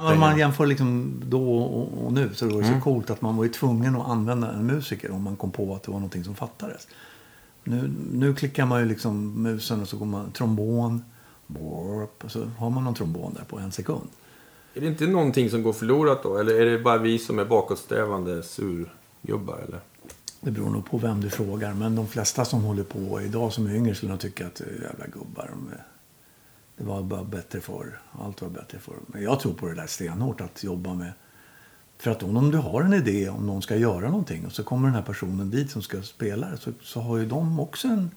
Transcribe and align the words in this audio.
Om 0.00 0.20
man 0.20 0.38
jämför 0.38 0.66
liksom 0.66 1.14
då 1.26 1.58
och, 1.58 2.12
nu 2.12 2.30
så 2.34 2.46
var 2.46 2.52
det 2.62 2.66
Mm. 2.68 2.80
så 2.80 2.84
coolt 2.84 3.10
att 3.10 3.20
man 3.22 3.36
var 3.36 3.44
ju 3.44 3.50
tvungen 3.50 3.96
att 3.96 4.08
använda 4.08 4.52
en 4.52 4.66
musiker 4.66 5.10
om 5.10 5.22
man 5.22 5.36
kom 5.36 5.50
på 5.50 5.74
att 5.74 5.82
det 5.82 5.90
var 5.90 5.98
någonting 5.98 6.24
som 6.24 6.34
fattades. 6.34 6.88
Nu, 7.64 7.92
nu 8.12 8.34
klickar 8.34 8.66
man 8.66 8.80
ju 8.80 8.86
liksom 8.86 9.42
musen 9.42 9.80
och 9.80 9.88
så 9.88 9.96
går 9.96 10.06
man 10.06 10.32
trombon, 10.32 11.04
borp, 11.46 12.24
och 12.24 12.30
så 12.30 12.44
har 12.58 12.70
man 12.70 12.84
någon 12.84 12.94
trombon 12.94 13.34
där 13.34 13.44
på 13.44 13.58
en 13.58 13.72
sekund. 13.72 14.08
Är 14.74 14.80
det 14.80 14.86
inte 14.86 15.06
någonting 15.06 15.50
som 15.50 15.62
går 15.62 15.72
förlorat 15.72 16.22
då? 16.22 16.36
Eller 16.38 16.60
är 16.60 16.66
det 16.70 16.78
bara 16.78 16.98
vi 16.98 17.18
som 17.18 17.38
är 17.38 17.44
bakåtsträvande 17.44 18.42
surgubbar? 18.42 19.58
Eller? 19.68 19.80
Det 20.40 20.50
beror 20.50 20.70
nog 20.70 20.90
på 20.90 20.98
vem 20.98 21.20
du 21.20 21.30
frågar. 21.30 21.74
Men 21.74 21.96
de 21.96 22.06
flesta 22.06 22.44
som 22.44 22.62
håller 22.62 22.82
på 22.82 23.20
idag 23.22 23.52
som 23.52 23.66
är 23.66 23.74
yngre 23.74 23.94
skulle 23.94 24.10
nog 24.12 24.20
tycka 24.20 24.46
att 24.46 24.54
det 24.54 24.64
jävla 24.64 25.06
gubbar. 25.06 25.50
De 25.52 25.68
är- 25.72 25.84
Det 26.80 26.86
var 26.86 27.02
bara 27.02 27.24
bättre 27.24 27.60
förr. 27.60 28.00
Allt 28.12 28.42
var 28.42 28.48
bättre 28.48 28.78
förr. 28.78 28.96
Men 29.06 29.22
jag 29.22 29.40
tror 29.40 29.54
på 29.54 29.68
det 29.68 29.74
där 29.74 29.86
stenhårt 29.86 30.40
att 30.40 30.64
jobba 30.64 30.94
med. 30.94 31.12
För 31.98 32.10
att 32.10 32.22
om 32.22 32.50
du 32.50 32.58
har 32.58 32.82
en 32.82 32.92
idé 32.94 33.28
om 33.28 33.46
någon 33.46 33.62
ska 33.62 33.76
göra 33.76 34.10
någonting 34.10 34.46
och 34.46 34.52
så 34.52 34.64
kommer 34.64 34.88
den 34.88 34.94
här 34.94 35.02
personen 35.02 35.50
dit 35.50 35.70
som 35.70 35.82
ska 35.82 36.02
spela 36.02 36.56
så, 36.56 36.72
så 36.82 37.00
har 37.00 37.16
ju 37.16 37.26
de 37.26 37.60
också 37.60 37.88
en, 37.88 38.10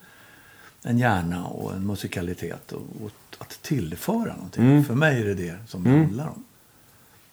en 0.83 0.97
hjärna 0.97 1.45
och 1.45 1.73
en 1.73 1.87
musikalitet 1.87 2.71
och, 2.71 2.81
och 3.03 3.11
att 3.37 3.59
tillföra 3.61 4.35
någonting. 4.35 4.83
För 4.83 4.95
mig 4.95 5.21
är 5.21 5.25
det 5.25 5.33
det 5.33 5.57
som 5.67 5.83
det 5.83 5.89
handlar 5.89 6.27
om. 6.27 6.43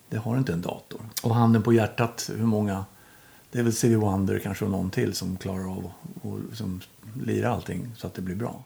Det 0.09 0.17
har 0.17 0.39
inte 0.39 0.53
en 0.53 0.63
dator. 0.63 1.01
Och 1.23 1.35
handen 1.35 1.63
på 1.63 1.73
hjärtat, 1.73 2.31
hur 2.37 2.47
många... 2.47 2.85
Det 3.53 3.59
är 3.59 3.63
väl 3.63 3.73
Stevie 3.73 3.97
Wonder 3.97 4.39
kanske 4.39 4.65
och 4.65 4.71
någon 4.71 4.91
till 4.91 5.15
som 5.15 5.37
klarar 5.37 5.73
av 5.73 5.93
att 6.23 6.51
liksom 6.51 6.81
lira 7.25 7.51
allting 7.51 7.93
så 7.97 8.07
att 8.07 8.15
det 8.15 8.23
blir 8.23 8.37
bra. 8.37 8.65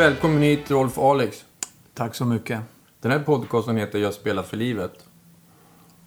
Välkommen 0.00 0.42
hit 0.42 0.70
Rolf 0.70 0.98
Alex. 0.98 1.44
Tack 1.94 2.14
så 2.14 2.24
mycket. 2.24 2.60
Den 3.00 3.12
här 3.12 3.18
podcasten 3.18 3.76
heter 3.76 3.98
Jag 3.98 4.14
spelar 4.14 4.42
för 4.42 4.56
livet. 4.56 5.08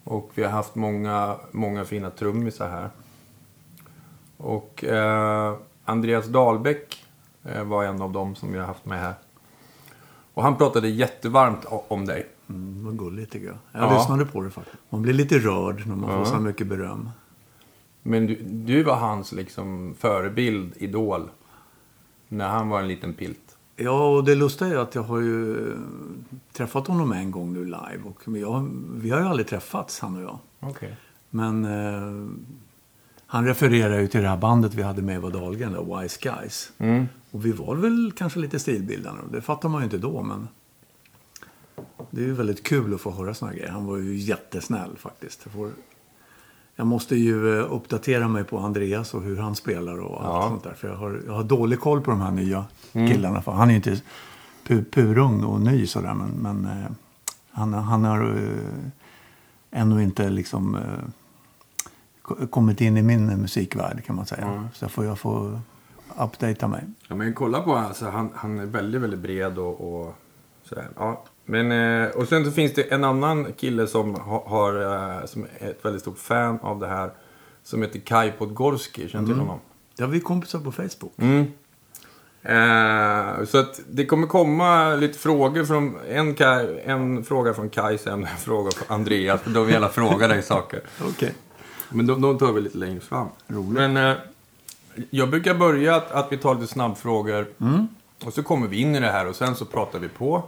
Och 0.04 0.30
vi 0.34 0.42
har 0.42 0.50
haft 0.50 0.74
många, 0.74 1.36
många 1.52 1.84
fina 1.84 2.10
trummisar 2.10 2.68
här. 2.68 2.90
Och 4.36 4.84
eh, 4.84 5.56
Andreas 5.84 6.26
Dahlbäck 6.26 7.04
eh, 7.44 7.64
var 7.64 7.84
en 7.84 8.02
av 8.02 8.12
dem 8.12 8.34
som 8.34 8.52
vi 8.52 8.58
har 8.58 8.66
haft 8.66 8.84
med 8.84 9.00
här. 9.00 9.14
Och 10.34 10.42
han 10.42 10.56
pratade 10.56 10.88
jättevarmt 10.88 11.64
om 11.88 12.06
dig. 12.06 12.26
Mm, 12.48 12.84
vad 12.84 12.98
gulligt 12.98 13.32
tycker 13.32 13.46
jag. 13.46 13.56
Jag 13.72 13.92
Ja. 13.92 13.98
lyssnade 13.98 14.26
på 14.26 14.40
det 14.40 14.50
faktiskt. 14.50 14.82
Man 14.90 15.02
blir 15.02 15.14
lite 15.14 15.38
rörd 15.38 15.86
när 15.86 15.96
man 15.96 16.18
får 16.18 16.24
så 16.24 16.40
mycket 16.40 16.66
beröm. 16.66 17.10
Men 18.02 18.26
du, 18.26 18.34
du 18.42 18.82
var 18.82 18.96
hans 18.96 19.32
liksom 19.32 19.94
förebild, 19.98 20.72
idol. 20.76 21.30
När 22.28 22.48
han 22.48 22.68
var 22.68 22.80
en 22.80 22.88
liten 22.88 23.14
pilt. 23.14 23.53
Ja, 23.76 24.16
och 24.16 24.24
det 24.24 24.34
lustiga 24.34 24.68
är 24.68 24.76
att 24.76 24.94
jag 24.94 25.02
har 25.02 25.20
ju 25.20 25.68
eh, 25.72 25.78
träffat 26.52 26.86
honom 26.86 27.12
en 27.12 27.30
gång 27.30 27.52
nu 27.52 27.64
live. 27.64 28.00
Och 28.04 28.38
jag, 28.38 28.70
vi 28.94 29.10
har 29.10 29.20
ju 29.20 29.26
aldrig 29.26 29.46
träffats, 29.46 30.00
han 30.00 30.16
och 30.16 30.22
jag. 30.22 30.38
Okej. 30.60 30.96
Men 31.30 31.64
eh, 31.64 32.28
han 33.26 33.44
refererar 33.44 34.00
ju 34.00 34.08
till 34.08 34.22
det 34.22 34.28
här 34.28 34.36
bandet 34.36 34.74
vi 34.74 34.82
hade 34.82 35.02
med 35.02 35.14
Eva 35.14 35.30
Dahlgren, 35.30 35.72
där, 35.72 36.00
Wise 36.00 36.18
Guys. 36.22 36.72
Mm. 36.78 37.06
Och 37.30 37.46
vi 37.46 37.52
var 37.52 37.74
väl 37.74 38.12
kanske 38.16 38.38
lite 38.38 38.58
stilbildande. 38.58 39.22
Det 39.32 39.40
fattar 39.40 39.68
man 39.68 39.80
ju 39.80 39.84
inte 39.84 39.98
då, 39.98 40.22
men 40.22 40.48
det 42.10 42.20
är 42.20 42.26
ju 42.26 42.32
väldigt 42.32 42.62
kul 42.62 42.94
att 42.94 43.00
få 43.00 43.10
höra 43.10 43.34
såna 43.34 43.50
här 43.50 43.58
grejer. 43.58 43.72
Han 43.72 43.86
var 43.86 43.96
ju 43.96 44.16
jättesnäll 44.16 44.96
faktiskt. 44.96 45.40
Jag, 45.44 45.52
får, 45.52 45.70
jag 46.76 46.86
måste 46.86 47.16
ju 47.16 47.58
eh, 47.60 47.72
uppdatera 47.72 48.28
mig 48.28 48.44
på 48.44 48.58
Andreas 48.58 49.14
och 49.14 49.22
hur 49.22 49.36
han 49.36 49.54
spelar 49.54 49.98
och 50.00 50.16
allt 50.24 50.42
Ja. 50.44 50.48
sånt 50.48 50.64
där. 50.64 50.74
För 50.74 50.88
jag 50.88 50.96
har, 50.96 51.20
jag 51.26 51.32
har 51.32 51.44
dålig 51.44 51.80
koll 51.80 52.00
på 52.00 52.10
de 52.10 52.20
här 52.20 52.30
nya 52.30 52.64
killarna. 52.92 53.42
För 53.42 53.52
han 53.52 53.68
är 53.68 53.72
ju 53.72 53.76
inte 53.76 54.00
pu, 54.66 54.84
purung 54.84 55.44
och 55.44 55.60
ny 55.60 55.86
sådär, 55.86 56.14
men, 56.14 56.30
men 56.30 56.64
eh, 56.64 56.90
han, 57.50 57.74
han 57.74 58.04
har 58.04 58.20
eh, 58.36 59.80
ännu 59.80 60.02
inte 60.02 60.30
liksom 60.30 60.74
eh, 60.74 60.82
ko- 62.22 62.46
kommit 62.46 62.80
in 62.80 62.96
i 62.96 63.02
min 63.02 63.26
musikvärld 63.26 64.04
kan 64.04 64.16
man 64.16 64.26
säga. 64.26 64.68
Så 64.74 64.84
jag 64.84 64.90
får, 64.92 65.04
jag 65.04 65.18
får 65.18 65.60
updata 66.18 66.68
mig. 66.68 66.84
Ja, 67.08 67.14
men 67.14 67.34
kolla 67.34 67.60
på 67.60 67.74
alltså, 67.76 68.08
han, 68.10 68.30
han 68.34 68.58
är 68.58 68.66
väldigt, 68.66 69.00
väldigt 69.00 69.20
bred 69.20 69.58
och, 69.58 69.80
och 70.04 70.14
sådär. 70.62 70.88
Ja. 70.96 71.24
Men, 71.44 71.72
eh, 71.72 72.10
och 72.10 72.28
sen 72.28 72.44
så 72.44 72.50
finns 72.50 72.74
det 72.74 72.82
en 72.82 73.04
annan 73.04 73.52
kille 73.52 73.86
som 73.86 74.14
ha, 74.14 74.48
har, 74.48 74.82
eh, 74.82 75.26
som 75.26 75.46
är 75.58 75.70
ett 75.70 75.84
väldigt 75.84 76.02
stort 76.02 76.18
fan 76.18 76.58
av 76.62 76.80
det 76.80 76.86
här. 76.86 77.10
Som 77.62 77.82
heter 77.82 77.98
Kai 77.98 78.32
Podgorski, 78.32 79.08
känner 79.08 79.26
du 79.26 79.32
till 79.32 79.40
honom? 79.40 79.58
Ja, 79.96 80.06
vi 80.06 80.16
är 80.16 80.22
kompisar 80.22 80.58
på 80.58 80.72
Facebook. 80.72 81.12
Mm. 81.16 81.46
Eh, 82.42 83.44
så 83.44 83.58
att 83.58 83.80
det 83.90 84.06
kommer 84.06 84.26
komma 84.26 84.94
lite 84.94 85.18
frågor 85.18 85.64
från 85.64 85.96
en, 86.08 86.34
Kai, 86.34 86.80
en 86.84 87.24
fråga 87.24 87.54
från 87.54 87.70
Kai 87.70 87.98
sen 87.98 88.26
en 88.26 88.36
fråga 88.36 88.70
från 88.70 88.96
Andreas. 88.96 89.40
De 89.44 89.66
vill 89.66 89.74
gärna 89.74 89.88
fråga 89.88 90.28
dig 90.28 90.42
saker. 90.42 90.80
Okej. 91.08 91.34
Men 91.88 92.06
de, 92.06 92.20
de 92.20 92.38
tar 92.38 92.52
vi 92.52 92.60
lite 92.60 92.78
längre 92.78 93.00
fram. 93.00 93.28
Roligt. 93.46 93.72
Men 93.72 93.96
eh, 93.96 94.16
jag 95.10 95.30
brukar 95.30 95.54
börja 95.54 95.96
att, 95.96 96.10
att 96.10 96.32
vi 96.32 96.36
tar 96.38 96.54
lite 96.54 96.66
snabbfrågor. 96.66 97.46
Och 98.24 98.32
så 98.32 98.42
kommer 98.42 98.68
vi 98.68 98.80
in 98.80 98.94
i 98.94 99.00
det 99.00 99.10
här 99.10 99.28
och 99.28 99.36
sen 99.36 99.54
så 99.54 99.64
pratar 99.64 99.98
vi 99.98 100.08
på. 100.08 100.42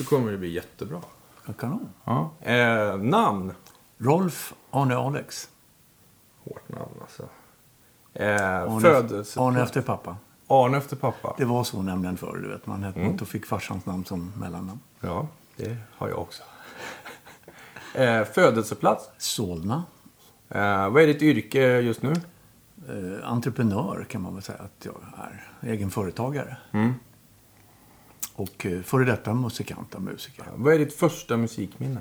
Så 0.00 0.06
kommer 0.06 0.32
det 0.32 0.38
bli 0.38 0.48
jättebra. 0.48 1.00
Ja, 1.46 1.52
kanon. 1.52 1.88
Ja. 2.04 2.30
Eh, 2.40 2.96
namn. 2.96 3.52
Rolf 3.98 4.54
Arne 4.70 4.96
Alex. 4.96 5.48
Hårt 6.44 6.68
namn 6.68 6.92
alltså. 7.00 7.28
Eh, 8.14 8.62
Arne, 8.62 8.80
födelse. 8.80 9.40
Arne 9.40 9.62
efter 9.62 9.82
pappa. 9.82 10.16
Arne 10.46 10.78
efter 10.78 10.96
pappa. 10.96 11.34
Det 11.38 11.44
var 11.44 11.64
så 11.64 11.82
nämligen 11.82 12.16
förr, 12.16 12.40
du 12.42 12.48
vet. 12.48 12.66
Man 12.66 12.82
hette 12.82 13.00
något 13.00 13.22
och 13.22 13.28
fick 13.28 13.46
farsans 13.46 13.86
namn 13.86 14.04
som 14.04 14.32
mellannamn. 14.36 14.80
Ja, 15.00 15.28
det 15.56 15.76
har 15.92 16.08
jag 16.08 16.18
också. 16.18 16.42
eh, 17.94 18.24
födelseplats. 18.24 19.10
Solna. 19.18 19.84
Eh, 20.48 20.90
vad 20.90 21.02
är 21.02 21.06
ditt 21.06 21.22
yrke 21.22 21.80
just 21.80 22.02
nu? 22.02 22.12
Eh, 22.88 23.30
entreprenör 23.30 24.06
kan 24.08 24.22
man 24.22 24.34
väl 24.34 24.42
säga 24.42 24.58
att 24.58 24.84
jag 24.84 24.96
är. 25.18 25.48
Egen 25.70 25.90
företagare. 25.90 26.56
Mm. 26.72 26.94
Och 28.40 28.66
eh, 28.66 28.82
före 28.82 29.04
detta 29.04 29.34
musikant 29.34 29.94
och 29.94 30.02
musiker. 30.02 30.44
Vad 30.56 30.74
är 30.74 30.78
ditt 30.78 30.92
första 30.92 31.36
musikminne? 31.36 32.00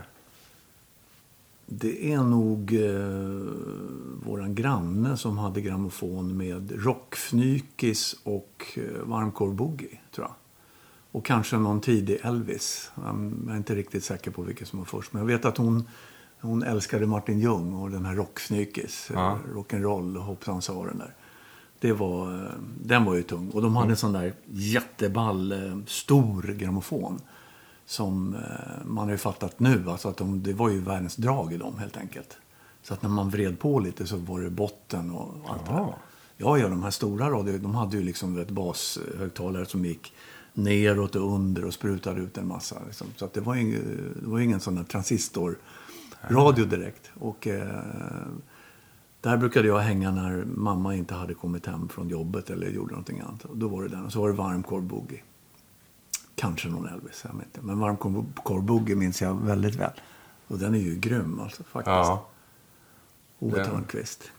Det 1.66 2.14
är 2.14 2.24
nog 2.24 2.74
eh, 2.74 2.94
våran 4.26 4.56
granne 4.56 5.18
som 5.18 5.38
hade 5.38 5.62
grammofon 5.62 6.38
med 6.38 6.86
rockfnykis 6.86 8.16
och 8.24 8.66
eh, 8.76 9.04
varmkorv-boogie, 9.04 9.98
tror 10.16 10.28
jag. 10.28 10.34
Och 11.12 11.26
kanske 11.26 11.58
någon 11.58 11.82
tidig 11.82 12.20
Elvis. 12.24 12.92
Jag 12.96 13.54
är 13.54 13.58
inte 13.58 13.76
riktigt 13.76 14.04
säker 14.04 14.32
på 14.32 14.42
vilket 14.42 14.68
som 14.68 14.80
var 14.80 14.86
först. 14.86 15.14
Men 15.14 15.20
jag 15.20 15.28
vet 15.28 15.46
att 15.46 15.58
hon, 15.58 15.88
hon 16.42 16.64
älskade 16.64 17.08
Martin 17.08 17.40
Ljung 17.40 17.74
och 17.74 17.92
den 17.92 18.06
här 18.06 18.16
rockfnykis. 18.16 19.12
Ja. 19.14 19.40
Ja. 19.48 19.54
Rock'n'roll 19.62 20.18
och 20.18 20.24
hoppsan 20.24 20.62
sa 20.62 20.86
den 20.86 20.98
där. 20.98 21.14
Det 21.80 21.94
var, 21.94 22.52
den 22.84 23.06
var 23.06 23.16
ju 23.16 23.24
tung. 23.24 23.50
Och 23.50 23.62
de 23.62 23.76
hade 23.76 23.90
en 23.90 23.98
sån 23.98 24.14
där 24.14 24.34
jätteball, 24.46 25.52
eh, 25.52 25.78
stor 25.88 26.42
grammofon. 26.42 27.22
Som 27.86 28.36
eh, 28.36 28.86
man 28.86 29.06
har 29.06 29.12
ju 29.12 29.18
fattat 29.18 29.60
nu. 29.60 29.90
Alltså 29.90 30.10
att 30.10 30.18
de, 30.18 30.44
det 30.44 30.54
var 30.54 30.70
ju 30.70 30.80
världens 30.82 31.16
drag 31.16 31.54
i 31.54 31.58
dem 31.58 31.78
helt 31.78 31.98
enkelt. 31.98 32.38
Så 32.84 32.94
att 32.94 33.02
när 33.02 33.10
man 33.10 33.30
vred 33.30 33.60
på 33.60 33.80
lite 33.80 34.08
så 34.08 34.18
var 34.18 34.40
det 34.40 34.50
botten 34.50 35.12
och 35.12 35.34
allt 35.50 35.66
det 35.66 35.72
där. 35.72 35.94
Ja, 36.38 36.58
ja, 36.58 36.68
de 36.68 36.84
här 36.84 36.92
stora 36.92 37.30
radio, 37.30 37.58
de 37.58 37.76
hade 37.76 37.98
ju 37.98 38.04
liksom 38.04 38.36
vet, 38.36 38.50
bashögtalare 38.50 39.66
som 39.66 39.86
gick 39.86 40.14
neråt 40.54 41.16
och 41.16 41.34
under 41.34 41.66
och 41.66 41.74
sprutade 41.74 42.22
ut 42.22 42.38
en 42.38 42.48
massa. 42.48 42.76
Liksom. 42.86 43.08
Så 43.16 43.26
att 43.26 43.34
det 43.34 43.42
var 43.42 43.56
ju 43.56 43.62
ingen, 43.62 44.14
det 44.22 44.28
var 44.28 44.38
ju 44.38 44.46
ingen 44.46 44.60
sån 44.60 44.76
där 44.76 44.84
transistorradio 44.84 46.66
direkt. 46.66 47.12
Och 47.20 47.48
eh, 47.48 47.84
där 49.22 49.38
brukade 49.38 49.68
jag 49.68 49.80
hänga 49.80 50.12
när 50.12 50.46
mamma 50.46 50.96
inte 50.96 51.14
hade 51.14 51.34
kommit 51.34 51.66
hem 51.66 51.90
från 51.90 52.10
jobbet 52.10 52.50
eller 52.50 52.68
gjorde 52.70 52.92
någonting 52.92 53.20
annat. 53.20 53.46
Och 53.46 53.58
då 53.58 53.68
var 53.68 53.84
det 53.84 53.90
den. 53.90 54.06
Och 54.06 54.12
så 54.12 54.22
var 54.22 54.28
det 54.28 54.36
varmkorv 54.36 54.84
boogie. 54.84 55.22
Kanske 56.36 56.70
någon 56.70 56.88
Elvis, 56.88 57.26
jag 57.28 57.38
vet 57.38 57.46
inte. 57.46 57.62
Men 57.62 57.80
varmkorv 57.80 58.64
boogie 58.64 58.96
minns 58.96 59.22
jag 59.22 59.46
väldigt 59.46 59.76
väl. 59.76 59.92
Och 60.48 60.58
den 60.58 60.76
är 60.76 60.80
ju 60.80 60.96
grym 60.96 61.40
alltså, 61.40 61.64
faktiskt. 61.64 61.88
Ja. 61.88 62.28
Ove 63.40 63.66
Thörnqvist. 63.66 64.32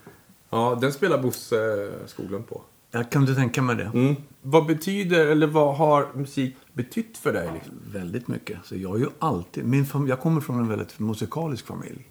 Ja, 0.49 0.77
den 0.81 0.93
spelar 0.93 1.21
Bosse 1.21 1.91
Skoglund 2.07 2.47
på. 2.47 2.61
Jag 2.91 3.11
kunde 3.11 3.35
tänka 3.35 3.61
mig 3.61 3.75
det. 3.75 3.91
Mm. 3.93 4.15
Vad 4.41 4.65
betyder, 4.65 5.27
eller 5.27 5.47
vad 5.47 5.77
har 5.77 6.07
musik 6.15 6.55
betytt 6.73 7.17
för 7.17 7.33
dig? 7.33 7.49
Liksom? 7.53 7.73
Väldigt 7.93 8.27
mycket. 8.27 8.65
Så 8.65 8.75
jag, 8.75 8.95
är 8.95 8.99
ju 8.99 9.09
alltid, 9.19 9.65
min 9.65 9.85
fam- 9.85 10.09
jag 10.09 10.19
kommer 10.19 10.41
från 10.41 10.59
en 10.59 10.67
väldigt 10.67 10.99
musikalisk 10.99 11.65
familj. 11.65 12.07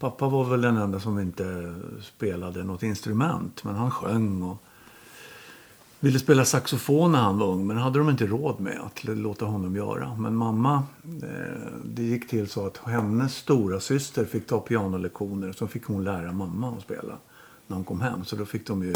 Pappa 0.00 0.28
var 0.28 0.44
väl 0.44 0.60
den 0.60 0.76
enda 0.76 1.00
som 1.00 1.18
inte 1.18 1.74
spelade 2.02 2.64
något 2.64 2.82
instrument. 2.82 3.64
Men 3.64 3.74
han 3.74 3.90
sjöng 3.90 4.42
och 4.42 4.56
ville 6.00 6.18
spela 6.18 6.44
saxofon 6.44 7.12
när 7.12 7.18
han 7.18 7.38
var 7.38 7.46
ung, 7.46 7.66
men 7.66 7.76
hade 7.76 7.98
de 7.98 8.10
inte 8.10 8.26
råd 8.26 8.60
med 8.60 8.80
att 8.80 9.04
låta 9.04 9.44
honom 9.44 9.76
göra. 9.76 10.14
Men 10.14 10.34
mamma, 10.34 10.82
eh, 11.22 11.72
det 11.84 12.02
gick 12.02 12.28
till 12.28 12.48
så 12.48 12.66
att 12.66 12.76
hennes 12.76 13.36
stora 13.36 13.80
syster 13.80 14.24
fick 14.24 14.46
ta 14.46 14.60
pianolektioner. 14.60 15.52
Så 15.52 15.66
fick 15.66 15.84
hon 15.84 16.04
lära 16.04 16.32
mamma 16.32 16.70
att 16.76 16.82
spela 16.82 17.18
när 17.66 17.76
hon 17.76 17.84
kom 17.84 18.00
hem. 18.00 18.24
Så 18.24 18.36
då 18.36 18.44
fick 18.44 18.66
de 18.66 18.82
ju 18.82 18.94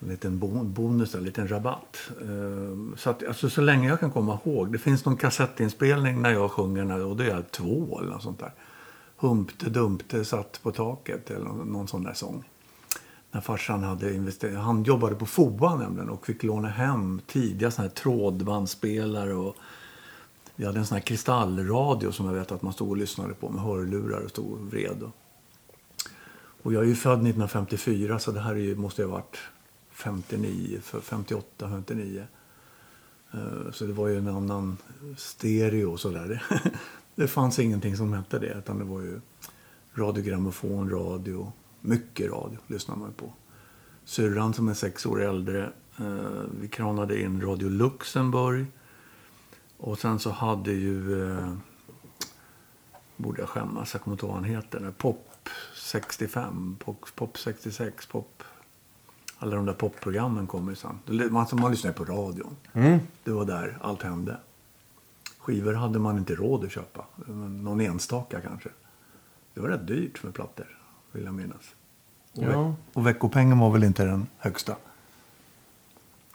en 0.00 0.08
liten 0.08 0.38
bonus, 0.64 1.14
en 1.14 1.24
liten 1.24 1.48
rabatt. 1.48 2.10
Eh, 2.20 2.96
så, 2.96 3.10
att, 3.10 3.26
alltså, 3.26 3.50
så 3.50 3.60
länge 3.60 3.88
jag 3.88 4.00
kan 4.00 4.10
komma 4.10 4.38
ihåg. 4.44 4.72
Det 4.72 4.78
finns 4.78 5.04
någon 5.04 5.16
kassettinspelning 5.16 6.22
när 6.22 6.30
jag 6.30 6.50
sjunger 6.50 7.04
och 7.04 7.16
det 7.16 7.30
är 7.30 7.42
två 7.42 7.98
eller 8.00 8.10
något 8.10 8.22
sånt 8.22 8.38
där. 8.38 8.52
Humpte 9.16 9.70
Dumpte 9.70 10.24
satt 10.24 10.60
på 10.62 10.72
taket 10.72 11.30
eller 11.30 11.44
någon 11.44 11.88
sån 11.88 12.02
där 12.02 12.14
sång 12.14 12.44
när 13.36 13.40
farsan 13.40 13.82
hade 13.82 14.14
investerat. 14.14 14.64
Han 14.64 14.82
jobbade 14.82 15.14
på 15.14 15.26
FOA 15.26 15.76
nämligen 15.76 16.10
och 16.10 16.26
fick 16.26 16.42
låna 16.42 16.68
hem 16.68 17.20
tidiga 17.26 17.70
såna 17.70 17.88
här 17.88 17.94
trådbandspelare 17.94 19.34
och 19.34 19.56
vi 20.56 20.64
hade 20.64 20.78
en 20.78 20.86
sån 20.86 20.96
här 20.96 21.02
kristallradio 21.02 22.12
som 22.12 22.26
jag 22.26 22.32
vet 22.32 22.52
att 22.52 22.62
man 22.62 22.72
stod 22.72 22.88
och 22.88 22.96
lyssnade 22.96 23.34
på 23.34 23.48
med 23.48 23.62
hörlurar 23.62 24.20
och 24.20 24.30
stod 24.30 24.52
och 24.52 24.60
vred. 24.60 25.10
Och 26.62 26.72
jag 26.72 26.82
är 26.82 26.86
ju 26.86 26.94
född 26.94 27.12
1954 27.12 28.18
så 28.18 28.30
det 28.32 28.40
här 28.40 28.52
är 28.52 28.58
ju, 28.58 28.76
måste 28.76 29.02
ju 29.02 29.08
ha 29.08 29.14
varit 29.14 29.36
59, 29.90 30.80
58, 31.02 31.70
59. 31.70 32.26
Så 33.72 33.84
det 33.84 33.92
var 33.92 34.08
ju 34.08 34.18
en 34.18 34.28
annan 34.28 34.76
stereo 35.16 35.92
och 35.92 36.00
sådär. 36.00 36.44
Det 37.16 37.28
fanns 37.28 37.58
ingenting 37.58 37.96
som 37.96 38.12
hette 38.12 38.38
det 38.38 38.54
utan 38.58 38.78
det 38.78 38.84
var 38.84 39.00
ju 39.00 39.20
radiogrammofon, 39.94 40.90
radio 40.90 41.52
mycket 41.80 42.30
radio 42.30 42.58
lyssnar 42.66 42.96
man 42.96 43.12
på. 43.12 43.32
Syrran 44.04 44.54
som 44.54 44.68
är 44.68 44.74
sex 44.74 45.06
år 45.06 45.22
äldre. 45.22 45.72
Eh, 45.98 46.42
vi 46.60 46.68
kranade 46.68 47.20
in 47.20 47.40
Radio 47.40 47.68
Luxemburg. 47.68 48.66
Och 49.78 49.98
sen 49.98 50.18
så 50.18 50.30
hade 50.30 50.72
ju... 50.72 51.28
Eh, 51.30 51.52
borde 53.16 53.40
jag 53.40 53.48
skämmas, 53.48 53.94
jag 53.94 54.02
kommer 54.02 54.14
inte 54.14 54.26
ihåg 54.26 54.34
vad 54.34 54.42
han 54.42 54.50
heter. 54.50 54.92
Pop 54.98 55.48
65, 55.74 56.76
Pop, 56.84 57.06
pop 57.14 57.38
66, 57.38 58.06
Pop... 58.06 58.42
Alla 59.38 59.56
de 59.56 59.66
där 59.66 59.72
popprogrammen 59.72 60.46
kommer 60.46 60.74
sen. 60.74 60.98
Man, 61.30 61.46
man 61.52 61.70
lyssnade 61.70 61.96
på 61.96 62.04
radion. 62.04 62.56
Mm. 62.72 62.98
Det 63.24 63.30
var 63.30 63.44
där 63.44 63.78
allt 63.80 64.02
hände. 64.02 64.36
Skivor 65.46 65.74
hade 65.74 65.98
man 65.98 66.18
inte 66.18 66.34
råd 66.34 66.64
att 66.64 66.72
köpa. 66.72 67.04
Någon 67.26 67.80
enstaka 67.80 68.40
kanske. 68.40 68.68
Det 69.54 69.60
var 69.60 69.68
rätt 69.68 69.86
dyrt 69.86 70.22
med 70.22 70.34
plattor 70.34 70.78
vill 71.12 71.24
jag 71.24 71.34
minnas. 71.34 71.74
Och, 72.32 72.44
ja. 72.44 72.68
veck 72.68 72.76
och 72.92 73.06
veckopengen 73.06 73.58
var 73.58 73.70
väl 73.70 73.84
inte 73.84 74.04
den 74.04 74.26
högsta. 74.38 74.76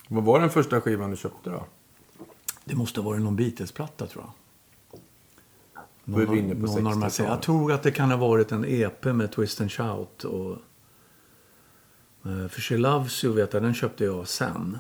Vad 0.08 0.24
var 0.24 0.40
den 0.40 0.50
första 0.50 0.82
skivan 0.82 1.12
du 1.12 1.18
köpte 1.18 1.50
då? 1.50 1.66
Det 2.66 2.76
måste 2.76 3.02
ha 3.02 3.10
varit 3.10 3.22
någon 3.22 3.36
Beatles-platta 3.36 4.08
tror 4.08 4.24
jag. 4.24 4.34
Någon, 6.04 6.26
var 6.26 6.36
inne 6.36 6.56
på 6.56 6.62
någon 6.62 6.88
av 6.88 7.12
de 7.18 7.24
jag 7.24 7.42
tror 7.42 7.72
att 7.72 7.84
det 7.84 7.92
kan 7.92 8.12
ha 8.12 8.18
varit 8.18 8.52
en 8.52 8.66
EP 8.66 9.06
med 9.06 9.32
Twist 9.32 9.62
and 9.62 9.72
Shout. 9.72 10.24
Och, 10.24 10.58
uh, 12.26 12.48
för 12.48 12.62
She 12.62 12.78
Loves 12.78 13.24
You 13.24 13.36
vet 13.36 13.54
jag, 13.54 13.64
den 13.64 13.74
köpte 13.74 14.04
jag 14.04 14.28
sen. 14.28 14.78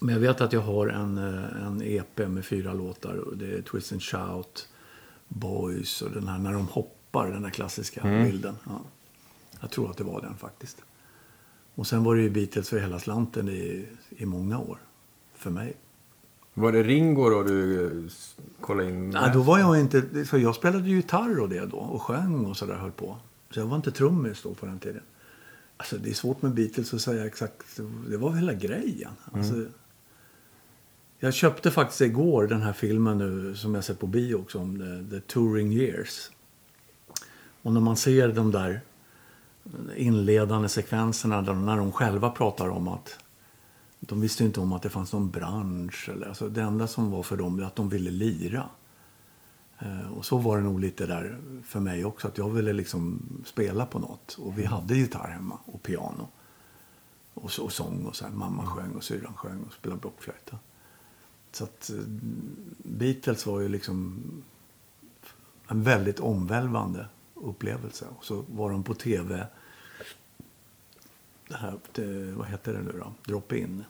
Men 0.00 0.14
jag 0.14 0.20
vet 0.20 0.40
att 0.40 0.52
jag 0.52 0.60
har 0.60 0.88
en, 0.88 1.18
eh, 1.18 1.66
en 1.66 1.82
EP 1.82 2.18
med 2.28 2.44
fyra 2.44 2.72
låtar. 2.72 3.24
Det 3.36 3.54
är 3.54 3.62
Twist 3.62 3.92
and 3.92 4.02
Shout, 4.02 4.68
Boys 5.28 6.02
och 6.02 6.10
den 6.10 6.28
här 6.28 6.38
när 6.38 6.52
de 6.52 6.66
hoppar 6.66 7.30
den 7.30 7.42
där 7.42 7.50
klassiska 7.50 8.00
mm. 8.00 8.24
bilden. 8.24 8.56
Ja. 8.64 8.80
Jag 9.60 9.70
tror 9.70 9.90
att 9.90 9.96
det 9.96 10.04
var 10.04 10.20
den 10.20 10.36
faktiskt. 10.36 10.82
Och 11.74 11.86
sen 11.86 12.04
var 12.04 12.16
det 12.16 12.22
ju 12.22 12.30
Beatles 12.30 12.68
för 12.68 12.78
hela 12.78 12.98
slanten 12.98 13.48
i, 13.48 13.88
i 14.08 14.26
många 14.26 14.58
år. 14.58 14.78
För 15.34 15.50
mig. 15.50 15.76
Var 16.54 16.72
det 16.72 16.82
Ringo 16.82 17.30
då 17.30 17.42
du 17.42 17.86
eh, 17.86 18.12
kollade 18.60 18.88
in? 18.88 19.10
Nej, 19.10 19.30
då 19.34 19.42
var 19.42 19.58
jag 19.58 19.80
inte... 19.80 20.24
För 20.24 20.38
jag 20.38 20.54
spelade 20.54 20.88
gitarr 20.88 21.40
och 21.40 21.48
det 21.48 21.66
då. 21.66 21.76
Och 21.76 22.02
sjöng 22.02 22.46
och 22.46 22.56
sådär 22.56 22.74
höll 22.74 22.92
på. 22.92 23.16
Så 23.50 23.60
jag 23.60 23.66
var 23.66 23.76
inte 23.76 23.92
trummis 23.92 24.42
då 24.42 24.54
på 24.54 24.66
den 24.66 24.78
tiden. 24.78 25.02
Alltså 25.76 25.98
det 25.98 26.10
är 26.10 26.14
svårt 26.14 26.42
med 26.42 26.54
Beatles 26.54 26.94
att 26.94 27.00
säga 27.00 27.26
exakt. 27.26 27.80
Det 28.10 28.16
var 28.16 28.32
hela 28.32 28.52
grejen. 28.52 29.10
Mm. 29.34 29.66
Jag 31.24 31.34
köpte 31.34 31.70
faktiskt 31.70 32.00
igår 32.00 32.46
den 32.46 32.62
här 32.62 32.72
filmen 32.72 33.18
nu 33.18 33.54
som 33.56 33.74
jag 33.74 33.84
sett 33.84 33.98
på 33.98 34.06
bio 34.06 34.34
också 34.34 34.58
om 34.58 34.78
The, 34.78 35.16
The 35.16 35.20
Touring 35.20 35.72
Years. 35.72 36.30
Och 37.62 37.72
när 37.72 37.80
man 37.80 37.96
ser 37.96 38.28
de 38.28 38.50
där 38.50 38.80
inledande 39.96 40.68
sekvenserna 40.68 41.42
där, 41.42 41.54
när 41.54 41.76
de 41.76 41.92
själva 41.92 42.30
pratar 42.30 42.68
om 42.68 42.88
att 42.88 43.18
de 44.00 44.20
visste 44.20 44.44
inte 44.44 44.60
om 44.60 44.72
att 44.72 44.82
det 44.82 44.88
fanns 44.88 45.12
någon 45.12 45.30
bransch. 45.30 46.08
Eller, 46.08 46.28
alltså 46.28 46.48
det 46.48 46.62
enda 46.62 46.86
som 46.86 47.10
var 47.10 47.22
för 47.22 47.36
dem 47.36 47.58
var 47.58 47.66
att 47.66 47.76
de 47.76 47.88
ville 47.88 48.10
lira. 48.10 48.68
Eh, 49.78 50.12
och 50.12 50.24
så 50.24 50.38
var 50.38 50.56
det 50.56 50.62
nog 50.62 50.80
lite 50.80 51.06
där 51.06 51.38
för 51.64 51.80
mig 51.80 52.04
också. 52.04 52.28
Att 52.28 52.38
jag 52.38 52.50
ville 52.50 52.72
liksom 52.72 53.22
spela 53.44 53.86
på 53.86 53.98
något. 53.98 54.38
Och 54.40 54.58
vi 54.58 54.64
hade 54.64 54.94
gitarr 54.94 55.28
hemma 55.28 55.58
och 55.64 55.82
piano. 55.82 56.28
Och, 57.34 57.52
så, 57.52 57.64
och 57.64 57.72
sång 57.72 58.06
och 58.06 58.16
så 58.16 58.24
här. 58.24 58.32
Mamma 58.32 58.66
sjöng 58.66 58.92
och 58.92 59.04
syrran 59.04 59.34
sjöng 59.34 59.62
och 59.62 59.72
spelade 59.72 60.00
blockflöjt. 60.00 60.50
Så 61.52 61.64
att 61.64 61.90
eh, 61.90 61.96
Beatles 62.82 63.46
var 63.46 63.60
ju 63.60 63.68
liksom 63.68 64.22
en 65.68 65.82
väldigt 65.82 66.20
omvälvande 66.20 67.06
upplevelse. 67.34 68.06
Och 68.18 68.24
så 68.24 68.44
var 68.48 68.70
de 68.70 68.82
på 68.82 68.94
tv. 68.94 69.46
Det 71.48 71.56
här, 71.56 71.78
det, 71.92 72.32
vad 72.32 72.46
heter 72.46 72.72
det 72.72 72.82
nu 72.82 72.92
då? 72.98 73.12
Drop-in. 73.24 73.84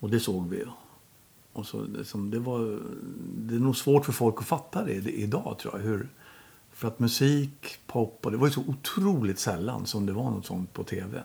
Och 0.00 0.10
det 0.10 0.20
såg 0.20 0.48
vi. 0.48 0.64
Och 1.52 1.66
så, 1.66 1.84
liksom, 1.84 2.30
det, 2.30 2.38
var, 2.38 2.80
det 3.36 3.54
är 3.54 3.58
nog 3.58 3.76
svårt 3.76 4.04
för 4.04 4.12
folk 4.12 4.38
att 4.38 4.46
fatta 4.46 4.84
det 4.84 4.92
idag 4.94 5.56
tror 5.58 5.74
jag. 5.76 5.82
Hur, 5.82 6.08
för 6.72 6.88
att 6.88 6.98
musik, 6.98 7.78
pop, 7.86 8.18
och 8.22 8.30
det 8.30 8.36
var 8.36 8.46
ju 8.46 8.52
så 8.52 8.64
otroligt 8.66 9.38
sällan 9.38 9.86
som 9.86 10.06
det 10.06 10.12
var 10.12 10.30
något 10.30 10.46
sånt 10.46 10.72
på 10.72 10.84
tv. 10.84 11.22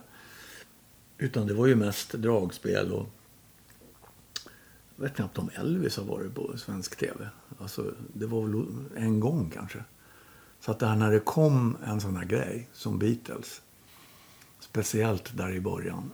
Utan 1.18 1.48
det 1.48 1.54
var 1.54 1.68
ju 1.68 1.76
mest 1.76 2.12
dragspel 2.12 2.94
och 2.94 3.10
jag 5.00 5.04
vet 5.04 5.16
knappt 5.16 5.38
om 5.38 5.50
Elvis 5.56 5.98
har 5.98 6.04
varit 6.04 6.36
på 6.36 6.58
svensk 6.58 6.96
tv. 6.96 7.30
Alltså, 7.60 7.94
det 8.14 8.26
var 8.26 8.42
väl 8.42 8.66
en 8.96 9.20
gång 9.20 9.52
kanske. 9.54 9.84
Så 10.60 10.72
att 10.72 10.80
där 10.80 10.96
när 10.96 11.12
det 11.12 11.20
kom 11.20 11.78
en 11.86 12.02
sån 12.02 12.18
här 12.18 12.26
grej 12.26 12.68
som 12.74 13.00
Beatles. 13.00 13.62
Speciellt 14.60 15.38
där 15.38 15.52
i 15.52 15.62
början. 15.62 16.12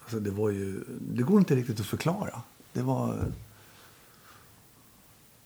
Alltså 0.00 0.20
det 0.20 0.30
var 0.30 0.50
ju, 0.50 0.84
det 1.00 1.22
går 1.22 1.38
inte 1.38 1.56
riktigt 1.56 1.80
att 1.80 1.86
förklara. 1.86 2.42
Det 2.72 2.82
var 2.82 3.32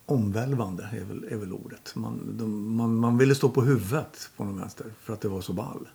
omvälvande 0.06 0.88
är 0.92 1.04
väl, 1.04 1.24
är 1.30 1.36
väl 1.36 1.52
ordet. 1.52 1.94
Man, 1.94 2.36
de, 2.38 2.76
man, 2.76 2.96
man 2.96 3.18
ville 3.18 3.34
stå 3.34 3.48
på 3.48 3.62
huvudet 3.62 4.30
på 4.36 4.44
någon 4.44 4.58
vänster 4.58 4.86
för 5.00 5.12
att 5.12 5.20
det 5.20 5.28
var 5.28 5.40
så 5.40 5.52
ball. 5.52 5.88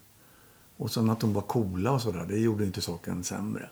Och 0.78 0.92
sen 0.92 1.10
att 1.10 1.20
de 1.20 1.34
var 1.34 1.42
coola 1.42 1.92
och 1.92 2.02
sådär, 2.02 2.26
det 2.26 2.38
gjorde 2.38 2.66
inte 2.66 2.82
saken 2.82 3.24
sämre. 3.24 3.70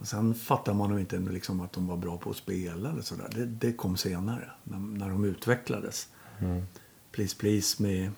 Och 0.00 0.06
sen 0.06 0.34
fattar 0.34 0.74
man 0.74 0.90
nog 0.90 1.00
inte 1.00 1.18
liksom 1.18 1.60
att 1.60 1.72
de 1.72 1.86
var 1.86 1.96
bra 1.96 2.18
på 2.18 2.30
att 2.30 2.36
spela 2.36 2.90
eller 2.90 3.02
sådär. 3.02 3.28
Det, 3.34 3.46
det 3.46 3.72
kom 3.72 3.96
senare, 3.96 4.50
när, 4.64 4.78
när 4.78 5.08
de 5.08 5.24
utvecklades. 5.24 6.08
Mm. 6.38 6.62
Please 7.12 7.36
Please 7.36 7.82
med 7.82 8.10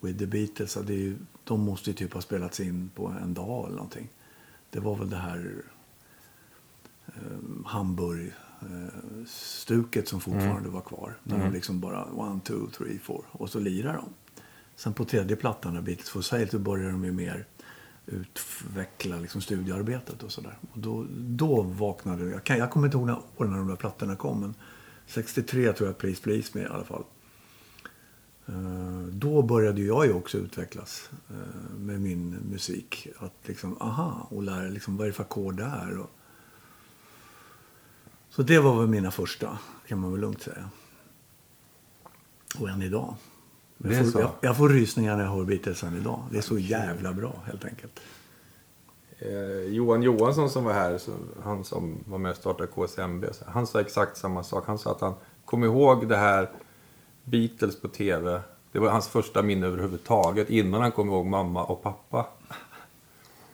With 0.00 0.18
the 0.18 0.26
Beatles. 0.26 0.74
Det 0.74 0.94
ju, 0.94 1.16
de 1.44 1.60
måste 1.60 1.90
ju 1.90 1.94
typ 1.94 2.14
ha 2.14 2.20
spelats 2.20 2.60
in 2.60 2.90
på 2.94 3.06
en 3.06 3.34
dag 3.34 3.66
eller 3.66 3.76
någonting. 3.76 4.08
Det 4.70 4.80
var 4.80 4.96
väl 4.96 5.10
det 5.10 5.16
här 5.16 5.62
eh, 7.06 7.12
Hamburg-stuket 7.66 10.04
eh, 10.04 10.08
som 10.08 10.20
fortfarande 10.20 10.58
mm. 10.58 10.72
var 10.72 10.80
kvar. 10.80 11.18
När 11.22 11.36
mm. 11.36 11.46
de 11.46 11.54
liksom 11.54 11.80
bara 11.80 12.04
one, 12.04 12.40
two, 12.40 12.66
three, 12.76 12.98
four. 12.98 13.24
Och 13.32 13.50
så 13.50 13.60
lirar 13.60 13.94
de. 13.94 14.04
Sen 14.76 14.94
på 14.94 15.04
tredje 15.04 15.36
plattan, 15.36 15.74
när 15.74 15.82
Beatles 15.82 16.10
for 16.10 16.22
Sale, 16.22 16.48
så 16.48 16.58
börjar 16.58 16.90
de 16.90 17.04
ju 17.04 17.12
mer 17.12 17.46
utveckla 18.06 19.16
liksom 19.16 19.40
studiearbetet 19.40 20.22
och 20.22 20.32
sådär. 20.32 20.58
Och 20.72 20.78
då, 20.78 21.06
då 21.10 21.62
vaknade 21.62 22.24
jag. 22.24 22.58
Jag 22.58 22.70
kommer 22.70 22.86
inte 22.86 22.96
ihåg 22.96 23.06
när 23.06 23.18
år 23.36 23.44
när 23.44 23.56
de 23.56 23.68
där 23.68 23.76
plattorna 23.76 24.16
kom. 24.16 24.40
Men 24.40 24.54
63 25.06 25.72
tror 25.72 25.88
jag 25.88 25.98
Please 25.98 26.22
Please 26.22 26.58
med 26.58 26.62
i 26.62 26.66
alla 26.66 26.84
fall. 26.84 27.04
Eh, 28.46 29.02
då 29.10 29.42
började 29.42 29.82
jag 29.82 30.06
ju 30.06 30.12
också 30.12 30.38
utvecklas 30.38 31.10
eh, 31.30 31.76
med 31.78 32.00
min 32.00 32.30
musik. 32.30 33.08
Att 33.18 33.34
liksom, 33.42 33.82
aha, 33.82 34.26
och 34.30 34.42
lära 34.42 34.68
liksom, 34.68 34.96
vad 34.96 35.06
är 35.06 35.10
det 35.10 35.16
för 35.16 35.22
ackord 35.22 35.56
där? 35.56 35.98
Och... 35.98 36.10
Så 38.30 38.42
det 38.42 38.58
var 38.58 38.80
väl 38.80 38.88
mina 38.88 39.10
första, 39.10 39.58
kan 39.86 39.98
man 39.98 40.12
väl 40.12 40.20
lugnt 40.20 40.42
säga. 40.42 40.70
Och 42.58 42.68
än 42.68 42.82
idag. 42.82 43.16
Jag 43.84 44.12
får, 44.12 44.20
jag, 44.20 44.30
jag 44.40 44.56
får 44.56 44.68
rysningar 44.68 45.16
när 45.16 45.24
jag 45.24 45.30
hör 45.30 45.44
Beatles 45.44 45.82
än 45.82 45.96
idag. 45.96 46.22
Det 46.30 46.38
är 46.38 46.42
så 46.42 46.58
jävla 46.58 47.12
bra 47.12 47.34
helt 47.46 47.64
enkelt. 47.64 48.00
Eh, 49.18 49.74
Johan 49.74 50.02
Johansson 50.02 50.50
som 50.50 50.64
var 50.64 50.72
här, 50.72 50.98
så, 50.98 51.12
han 51.42 51.64
som 51.64 52.04
var 52.06 52.18
med 52.18 52.30
och 52.30 52.36
startade 52.36 52.66
KSMB, 52.66 53.24
han 53.46 53.66
sa 53.66 53.80
exakt 53.80 54.16
samma 54.16 54.42
sak. 54.42 54.66
Han 54.66 54.78
sa 54.78 54.90
att 54.90 55.00
han 55.00 55.14
kom 55.44 55.64
ihåg 55.64 56.08
det 56.08 56.16
här 56.16 56.50
Beatles 57.24 57.80
på 57.80 57.88
TV. 57.88 58.40
Det 58.72 58.78
var 58.78 58.90
hans 58.90 59.08
första 59.08 59.42
minne 59.42 59.66
överhuvudtaget 59.66 60.50
innan 60.50 60.80
han 60.80 60.92
kom 60.92 61.08
ihåg 61.08 61.26
mamma 61.26 61.64
och 61.64 61.82
pappa. 61.82 62.26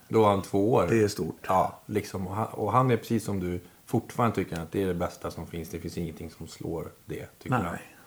Då 0.08 0.22
var 0.22 0.30
han 0.30 0.42
två 0.42 0.72
år. 0.72 0.86
Det 0.90 1.02
är 1.02 1.08
stort. 1.08 1.44
Ja, 1.46 1.80
liksom. 1.86 2.26
Och 2.26 2.34
han, 2.34 2.46
och 2.46 2.72
han 2.72 2.90
är 2.90 2.96
precis 2.96 3.24
som 3.24 3.40
du 3.40 3.60
fortfarande 3.86 4.36
tycker 4.36 4.60
att 4.60 4.72
det 4.72 4.82
är 4.82 4.86
det 4.86 4.94
bästa 4.94 5.30
som 5.30 5.46
finns. 5.46 5.68
Det 5.68 5.78
finns 5.78 5.98
ingenting 5.98 6.30
som 6.30 6.46
slår 6.46 6.92
det, 7.06 7.26
tycker. 7.38 7.58
Nej. 7.58 7.97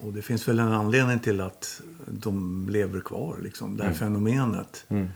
Och 0.00 0.12
det 0.12 0.22
finns 0.22 0.48
väl 0.48 0.58
en 0.58 0.72
anledning 0.72 1.18
till 1.18 1.40
att 1.40 1.80
de 2.06 2.66
lever 2.70 3.00
kvar, 3.00 3.36
liksom. 3.42 3.76
Det 3.76 3.84
här 3.84 3.92
fenomenet. 3.92 4.84
Mm. 4.88 5.08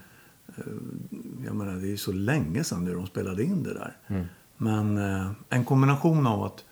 Eh, 0.57 0.65
Jag 1.45 1.55
menar, 1.57 1.73
det 1.75 1.87
är 1.87 1.91
ju 1.91 1.97
så 1.97 2.13
länge 2.13 2.65
sedan 2.65 2.85
nu 2.85 2.95
de 2.95 3.07
spelade 3.07 3.45
in 3.45 3.63
det 3.63 3.75
där. 3.75 3.97
Mm. 4.07 4.27
Men 4.57 4.99
eh, 4.99 5.31
en 5.49 5.65
kombination 5.65 6.27
av 6.27 6.43
att 6.43 6.65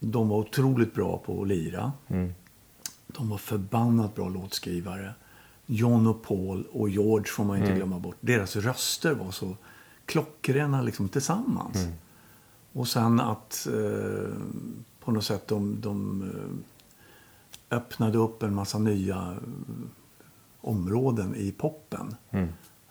de 0.00 0.28
var 0.28 0.36
otroligt 0.36 0.94
bra 0.94 1.18
på 1.18 1.42
att 1.42 1.48
lira. 1.48 1.92
Mm. 2.08 2.32
De 3.06 3.28
var 3.28 3.38
förbannat 3.38 4.14
bra 4.14 4.28
låtskrivare. 4.28 5.14
John 5.66 6.06
och 6.06 6.22
Paul 6.22 6.66
och 6.72 6.88
George 6.88 7.26
får 7.26 7.44
man 7.44 7.56
Mm. 7.56 7.66
inte 7.68 7.76
glömma 7.76 7.98
bort. 7.98 8.16
Deras 8.20 8.56
röster 8.56 9.14
var 9.14 9.30
så 9.30 9.56
klockrena 10.06 10.82
liksom 10.82 11.08
tillsammans. 11.08 11.76
Mm. 11.76 11.92
Och 12.72 12.88
sen 12.88 13.20
att 13.20 13.66
eh, 13.72 14.32
på 15.04 15.12
något 15.12 15.24
sätt 15.24 15.48
de, 15.48 15.80
de 15.80 16.22
eh, 16.22 16.71
öppnade 17.72 18.18
upp 18.18 18.42
en 18.42 18.54
massa 18.54 18.78
nya 18.78 19.16
eh, 19.16 19.36
områden 20.60 21.34
i 21.34 21.52
poppen. 21.52 22.14
Mm. 22.30 22.48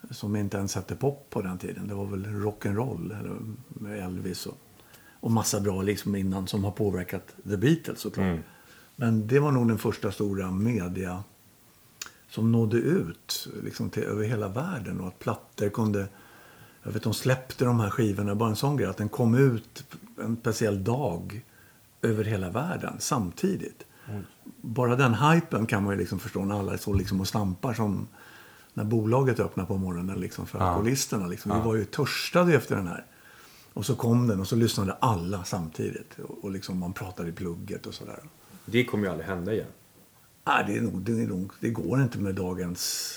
Som 0.10 0.36
inte 0.36 0.58
ens 0.58 0.76
hette 0.76 0.96
pop 0.96 1.28
på 1.30 1.42
den 1.42 1.58
tiden. 1.58 1.88
Det 1.88 1.94
var 1.94 2.06
väl 2.06 2.26
rock'n'roll 2.26 3.20
eller 3.20 3.38
med 3.68 4.00
Elvis 4.00 4.46
och, 4.46 4.58
och 5.20 5.32
massa 5.32 5.60
bra 5.60 5.82
liksom 5.82 6.16
innan 6.16 6.48
som 6.48 6.64
har 6.64 6.72
påverkat 6.72 7.36
The 7.44 7.58
Beatles 7.58 8.00
såklart. 8.00 8.26
Mm. 8.26 8.40
Men 8.96 9.28
det 9.28 9.40
var 9.40 9.52
nog 9.52 9.68
den 9.68 9.78
första 9.78 10.12
stora 10.12 10.52
media 10.52 11.24
som 12.30 12.52
nådde 12.52 12.78
ut 12.78 13.48
liksom 13.64 13.90
till, 13.90 14.04
över 14.04 14.24
hela 14.24 14.48
världen 14.48 15.02
och 15.02 15.08
att 15.08 15.20
plattor 15.20 15.70
kunde... 15.70 16.08
Jag 16.84 16.92
vet 16.92 17.04
de 17.04 17.14
släppte 17.14 17.66
de 17.66 17.80
här 17.80 17.90
skivorna, 17.90 18.36
bara 18.36 18.50
en 18.50 18.56
sån 18.56 18.78
grej, 18.78 18.90
att 18.90 18.98
den 18.98 19.10
kom 19.10 19.36
ut 19.36 19.84
en 20.24 20.38
speciell 20.38 20.84
dag 20.84 21.46
över 22.02 22.24
hela 22.24 22.50
världen 22.50 22.96
samtidigt. 23.00 23.86
Bara 24.62 24.96
den 24.96 25.14
hypen 25.14 25.66
kan 25.66 25.84
man 25.84 25.94
ju 25.94 26.00
liksom 26.00 26.20
förstå 26.20 26.46
när 26.46 26.60
alla 26.60 26.78
står 26.78 26.96
liksom 26.96 27.22
och 27.22 27.28
stampar 27.28 27.74
som 27.74 28.08
när 28.74 28.84
bolaget 28.84 29.40
öppnar 29.40 29.66
på 29.66 29.78
morgonen 29.78 30.20
liksom 30.20 30.48
för 30.48 30.60
Ja. 30.60 30.66
alkoholisterna. 30.66 31.28
Liksom. 31.28 31.52
Vi 31.60 31.66
var 31.66 31.76
ju 31.76 31.86
törstade 31.86 32.54
efter 32.56 32.76
den 32.76 32.88
här. 32.88 33.06
Och 33.74 33.86
så 33.86 33.96
kom 33.96 34.28
den 34.28 34.40
och 34.40 34.48
så 34.48 34.56
lyssnade 34.56 34.94
alla 34.94 35.44
samtidigt. 35.44 36.20
Och, 36.20 36.44
och 36.44 36.52
liksom 36.52 36.80
man 36.80 36.94
pratade 36.94 37.30
i 37.30 37.32
plugget 37.32 37.86
och 37.86 37.94
sådär. 37.94 38.20
Det 38.66 38.86
kommer 38.86 39.04
ju 39.06 39.12
aldrig 39.12 39.28
hända 39.30 39.54
igen. 39.54 39.68
Nej, 40.48 40.64
det, 40.68 40.78
är 40.78 40.82
nog, 40.82 41.02
det, 41.02 41.12
är 41.24 41.28
nog, 41.28 41.52
det 41.60 41.70
går 41.70 42.02
inte 42.02 42.20
med 42.20 42.36
dagens 42.36 43.12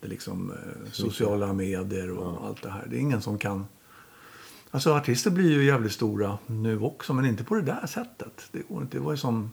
det 0.00 0.08
liksom, 0.08 0.50
eh, 0.50 0.90
sociala 0.92 1.52
medier 1.52 2.10
och 2.10 2.46
allt 2.46 2.62
det 2.62 2.70
här. 2.70 2.86
Det 2.90 2.96
är 2.96 3.00
ingen 3.00 3.22
som 3.22 3.38
kan... 3.38 3.66
Alltså 4.70 4.94
artister 4.94 5.30
blir 5.30 5.50
ju 5.50 5.64
jävligt 5.64 5.92
stora 5.92 6.38
nu 6.46 6.80
också, 6.80 7.14
men 7.14 7.26
inte 7.26 7.44
på 7.44 7.54
det 7.54 7.62
där 7.62 7.86
sättet. 7.86 8.48
Det, 8.52 8.68
går 8.68 8.82
inte. 8.82 8.96
det 8.96 9.02
var 9.02 9.12
ju 9.12 9.16
som 9.18 9.50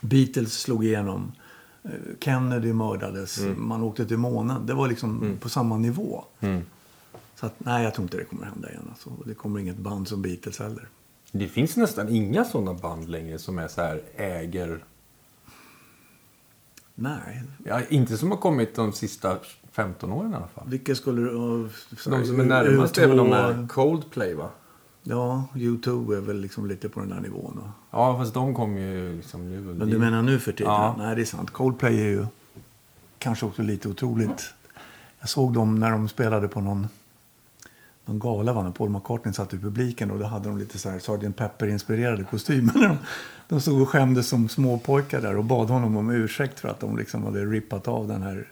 Beatles 0.00 0.60
slog 0.60 0.84
igenom. 0.84 1.32
eh, 1.82 1.90
Kennedy 2.20 2.72
mördades. 2.72 3.40
Man 3.56 3.82
åkte 3.82 4.06
till 4.06 4.16
månen. 4.18 4.66
Det 4.66 4.74
var 4.74 4.88
liksom 4.88 5.36
på 5.40 5.48
samma 5.48 5.76
nivå. 5.78 6.24
Mm. 6.40 6.62
Så 7.34 7.46
att, 7.46 7.54
nej, 7.58 7.84
jag 7.84 7.94
tror 7.94 8.02
inte 8.02 8.16
det 8.16 8.24
kommer 8.24 8.44
hända 8.46 8.70
igen. 8.70 8.86
Alltså. 8.90 9.10
Det 9.26 9.34
kommer 9.34 9.60
inget 9.60 9.76
band 9.76 10.08
som 10.08 10.22
Beatles 10.22 10.58
heller. 10.58 10.88
Det 11.32 11.48
finns 11.48 11.76
nästan 11.76 12.08
inga 12.08 12.44
sådana 12.44 12.74
band 12.74 13.08
längre 13.08 13.38
som 13.38 13.58
är 13.58 13.68
så 13.68 13.80
här 13.82 14.02
äger... 14.16 14.84
Nej. 16.94 17.42
Ja, 17.64 17.80
inte 17.88 18.18
som 18.18 18.30
har 18.30 18.38
kommit 18.38 18.74
de 18.74 18.92
sista 18.92 19.38
15 19.72 20.12
åren 20.12 20.32
i 20.32 20.36
alla 20.36 20.46
fall. 20.48 20.68
Vilka 20.68 20.94
skulle 20.94 21.20
du... 21.22 21.30
uh, 21.30 21.66
De 22.04 22.24
som 22.26 22.40
är 22.40 22.44
närmast 22.44 22.98
är 22.98 23.06
väl 23.08 23.16
de 23.16 23.26
U2, 23.28 23.34
här 23.34 23.68
Coldplay 23.68 24.34
va? 24.34 24.50
Ja, 25.08 25.44
U2 25.54 26.16
är 26.16 26.20
väl 26.20 26.40
liksom 26.40 26.66
lite 26.66 26.88
på 26.88 27.00
den 27.00 27.08
där 27.08 27.20
nivån. 27.20 27.60
Va? 27.62 27.72
Ja, 27.90 28.18
fast 28.18 28.34
de 28.34 28.54
kom 28.54 28.76
ju 28.76 29.16
liksom 29.16 29.50
nu. 29.50 29.60
Men 29.60 29.90
du 29.90 29.98
menar 29.98 30.22
nu 30.22 30.38
för 30.38 30.52
tiden? 30.52 30.72
Ja. 30.72 30.94
Nej, 30.98 31.16
det 31.16 31.22
är 31.22 31.24
sant. 31.24 31.50
Coldplay 31.50 32.00
är 32.00 32.08
ju 32.08 32.26
kanske 33.18 33.46
också 33.46 33.62
lite 33.62 33.88
otroligt. 33.88 34.54
Jag 35.20 35.28
såg 35.28 35.54
dem 35.54 35.74
när 35.74 35.90
de 35.90 36.08
spelade 36.08 36.48
på 36.48 36.60
någon, 36.60 36.88
någon 38.04 38.18
gala, 38.18 38.52
va? 38.52 38.62
när 38.62 38.70
Paul 38.70 38.90
McCartney 38.90 39.34
satt 39.34 39.54
i 39.54 39.58
publiken. 39.58 40.10
Och 40.10 40.18
då 40.18 40.26
hade 40.26 40.48
de 40.48 40.58
lite 40.58 40.78
så 40.78 40.90
här 40.90 40.98
Sgt. 40.98 41.36
Pepper-inspirerade 41.36 42.24
kostymer. 42.24 42.72
De, 42.88 42.96
de 43.48 43.60
stod 43.60 43.82
och 43.82 43.88
skämdes 43.88 44.28
som 44.28 44.48
små 44.48 44.78
pojkar 44.78 45.20
där 45.20 45.36
och 45.36 45.44
bad 45.44 45.68
honom 45.68 45.96
om 45.96 46.10
ursäkt 46.10 46.60
för 46.60 46.68
att 46.68 46.80
de 46.80 46.96
liksom 46.96 47.24
hade 47.24 47.44
rippat 47.44 47.88
av 47.88 48.08
den 48.08 48.22
här 48.22 48.48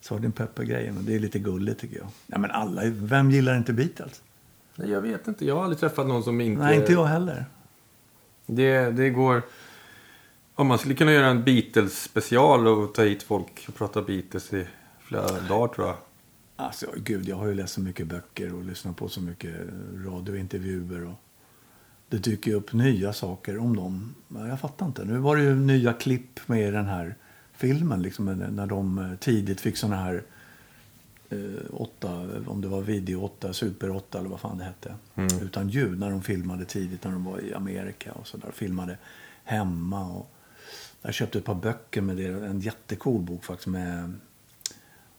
Sgt. 0.00 0.34
Pepper-grejen. 0.36 0.98
Det 1.00 1.14
är 1.14 1.18
lite 1.18 1.38
gulligt 1.38 1.80
tycker 1.80 1.98
jag. 1.98 2.06
Ja, 2.26 2.38
men 2.38 2.50
alla, 2.50 2.82
vem 2.84 3.30
gillar 3.30 3.56
inte 3.56 3.72
Beatles? 3.72 4.22
Nej, 4.76 4.90
jag 4.90 5.00
vet 5.00 5.28
inte. 5.28 5.44
Jag 5.44 5.54
har 5.56 5.62
aldrig 5.62 5.78
träffat 5.78 6.06
någon 6.06 6.24
som 6.24 6.40
inte... 6.40 6.62
Nej, 6.62 6.76
inte 6.76 6.92
jag 6.92 7.04
heller. 7.04 7.44
Det, 8.46 8.90
det 8.90 9.10
går... 9.10 9.42
Om 10.54 10.66
man 10.66 10.78
skulle 10.78 10.94
kunna 10.94 11.12
göra 11.12 11.26
en 11.26 11.44
Beatles-special 11.44 12.66
och 12.66 12.94
ta 12.94 13.02
hit 13.02 13.22
folk 13.22 13.64
och 13.68 13.74
prata 13.74 14.02
Beatles 14.02 14.52
i 14.52 14.66
flera 14.98 15.40
dagar 15.48 15.74
tror 15.74 15.86
jag. 15.86 15.96
Alltså, 16.56 16.86
gud, 16.96 17.28
jag 17.28 17.36
har 17.36 17.46
ju 17.46 17.54
läst 17.54 17.74
så 17.74 17.80
mycket 17.80 18.06
böcker 18.06 18.54
och 18.54 18.64
lyssnat 18.64 18.96
på 18.96 19.08
så 19.08 19.20
mycket 19.20 19.54
radiointervjuer. 20.06 21.04
Och 21.04 21.14
det 22.08 22.18
dyker 22.18 22.54
upp 22.54 22.72
nya 22.72 23.12
saker 23.12 23.58
om 23.58 23.76
dem. 23.76 24.14
Jag 24.28 24.60
fattar 24.60 24.86
inte. 24.86 25.04
Nu 25.04 25.18
var 25.18 25.36
det 25.36 25.42
ju 25.42 25.54
nya 25.54 25.92
klipp 25.92 26.48
med 26.48 26.72
den 26.72 26.86
här 26.86 27.14
filmen. 27.52 28.02
Liksom, 28.02 28.26
när 28.26 28.66
de 28.66 28.98
eh, 28.98 29.16
tidigt 29.18 29.60
fick 29.60 29.76
såna 29.76 29.96
här 29.96 30.22
eh, 31.30 31.38
åtta, 31.72 32.28
om 32.46 32.60
det 32.60 32.68
var 32.68 32.82
video 32.82 33.24
8, 33.24 33.52
super 33.52 33.90
8 33.90 34.18
eller 34.18 34.28
vad 34.28 34.40
fan 34.40 34.58
det 34.58 34.64
hette. 34.64 34.94
Utan 35.42 35.68
ljud. 35.68 35.98
När 35.98 36.10
de 36.10 36.22
filmade 36.22 36.64
tidigt 36.64 37.04
när 37.04 37.12
de 37.12 37.24
var 37.24 37.40
i 37.40 37.54
Amerika 37.54 38.12
och 38.12 38.26
så 38.26 38.36
där. 38.36 38.50
Filmade 38.50 38.98
hemma. 39.44 40.12
Och 40.12 40.30
jag 41.02 41.14
köpte 41.14 41.38
ett 41.38 41.44
par 41.44 41.54
böcker 41.54 42.00
med 42.00 42.16
det. 42.16 42.26
En 42.26 42.60
jättecool 42.60 43.22
bok 43.22 43.44
faktiskt 43.44 43.66
med 43.66 44.14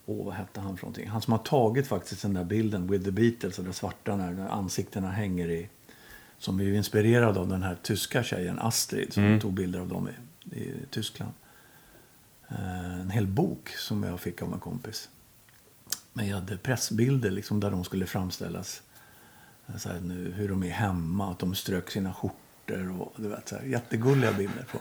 Åh, 0.09 0.25
vad 0.25 0.33
hette 0.33 0.59
han 0.59 0.77
för 0.77 0.85
någonting? 0.85 1.07
Han 1.07 1.21
som 1.21 1.31
har 1.31 1.39
tagit 1.39 1.87
faktiskt 1.87 2.21
den 2.21 2.33
där 2.33 2.43
bilden 2.43 2.87
with 2.87 3.05
the 3.05 3.11
Beatles, 3.11 3.55
den 3.55 3.73
svarta 3.73 4.15
när, 4.15 4.31
när 4.31 4.49
ansiktena 4.49 5.11
hänger 5.11 5.49
i. 5.49 5.69
Som 6.37 6.59
ju 6.59 6.75
inspirerad 6.75 7.37
av 7.37 7.47
den 7.47 7.63
här 7.63 7.77
tyska 7.83 8.23
tjejen 8.23 8.59
Astrid 8.59 9.13
som 9.13 9.39
tog 9.39 9.53
bilder 9.53 9.79
av 9.79 9.87
dem 9.87 10.09
i, 10.09 10.59
i 10.59 10.73
Tyskland. 10.89 11.31
Eh, 12.49 12.99
en 12.99 13.09
hel 13.09 13.27
bok 13.27 13.69
som 13.69 14.03
jag 14.03 14.19
fick 14.19 14.41
av 14.41 14.53
en 14.53 14.59
kompis. 14.59 15.09
Med 16.17 16.59
pressbilder 16.63 17.31
liksom 17.31 17.59
där 17.59 17.71
de 17.71 17.83
skulle 17.83 18.05
framställas. 18.05 18.81
Eh, 19.67 19.75
Så 19.77 19.89
här, 19.89 19.99
nu, 19.99 20.31
hur 20.35 20.49
de 20.49 20.63
är 20.63 20.69
hemma, 20.69 21.31
att 21.31 21.39
de 21.39 21.55
strök 21.55 21.89
sina 21.91 22.13
skjortor 22.13 23.01
och 23.01 23.13
du 23.15 23.27
vet, 23.27 23.49
så 23.49 23.55
här, 23.55 23.63
jättegulliga 23.63 24.33
bilder. 24.33 24.65
På. 24.71 24.77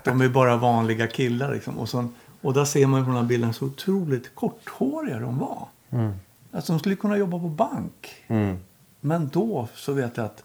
De 0.04 0.20
är 0.20 0.28
bara 0.28 0.56
vanliga 0.56 1.06
killar 1.06 1.54
liksom. 1.54 1.78
Och, 1.78 1.88
så, 1.88 2.08
och 2.40 2.54
där 2.54 2.64
ser 2.64 2.86
man 2.86 3.04
på 3.04 3.10
den 3.10 3.16
här 3.20 3.24
bilden 3.28 3.52
så 3.52 3.64
otroligt 3.66 4.34
korthåriga 4.34 5.18
de 5.18 5.38
var. 5.38 5.68
Alltså 6.52 6.72
de 6.72 6.78
skulle 6.78 6.96
kunna 6.96 7.16
jobba 7.16 7.38
på 7.38 7.48
bank. 7.48 8.24
Men 9.00 9.28
då 9.28 9.68
så 9.74 9.92
vet 9.92 10.16
jag 10.16 10.26
att 10.26 10.44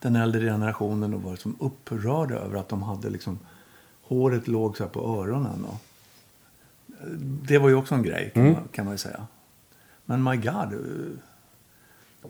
den 0.00 0.16
äldre 0.16 0.40
generationen 0.40 1.10
då 1.10 1.18
var 1.18 1.30
liksom 1.30 1.56
upprörda 1.60 2.34
över 2.34 2.58
att 2.58 2.68
de 2.68 2.82
hade 2.82 3.10
liksom 3.10 3.38
håret 4.02 4.48
låg 4.48 4.76
så 4.76 4.86
på 4.88 5.00
öronen. 5.22 5.64
Och, 5.64 5.76
det 7.48 7.58
var 7.58 7.68
ju 7.68 7.74
också 7.74 7.94
en 7.94 8.02
grej 8.02 8.30
kan, 8.34 8.52
man, 8.52 8.68
kan 8.72 8.84
man 8.86 8.98
säga. 8.98 9.26
Men 10.06 10.24
my 10.24 10.36
God. 10.36 10.72
eh, 10.72 11.18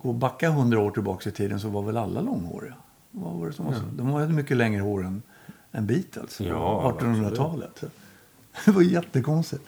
Gå 0.02 0.08
och 0.08 0.14
backa 0.14 0.50
hundra 0.50 0.80
år 0.80 0.90
tillbaka 0.90 1.28
i 1.28 1.32
tiden 1.32 1.60
så 1.60 1.68
var 1.68 1.82
väl 1.82 1.96
alla 1.96 2.20
långhåriga. 2.20 2.74
Vad 3.10 3.34
var 3.34 3.46
det 3.46 3.52
som 3.52 3.66
var 3.66 3.72
så? 3.72 3.80
De 3.92 4.10
hade 4.10 4.32
mycket 4.32 4.56
längre 4.56 4.82
hår 4.82 5.04
än, 5.04 5.22
än 5.72 5.86
Beatles. 5.86 6.40
Ja, 6.40 6.92
på 6.92 6.98
1800-talet. 6.98 7.82
Det 8.64 8.70
var 8.70 8.82
jättekonstigt. 8.82 9.62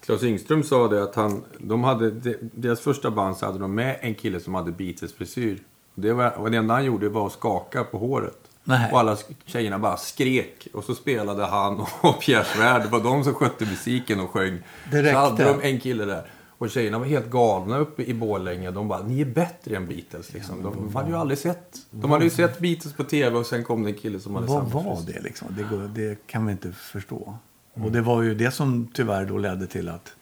Claes 0.00 0.22
Yngström 0.22 0.62
sa 0.62 0.88
det 0.88 1.02
att 1.02 1.14
han, 1.14 1.42
de 1.58 1.84
hade, 1.84 2.10
de, 2.10 2.36
deras 2.54 2.80
första 2.80 3.10
band 3.10 3.36
så 3.36 3.46
hade 3.46 3.58
de 3.58 3.74
med 3.74 3.98
en 4.00 4.14
kille 4.14 4.40
som 4.40 4.54
hade 4.54 4.72
Beatles-frisyr. 4.72 5.58
Det, 5.94 6.12
var, 6.12 6.50
det 6.50 6.56
enda 6.56 6.74
han 6.74 6.84
gjorde 6.84 7.08
var 7.08 7.26
att 7.26 7.32
skaka 7.32 7.84
på 7.84 7.98
håret. 7.98 8.38
Nej. 8.64 8.92
Och 8.92 9.00
alla 9.00 9.16
tjejerna 9.44 9.78
bara 9.78 9.96
skrek. 9.96 10.68
Och 10.74 10.84
så 10.84 10.94
spelade 10.94 11.46
han 11.46 11.80
och 12.02 12.20
Pierre 12.20 12.44
Svärd. 12.44 12.82
Det 12.82 12.88
var 12.88 13.00
de 13.00 13.24
som 13.24 13.34
skötte 13.34 13.64
musiken 13.66 14.20
och 14.20 14.30
sjöng. 14.30 14.58
Det 14.90 14.96
räckte. 15.02 15.12
Så 15.12 15.18
hade 15.18 15.44
de 15.44 15.60
en 15.62 15.80
kille 15.80 16.04
där. 16.04 16.30
Och 16.62 16.70
tjejerna 16.70 16.98
var 16.98 17.06
helt 17.06 17.30
galna 17.30 17.78
uppe 17.78 18.02
i 18.02 18.14
Borlänge. 18.14 18.70
De 18.70 18.88
bara, 18.88 19.02
ni 19.02 19.20
är 19.20 19.24
bättre 19.24 19.76
än 19.76 19.86
Beatles. 19.86 20.32
Liksom. 20.32 20.62
De 20.62 20.94
hade 20.94 21.08
ju 21.08 21.16
aldrig 21.16 21.38
sett. 21.38 21.78
De 21.90 22.10
hade 22.10 22.24
ju 22.24 22.30
sett 22.30 22.58
Beatles 22.58 22.94
på 22.94 23.04
tv 23.04 23.36
och 23.36 23.46
sen 23.46 23.64
kom 23.64 23.82
det 23.82 23.90
en 23.90 23.96
kille 23.96 24.20
som 24.20 24.34
hade 24.34 24.46
Vad 24.46 24.70
var 24.70 25.02
det 25.06 25.20
liksom? 25.20 25.48
Det, 25.56 25.88
det 26.02 26.26
kan 26.26 26.46
vi 26.46 26.52
inte 26.52 26.72
förstå. 26.72 27.38
Och 27.74 27.92
det 27.92 28.00
var 28.00 28.22
ju 28.22 28.34
det 28.34 28.50
som 28.50 28.88
tyvärr 28.92 29.24
då 29.24 29.38
ledde 29.38 29.66
till 29.66 29.88
att, 29.88 30.12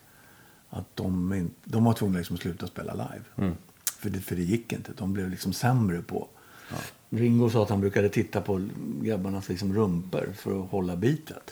att 0.70 0.96
de, 0.96 1.34
in, 1.34 1.50
de 1.64 1.84
var 1.84 1.92
tvungna 1.92 2.18
liksom 2.18 2.34
att 2.34 2.42
sluta 2.42 2.66
spela 2.66 2.92
live. 2.92 3.54
För, 3.98 4.10
det, 4.10 4.20
för 4.20 4.36
det 4.36 4.42
gick 4.42 4.72
inte. 4.72 4.92
De 4.96 5.12
blev 5.12 5.30
liksom 5.30 5.52
sämre 5.52 6.02
på... 6.02 6.28
Ringo 7.10 7.50
sa 7.50 7.62
att 7.62 7.70
han 7.70 7.80
brukade 7.80 8.08
titta 8.08 8.40
på 8.40 8.68
grabbarnas 9.02 9.48
liksom 9.48 9.74
rumpor 9.74 10.32
för 10.36 10.60
att 10.60 10.70
hålla 10.70 10.96
bitet. 10.96 11.50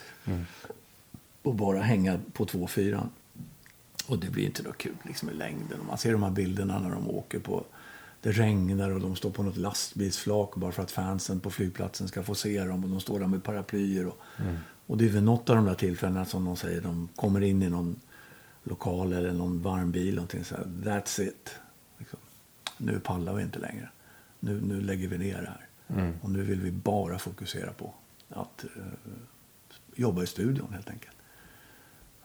Och 1.43 1.55
bara 1.55 1.81
hänga 1.81 2.21
på 2.33 2.45
två 2.45 2.67
fyran. 2.67 3.11
Och 4.09 4.19
det 4.19 4.31
blir 4.31 4.45
inte 4.45 4.63
något 4.63 4.79
kul 4.79 4.97
liksom, 5.03 5.31
i 5.31 5.33
längden. 5.33 5.79
Man 5.87 5.99
ser 5.99 6.13
de 6.13 6.23
här 6.23 6.31
bilderna 6.31 6.79
när 6.79 6.91
de 6.91 7.11
åker 7.11 7.39
på... 7.39 7.65
Det 8.21 8.33
regnar 8.33 8.91
och 8.91 9.01
de 9.01 9.17
står 9.17 9.31
på 9.31 9.43
något 9.43 9.57
lastbilsflak 9.57 10.55
bara 10.55 10.73
för 10.73 10.83
att 10.83 10.91
fansen 10.91 11.41
på 11.41 11.51
flygplatsen 11.51 12.09
ska 12.09 12.23
få 12.23 12.35
se 12.35 12.65
dem. 12.65 12.85
Och 12.85 12.91
de 12.91 13.01
står 13.01 13.21
där 13.21 13.27
med 13.27 13.45
paraplyer. 13.45 14.07
Och, 14.07 14.19
mm. 14.39 14.57
och 14.87 14.97
det 14.99 15.05
är 15.05 15.09
vid 15.09 15.23
något 15.23 15.51
av 15.51 15.57
de 15.57 15.65
där 15.65 15.75
tillfällena 15.75 16.25
som 16.25 16.45
de 16.45 16.57
säger, 16.57 16.81
de 16.81 17.09
kommer 17.17 17.41
in 17.41 17.63
i 17.63 17.71
någon 17.71 18.01
lokal 18.65 19.13
eller 19.13 19.33
någon 19.33 19.63
varm 19.63 19.91
bil. 19.91 20.15
Någonting 20.15 20.45
så 20.45 20.57
här, 20.57 20.65
That's 20.65 21.23
it. 21.23 21.51
Liksom. 21.99 22.19
Nu 22.77 23.01
pallar 23.01 23.35
vi 23.35 23.43
inte 23.43 23.59
längre. 23.59 23.89
Nu, 24.41 24.61
nu 24.61 24.81
lägger 24.81 25.09
vi 25.09 25.19
ner 25.19 25.43
det 25.43 25.49
här. 25.49 25.69
Mm. 26.01 26.15
Och 26.23 26.31
nu 26.31 26.43
vill 26.43 26.61
vi 26.61 26.71
bara 26.71 27.19
fokusera 27.19 27.73
på 27.73 27.95
att 28.29 28.65
uh, 28.77 28.83
jobba 29.95 30.23
i 30.23 30.27
studion 30.27 30.73
helt 30.73 30.91
enkelt. 30.91 31.17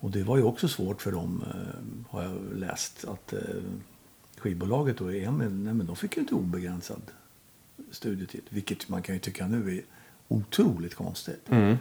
Och 0.04 0.12
det 0.12 0.24
var 0.24 0.38
ju 0.38 0.44
också 0.44 0.68
svårt 0.68 1.02
för 1.02 1.12
dem, 1.12 1.44
uh, 1.48 2.12
har 2.12 2.24
jag 2.24 2.38
läst, 2.54 3.06
att 3.06 3.34
uh, 3.34 3.40
skivbolaget 4.38 5.02
och 5.02 5.14
EM, 5.14 5.38
nej, 5.38 5.74
men 5.74 5.86
de 5.86 5.96
fick 5.96 6.16
ju 6.16 6.22
inte 6.22 6.36
obegränsad 6.36 7.02
studietid. 7.92 8.42
Vilket 8.50 8.90
man 8.90 9.02
kan 9.02 9.16
ju 9.16 9.20
tycka 9.20 9.48
nu 9.48 9.78
är 9.78 9.84
otroligt 10.28 10.96
konstigt. 10.96 11.50
Mm. 11.50 11.78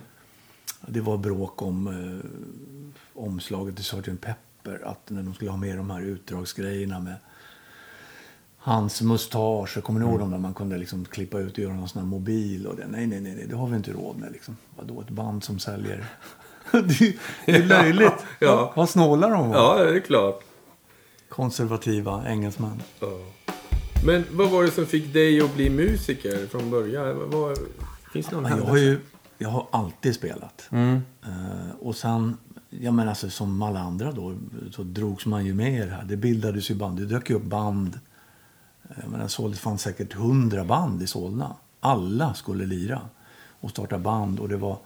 Det 0.87 1.01
var 1.01 1.19
bråk 1.19 1.63
om 1.63 1.87
eh, 1.87 2.31
omslaget 3.15 3.77
till 3.77 3.85
Sgt. 3.85 4.21
Pepper. 4.21 4.81
Att 4.85 5.11
när 5.11 5.23
de 5.23 5.35
skulle 5.35 5.51
ha 5.51 5.59
med 5.59 5.77
de 5.77 5.91
här 5.91 6.03
utdragsgrejerna 6.03 7.01
med 7.01 7.17
hans 8.57 9.03
mustasch. 9.03 9.83
Kommer 9.83 10.01
ni 10.01 10.07
ihåg 10.07 10.15
mm. 10.15 10.21
dem 10.21 10.31
där 10.31 10.39
man 10.39 10.55
kunde 10.55 10.79
liksom 10.79 11.05
klippa 11.05 11.39
ut 11.39 11.53
och 11.53 11.59
göra 11.59 11.75
någon 11.75 11.89
sån 11.89 12.03
här 12.03 12.09
mobil? 12.09 12.67
Och 12.67 12.77
det? 12.77 12.87
Nej, 12.87 13.07
nej, 13.07 13.21
nej, 13.21 13.47
det 13.49 13.57
har 13.57 13.67
vi 13.67 13.77
inte 13.77 13.93
råd 13.93 14.17
med. 14.17 14.33
Liksom. 14.33 14.57
Vadå, 14.77 15.01
ett 15.01 15.11
band 15.11 15.45
som 15.45 15.59
säljer? 15.59 16.05
det, 16.89 17.17
är 17.47 17.67
löjligt. 17.67 18.13
ja, 18.39 18.47
ja. 18.47 18.73
Vad 18.77 18.89
snålar 18.89 19.31
de 19.31 19.49
var. 19.49 19.57
Ja, 19.57 19.85
det 19.85 19.97
är 19.97 20.01
klart. 20.01 20.45
Konservativa 21.29 22.25
engelsmän. 22.29 22.83
Ja. 23.01 23.07
Men 24.05 24.25
vad 24.31 24.51
var 24.51 24.63
det 24.63 24.71
som 24.71 24.87
fick 24.87 25.13
dig 25.13 25.41
att 25.41 25.55
bli 25.55 25.71
musiker 25.71 26.47
från 26.47 26.71
början? 26.71 27.31
Vad, 27.31 27.59
finns 28.13 28.27
det 28.27 28.37
någon 28.37 28.51
jag 28.51 28.65
har, 28.65 28.77
ju, 28.77 29.01
jag 29.39 29.49
har 29.49 29.67
alltid 29.71 30.15
spelat. 30.15 30.69
Mm. 30.71 31.01
Uh, 31.27 31.71
och 31.81 31.97
sen, 31.97 32.37
jag 32.71 32.95
menar 32.95 33.11
alltså, 33.11 33.31
som 33.31 33.63
alla 33.63 33.81
andra 33.81 34.13
då, 34.13 34.35
så 34.71 34.83
drogs 34.83 35.27
man 35.27 35.45
ju 35.47 35.55
med 35.55 35.75
i 35.75 35.79
det 35.79 35.91
här. 35.91 36.05
Det 36.05 36.17
bildades 36.17 36.71
ju 36.71 36.75
band. 36.75 36.99
Det 36.99 37.07
dök 37.07 37.31
ju 37.31 37.37
upp 37.37 37.45
band 37.45 37.99
jag 39.01 39.11
menar, 39.11 39.29
så 39.29 39.49
det 39.49 39.57
fanns 39.57 39.83
säkert 39.83 40.13
hundra 40.13 40.65
band 40.65 41.03
i 41.03 41.07
Solna. 41.07 41.57
Alla 41.81 42.35
skulle 42.35 42.67
lira 42.67 43.01
och 43.61 43.71
starta 43.71 43.99
band. 43.99 44.41
Och 44.41 44.49
det 44.49 44.57
var, 44.57 44.79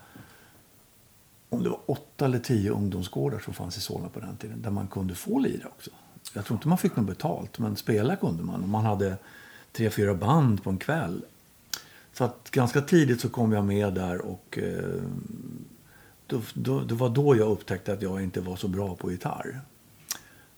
om 1.48 1.62
det 1.62 1.68
var 1.68 1.80
åtta 1.86 2.24
eller 2.24 2.38
tio 2.38 2.70
ungdomsgårdar 2.70 3.38
som 3.38 3.54
fanns 3.54 3.76
i 3.76 3.80
Solna 3.80 4.08
på 4.08 4.20
den 4.20 4.36
tiden. 4.36 4.62
Där 4.62 4.70
man 4.70 4.86
kunde 4.86 5.14
få 5.14 5.38
lira 5.38 5.68
också. 5.68 5.90
Jag 6.32 6.44
tror 6.44 6.56
inte 6.56 6.68
man 6.68 6.78
fick 6.78 6.96
något 6.96 7.06
betalt, 7.06 7.58
men 7.58 7.76
spela 7.76 8.16
kunde 8.16 8.42
man. 8.42 8.62
Och 8.62 8.68
man 8.68 8.84
hade 8.84 9.16
tre, 9.72 9.90
fyra 9.90 10.14
band 10.14 10.62
på 10.62 10.70
en 10.70 10.78
kväll. 10.78 11.24
Så 12.12 12.24
att 12.24 12.50
ganska 12.50 12.80
tidigt 12.80 13.20
så 13.20 13.28
kom 13.28 13.52
jag 13.52 13.64
med 13.64 13.94
där 13.94 14.20
och 14.20 14.58
eh, 14.58 15.02
då, 16.26 16.40
då, 16.54 16.80
det 16.80 16.94
var 16.94 17.08
då 17.08 17.36
jag 17.36 17.48
upptäckte 17.48 17.92
att 17.92 18.02
jag 18.02 18.22
inte 18.22 18.40
var 18.40 18.56
så 18.56 18.68
bra 18.68 18.94
på 18.94 19.10
gitarr. 19.10 19.60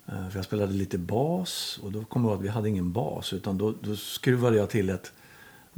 Eh, 0.06 0.28
för 0.28 0.38
jag 0.38 0.44
spelade 0.44 0.72
lite 0.72 0.98
bas 0.98 1.80
och 1.82 1.92
då 1.92 2.04
kom 2.04 2.24
jag 2.24 2.34
att 2.34 2.40
vi 2.40 2.48
hade 2.48 2.68
ingen 2.68 2.92
bas 2.92 3.32
utan 3.32 3.58
då, 3.58 3.74
då 3.80 3.96
skruvade 3.96 4.56
jag 4.56 4.70
till 4.70 4.90
ett 4.90 5.12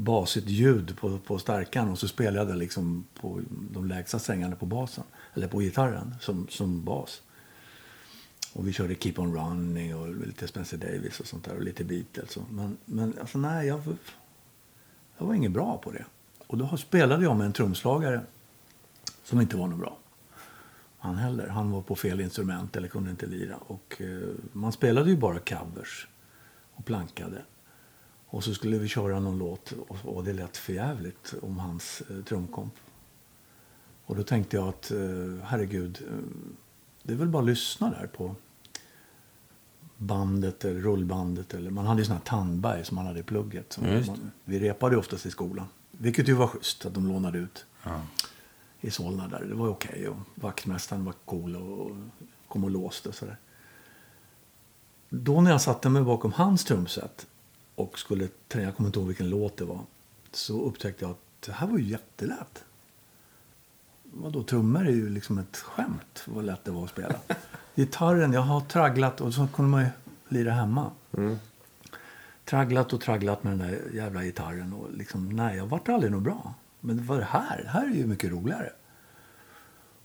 basigt 0.04 0.48
ljud 0.48 0.96
på, 0.96 1.18
på 1.18 1.38
starkan 1.38 1.88
och 1.88 1.98
så 1.98 2.08
spelade 2.08 2.50
jag 2.50 2.58
liksom 2.58 3.06
på 3.20 3.40
de 3.50 3.88
lägsta 3.88 4.18
strängarna 4.18 4.56
på 4.56 4.66
basen, 4.66 5.04
eller 5.34 5.48
på 5.48 5.60
gitarren 5.60 6.14
som, 6.20 6.46
som 6.48 6.84
bas. 6.84 7.22
Och 8.52 8.68
vi 8.68 8.72
körde 8.72 8.94
Keep 8.94 9.14
On 9.16 9.34
Running 9.36 9.96
och 9.96 10.26
lite 10.26 10.48
Spencer 10.48 10.76
Davis 10.76 11.20
och 11.20 11.26
sånt 11.26 11.44
där 11.44 11.56
och 11.56 11.62
lite 11.62 11.84
Beatles. 11.84 12.36
Och, 12.36 12.52
Men, 12.52 12.76
men 12.84 13.14
alltså 13.20 13.38
nej, 13.38 13.66
jag, 13.66 13.80
jag 15.18 15.26
var 15.26 15.34
ingen 15.34 15.52
bra 15.52 15.78
på 15.78 15.90
det. 15.92 16.04
Och 16.46 16.58
då 16.58 16.76
spelade 16.76 17.24
jag 17.24 17.36
med 17.36 17.46
en 17.46 17.52
trumslagare 17.52 18.20
som 19.24 19.40
inte 19.40 19.56
var 19.56 19.66
någon 19.66 19.78
bra 19.78 19.96
han 21.00 21.16
heller. 21.16 21.48
Han 21.48 21.70
var 21.70 21.82
på 21.82 21.96
fel 21.96 22.20
instrument 22.20 22.76
eller 22.76 22.88
kunde 22.88 23.10
inte 23.10 23.26
lira. 23.26 23.56
Och, 23.56 24.00
eh, 24.00 24.28
man 24.52 24.72
spelade 24.72 25.10
ju 25.10 25.16
bara 25.16 25.38
covers 25.38 26.08
och 26.74 26.84
plankade. 26.84 27.42
Och 28.32 28.44
så 28.44 28.54
skulle 28.54 28.78
vi 28.78 28.88
köra 28.88 29.20
någon 29.20 29.38
låt 29.38 29.72
och, 29.72 29.96
och 30.04 30.24
det 30.24 30.32
lät 30.32 30.56
för 30.56 30.72
jävligt 30.72 31.34
om 31.42 31.58
hans 31.58 32.02
eh, 32.10 32.24
trumkomp. 32.24 32.74
Och 34.04 34.16
då 34.16 34.22
tänkte 34.22 34.56
jag 34.56 34.68
att 34.68 34.90
eh, 34.90 34.98
herregud, 35.44 35.98
eh, 36.08 36.16
det 37.02 37.12
är 37.12 37.16
väl 37.16 37.28
bara 37.28 37.42
att 37.42 37.48
lyssna 37.48 37.90
där 37.90 38.06
på 38.06 38.34
bandet 39.96 40.64
eller 40.64 40.80
rullbandet. 40.80 41.54
Eller, 41.54 41.70
man 41.70 41.86
hade 41.86 42.00
ju 42.00 42.04
sådana 42.04 42.18
här 42.18 42.26
tandberg 42.26 42.84
som 42.84 42.94
man 42.94 43.06
hade 43.06 43.20
i 43.20 43.22
plugget. 43.22 43.72
Som 43.72 43.84
man, 43.84 44.30
vi 44.44 44.58
repade 44.58 44.94
ju 44.94 44.98
oftast 44.98 45.26
i 45.26 45.30
skolan. 45.30 45.66
Vilket 45.90 46.28
ju 46.28 46.32
var 46.32 46.46
schysst 46.46 46.86
att 46.86 46.94
de 46.94 47.08
lånade 47.08 47.38
ut. 47.38 47.66
Ja 47.82 48.00
i 48.80 48.90
Solna 48.90 49.28
där. 49.28 49.44
Det 49.44 49.54
var 49.54 49.68
okej 49.68 49.90
okay 49.90 50.08
och 50.08 50.16
vaktmästaren 50.34 51.04
var 51.04 51.14
cool 51.24 51.56
och 51.56 51.96
kom 52.48 52.64
och 52.64 52.70
låste 52.70 53.08
och 53.08 53.14
sådär. 53.14 53.36
Då 55.08 55.40
när 55.40 55.50
jag 55.50 55.60
satte 55.60 55.88
mig 55.88 56.02
bakom 56.02 56.32
hans 56.32 56.64
trumset 56.64 57.26
och 57.74 57.98
skulle 57.98 58.28
träna, 58.48 58.64
jag 58.64 58.76
kommer 58.76 58.88
inte 58.88 58.98
ihåg 58.98 59.08
vilken 59.08 59.30
låt 59.30 59.56
det 59.56 59.64
var, 59.64 59.80
så 60.32 60.62
upptäckte 60.62 61.04
jag 61.04 61.10
att 61.10 61.46
det 61.46 61.52
här 61.52 61.66
var 61.66 61.78
ju 61.78 61.84
jättelätt. 61.84 62.64
Vadå, 64.02 64.42
trummor 64.42 64.86
är 64.86 64.92
ju 64.92 65.08
liksom 65.08 65.38
ett 65.38 65.56
skämt 65.56 66.22
vad 66.24 66.44
lätt 66.44 66.64
det 66.64 66.70
var 66.70 66.84
att 66.84 66.90
spela. 66.90 67.14
Gitarren, 67.74 68.32
jag 68.32 68.40
har 68.40 68.60
tragglat 68.60 69.20
och 69.20 69.34
så 69.34 69.48
kunde 69.54 69.70
man 69.70 69.82
ju 69.82 69.88
lira 70.28 70.52
hemma. 70.52 70.90
Mm. 71.16 71.38
Tragglat 72.44 72.92
och 72.92 73.00
tragglat 73.00 73.44
med 73.44 73.52
den 73.52 73.68
där 73.68 73.80
jävla 73.94 74.24
gitarren 74.24 74.72
och 74.72 74.92
liksom, 74.92 75.28
nej, 75.28 75.56
jag 75.56 75.66
vart 75.66 75.88
aldrig 75.88 76.12
något 76.12 76.22
bra. 76.22 76.54
Men 76.80 77.06
vad 77.06 77.16
är 77.16 77.20
det 77.20 77.26
här? 77.26 77.62
Det 77.62 77.68
här 77.68 77.86
är 77.86 77.94
ju 77.94 78.06
mycket 78.06 78.30
roligare. 78.30 78.72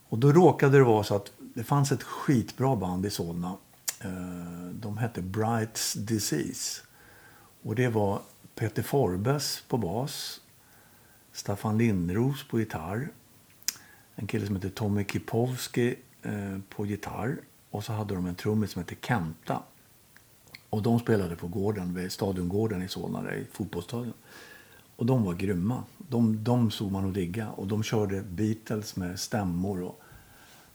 Och 0.08 0.18
då 0.18 0.32
råkade 0.32 0.78
det 0.78 0.84
vara 0.84 1.04
så 1.04 1.16
att 1.16 1.32
det 1.38 1.64
fanns 1.64 1.92
ett 1.92 2.02
skitbra 2.02 2.76
band 2.76 3.06
i 3.06 3.10
Solna. 3.10 3.56
Eh, 4.00 4.70
de 4.72 4.98
hette 4.98 5.22
Brights 5.22 5.92
Disease. 5.92 6.82
Och 7.66 7.74
det 7.74 7.88
var 7.88 8.22
Peter 8.54 8.82
Forbes 8.82 9.62
på 9.68 9.78
bas. 9.78 10.40
Staffan 11.32 11.78
Lindros 11.78 12.48
på 12.48 12.58
gitarr. 12.58 13.08
En 14.14 14.26
kille 14.26 14.46
som 14.46 14.56
heter 14.56 14.68
Tommy 14.68 15.04
Kipowski 15.04 15.96
eh, 16.22 16.58
på 16.68 16.86
gitarr. 16.86 17.36
Och 17.70 17.84
så 17.84 17.92
hade 17.92 18.14
de 18.14 18.26
en 18.26 18.34
trummis 18.34 18.70
som 18.70 18.82
hette 18.82 18.94
Kenta. 19.02 19.62
Och 20.70 20.82
de 20.82 20.98
spelade 20.98 21.36
på 21.36 21.48
gården, 21.48 21.94
vid 21.94 22.12
Stadiongården 22.12 22.82
i 22.82 22.88
Solna, 22.88 23.34
i 23.34 23.44
fotbollsstadion. 23.52 24.14
Och 24.96 25.06
de 25.06 25.24
var 25.24 25.34
grymma. 25.34 25.84
De, 25.98 26.44
de 26.44 26.70
såg 26.70 26.92
man 26.92 27.04
och 27.04 27.12
digga. 27.12 27.50
Och 27.50 27.66
de 27.66 27.82
körde 27.82 28.22
Beatles 28.22 28.96
med 28.96 29.20
stämmor. 29.20 29.82
Och 29.82 30.00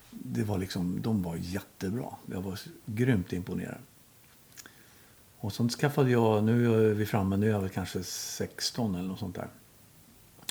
det 0.09 0.43
var 0.43 0.57
liksom, 0.57 1.01
de 1.01 1.23
var 1.23 1.35
jättebra. 1.35 2.15
Jag 2.25 2.41
var 2.41 2.59
grymt 2.85 3.33
imponerad. 3.33 3.81
Och 5.41 5.53
sen 5.53 5.69
skaffade 5.69 6.11
jag, 6.11 6.43
nu 6.43 6.89
är 6.89 6.93
vi 6.93 7.05
framme, 7.05 7.37
nu 7.37 7.47
är 7.47 7.51
jag 7.51 7.59
väl 7.59 7.69
kanske 7.69 8.03
16 8.03 8.95
eller 8.95 9.07
något 9.07 9.19
sånt 9.19 9.35
där. 9.35 9.47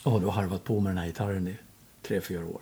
Och 0.05 0.21
då 0.21 0.31
har 0.31 0.43
harvat 0.43 0.65
på 0.65 0.81
med 0.81 0.91
den 0.91 0.99
här 0.99 1.07
gitarren 1.07 1.49
i 1.49 1.57
tre, 2.03 2.21
fyra 2.21 2.47
år. 2.47 2.61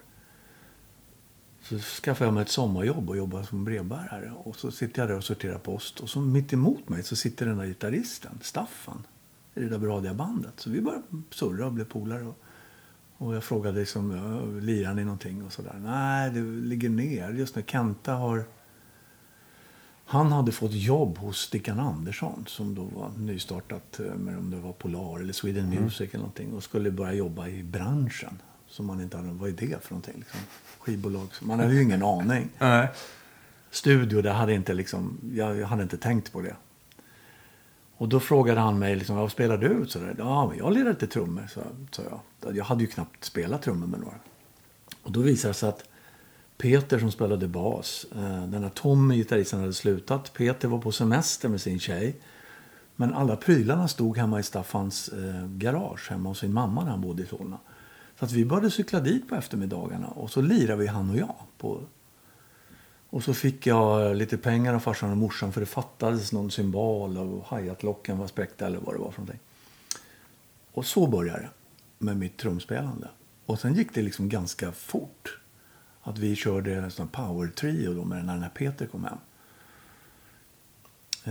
Så 1.62 1.78
skaffade 1.78 2.26
jag 2.26 2.34
mig 2.34 2.42
ett 2.42 2.48
sommarjobb 2.48 3.10
och 3.10 3.16
jobbade 3.16 3.46
som 3.46 3.64
brevbärare. 3.64 4.32
Och 4.36 4.56
så 4.56 4.70
sitter 4.70 5.02
jag 5.02 5.08
där 5.08 5.16
och 5.16 5.24
sorterar 5.24 5.58
post. 5.58 6.00
Och 6.00 6.10
så 6.10 6.20
mitt 6.20 6.52
emot 6.52 6.88
mig 6.88 7.02
så 7.02 7.16
sitter 7.16 7.46
den 7.46 7.58
där 7.58 7.66
gitarristen, 7.66 8.38
Staffan 8.42 9.06
i 9.54 9.60
det 9.60 9.68
där 9.68 9.78
bradiga 9.78 10.14
bandet. 10.14 10.52
Så 10.56 10.70
vi 10.70 10.80
började 10.80 11.04
surra 11.30 11.66
och 11.66 11.72
blev 11.72 11.84
polare. 11.84 12.26
Och, 12.26 12.38
och 13.16 13.34
jag 13.34 13.44
frågade 13.44 13.80
liksom, 13.80 14.60
lirar 14.62 14.94
ni 14.94 15.04
någonting 15.04 15.44
och 15.44 15.52
sådär. 15.52 15.80
Nej, 15.84 16.30
det 16.30 16.40
ligger 16.40 16.88
ner. 16.88 17.30
Just 17.32 17.56
nu, 17.56 17.62
Kenta 17.66 18.12
har... 18.12 18.44
Han 20.10 20.32
hade 20.32 20.52
fått 20.52 20.72
jobb 20.72 21.18
hos 21.18 21.38
Stickan 21.40 21.80
Andersson 21.80 22.44
som 22.46 22.74
då 22.74 22.82
var 22.82 23.10
nystartat, 23.18 24.00
eh, 24.00 24.14
med 24.14 24.38
om 24.38 24.50
det 24.50 24.56
var 24.56 24.72
Polar 24.72 25.20
eller 25.20 25.32
Sweden 25.32 25.64
mm. 25.64 25.84
Music 25.84 26.08
eller 26.10 26.18
någonting. 26.18 26.52
Och 26.52 26.62
skulle 26.62 26.90
börja 26.90 27.12
jobba 27.12 27.48
i 27.48 27.62
branschen. 27.62 28.42
Som 28.68 28.86
man 28.86 29.00
inte 29.00 29.16
hade, 29.16 29.28
vad 29.28 29.48
är 29.48 29.52
det 29.52 29.82
för 29.82 29.90
någonting? 29.90 30.14
Liksom, 30.18 30.40
skivbolag. 30.78 31.28
Man 31.40 31.60
hade 31.60 31.74
ju 31.74 31.82
ingen 31.82 32.02
aning. 32.02 32.48
Nej. 32.58 32.88
Studio, 33.70 34.22
det 34.22 34.30
hade 34.30 34.54
inte 34.54 34.74
liksom, 34.74 35.18
jag 35.34 35.66
hade 35.66 35.82
inte 35.82 35.98
tänkt 35.98 36.32
på 36.32 36.40
det. 36.40 36.56
Och 37.96 38.08
då 38.08 38.20
frågade 38.20 38.60
han 38.60 38.78
mig, 38.78 38.96
liksom, 38.96 39.16
vad 39.16 39.32
spelar 39.32 39.58
du? 39.58 39.86
Så 39.88 39.98
där, 39.98 40.14
ja, 40.18 40.52
jag 40.58 40.72
lirar 40.72 40.90
lite 40.90 41.06
trummor, 41.06 41.46
sa 41.90 42.02
jag. 42.42 42.56
Jag 42.56 42.64
hade 42.64 42.80
ju 42.80 42.86
knappt 42.86 43.24
spelat 43.24 43.62
trummor 43.62 43.86
med 43.86 44.00
några. 44.00 44.16
Och 45.02 45.12
då 45.12 45.20
visade 45.20 45.50
det 45.50 45.54
sig 45.54 45.68
att 45.68 45.87
Peter 46.58 46.98
som 46.98 47.10
spelade 47.10 47.48
bas, 47.48 48.06
eh, 48.16 48.46
den 48.46 48.62
här 48.62 48.70
Tommy, 48.70 49.16
gitarristen, 49.16 49.60
hade 49.60 49.72
slutat. 49.72 50.32
Peter 50.32 50.68
var 50.68 50.78
på 50.78 50.92
semester 50.92 51.48
med 51.48 51.60
sin 51.60 51.80
tjej. 51.80 52.16
Men 52.96 53.14
alla 53.14 53.36
prylarna 53.36 53.88
stod 53.88 54.16
hemma 54.16 54.40
i 54.40 54.42
Staffans 54.42 55.08
eh, 55.08 55.46
garage, 55.46 56.10
hemma 56.10 56.28
hos 56.28 56.38
sin 56.38 56.52
mamma 56.52 56.84
när 56.84 56.90
han 56.90 57.00
bodde 57.00 57.22
i 57.22 57.26
Solna. 57.26 57.58
Så 58.18 58.24
att 58.24 58.32
vi 58.32 58.44
började 58.44 58.70
cykla 58.70 59.00
dit 59.00 59.28
på 59.28 59.34
eftermiddagarna 59.34 60.06
och 60.06 60.30
så 60.30 60.40
lirade 60.40 60.80
vi 60.82 60.86
han 60.86 61.10
och 61.10 61.16
jag 61.16 61.34
på 61.58 61.80
Och 63.10 63.24
så 63.24 63.34
fick 63.34 63.66
jag 63.66 64.06
eh, 64.06 64.14
lite 64.14 64.38
pengar 64.38 64.74
av 64.74 64.80
farsan 64.80 65.10
och 65.10 65.16
morsan 65.16 65.52
för 65.52 65.60
det 65.60 65.66
fattades 65.66 66.32
någon 66.32 66.50
symbol 66.50 67.18
och 67.18 67.58
hi-hat-locken 67.58 68.18
var 68.18 68.26
spräckt 68.26 68.62
eller 68.62 68.78
vad 68.78 68.94
det 68.94 68.98
var 68.98 69.10
för 69.10 69.20
någonting. 69.20 69.40
Och 70.72 70.86
så 70.86 71.06
började 71.06 71.40
det 71.40 71.50
med 71.98 72.16
mitt 72.16 72.36
trumspelande. 72.36 73.08
Och 73.46 73.60
sen 73.60 73.74
gick 73.74 73.94
det 73.94 74.02
liksom 74.02 74.28
ganska 74.28 74.72
fort. 74.72 75.37
Att 76.08 76.18
vi 76.18 76.36
körde 76.36 76.74
en 76.74 76.90
sån 76.90 77.08
power 77.08 77.48
trio 77.48 77.94
då 77.94 78.04
med 78.04 78.24
när, 78.24 78.36
när 78.36 78.48
Peter 78.48 78.86
kom 78.86 79.04
hem. 79.04 79.18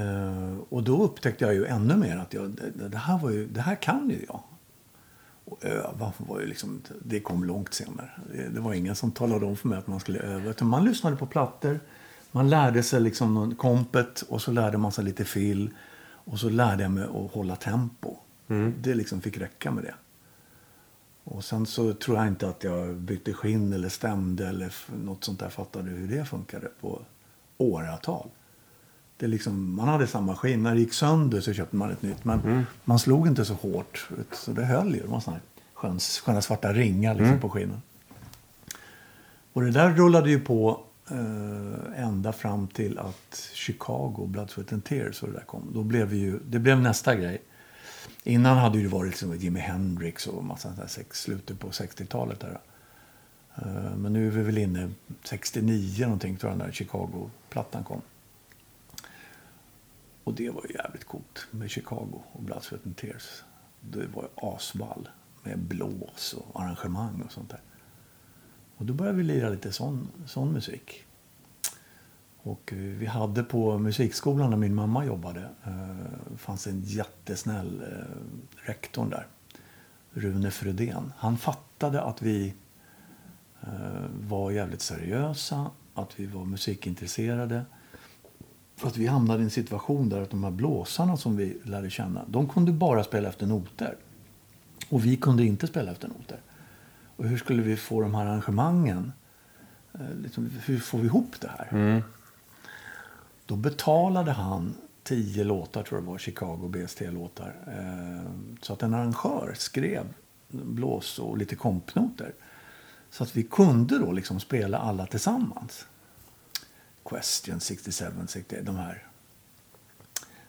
Uh, 0.06 0.58
och 0.70 0.84
då 0.84 1.04
upptäckte 1.04 1.46
jag 1.46 1.54
ju 1.54 1.66
ännu 1.66 1.96
mer 1.96 2.18
att 2.18 2.34
jag, 2.34 2.50
det, 2.50 2.88
det, 2.88 2.98
här 2.98 3.18
var 3.18 3.30
ju, 3.30 3.48
det 3.48 3.62
här 3.62 3.76
kan 3.76 4.10
ju 4.10 4.26
jag. 4.28 4.44
Och 5.46 5.66
öva 5.66 6.14
var 6.18 6.40
ju 6.40 6.46
liksom, 6.46 6.82
det 7.06 7.20
kom 7.20 7.44
långt 7.44 7.74
senare. 7.74 8.10
Det, 8.34 8.50
det, 8.50 8.60
var 8.60 8.74
ingen 8.74 8.96
som 8.96 9.12
talade 9.12 9.46
om 9.46 9.58
för 9.58 9.68
mig 9.68 9.78
att 9.78 9.88
man 9.88 10.00
skulle 10.00 10.20
öva. 10.20 10.50
Utan 10.50 10.68
man 10.68 10.86
lyssnade 10.86 11.16
på 11.16 11.26
plattor, 11.26 11.80
man 12.32 12.50
lärde 12.50 12.84
sig 12.84 13.02
liksom 13.02 13.56
kompet 13.56 14.22
och 14.22 14.42
så 14.42 14.52
lärde 14.52 14.78
man 14.78 14.92
sig 14.92 15.04
lite 15.04 15.26
fill. 15.26 15.70
Och 16.08 16.40
så 16.40 16.50
lärde 16.50 16.84
jag 16.84 16.92
mig 16.92 17.04
att 17.04 17.32
hålla 17.32 17.56
tempo. 17.56 18.16
Mm. 18.48 18.74
Det 18.82 18.94
liksom 18.94 19.22
fick 19.22 19.38
räcka 19.38 19.72
med 19.72 19.84
det. 19.84 19.94
Och 21.30 21.44
sen 21.44 21.66
så 21.66 21.94
tror 21.94 22.18
jag 22.18 22.28
inte 22.28 22.50
att 22.50 22.64
jag 22.64 22.96
bytte 22.96 23.34
skinn 23.34 23.74
eller 23.74 23.90
stämde 23.90 24.48
eller 24.48 24.74
något 25.06 25.24
sånt 25.24 25.40
där. 25.40 25.50
Fattade 25.50 25.90
hur 25.90 26.18
det 26.18 26.26
funkade 26.26 26.68
på 26.82 27.02
åratal. 27.58 28.30
Det 29.18 29.28
liksom, 29.28 29.76
man 29.76 29.88
hade 29.88 30.08
samma 30.08 30.36
skinn. 30.36 30.64
När 30.64 30.76
det 30.76 30.80
gick 30.80 30.94
sönder 30.94 31.42
så 31.42 31.54
köpte 31.54 31.76
man 31.76 31.92
ett 31.92 32.02
nytt. 32.02 32.26
Men 32.26 32.40
mm. 32.42 32.64
man 32.84 33.00
slog 33.00 33.28
inte 33.28 33.46
så 33.46 33.54
hårt. 33.54 34.10
Så 34.32 34.52
det 34.52 34.66
höll 34.66 34.96
ju. 34.96 35.02
Det 35.02 35.08
var 35.08 35.20
såna 35.20 35.40
sköna 35.74 36.42
svarta 36.42 36.74
ringar 36.74 37.14
liksom 37.14 37.28
mm. 37.28 37.40
på 37.40 37.50
skinnen. 37.50 37.82
Och 39.54 39.62
det 39.62 39.72
där 39.72 39.90
rullade 39.90 40.30
ju 40.30 40.40
på 40.40 40.82
eh, 41.12 42.04
ända 42.04 42.34
fram 42.34 42.68
till 42.68 43.00
att 43.00 43.52
Chicago, 43.54 44.28
Blood, 44.28 44.50
Sweat 44.50 44.74
and 44.74 44.84
Tears 44.84 45.24
och 45.24 45.30
det 45.30 45.34
där 45.34 45.46
kom. 45.46 45.70
Då 45.74 45.84
blev 45.84 46.14
ju, 46.14 46.40
det 46.46 46.60
blev 46.60 46.82
nästa 46.82 47.16
grej. 47.16 47.42
Innan 48.28 48.58
hade 48.58 48.82
det 48.82 48.88
varit 48.88 49.10
liksom 49.10 49.36
Jimi 49.36 49.60
Hendrix 49.60 50.28
och 50.28 50.44
massa 50.44 50.76
sånt 50.76 50.94
där 50.96 51.06
slutet 51.12 51.60
på 51.60 51.70
60-talet. 51.70 52.40
Där. 52.40 52.60
Eh, 53.56 53.96
men 53.96 54.14
nu 54.14 54.28
är 54.28 54.32
vi 54.32 54.44
väl 54.44 54.58
inne 54.58 54.92
69 55.24 56.06
någonting 56.06 56.38
tror 56.38 56.52
jag 56.52 56.58
när 56.58 56.72
Chicago-plattan 56.72 57.84
kom. 57.84 58.02
Och 60.24 60.34
det 60.34 60.50
var 60.50 60.66
ju 60.70 60.74
jävligt 60.74 61.04
coolt 61.04 61.48
med 61.52 61.70
Chicago 61.70 62.22
och 62.32 62.44
Blood, 62.44 62.64
Sweat 62.64 62.86
and 62.86 62.98
Tears. 62.98 63.44
Det 63.82 64.08
var 64.08 64.24
ju 64.24 64.30
asball 64.36 65.10
med 65.44 65.60
blås 65.60 66.34
och 66.34 66.62
arrangemang 66.62 67.22
och 67.22 67.32
sånt 67.32 67.50
där. 67.50 67.62
Och 68.78 68.86
då 68.86 68.94
började 68.94 69.18
vi 69.18 69.24
lira 69.24 69.50
lite 69.50 69.72
sån, 69.72 70.10
sån 70.26 70.52
musik. 70.52 71.06
Och 72.48 72.74
eh, 72.74 72.78
vi 72.78 73.06
hade 73.06 73.44
på 73.44 73.78
musikskolan 73.78 74.50
där 74.50 74.58
min 74.58 74.76
mamma 74.76 75.06
jobbade, 75.06 75.50
eh, 75.64 76.38
fanns 76.38 76.68
en 76.68 76.82
jättesnäll 76.86 77.82
eh, 77.82 78.68
rektor 78.68 79.06
där. 79.06 79.28
Rune 80.14 80.52
Frödén. 80.52 81.14
Han 81.18 81.38
fattade 81.38 82.02
att 82.02 82.22
vi 82.22 82.54
eh, 83.62 83.70
var 84.28 84.52
jävligt 84.52 84.82
seriösa, 84.82 85.72
att 85.94 86.20
vi 86.20 86.26
var 86.26 86.46
musikintresserade. 86.46 87.66
För 88.76 88.88
att 88.88 88.98
vi 88.98 89.08
hamnade 89.08 89.40
i 89.40 89.44
en 89.44 89.50
situation 89.50 90.10
där 90.10 90.22
att 90.22 90.30
de 90.30 90.44
här 90.44 90.52
blåsarna 90.52 91.18
som 91.18 91.38
vi 91.38 91.58
lärde 91.64 91.90
känna, 91.90 92.26
de 92.28 92.50
kunde 92.50 92.72
bara 92.72 93.04
spela 93.04 93.30
efter 93.30 93.48
noter. 93.48 93.96
Och 94.90 95.06
vi 95.06 95.18
kunde 95.18 95.44
inte 95.46 95.68
spela 95.68 95.92
efter 95.92 96.08
noter. 96.08 96.40
Och 97.16 97.26
hur 97.26 97.38
skulle 97.38 97.64
vi 97.64 97.78
få 97.78 98.02
de 98.02 98.16
här 98.16 98.26
arrangemangen? 98.26 99.12
Eh, 99.94 100.16
liksom, 100.24 100.50
hur 100.66 100.80
får 100.80 100.98
vi 100.98 101.06
ihop 101.06 101.36
det 101.42 101.48
här? 101.58 101.68
Mm. 101.72 102.02
Då 103.48 103.56
betalade 103.56 104.32
han 104.32 104.76
tio 105.04 105.44
låtar, 105.44 105.84
tror 105.84 105.98
jag 105.98 106.04
det 106.04 106.12
var, 106.12 106.18
Chicago 106.18 106.68
BST-låtar. 106.70 107.56
Eh, 107.68 108.32
så 108.62 108.74
att 108.74 108.84
en 108.84 108.94
arrangör 108.94 109.54
skrev 109.58 110.14
blås 110.48 111.20
och 111.20 111.38
lite 111.38 111.56
kompnoter. 111.56 112.34
Så 113.10 113.24
att 113.24 113.36
vi 113.36 113.44
kunde 113.44 114.00
då 114.00 114.12
liksom 114.12 114.40
spela 114.40 114.78
alla 114.78 115.08
tillsammans. 115.08 115.86
Question 117.04 117.60
67, 117.60 118.06
68, 118.28 118.62
de 118.64 118.76
här 118.76 119.08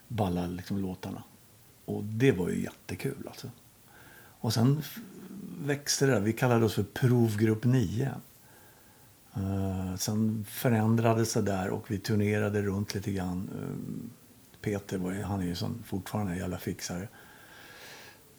balla 0.08 0.46
liksom 0.46 0.78
låtarna. 0.78 1.22
Och 1.84 2.04
det 2.04 2.32
var 2.32 2.48
ju 2.48 2.62
jättekul 2.62 3.26
alltså. 3.26 3.50
Och 4.40 4.54
sen 4.54 4.82
växte 5.60 6.06
det 6.06 6.12
där. 6.12 6.20
Vi 6.20 6.32
kallade 6.32 6.64
oss 6.64 6.74
för 6.74 6.82
Provgrupp 6.82 7.64
9. 7.64 8.14
Uh, 9.38 9.96
sen 9.96 10.46
förändrades 10.48 11.34
det 11.34 11.42
där 11.42 11.68
och 11.68 11.90
vi 11.90 11.98
turnerade 11.98 12.62
runt 12.62 12.94
lite 12.94 13.12
grann. 13.12 13.48
Uh, 13.60 14.10
Peter 14.60 15.22
han 15.22 15.40
är 15.40 15.44
ju 15.44 15.54
sån, 15.54 15.82
fortfarande 15.86 16.32
en 16.32 16.38
jävla 16.38 16.58
fixare. 16.58 17.08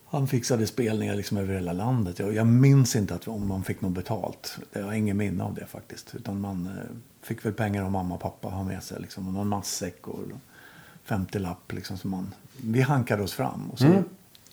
Han 0.06 0.28
fixade 0.28 0.68
spelningar 0.68 1.16
liksom 1.16 1.38
över 1.38 1.54
hela 1.54 1.74
landet. 1.74 2.20
Jag, 2.20 2.34
jag 2.34 2.48
minns 2.48 2.96
inte 2.96 3.16
att, 3.16 3.28
om 3.28 3.48
man 3.48 3.64
fick 3.64 3.82
något 3.82 3.94
betalt. 3.94 4.58
Jag 4.72 4.84
har 4.84 4.94
ingen 4.94 5.18
minne 5.18 5.44
av 5.44 5.54
det 5.54 5.66
faktiskt. 5.66 6.16
Utan 6.16 6.42
man 6.42 6.68
uh, 6.68 6.96
fick 7.22 7.46
väl 7.46 7.54
pengar 7.54 7.84
av 7.84 7.92
mamma 7.92 8.16
och 8.16 8.22
pappa 8.22 8.48
ha 8.48 8.64
med 8.64 8.84
sig. 8.84 9.02
Liksom, 9.02 9.28
och 9.28 9.34
någon 9.34 9.48
matsäck 9.48 10.08
och 10.08 10.20
50 11.04 11.40
lapp. 11.40 11.74
Liksom, 11.74 11.98
så 11.98 12.08
man, 12.08 12.34
vi 12.58 12.82
hankade 12.82 13.24
oss 13.24 13.34
fram. 13.34 13.70
Och 13.72 13.80
så 13.80 13.86
mm. 13.86 14.04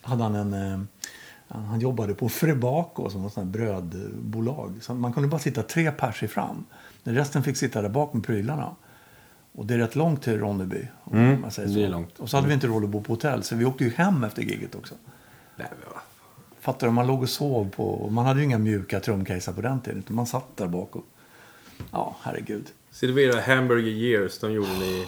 hade 0.01 0.23
han 0.23 0.35
en 0.35 0.89
han 1.49 1.81
jobbade 1.81 2.15
på 2.15 2.29
Frebaco 2.29 3.11
som 3.11 3.23
var 3.23 3.29
ett 3.29 3.49
brödbolag. 3.49 4.73
Så 4.81 4.95
man 4.95 5.13
kunde 5.13 5.29
bara 5.29 5.41
sitta 5.41 5.63
tre 5.63 5.91
pers 5.91 6.23
i 6.23 6.29
fram. 6.29 6.65
Resten 7.05 7.43
fick 7.43 7.57
sitta 7.57 7.83
där 7.83 7.89
bak 7.89 8.13
med 8.13 8.25
prylarna. 8.25 8.77
Och 9.53 9.67
det 9.67 9.75
är 9.75 9.79
rätt 9.79 9.97
långt 9.97 10.23
till 10.23 10.39
Ronneby. 10.39 10.89
Mm, 11.13 11.41
man 11.41 11.51
säger 11.51 11.69
så. 11.69 11.75
Det 11.75 11.85
är 11.85 11.89
långt. 11.89 12.19
Och 12.19 12.31
så 12.31 12.37
hade 12.37 12.49
vi 12.49 12.55
inte 12.55 12.67
råd 12.67 12.85
att 12.85 12.91
bo 12.91 13.03
på 13.03 13.13
hotell. 13.13 13.43
Så 13.43 13.57
vi 13.57 13.65
åkte 13.65 13.85
ju 13.85 13.91
hem 13.91 14.25
efter 14.25 14.43
giget 14.43 14.75
också. 14.75 14.95
Nej, 15.57 15.69
Fattar 16.61 16.87
du? 16.87 16.93
Man 16.93 17.07
låg 17.07 17.23
och 17.23 17.29
sov 17.29 17.71
på... 17.71 18.09
Man 18.11 18.27
hade 18.27 18.41
ju 18.41 18.47
inga 18.47 18.59
mjuka 18.59 19.01
trumcaser 19.01 19.53
på 19.53 19.61
den 19.61 19.81
tiden. 19.81 20.05
Man 20.09 20.27
satt 20.27 20.57
där 20.57 20.67
bak 20.67 20.97
och... 20.97 21.05
Ja, 21.91 22.17
herregud. 22.23 22.67
Silvera 22.91 23.41
Hamburger 23.41 23.93
Years, 23.93 24.39
de 24.39 24.53
gjorde 24.53 24.73
ni... 24.73 25.07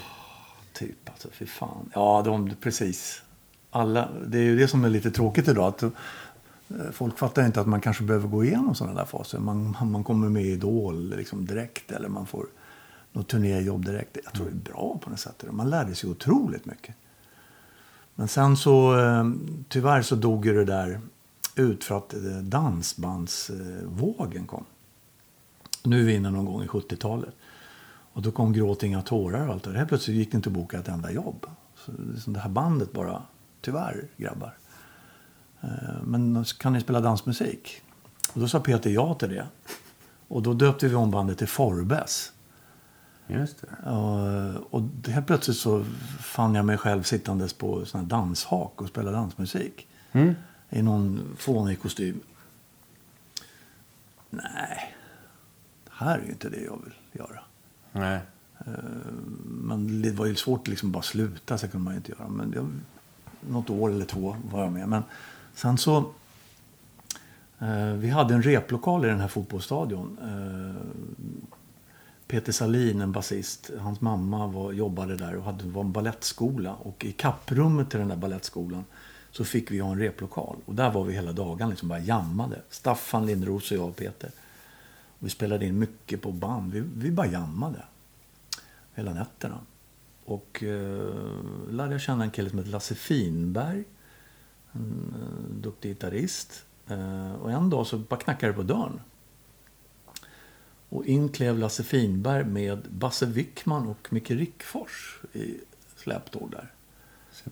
Typ 0.72 1.10
alltså, 1.10 1.28
fy 1.32 1.46
fan. 1.46 1.90
Ja, 1.94 2.22
de, 2.24 2.50
precis. 2.60 3.22
Alla, 3.70 4.08
det 4.26 4.38
är 4.38 4.42
ju 4.42 4.58
det 4.58 4.68
som 4.68 4.84
är 4.84 4.88
lite 4.88 5.10
tråkigt 5.10 5.48
idag. 5.48 5.68
Att 5.68 5.84
Eh, 6.68 6.90
folk 6.92 7.18
fattar 7.18 7.46
inte 7.46 7.60
att 7.60 7.66
man 7.66 7.80
kanske 7.80 8.04
behöver 8.04 8.28
gå 8.28 8.44
igenom 8.44 8.74
sådana 8.74 8.94
där 8.94 9.04
faser. 9.04 9.38
Man, 9.38 9.76
man 9.82 10.04
kommer 10.04 10.28
med 10.28 10.42
i 10.42 10.52
Idol 10.52 11.14
liksom 11.16 11.46
direkt 11.46 11.92
eller 11.92 12.08
man 12.08 12.26
får 12.26 12.46
något 13.12 13.28
turnéjobb 13.28 13.84
direkt. 13.84 14.16
Jag 14.24 14.32
tror 14.32 14.46
det 14.46 14.52
är 14.52 14.72
bra 14.72 15.00
på 15.04 15.10
något 15.10 15.20
sätt. 15.20 15.44
Man 15.50 15.70
lärde 15.70 15.94
sig 15.94 16.10
otroligt 16.10 16.66
mycket. 16.66 16.94
Men 18.14 18.28
sen 18.28 18.56
så 18.56 18.98
eh, 18.98 19.30
tyvärr 19.68 20.02
så 20.02 20.14
dog 20.14 20.46
ju 20.46 20.54
det 20.54 20.64
där 20.64 21.00
ut 21.54 21.84
för 21.84 21.96
att 21.96 22.14
eh, 22.14 22.20
dansbandsvågen 22.42 24.46
kom. 24.46 24.64
Nu 25.84 26.00
är 26.00 26.04
vi 26.04 26.14
inne 26.14 26.30
någon 26.30 26.44
gång 26.44 26.62
i 26.62 26.66
70-talet. 26.66 27.34
Och 28.12 28.22
då 28.22 28.30
kom 28.30 28.52
Gråt 28.52 28.82
inga 28.82 29.02
tårar 29.02 29.46
och 29.46 29.54
allt 29.54 29.66
Och 29.66 29.72
Helt 29.72 29.88
plötsligt 29.88 30.16
gick 30.16 30.30
det 30.30 30.36
inte 30.36 30.48
att 30.48 30.54
boka 30.54 30.78
ett 30.78 30.88
enda 30.88 31.10
jobb. 31.10 31.46
Så 31.76 31.92
liksom 32.14 32.32
det 32.32 32.40
här 32.40 32.50
bandet 32.50 32.92
bara, 32.92 33.22
tyvärr 33.60 34.04
grabbar. 34.16 34.54
Eh, 35.60 35.68
men 36.04 36.44
kan 36.58 36.72
ni 36.72 36.80
spela 36.80 37.00
dansmusik? 37.00 37.82
Och 38.32 38.40
då 38.40 38.48
sa 38.48 38.60
Peter 38.60 38.90
ja 38.90 39.14
till 39.14 39.28
det. 39.28 39.46
Och 40.28 40.42
då 40.42 40.54
döpte 40.54 40.88
vi 40.88 40.94
om 40.94 41.10
bandet 41.10 41.38
till 41.38 41.48
Forbes. 41.48 42.32
Just 43.26 43.60
det. 43.60 43.90
Och, 43.90 44.74
och 44.74 45.08
helt 45.08 45.26
plötsligt 45.26 45.56
så 45.56 45.84
fann 46.20 46.54
jag 46.54 46.64
mig 46.64 46.76
själv 46.78 47.02
sittandes 47.02 47.52
på 47.52 47.84
sån 47.84 48.00
här 48.00 48.08
danshak 48.08 48.82
och 48.82 48.88
spela 48.88 49.10
dansmusik. 49.10 49.88
Mm. 50.12 50.34
I 50.70 50.82
någon 50.82 51.36
fånig 51.36 51.82
kostym. 51.82 52.20
Nej, 54.30 54.94
det 55.84 55.90
här 55.92 56.18
är 56.18 56.22
ju 56.22 56.30
inte 56.30 56.48
det 56.48 56.60
jag 56.60 56.80
vill 56.84 56.94
göra. 57.12 57.40
Nej. 57.92 58.20
Eh, 58.58 58.72
men 59.44 60.02
det 60.02 60.10
var 60.10 60.26
ju 60.26 60.34
svårt 60.34 60.60
att 60.60 60.68
liksom 60.68 60.92
bara 60.92 61.02
sluta, 61.02 61.58
så 61.58 61.68
kunde 61.68 61.84
man 61.84 61.94
inte 61.94 62.12
göra. 62.12 62.28
Men 62.28 62.52
jag, 62.52 62.70
något 63.52 63.70
år 63.70 63.90
eller 63.90 64.04
två 64.04 64.36
var 64.50 64.62
jag 64.62 64.72
med. 64.72 64.88
Men 64.88 65.02
Sen 65.58 65.78
så... 65.78 65.98
Eh, 67.58 67.92
vi 67.92 68.08
hade 68.08 68.34
en 68.34 68.42
replokal 68.42 69.04
i 69.04 69.08
den 69.08 69.20
här 69.20 69.28
fotbollsstadion. 69.28 70.18
Eh, 70.22 70.82
Peter 72.26 72.52
Salin, 72.52 73.00
en 73.00 73.12
basist, 73.12 73.70
hans 73.78 74.00
mamma 74.00 74.46
var, 74.46 74.72
jobbade 74.72 75.16
där 75.16 75.36
och 75.36 75.44
hade, 75.44 75.64
var 75.64 75.84
en 75.84 75.92
ballettskola. 75.92 76.74
Och 76.74 77.04
i 77.04 77.12
kapprummet 77.12 77.90
till 77.90 77.98
den 77.98 78.08
där 78.08 78.16
ballettskolan 78.16 78.84
så 79.30 79.44
fick 79.44 79.70
vi 79.70 79.78
ha 79.78 79.92
en 79.92 79.98
replokal. 79.98 80.56
Och 80.64 80.74
där 80.74 80.90
var 80.90 81.04
vi 81.04 81.14
hela 81.14 81.32
dagen, 81.32 81.70
liksom 81.70 81.88
bara 81.88 81.98
jammade. 81.98 82.62
Staffan 82.70 83.26
Lindros 83.26 83.70
och 83.70 83.76
jag 83.76 83.88
och 83.88 83.96
Peter. 83.96 84.30
Och 85.18 85.26
vi 85.26 85.30
spelade 85.30 85.66
in 85.66 85.78
mycket 85.78 86.22
på 86.22 86.32
band. 86.32 86.72
Vi, 86.72 86.80
vi 86.80 87.10
bara 87.10 87.26
jammade. 87.26 87.82
Hela 88.94 89.14
nätterna. 89.14 89.58
Och 90.24 90.62
eh, 90.62 91.14
lärde 91.70 91.92
jag 91.92 92.00
känna 92.00 92.24
en 92.24 92.30
kille 92.30 92.50
som 92.50 92.58
heter 92.58 92.70
Lasse 92.70 92.94
Finberg 92.94 93.84
en 94.78 95.14
uh, 95.20 95.62
duktig 95.62 95.88
gitarrist. 95.90 96.64
Uh, 96.90 97.32
och 97.32 97.52
en 97.52 97.70
dag 97.70 97.86
så 97.86 97.98
bara 97.98 98.20
knackade 98.20 98.52
det 98.52 98.56
på 98.56 98.62
dörren. 98.62 99.00
Och 100.88 101.06
in 101.06 101.28
klev 101.28 101.58
Lasse 101.58 101.84
Finberg 101.84 102.44
med 102.44 102.86
Basse 102.90 103.26
Wickman 103.26 103.88
och 103.88 104.12
Micke 104.12 104.30
Rickfors 104.30 105.20
i 105.32 105.54
släptåg 105.96 106.50
där. 106.50 106.72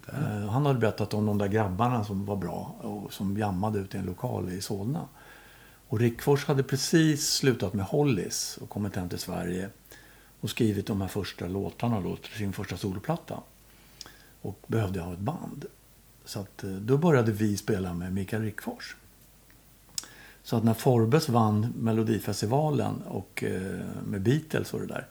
Eh, 0.09 0.49
Han 0.49 0.67
hade 0.67 0.79
berättat 0.79 1.15
om 1.15 1.27
de 1.27 1.39
där 1.39 1.49
grabbarna 1.49 2.05
som 2.05 2.25
var 2.25 2.37
bra 2.37 2.77
och 2.81 3.13
som 3.13 3.37
jammade 3.37 3.79
ute 3.79 3.97
i 3.97 4.01
en 4.01 4.07
lokal 4.07 4.53
i 4.53 4.61
Solna. 4.61 5.09
Och 5.89 5.99
Rickfors 5.99 6.45
hade 6.45 6.63
precis 6.63 7.31
slutat 7.31 7.75
med 7.75 7.85
Hollis 7.85 8.59
och 8.63 8.69
kommit 8.69 8.97
hem 8.97 9.09
till 9.09 9.19
Sverige 9.19 9.71
och 10.41 10.51
skrivit 10.51 10.87
de 10.87 11.01
här 11.01 11.09
första 11.09 11.47
låtarna 11.47 12.01
då, 12.01 12.17
sin 12.39 12.53
första 12.53 12.77
soloplatta. 12.77 13.41
Och 14.43 14.65
behövde 14.67 15.01
ha 15.01 15.13
ett 15.13 15.19
band. 15.19 15.65
Så 16.27 16.41
att, 16.41 16.65
eh, 16.65 16.71
då 16.71 16.99
började 16.99 17.33
vi 17.33 17.57
spela 17.57 17.95
med 17.95 18.13
Mikael 18.13 18.43
Rickfors. 18.43 18.97
Så 20.43 20.57
att 20.57 20.65
när 20.65 20.75
Forbes 20.75 21.29
vann 21.29 21.73
Melodifestivalen 21.77 23.03
och 23.03 23.45
eh, 23.45 23.81
med 24.05 24.23
Beatles 24.23 24.75
och 24.75 24.81
det 24.81 24.87
där. 24.87 25.07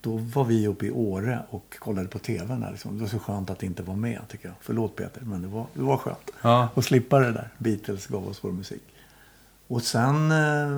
Då 0.00 0.16
var 0.16 0.44
vi 0.44 0.66
uppe 0.66 0.86
i 0.86 0.90
Åre 0.90 1.42
och 1.50 1.76
kollade 1.78 2.08
på 2.08 2.18
TVn. 2.18 2.60
Där, 2.60 2.70
liksom. 2.70 2.96
Det 2.96 3.00
var 3.00 3.08
så 3.08 3.18
skönt 3.18 3.50
att 3.50 3.62
inte 3.62 3.82
vara 3.82 3.96
med 3.96 4.20
tycker 4.28 4.48
jag. 4.48 4.56
Förlåt 4.60 4.96
Peter, 4.96 5.20
men 5.20 5.42
det 5.42 5.48
var, 5.48 5.66
det 5.74 5.82
var 5.82 5.96
skönt. 5.96 6.30
Ja. 6.42 6.68
Att 6.74 6.84
slippa 6.84 7.18
det 7.18 7.32
där. 7.32 7.48
Beatles 7.58 8.06
gav 8.06 8.28
oss 8.28 8.44
vår 8.44 8.52
musik. 8.52 8.82
Och 9.66 9.82
sen 9.82 10.30
eh, 10.30 10.68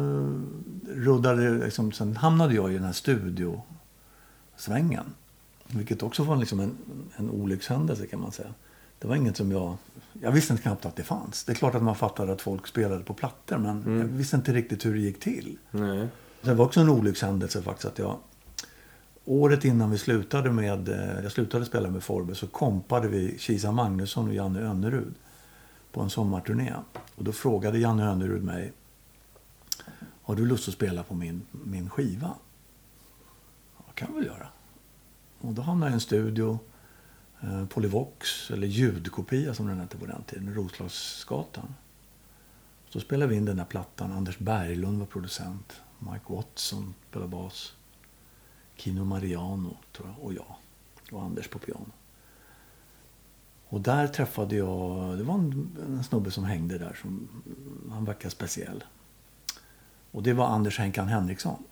ruddade 0.96 1.50
liksom, 1.50 1.92
sen 1.92 2.16
hamnade 2.16 2.54
jag 2.54 2.70
i 2.70 2.74
den 2.74 2.84
här 2.84 2.92
studiosvängen. 2.92 5.04
Vilket 5.66 6.02
också 6.02 6.24
var 6.24 6.36
liksom 6.36 6.60
en, 6.60 6.76
en 7.16 7.30
olyckshändelse 7.30 8.06
kan 8.06 8.20
man 8.20 8.32
säga. 8.32 8.54
Det 9.00 9.08
var 9.08 9.16
inget 9.16 9.36
som 9.36 9.52
jag... 9.52 9.76
Jag 10.22 10.32
visste 10.32 10.52
inte 10.52 10.62
knappt 10.62 10.86
att 10.86 10.96
det 10.96 11.02
fanns. 11.02 11.44
Det 11.44 11.52
är 11.52 11.56
klart 11.56 11.74
att 11.74 11.82
man 11.82 11.94
fattade 11.96 12.32
att 12.32 12.42
folk 12.42 12.66
spelade 12.66 13.04
på 13.04 13.14
plattor 13.14 13.58
men 13.58 13.98
jag 13.98 14.04
visste 14.04 14.36
inte 14.36 14.52
riktigt 14.52 14.86
hur 14.86 14.94
det 14.94 15.00
gick 15.00 15.20
till. 15.20 15.58
Nej. 15.70 16.08
Det 16.42 16.54
var 16.54 16.64
också 16.64 16.80
en 16.80 16.88
olyckshändelse 16.88 17.62
faktiskt 17.62 17.86
att 17.88 17.98
jag... 17.98 18.16
Året 19.24 19.64
innan 19.64 19.90
vi 19.90 19.98
slutade 19.98 20.50
med... 20.50 20.88
eh, 20.88 21.22
Jag 21.22 21.32
slutade 21.32 21.64
spela 21.64 21.90
med 21.90 22.02
Forbe 22.02 22.34
så 22.34 22.46
kompade 22.46 23.08
vi 23.08 23.38
Kisa 23.38 23.72
Magnusson 23.72 24.28
och 24.28 24.34
Janne 24.34 24.60
Önnerud 24.60 25.14
på 25.92 26.00
en 26.00 26.10
sommarturné. 26.10 26.74
Och 27.14 27.24
då 27.24 27.32
frågade 27.32 27.78
Janne 27.78 28.04
Önnerud 28.04 28.44
mig 28.44 28.72
Har 30.22 30.34
du 30.34 30.46
lust 30.46 30.68
att 30.68 30.74
spela 30.74 31.02
på 31.02 31.14
min, 31.14 31.42
min 31.50 31.90
skiva? 31.90 32.34
Ja, 33.76 33.84
kan 33.94 34.14
väl 34.14 34.26
göra. 34.26 34.48
Och 35.40 35.52
då 35.52 35.62
hamnade 35.62 35.90
jag 35.90 35.94
i 35.94 35.94
en 35.94 36.00
studio 36.00 36.58
Eh, 37.42 37.66
Polyvox, 37.66 38.50
eller 38.50 38.66
ljudkopia 38.66 39.54
som 39.54 39.66
den 39.66 39.80
hette 39.80 39.96
på 39.96 40.06
den 40.06 40.22
tiden, 40.22 40.54
Roslagsgatan. 40.54 41.74
Så 42.88 43.00
spelade 43.00 43.30
vi 43.30 43.36
in 43.36 43.44
den 43.44 43.56
där 43.56 43.64
plattan. 43.64 44.12
Anders 44.12 44.38
Berglund 44.38 44.98
var 44.98 45.06
producent. 45.06 45.80
Mike 45.98 46.24
Watson 46.32 46.94
spelade 47.10 47.30
bas. 47.30 47.72
Kino 48.76 49.04
Mariano, 49.04 49.76
tror 49.92 50.08
jag, 50.08 50.24
och 50.24 50.34
jag. 50.34 50.56
Och 51.10 51.22
Anders 51.22 51.48
på 51.48 51.58
piano. 51.58 51.90
Och 53.68 53.80
där 53.80 54.06
träffade 54.06 54.56
jag, 54.56 55.18
det 55.18 55.24
var 55.24 55.34
en, 55.34 55.76
en 55.86 56.04
snubbe 56.04 56.30
som 56.30 56.44
hängde 56.44 56.78
där. 56.78 56.98
Som, 57.02 57.28
han 57.90 58.04
verkade 58.04 58.30
speciell. 58.30 58.84
Och 60.10 60.22
det 60.22 60.32
var 60.32 60.46
Anders 60.46 60.78
Henkan 60.78 61.08
Henriksson. 61.08 61.64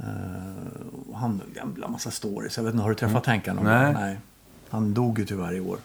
Uh, 0.00 1.14
han 1.14 1.40
gamla 1.54 1.88
massa 1.88 2.10
stories. 2.10 2.56
Jag 2.56 2.64
vet 2.64 2.74
inte, 2.74 2.82
har 2.82 2.90
du 2.90 2.96
träffat 2.96 3.26
Henkan 3.26 3.56
någon 3.56 3.64
Nej. 3.64 3.92
gång? 3.92 4.02
Nej. 4.02 4.18
Han 4.68 4.94
dog 4.94 5.18
ju 5.18 5.26
tyvärr 5.26 5.54
i 5.54 5.60
år. 5.60 5.78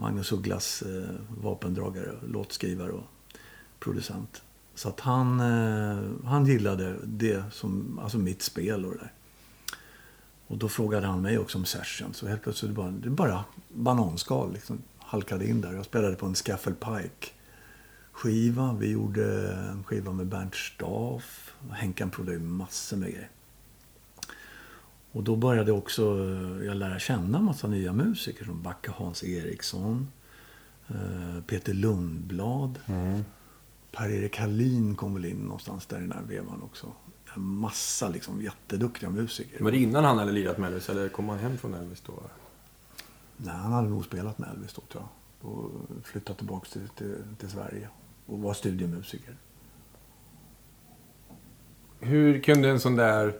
Magnus 0.00 0.32
Ugglas 0.32 0.82
eh, 0.82 1.14
vapendragare, 1.42 2.12
låtskrivare 2.26 2.90
och 2.92 3.04
producent. 3.78 4.42
Så 4.74 4.88
att 4.88 5.00
han, 5.00 5.40
eh, 5.40 5.98
han 6.24 6.46
gillade 6.46 6.96
det 7.04 7.42
som, 7.52 7.98
alltså 8.02 8.18
mitt 8.18 8.42
spel 8.42 8.84
och 8.84 8.92
det 8.92 8.98
där. 8.98 9.12
Och 10.46 10.58
då 10.58 10.68
frågade 10.68 11.06
han 11.06 11.22
mig 11.22 11.38
också 11.38 11.58
om 11.58 11.64
session. 11.64 12.14
Så 12.14 12.28
helt 12.28 12.42
plötsligt 12.42 12.72
bara, 12.72 12.90
det 12.90 13.10
bara 13.10 13.44
bananskal 13.68 14.52
liksom 14.52 14.82
halkade 14.98 15.48
in 15.48 15.60
där. 15.60 15.72
Jag 15.72 15.84
spelade 15.84 16.16
på 16.16 16.26
en 16.26 16.34
Scaffel 16.34 16.74
Pike 16.74 17.32
skiva. 18.12 18.76
Vi 18.78 18.90
gjorde 18.90 19.52
en 19.52 19.84
skiva 19.84 20.12
med 20.12 20.26
Bernt 20.26 20.54
Staff. 20.54 21.47
Henkan 21.70 22.10
provade 22.10 22.32
ju 22.32 22.38
massor 22.42 22.96
med 22.96 23.10
grejer. 23.12 23.30
Och 25.12 25.22
då 25.22 25.36
började 25.36 25.72
också 25.72 26.02
eh, 26.02 26.66
jag 26.66 26.76
lära 26.76 26.98
känna 26.98 27.38
en 27.38 27.44
massa 27.44 27.68
nya 27.68 27.92
musiker 27.92 28.44
som 28.44 28.62
Backe 28.62 28.90
Hans 28.90 29.24
Eriksson, 29.24 30.08
eh, 30.88 31.42
Peter 31.46 31.74
Lundblad, 31.74 32.78
Per-Erik 33.92 34.38
Hallin 34.38 34.96
kom 34.96 35.14
väl 35.14 35.24
in 35.24 35.36
någonstans 35.36 35.86
där 35.86 35.98
i 35.98 36.00
den 36.00 36.12
här 36.12 36.22
vevan 36.22 36.62
också. 36.62 36.86
En 37.34 37.42
massa 37.42 38.08
liksom 38.08 38.42
jätteduktiga 38.42 39.10
musiker. 39.10 39.64
Var 39.64 39.70
det 39.70 39.78
innan 39.78 40.04
han 40.04 40.18
hade 40.18 40.32
lirat 40.32 40.58
med 40.58 40.68
Elvis 40.68 40.88
eller 40.88 41.08
kom 41.08 41.28
han 41.28 41.38
hem 41.38 41.58
från 41.58 41.74
Elvis 41.74 42.00
då? 42.06 42.12
Nej, 43.36 43.54
han 43.54 43.72
hade 43.72 43.88
nog 43.88 44.04
spelat 44.04 44.38
med 44.38 44.50
Elvis 44.50 44.72
då 44.72 44.82
tror 44.92 45.02
jag. 45.02 45.50
Och 45.50 45.70
flyttat 46.04 46.36
tillbaka 46.36 46.68
till, 46.68 46.88
till, 46.88 47.16
till 47.38 47.50
Sverige. 47.50 47.88
Och 48.26 48.38
var 48.38 48.54
studiemusiker. 48.54 49.36
Hur 52.00 52.40
kunde 52.40 52.68
en 52.68 52.80
sån 52.80 52.96
där 52.96 53.32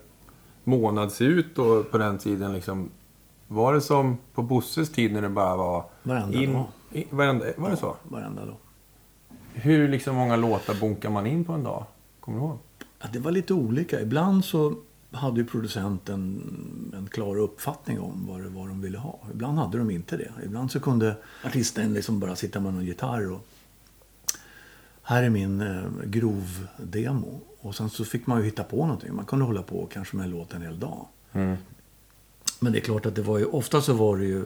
månad 0.65 1.13
se 1.13 1.25
ut 1.25 1.55
då 1.55 1.83
på 1.83 1.99
den 1.99 2.19
tiden? 2.19 2.53
Liksom, 2.53 2.91
var 3.47 3.75
det 3.75 3.81
som 3.81 4.19
på 4.35 4.43
Bosses 4.43 4.93
tid 4.93 5.13
när 5.13 5.23
det 5.23 5.29
bara 5.29 5.57
var... 5.57 5.85
Varenda 6.03 6.53
dag. 6.53 6.67
i, 6.93 7.07
varenda, 7.11 7.47
var 7.57 7.71
det 7.71 7.77
så? 7.77 7.97
Varenda 8.03 8.45
dag. 8.45 8.57
Hur 9.53 9.89
liksom 9.89 10.17
många 10.17 10.37
låtar 10.37 10.75
bonkar 10.81 11.11
man 11.11 11.27
in 11.27 11.45
på 11.45 11.53
en 11.53 11.65
dag? 11.65 11.85
Kommer 12.21 12.39
du 12.39 12.45
ihåg? 12.45 12.59
Ja, 13.01 13.07
det 13.13 13.19
var 13.19 13.31
lite 13.31 13.55
olika. 13.55 14.01
Ibland 14.01 14.45
så 14.45 14.75
hade 15.11 15.41
ju 15.41 15.47
producenten 15.47 16.43
en 16.97 17.09
klar 17.09 17.39
uppfattning 17.39 18.01
om 18.01 18.27
vad 18.29 18.43
det 18.43 18.49
var 18.49 18.69
de 18.69 18.81
ville 18.81 18.99
ha. 18.99 19.19
Ibland 19.35 19.59
hade 19.59 19.79
de 19.79 19.91
inte 19.91 20.17
det. 20.17 20.33
Ibland 20.45 20.71
så 20.71 20.81
kunde 20.81 21.17
artisten 21.45 21.95
liksom 21.95 22.21
bara 22.21 22.37
sitta 22.37 22.61
med 22.61 22.75
någon 22.75 22.85
gitarr 22.85 23.33
och 23.33 23.47
här 25.03 25.23
är 25.23 25.31
min 25.31 25.61
eh, 25.61 26.05
grov 26.05 26.67
demo. 26.77 27.41
Och 27.69 27.75
sen 27.75 27.91
så 27.91 28.05
fick 28.05 28.27
man 28.27 28.39
ju 28.39 28.45
hitta 28.45 28.65
på 28.65 28.77
någonting. 28.77 29.15
Man 29.15 29.25
kunde 29.25 29.45
hålla 29.45 29.63
på 29.63 29.87
kanske 29.87 30.17
med 30.17 30.25
en 30.25 30.31
låt 30.31 30.53
en 30.53 30.63
hel 30.63 30.79
dag. 30.79 31.07
Men 32.61 32.73
det 32.73 32.79
är 32.79 32.81
klart 32.81 33.07
att 33.07 33.15
det 33.15 33.23
var 33.23 33.39
ju, 33.39 33.45
ofta 33.45 33.83
så 33.83 33.93
var 33.93 34.17
det 34.17 34.25
ju 34.25 34.45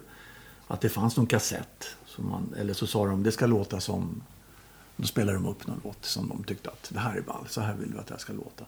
att 0.67 0.81
det 0.81 0.89
fanns 0.89 1.17
någon 1.17 1.27
kassett. 1.27 1.97
Som 2.07 2.29
man, 2.29 2.55
eller 2.59 2.75
så 2.75 2.87
sa 2.87 3.07
de, 3.07 3.23
det 3.23 3.33
ska 3.33 3.47
låta 3.47 3.81
som... 3.81 4.23
Då 4.97 5.07
spelade 5.07 5.39
de 5.39 5.47
upp 5.47 5.67
någon 5.67 5.81
låt 5.85 6.05
som 6.05 6.29
de 6.29 6.45
tyckte 6.45 6.71
att 6.71 6.91
det 6.93 6.99
här 6.99 7.17
är 7.17 7.21
ball, 7.21 7.47
så 7.49 7.61
här 7.61 7.75
vill 7.75 7.93
vi 7.93 7.99
att 7.99 8.07
det 8.07 8.15
här 8.15 8.19
ska 8.19 8.33
låta. 8.33 8.65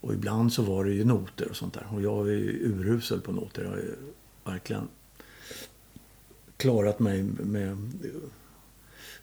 Och 0.00 0.14
ibland 0.14 0.52
så 0.52 0.62
var 0.62 0.84
det 0.84 0.92
ju 0.92 1.04
noter 1.04 1.48
och 1.50 1.56
sånt 1.56 1.74
där. 1.74 1.86
Och 1.92 2.02
jag 2.02 2.28
är 2.28 2.32
ju 2.32 2.50
urusel 2.50 3.20
på 3.20 3.32
noter. 3.32 3.62
Jag 3.62 3.70
har 3.70 3.76
ju 3.76 3.96
verkligen 4.44 4.88
klarat 6.56 6.98
mig 6.98 7.22
med... 7.22 7.92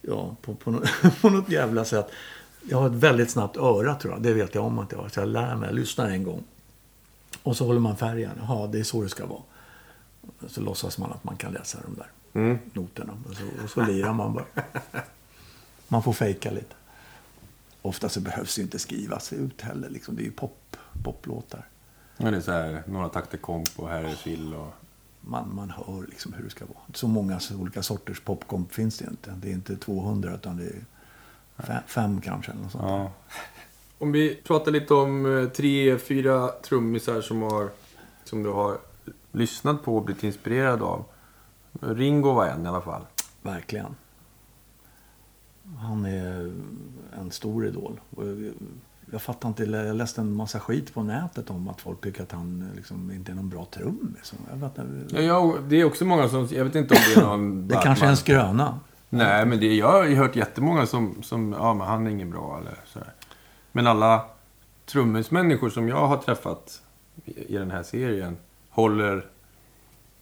Ja, 0.01 0.35
på, 0.41 0.55
på, 0.55 0.71
något, 0.71 0.89
på 1.21 1.29
något 1.29 1.49
jävla 1.49 1.85
sätt. 1.85 2.11
Jag 2.61 2.77
har 2.77 2.87
ett 2.87 2.93
väldigt 2.93 3.31
snabbt 3.31 3.57
öra 3.57 3.95
tror 3.95 4.13
jag. 4.13 4.21
Det 4.21 4.33
vet 4.33 4.55
jag 4.55 4.65
om 4.65 4.79
att 4.79 4.91
jag 4.91 4.99
har. 4.99 5.09
Så 5.09 5.19
jag 5.19 5.27
lär 5.27 5.55
mig. 5.55 5.69
Jag 5.69 5.75
lyssnar 5.75 6.09
en 6.09 6.23
gång. 6.23 6.43
Och 7.43 7.57
så 7.57 7.65
håller 7.65 7.79
man 7.79 7.97
färgen. 7.97 8.31
Jaha, 8.39 8.67
det 8.67 8.79
är 8.79 8.83
så 8.83 9.01
det 9.01 9.09
ska 9.09 9.25
vara. 9.25 9.41
Så 10.47 10.61
låtsas 10.61 10.97
man 10.97 11.11
att 11.11 11.23
man 11.23 11.37
kan 11.37 11.53
läsa 11.53 11.79
de 11.85 11.95
där 11.95 12.11
noterna. 12.73 13.13
Och 13.29 13.35
så, 13.35 13.63
och 13.63 13.69
så 13.69 13.81
lirar 13.81 14.13
man 14.13 14.33
bara. 14.33 14.45
Man 15.91 16.03
får 16.03 16.13
fejka 16.13 16.51
lite. 16.51 16.75
Ofta 17.81 18.09
så 18.09 18.19
behövs 18.19 18.55
det 18.55 18.61
inte 18.61 18.79
skrivas 18.79 19.33
ut 19.33 19.61
heller. 19.61 19.89
Liksom. 19.89 20.15
Det 20.15 20.21
är 20.21 20.25
ju 20.25 20.31
pop, 20.31 20.77
poplåtar. 21.03 21.67
Ja, 22.17 22.31
det 22.31 22.37
är 22.37 22.41
så 22.41 22.51
här, 22.51 22.83
några 22.87 23.09
takter 23.09 23.37
komp 23.37 23.69
och 23.75 23.89
här 23.89 24.03
är 24.03 24.15
fill 24.15 24.53
och... 24.53 24.73
Man, 25.21 25.55
man 25.55 25.69
hör 25.69 26.07
liksom 26.09 26.33
hur 26.33 26.43
det 26.43 26.49
ska 26.49 26.65
vara. 26.65 26.83
Så 26.93 27.07
många 27.07 27.39
olika 27.59 27.83
sorters 27.83 28.19
popkomp 28.19 28.73
finns 28.73 28.97
det 28.97 29.05
inte. 29.05 29.31
Det 29.31 29.49
är 29.49 29.53
inte 29.53 29.75
200 29.75 30.35
utan 30.35 30.57
det 30.57 30.63
är 30.63 30.85
fem, 31.63 31.81
fem 31.87 32.21
kanske. 32.21 32.51
Eller 32.51 32.61
något 32.61 32.71
sånt. 32.71 32.83
Ja. 32.87 33.11
Om 33.97 34.11
vi 34.11 34.35
pratar 34.35 34.71
lite 34.71 34.93
om 34.93 35.37
eh, 35.39 35.49
tre, 35.49 35.97
fyra 35.97 36.47
trummisar 36.47 37.21
som, 37.21 37.41
har, 37.41 37.69
som 38.23 38.43
du 38.43 38.49
har 38.49 38.77
lyssnat 39.31 39.83
på 39.83 39.95
och 39.97 40.03
blivit 40.05 40.23
inspirerad 40.23 40.81
av. 40.81 41.03
Ringo 41.81 42.31
var 42.33 42.45
en 42.45 42.65
i 42.65 42.67
alla 42.69 42.81
fall. 42.81 43.01
Verkligen. 43.41 43.95
Han 45.79 46.05
är 46.05 46.53
en 47.19 47.31
stor 47.31 47.67
idol. 47.67 47.99
Jag- 48.17 48.53
Jag 49.11 49.21
fattar 49.21 49.49
inte, 49.49 49.63
jag 49.63 49.95
läste 49.95 50.21
en 50.21 50.33
massa 50.33 50.59
skit 50.59 50.93
på 50.93 51.03
nätet 51.03 51.49
om 51.49 51.67
att 51.67 51.81
folk 51.81 52.01
tycker 52.01 52.23
att 52.23 52.31
han 52.31 52.69
liksom 52.75 53.11
inte 53.11 53.31
är 53.31 53.35
någon 53.35 53.49
bra 53.49 53.65
trummis. 53.65 54.33
Jag 54.51 54.57
vet 54.57 54.77
inte, 54.77 55.15
Ja, 55.15 55.21
jag, 55.21 55.63
det 55.63 55.75
är 55.81 55.85
också 55.85 56.05
många 56.05 56.29
som... 56.29 56.47
Jag 56.51 56.65
vet 56.65 56.75
inte 56.75 56.93
om 56.93 56.99
det 57.15 57.21
är 57.21 57.25
någon... 57.25 57.67
Det 57.67 57.79
kanske 57.83 58.05
är 58.05 58.09
en 58.09 58.17
skröna. 58.17 58.79
Nej, 59.09 59.45
men 59.45 59.59
det, 59.59 59.75
jag 59.75 59.91
har 59.91 60.05
ju 60.05 60.15
hört 60.15 60.35
jättemånga 60.35 60.85
som, 60.85 61.23
som... 61.23 61.55
Ja, 61.59 61.73
men 61.73 61.87
han 61.87 62.07
är 62.07 62.11
ingen 62.11 62.29
bra 62.29 62.59
eller 62.61 62.75
sådär. 62.85 63.13
Men 63.71 63.87
alla 63.87 64.25
trummismänniskor 64.85 65.69
som 65.69 65.87
jag 65.89 66.07
har 66.07 66.17
träffat 66.17 66.81
i, 67.25 67.55
i 67.55 67.57
den 67.57 67.71
här 67.71 67.83
serien 67.83 68.37
håller 68.69 69.25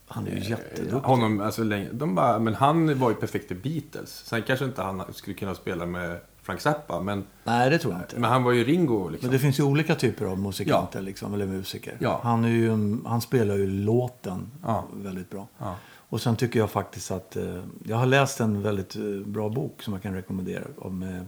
Han 0.08 0.28
är 0.28 0.32
ju 0.32 0.50
jätteduktig. 0.50 1.00
honom... 1.00 1.41
Alltså, 1.41 1.63
länge, 1.63 1.88
de 1.91 2.15
bara, 2.15 2.39
men 2.39 2.56
han 2.56 3.00
var 3.00 3.10
ju 3.10 3.15
perfekt 3.15 3.52
i 3.52 3.56
Beatles. 3.56 4.10
Sen 4.26 4.43
kanske 4.43 4.65
inte 4.65 4.82
han 4.82 5.04
skulle 5.13 5.34
kunna 5.36 5.56
spela 5.56 5.86
med 5.86 6.19
Frank 6.41 6.62
Zappa. 6.62 7.02
Men, 7.02 7.26
Nej, 7.43 7.69
det 7.69 7.78
tror 7.78 7.93
jag 7.93 8.02
inte. 8.02 8.19
men 8.19 8.30
han 8.32 8.43
var 8.43 8.52
ju 8.52 8.63
Ringo 8.63 9.10
liksom. 9.10 9.28
Men 9.28 9.34
det 9.34 9.39
finns 9.39 9.60
ju 9.60 9.63
olika 9.63 9.95
typer 9.95 10.26
av 10.26 10.39
musikanter, 10.39 11.02
liksom, 11.02 11.34
eller 11.34 11.45
musiker. 11.45 11.97
Ja. 12.00 12.19
Han, 12.23 12.45
är 12.45 12.50
ju, 12.50 12.97
han 13.06 13.21
spelar 13.21 13.56
ju 13.56 13.67
låten 13.67 14.52
Ja. 14.63 14.84
väldigt 14.93 15.30
bra. 15.30 15.47
Ja. 15.58 15.76
Och 16.10 16.22
sen 16.22 16.36
tycker 16.36 16.60
jag 16.60 16.72
faktiskt 16.72 17.12
att... 17.12 17.36
Eh, 17.36 17.63
jag 17.86 17.98
har 17.98 18.06
läst 18.06 18.39
en 18.39 18.62
väldigt 18.62 18.96
eh, 18.96 19.04
bra 19.26 19.50
bok 19.50 19.84
som 19.84 19.93
jag 19.93 20.02
kan 20.04 20.13
rekommendera. 20.13 20.63
Om 20.78 21.04
eh, 21.04 21.22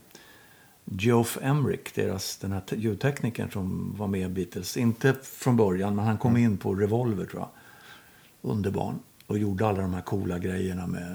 Geoff 0.85 1.37
Emerick, 1.41 1.95
deras, 1.95 2.37
den 2.37 2.51
här 2.51 2.61
te- 2.61 2.75
ljudteknikern 2.75 3.51
som 3.51 3.95
var 3.97 4.07
med 4.07 4.21
i 4.31 4.33
Beatles. 4.33 4.77
Inte 4.77 5.13
från 5.23 5.57
början, 5.57 5.95
men 5.95 6.05
han 6.05 6.17
kom 6.17 6.31
Mm. 6.31 6.43
in 6.51 6.57
på 6.57 6.75
Revolver 6.75 7.25
tror 7.25 7.41
jag. 7.41 7.49
Underbarn. 8.51 8.99
Och 9.27 9.37
gjorde 9.37 9.67
alla 9.67 9.81
de 9.81 9.93
här 9.93 10.01
coola 10.01 10.39
grejerna 10.39 10.87
med... 10.87 11.11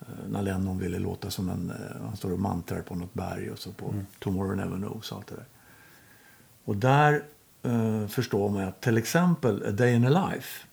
eh, 0.00 0.06
När 0.28 0.42
Lennon 0.42 0.78
ville 0.78 0.98
låta 0.98 1.30
som 1.30 1.48
en... 1.48 1.70
eh, 1.70 2.02
Han 2.06 2.16
står 2.16 2.32
och 2.32 2.38
mantrar 2.40 2.82
på 2.82 2.94
något 2.94 3.14
berg 3.14 3.50
och 3.50 3.58
så 3.58 3.72
på 3.72 3.88
Mm. 3.88 4.06
Tomorrow 4.18 4.56
Never 4.56 4.76
Knows 4.76 5.12
och 5.12 5.18
allt 5.18 5.26
det 5.26 5.34
där. 5.34 5.46
Och 6.64 6.76
där 6.76 7.24
eh, 7.62 8.06
förstår 8.06 8.48
man 8.48 8.62
att 8.62 8.80
till 8.80 8.98
exempel 8.98 9.64
A 9.66 9.70
Day 9.70 9.94
in 9.94 10.06
a 10.06 10.28
Life. 10.32 10.66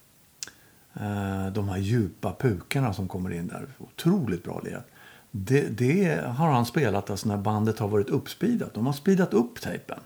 Eh, 0.94 1.46
de 1.52 1.68
här 1.68 1.78
djupa 1.78 2.36
pukarna 2.40 2.92
som 2.92 3.08
kommer 3.08 3.32
in 3.32 3.46
där. 3.46 3.66
Otroligt 3.78 4.44
bra 4.44 4.60
lirat. 4.64 4.86
Det, 5.30 5.68
det 5.68 6.24
har 6.26 6.50
han 6.50 6.66
spelat 6.66 7.10
alltså 7.10 7.28
när 7.28 7.36
bandet 7.36 7.78
har 7.78 7.88
varit 7.88 8.10
uppspeedat. 8.10 8.74
De 8.74 8.86
har 8.86 8.92
speedat 8.92 9.34
upp 9.34 9.60
tejpen. 9.60 10.00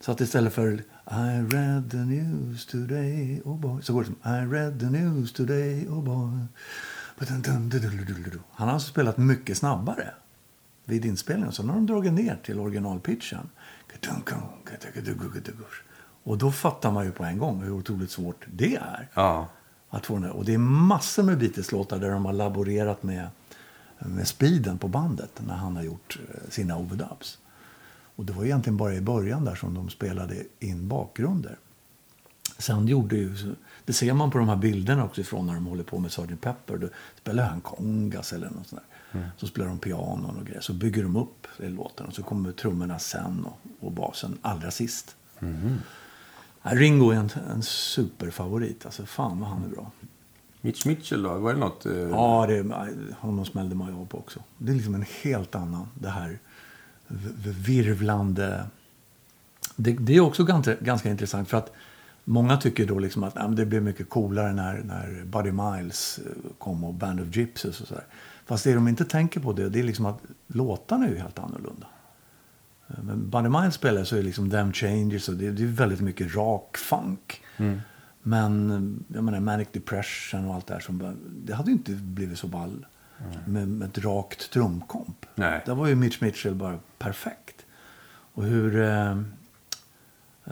Så 0.00 0.12
att 0.12 0.20
istället 0.20 0.52
för 0.52 0.72
I 1.10 1.46
read 1.50 1.90
the 1.90 1.96
news 1.96 2.66
today, 2.66 3.42
oh 3.44 3.58
boy. 3.58 3.82
Så 3.82 3.92
går 3.92 4.00
det 4.00 4.06
som 4.06 4.32
I 4.32 4.54
read 4.54 4.80
the 4.80 4.90
news 4.90 5.32
today, 5.32 5.88
oh 5.88 6.02
boy. 6.02 6.46
Han 8.52 8.68
har 8.68 8.74
alltså 8.74 8.90
spelat 8.90 9.16
mycket 9.16 9.58
snabbare 9.58 10.10
vid 10.84 11.04
inspelningen. 11.04 11.52
Sen 11.52 11.68
har 11.68 11.76
de 11.76 11.86
dragit 11.86 12.12
ner 12.12 12.38
till 12.44 12.60
originalpitchen. 12.60 13.48
Och 16.22 16.38
då 16.38 16.52
fattar 16.52 16.92
man 16.92 17.04
ju 17.04 17.12
på 17.12 17.24
en 17.24 17.38
gång 17.38 17.62
hur 17.62 17.70
otroligt 17.70 18.10
svårt 18.10 18.46
det 18.52 18.76
är. 18.76 19.08
Ja. 19.14 19.48
Att 19.90 20.06
få 20.06 20.18
den. 20.18 20.30
Och 20.30 20.44
det 20.44 20.54
är 20.54 20.58
massor 20.58 21.22
med 21.22 21.38
Beatles-låtar 21.38 21.98
där 21.98 22.10
de 22.10 22.24
har 22.24 22.32
laborerat 22.32 23.02
med, 23.02 23.28
med 23.98 24.28
speeden 24.28 24.78
på 24.78 24.88
bandet 24.88 25.40
när 25.46 25.54
han 25.54 25.76
har 25.76 25.82
gjort 25.82 26.18
eh, 26.28 26.50
sina 26.50 26.76
overdubs. 26.76 27.38
Och 28.16 28.24
det 28.24 28.32
var 28.32 28.44
egentligen 28.44 28.76
bara 28.76 28.94
i 28.94 29.00
början 29.00 29.44
där 29.44 29.54
som 29.54 29.74
de 29.74 29.90
spelade 29.90 30.44
in 30.58 30.88
bakgrunder. 30.88 31.56
Sen 32.58 32.86
gjorde 32.86 33.16
ju, 33.16 33.54
det 33.84 33.92
ser 33.92 34.12
man 34.12 34.30
på 34.30 34.38
de 34.38 34.48
här 34.48 34.56
bilderna 34.56 35.04
också 35.04 35.20
ifrån 35.20 35.46
när 35.46 35.54
de 35.54 35.66
håller 35.66 35.84
på 35.84 35.98
med 35.98 36.12
Sgt. 36.12 36.40
Pepper. 36.40 36.76
Då 36.76 36.88
spelar 37.16 37.44
han 37.44 37.60
kongas 37.60 38.32
eller 38.32 38.50
något 38.50 38.66
sånt 38.66 38.82
där. 38.82 39.30
Så 39.36 39.46
spelar 39.46 39.68
de 39.68 39.78
pianon 39.78 40.36
och 40.36 40.46
grejer. 40.46 40.60
Så 40.60 40.72
bygger 40.72 41.02
de 41.02 41.16
upp 41.16 41.46
låten 41.56 42.06
och 42.06 42.14
så 42.14 42.22
kommer 42.22 42.52
trummorna 42.52 42.98
sen 42.98 43.44
och, 43.44 43.86
och 43.86 43.92
basen 43.92 44.38
allra 44.42 44.70
sist. 44.70 45.16
Ja, 45.38 45.46
Ringo 46.62 47.10
är 47.10 47.16
en, 47.16 47.30
en 47.50 47.62
superfavorit. 47.62 48.86
Alltså 48.86 49.06
fan 49.06 49.40
vad 49.40 49.48
han 49.48 49.64
är 49.64 49.68
bra. 49.68 49.90
Mitch 50.60 50.86
Mitchell 50.86 51.22
då? 51.22 51.38
Var 51.38 51.54
det 51.54 51.60
något? 51.60 51.86
eh, 51.86 51.92
Ja, 51.92 52.46
det, 52.48 52.74
honom 53.18 53.44
smällde 53.44 53.74
man 53.74 53.88
ju 53.88 54.00
av 54.00 54.06
på 54.06 54.18
också. 54.18 54.40
Det 54.58 54.72
är 54.72 54.76
liksom 54.76 54.94
en 54.94 55.04
helt 55.22 55.54
annan, 55.54 55.88
det 55.94 56.08
här 56.08 56.38
virvlande... 57.44 58.64
Det, 59.76 59.92
det 59.92 60.16
är 60.16 60.20
också 60.20 60.44
ganska, 60.44 60.74
ganska 60.74 61.10
intressant 61.10 61.48
för 61.48 61.58
att 61.58 61.72
många 62.24 62.56
tycker 62.56 62.86
då 62.86 62.98
liksom 62.98 63.24
att 63.24 63.34
men 63.34 63.56
det 63.56 63.66
blev 63.66 63.82
mycket 63.82 64.08
coolare 64.10 64.52
när, 64.52 64.82
när 64.84 65.24
Buddy 65.24 65.50
Miles 65.50 66.18
eh, 66.18 66.50
kom 66.58 66.84
och 66.84 66.94
Band 66.94 67.20
of 67.20 67.36
Gypsies 67.36 67.80
och 67.80 67.86
sådär. 67.88 68.04
Fast 68.46 68.64
det 68.64 68.74
de 68.74 68.88
inte 68.88 69.04
tänker 69.04 69.40
på 69.40 69.52
det, 69.52 69.68
det 69.68 69.78
är 69.78 69.82
liksom 69.82 70.06
att 70.06 70.18
låtarna 70.46 71.06
är 71.06 71.10
ju 71.10 71.18
helt 71.18 71.38
annorlunda. 71.38 71.86
Men 72.88 73.30
Buddy 73.30 73.48
Miles 73.48 73.74
spelar 73.74 74.04
så 74.04 74.14
är 74.16 74.20
det 74.20 74.26
liksom 74.26 74.50
Them 74.50 74.72
Changes 74.72 75.28
och 75.28 75.34
det, 75.34 75.50
det 75.50 75.62
är 75.62 75.66
väldigt 75.66 76.00
mycket 76.00 76.34
rak 76.34 76.76
funk. 76.76 77.42
Men 78.22 78.70
eh, 78.70 79.14
jag 79.16 79.24
menar 79.24 79.40
Manic 79.40 79.68
Depression 79.72 80.44
och 80.44 80.54
allt 80.54 80.66
det 80.66 80.74
här 80.74 80.80
som 80.80 81.16
det 81.26 81.54
hade 81.54 81.70
ju 81.70 81.76
inte 81.76 81.92
blivit 81.92 82.38
så 82.38 82.46
ball 82.46 82.86
med, 83.46 83.68
med 83.68 83.88
ett 83.88 83.98
rakt 83.98 84.50
trumkomp. 84.50 85.26
Nej. 85.34 85.62
Där 85.66 85.74
var 85.74 85.86
ju 85.86 85.94
Mitch 85.94 86.20
Mitchell 86.20 86.54
bara 86.54 86.78
perfekt. 86.98 87.66
Och 88.34 88.44
hur 88.44 88.80
eh, 88.80 89.22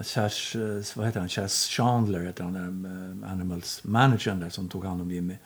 Chas, 0.02 0.54
eh, 0.54 0.96
vad 0.96 1.06
heter 1.06 1.20
han? 1.20 1.28
Chas 1.28 1.68
Chandler 1.68 2.20
heter 2.20 2.44
han, 2.44 2.52
där, 2.52 3.26
eh, 3.26 3.32
Animals 3.32 3.84
managern 3.84 4.40
där 4.40 4.48
som 4.48 4.68
tog 4.68 4.84
hand 4.84 5.02
om 5.02 5.10
Jimmy. 5.10 5.36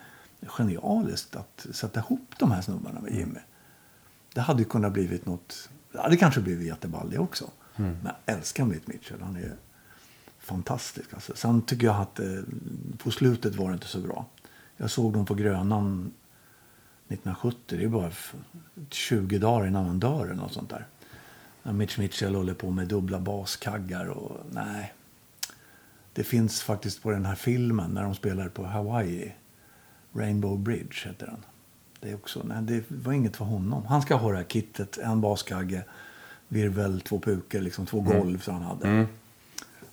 Genialiskt 0.40 1.36
att 1.36 1.66
sätta 1.70 2.00
ihop 2.00 2.34
de 2.38 2.50
här 2.50 2.62
snubbarna 2.62 3.00
med 3.00 3.12
Jimmy. 3.14 3.40
Det 4.34 4.40
hade 4.40 4.62
ju 4.62 4.68
kunnat 4.68 4.92
blivit 4.92 5.26
något, 5.26 5.69
det 5.92 5.98
hade 6.00 6.16
kanske 6.16 6.40
blivit 6.40 6.66
jätteball 6.66 7.10
det 7.10 7.18
också. 7.18 7.50
Men 7.76 8.12
jag 8.26 8.36
älskar 8.36 8.64
Mitch 8.64 8.86
Mitchell, 8.86 9.20
han 9.22 9.36
är 9.36 9.56
fantastisk. 10.38 11.14
Alltså. 11.14 11.36
Sen 11.36 11.62
tycker 11.62 11.86
jag 11.86 11.96
att 12.00 12.20
eh, 12.20 12.26
på 12.98 13.10
slutet 13.10 13.54
var 13.56 13.68
det 13.68 13.74
inte 13.74 13.86
så 13.86 13.98
bra. 14.00 14.26
Jag 14.76 14.90
såg 14.90 15.12
dem 15.12 15.26
på 15.26 15.34
Grönan 15.34 16.12
1970, 17.08 17.60
det 17.78 17.84
är 17.84 17.88
bara 17.88 18.08
f- 18.08 18.34
20 18.90 19.38
dagar 19.38 19.66
innan 19.66 19.86
han 19.86 20.00
dör 20.00 20.24
eller 20.24 20.34
något 20.34 20.52
sånt 20.52 20.70
där. 20.70 20.86
När 21.62 21.72
Mitch 21.72 21.98
Mitchell 21.98 22.34
håller 22.34 22.54
på 22.54 22.70
med 22.70 22.88
dubbla 22.88 23.18
baskaggar 23.20 24.06
och 24.06 24.36
nej. 24.52 24.92
Det 26.12 26.24
finns 26.24 26.62
faktiskt 26.62 27.02
på 27.02 27.10
den 27.10 27.26
här 27.26 27.34
filmen 27.34 27.90
när 27.90 28.02
de 28.02 28.14
spelar 28.14 28.48
på 28.48 28.64
Hawaii. 28.64 29.32
Rainbow 30.12 30.58
Bridge 30.58 31.08
heter 31.08 31.26
den. 31.26 31.44
Det 32.00 32.14
också, 32.14 32.42
nej 32.44 32.62
det 32.62 32.84
var 32.88 33.12
inget 33.12 33.36
för 33.36 33.44
honom. 33.44 33.86
Han 33.86 34.02
ska 34.02 34.14
ha 34.14 34.30
det 34.30 34.36
här 34.36 34.44
kittet, 34.44 34.98
en 34.98 35.20
baskagge, 35.20 35.84
virvel, 36.48 37.00
två 37.00 37.20
pukor, 37.20 37.60
liksom 37.60 37.86
två 37.86 38.00
golv 38.00 38.38
som 38.38 38.54
han 38.54 38.62
hade. 38.62 39.06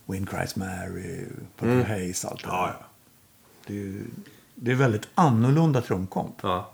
Wind 0.05 0.29
Cries 0.29 0.55
Mary, 0.55 1.25
Purple 1.57 1.83
Haze, 1.83 2.27
allt 2.27 2.43
det 2.43 2.49
Ja, 2.49 2.75
ja. 2.79 2.85
Det 3.67 3.81
är, 3.81 4.01
det 4.55 4.71
är 4.71 4.75
väldigt 4.75 5.07
annorlunda 5.15 5.81
trumkomp. 5.81 6.35
Ja. 6.41 6.71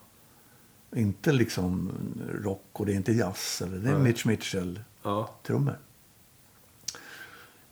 Inte 0.95 1.31
liksom 1.31 1.91
rock 2.43 2.65
och 2.73 2.85
det 2.85 2.91
är 2.91 2.95
inte 2.95 3.13
jazz. 3.13 3.61
Eller 3.61 3.77
det 3.77 3.89
är 3.89 3.99
Mitch 3.99 4.25
Mitchell-trummor. 4.25 5.77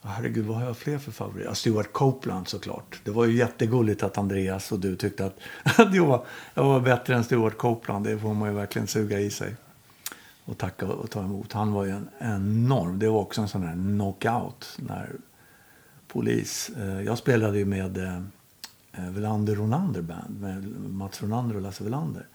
Herregud, 0.04 0.46
vad 0.46 0.58
har 0.58 0.66
jag 0.66 0.78
fler 0.78 0.98
för 0.98 1.12
favoriter? 1.12 1.50
Ja, 1.50 1.56
Stuart 1.56 1.94
Copeland 1.94 2.48
såklart. 2.48 3.02
Det 3.04 3.12
var 3.12 3.26
ju 3.26 3.38
jättegulligt 3.38 4.04
att 4.04 4.18
Andreas 4.18 4.72
och 4.72 4.80
du 4.80 4.96
tyckte 4.96 5.26
att, 5.26 5.40
att 5.80 5.96
jag, 5.96 6.06
var, 6.06 6.26
jag 6.54 6.64
var 6.64 6.80
bättre 6.80 7.16
än 7.16 7.24
Stuart 7.24 7.58
Copeland. 7.58 8.06
Det 8.06 8.20
får 8.20 8.34
man 8.34 8.50
ju 8.50 8.56
verkligen 8.56 8.88
suga 8.88 9.20
i 9.20 9.30
sig. 9.30 9.56
Och 10.46 10.58
tacka 10.58 10.88
och 10.88 11.10
ta 11.10 11.24
emot. 11.24 11.54
Han 11.54 11.72
var 11.72 11.86
ju 11.86 11.92
en 11.92 12.10
enorm. 12.20 13.00
Det 13.00 13.10
var 13.10 13.20
också 13.20 13.42
en 13.42 13.48
sån 13.48 13.64
här 13.64 13.74
knockout. 13.74 14.78
När 14.78 15.10
polis. 16.08 16.72
Eh, 16.78 17.02
jag 17.02 17.18
spelade 17.18 17.58
ju 17.58 17.66
med 17.66 17.98
eh, 17.98 18.18
eh, 18.92 19.10
Velander 19.12 19.56
Ronander 19.56 20.02
Band. 20.02 20.42
Med 20.42 20.68
Mats 20.92 21.24
Ronander 21.24 21.56
och 21.56 21.62
Lasse 21.62 21.84
Velander. 21.84 22.28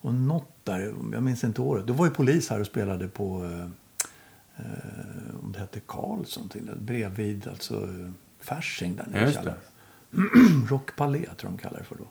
Och 0.00 0.14
något 0.14 0.52
där, 0.64 0.94
jag 1.12 1.22
minns 1.22 1.44
inte 1.44 1.60
året. 1.60 1.86
Då 1.86 1.92
var 1.92 2.06
ju 2.06 2.12
polis 2.12 2.50
här 2.50 2.60
och 2.60 2.66
spelade 2.66 3.08
på 3.08 3.50
eh, 4.58 4.64
eh, 4.64 5.44
om 5.44 5.52
det 5.52 5.58
hette 5.58 5.80
Karlsson 5.80 6.48
till 6.48 6.70
bredvid 6.80 7.48
alltså 7.48 7.82
eh, 7.82 8.10
Fasching 8.40 8.96
där 8.96 9.06
nere 9.06 9.24
Just 9.26 9.34
det. 9.44 9.54
källaren. 10.12 10.66
Rock 10.68 10.96
Palais 10.96 11.28
tror 11.36 11.50
de 11.50 11.58
kallar 11.58 11.78
det 11.78 11.84
för 11.84 11.96
då. 11.96 12.04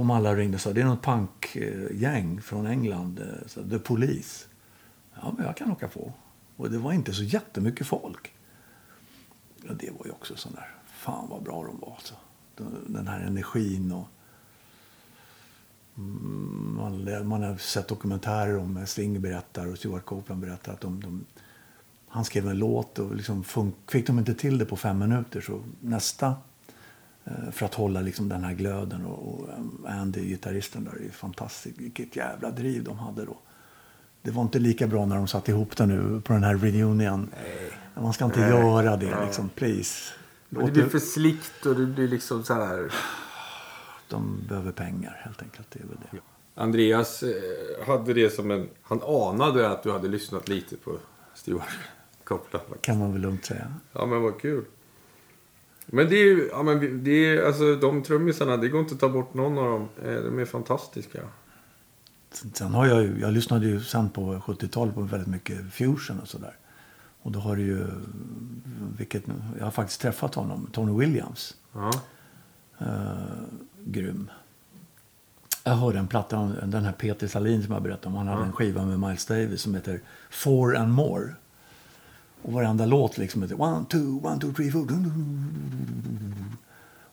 Om 0.00 0.10
alla 0.10 0.34
ringde 0.34 0.58
sa 0.58 0.72
det 0.72 0.80
är 0.80 0.84
något 0.84 1.02
punkgäng 1.02 2.42
från 2.42 2.66
England, 2.66 3.18
eh, 3.20 3.46
så, 3.46 3.68
The 3.68 3.78
Police. 3.78 4.46
Ja, 5.14 5.34
men 5.36 5.46
jag 5.46 5.56
kan 5.56 5.70
åka 5.70 5.88
på. 5.88 6.12
Och 6.56 6.70
det 6.70 6.78
var 6.78 6.92
inte 6.92 7.12
så 7.12 7.22
jättemycket 7.22 7.86
folk. 7.86 8.32
Ja, 9.62 9.72
det 9.80 9.90
var 9.98 10.06
ju 10.06 10.10
också 10.12 10.36
sån 10.36 10.52
där, 10.52 10.74
fan 10.86 11.28
vad 11.30 11.42
bra 11.42 11.64
de 11.64 11.80
var 11.80 11.92
alltså. 11.94 12.14
Den- 12.56 13.06
här 13.08 13.20
energin 13.20 13.92
och 13.92 14.08
Mm, 15.98 16.74
man, 16.76 17.28
man 17.28 17.42
har 17.42 17.56
sett 17.56 17.88
dokumentärer 17.88 18.56
om 18.58 18.86
Sting 18.86 19.20
berättar 19.20 19.66
och 19.66 19.78
Stuart 19.78 20.04
Copeland 20.04 20.40
berättar 20.40 20.72
att 20.72 20.80
de, 20.80 21.00
de, 21.00 21.24
han 22.14 22.24
skrev 22.24 22.48
en 22.48 22.58
låt 22.58 22.98
och 22.98 23.16
liksom 23.16 23.44
fick 23.86 24.06
de 24.06 24.18
inte 24.18 24.34
till 24.34 24.58
det 24.58 24.64
på 24.64 24.76
fem 24.76 24.98
minuter 24.98 25.40
så 25.40 25.62
nästa 25.80 26.34
eh, 27.24 27.50
för 27.52 27.66
att 27.66 27.74
hålla 27.74 28.00
liksom 28.00 28.28
den 28.28 28.44
här 28.44 28.54
glöden 28.54 29.06
och, 29.06 29.48
eh, 29.48 30.00
Andy, 30.00 30.20
gitarristen 30.20 30.84
där, 30.84 31.06
är 31.06 31.10
fantastiskt. 31.10 31.78
Vilket 31.78 32.16
jävla 32.16 32.50
driv 32.50 32.84
de 32.84 32.98
hade 32.98 33.24
då. 33.24 33.36
Det 34.22 34.30
var 34.30 34.42
inte 34.42 34.58
lika 34.58 34.86
bra 34.86 35.06
när 35.06 35.16
de 35.16 35.28
satte 35.28 35.50
ihop 35.50 35.76
det 35.76 35.86
nu 35.86 36.20
på 36.20 36.32
den 36.32 36.42
här 36.42 36.56
reunion. 36.56 37.30
Man 37.94 38.12
ska 38.12 38.24
inte 38.24 38.40
göra 38.40 38.96
det 38.96 39.24
liksom, 39.24 39.48
please. 39.48 40.12
Låt 40.48 40.66
det 40.66 40.72
blir 40.72 40.88
för 40.88 40.98
slickt 40.98 41.66
och 41.66 41.76
det 41.76 41.86
blir 41.86 42.08
liksom 42.08 42.44
så 42.44 42.54
här... 42.54 42.92
de 44.08 44.44
behöver 44.48 44.72
pengar 44.72 45.20
helt 45.24 45.42
enkelt. 45.42 45.70
Det 45.70 45.80
är 45.80 45.86
väl 45.86 45.98
det. 46.10 46.18
Andreas 46.54 47.22
eh, 47.22 47.86
hade 47.86 48.14
det 48.14 48.30
som 48.30 48.50
en... 48.50 48.68
Han 48.82 49.02
anade 49.02 49.70
att 49.70 49.82
du 49.82 49.92
hade 49.92 50.08
lyssnat 50.08 50.48
lite 50.48 50.76
på 50.76 50.98
Stuart 51.34 51.78
Copeland. 52.24 52.66
Kan 52.80 52.98
man 52.98 53.12
väl 53.12 53.20
lugnt 53.20 53.44
säga. 53.44 53.74
Ja, 53.92 54.06
men 54.06 54.22
vad 54.22 54.40
kul. 54.40 54.64
Men 55.86 56.08
det 56.08 56.16
är 56.16 56.24
ju... 56.24 56.48
Ja, 56.52 56.62
men 56.62 57.04
det 57.04 57.10
är, 57.10 57.46
alltså, 57.46 57.74
de 57.76 58.02
trummisarna, 58.02 58.56
det 58.56 58.68
går 58.68 58.80
inte 58.80 58.94
att 58.94 59.00
ta 59.00 59.08
bort 59.08 59.34
någon 59.34 59.58
av 59.58 59.64
dem. 59.64 59.88
Eh, 60.04 60.14
De 60.14 60.38
är 60.38 60.44
fantastiska. 60.44 61.20
sen 62.54 62.74
har 62.74 62.86
jag 62.86 63.02
ju, 63.02 63.20
jag 63.20 63.32
lyssnade 63.32 63.66
ju 63.66 63.80
sen 63.80 64.10
på 64.10 64.34
70-talet 64.34 64.94
på 64.94 65.00
väldigt 65.00 65.28
mycket 65.28 65.72
fusion 65.72 66.20
och 66.20 66.28
sådär. 66.28 66.56
Och 67.22 67.32
då 67.32 67.38
har 67.40 67.56
det 67.56 67.62
ju, 67.62 67.86
vilket, 68.98 69.24
jag 69.58 69.64
har 69.64 69.70
faktiskt 69.70 70.00
träffat 70.00 70.34
honom, 70.34 70.68
Tony 70.72 70.98
Williams. 70.98 71.54
Ja. 71.72 71.90
Uh, 72.80 72.86
grym. 73.84 74.30
Jag 75.64 75.72
hörde 75.74 75.98
en 75.98 76.06
platta 76.08 76.52
den 76.66 76.84
här 76.84 76.92
Peter 76.92 77.26
Salin 77.26 77.62
som 77.62 77.72
jag 77.72 77.82
berättade 77.82 78.06
om. 78.06 78.14
Han 78.14 78.28
hade 78.28 78.44
en 78.44 78.52
skiva 78.52 78.84
med 78.84 79.00
Miles 79.00 79.26
Davis 79.26 79.60
som 79.60 79.74
heter 79.74 80.00
Four 80.30 80.76
and 80.76 80.92
More. 80.92 81.34
Och 82.44 82.52
varenda 82.52 82.86
låt 82.86 83.18
liksom 83.18 83.42
heter 83.42 83.54
typ 83.54 83.60
One, 83.60 83.84
two, 83.90 84.26
one, 84.26 84.40
two, 84.40 84.52
three, 84.52 84.70
four. 84.70 84.86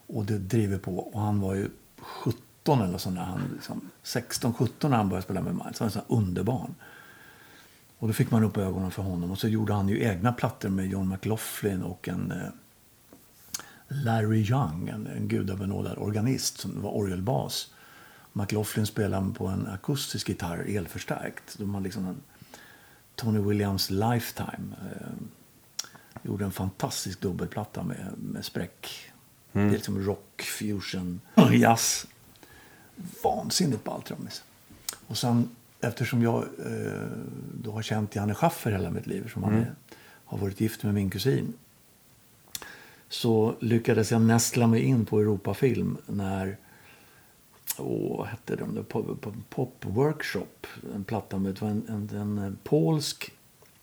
Och 0.06 0.24
det 0.24 0.38
driver 0.38 0.78
på. 0.78 0.98
Och 0.98 1.20
han 1.20 1.40
var 1.40 1.54
ju 1.54 1.68
17 1.98 2.80
eller 2.80 2.98
så 2.98 3.10
när 3.10 3.22
Han, 3.22 3.40
liksom, 3.54 3.90
16, 4.02 4.54
17 4.54 4.90
när 4.90 4.96
han 4.96 5.08
började 5.08 5.24
spela 5.24 5.40
med 5.42 5.54
Miles. 5.54 5.78
Han 5.78 5.88
var 5.88 5.90
så 5.90 6.00
underbarn. 6.08 6.74
Och 7.98 8.08
då 8.08 8.14
fick 8.14 8.30
man 8.30 8.44
upp 8.44 8.56
ögonen 8.56 8.90
för 8.90 9.02
honom. 9.02 9.30
Och 9.30 9.38
så 9.38 9.48
gjorde 9.48 9.72
han 9.72 9.88
ju 9.88 10.02
egna 10.02 10.32
plattor 10.32 10.68
med 10.68 10.86
John 10.86 11.08
McLaughlin 11.08 11.82
och 11.82 12.08
en 12.08 12.32
eh, 12.32 12.48
Larry 13.88 14.50
Young, 14.50 14.88
en, 14.88 15.06
en 15.06 15.28
gudabenådad 15.28 15.98
organist 15.98 16.58
som 16.58 16.82
var 16.82 16.90
orgelbas. 16.90 17.74
McLaughlin 18.32 18.86
spelade 18.86 19.34
på 19.34 19.46
en 19.46 19.66
akustisk 19.66 20.28
gitarr, 20.28 20.76
elförstärkt. 20.76 21.58
De 21.58 21.74
hade 21.74 21.84
liksom 21.84 22.06
en 22.06 22.16
Tony 23.22 23.38
Williams 23.38 23.90
Lifetime. 23.90 24.74
Eh, 24.82 25.06
gjorde 26.22 26.44
en 26.44 26.52
fantastisk 26.52 27.20
dubbelplatta 27.20 27.82
med, 27.82 28.12
med 28.16 28.44
spräck. 28.44 29.10
Mm. 29.52 29.66
Det 29.66 29.72
är 29.72 29.76
liksom 29.76 30.06
rock, 30.06 30.42
fusion, 30.42 31.20
jazz. 31.52 32.06
Vansinnigt 33.24 33.84
ball 33.84 34.02
trummis. 34.02 34.42
Och 35.06 35.18
sen 35.18 35.48
eftersom 35.80 36.22
jag 36.22 36.42
eh, 36.42 37.08
då 37.54 37.72
har 37.72 37.82
känt 37.82 38.16
Janne 38.16 38.34
Schaffer 38.34 38.70
hela 38.72 38.90
mitt 38.90 39.06
liv, 39.06 39.30
som 39.32 39.44
mm. 39.44 39.54
han 39.54 39.62
är, 39.62 39.74
har 40.24 40.38
varit 40.38 40.60
gift 40.60 40.82
med 40.82 40.94
min 40.94 41.10
kusin, 41.10 41.52
så 43.08 43.54
lyckades 43.60 44.10
jag 44.10 44.20
nästla 44.20 44.66
mig 44.66 44.82
in 44.82 45.06
på 45.06 45.20
Europafilm 45.20 45.96
när 46.06 46.56
Åh, 47.78 48.18
vad 48.18 48.26
hette 48.26 48.56
de? 48.56 48.84
Pop, 48.84 49.26
pop 49.48 49.84
Workshop. 49.84 50.66
En 50.94 51.04
platta 51.04 51.38
med 51.38 51.62
en, 51.62 51.84
en, 51.88 52.18
en, 52.20 52.38
en 52.38 52.58
polsk 52.64 53.32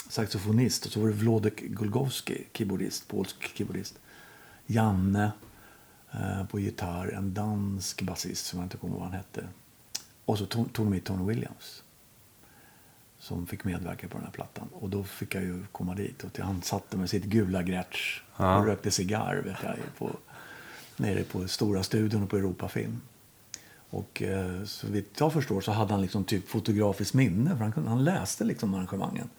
saxofonist 0.09 0.85
och 0.85 0.91
så 0.91 0.99
var 0.99 1.07
det 1.07 1.13
Wlodek 1.13 1.59
Gulgowski, 1.61 2.45
keyboardist, 2.53 3.07
polsk 3.07 3.57
keyboardist. 3.57 3.99
Janne 4.65 5.31
eh, 6.11 6.45
på 6.45 6.59
gitarr, 6.59 7.13
en 7.13 7.33
dansk 7.33 8.01
basist 8.01 8.45
som 8.45 8.59
jag 8.59 8.65
inte 8.65 8.77
kommer 8.77 8.93
ihåg 8.93 9.01
vad 9.01 9.09
han 9.09 9.17
hette. 9.17 9.47
Och 10.25 10.37
så 10.37 10.45
tog 10.45 10.69
de 10.73 10.89
med 10.89 11.03
Tony 11.03 11.25
Williams 11.25 11.83
som 13.19 13.47
fick 13.47 13.63
medverka 13.63 14.07
på 14.07 14.17
den 14.17 14.25
här 14.25 14.31
plattan. 14.31 14.67
Och 14.73 14.89
då 14.89 15.03
fick 15.03 15.35
jag 15.35 15.43
ju 15.43 15.65
komma 15.71 15.95
dit. 15.95 16.23
Och 16.23 16.39
han 16.39 16.61
satte 16.61 16.97
med 16.97 17.09
sitt 17.09 17.23
gula 17.23 17.63
grätsch 17.63 18.21
ja. 18.37 18.57
och 18.57 18.65
rökte 18.65 18.91
cigarr 18.91 19.35
vet 19.35 19.57
jag, 19.63 19.75
på, 19.97 20.11
nere 20.97 21.23
på 21.23 21.47
Stora 21.47 21.83
studion 21.83 22.23
och 22.23 22.29
på 22.29 22.37
Europafilm. 22.37 23.01
Och 23.89 24.21
eh, 24.21 24.63
så 24.63 24.87
vitt 24.87 25.19
jag 25.19 25.33
förstår 25.33 25.61
så 25.61 25.71
hade 25.71 25.93
han 25.93 26.01
liksom 26.01 26.23
typ 26.23 26.49
fotografiskt 26.49 27.13
minne. 27.13 27.49
För 27.49 27.63
han, 27.63 27.71
kunde, 27.71 27.89
han 27.89 28.03
läste 28.03 28.43
liksom 28.43 28.73
arrangemangen. 28.73 29.29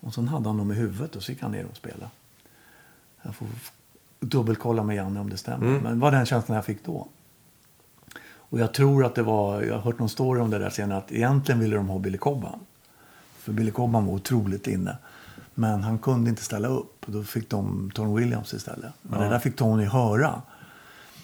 Och 0.00 0.14
sen 0.14 0.28
hade 0.28 0.48
han 0.48 0.56
dem 0.56 0.72
i 0.72 0.74
huvudet 0.74 1.16
och 1.16 1.22
så 1.22 1.32
gick 1.32 1.42
han 1.42 1.52
ner 1.52 1.66
och 1.70 1.76
spelade. 1.76 2.10
Jag 3.22 3.34
får 3.34 3.48
dubbelkolla 4.20 4.82
med 4.82 4.96
Janne 4.96 5.20
om 5.20 5.30
det 5.30 5.36
stämmer. 5.36 5.66
Mm. 5.66 5.82
Men 5.82 6.00
var 6.00 6.10
den 6.10 6.26
känslan 6.26 6.56
jag 6.56 6.64
fick 6.64 6.84
då. 6.84 7.08
Och 8.48 8.60
jag 8.60 8.74
tror 8.74 9.04
att 9.04 9.14
det 9.14 9.22
var, 9.22 9.62
jag 9.62 9.74
har 9.74 9.80
hört 9.80 9.98
någon 9.98 10.08
story 10.08 10.40
om 10.40 10.50
det 10.50 10.58
där 10.58 10.70
senare, 10.70 10.98
att 10.98 11.12
egentligen 11.12 11.60
ville 11.60 11.76
de 11.76 11.88
ha 11.88 11.98
Billy 11.98 12.18
Cobham. 12.18 12.58
För 13.38 13.52
Billy 13.52 13.70
Cobham 13.70 14.06
var 14.06 14.14
otroligt 14.14 14.66
inne. 14.66 14.96
Men 15.54 15.82
han 15.82 15.98
kunde 15.98 16.30
inte 16.30 16.42
ställa 16.42 16.68
upp. 16.68 17.04
Och 17.06 17.12
då 17.12 17.22
fick 17.22 17.50
de 17.50 17.90
Tony 17.94 18.20
Williams 18.20 18.54
istället. 18.54 18.92
Men 19.02 19.18
ja. 19.18 19.24
det 19.24 19.30
där 19.30 19.38
fick 19.38 19.56
Tony 19.56 19.84
höra. 19.84 20.42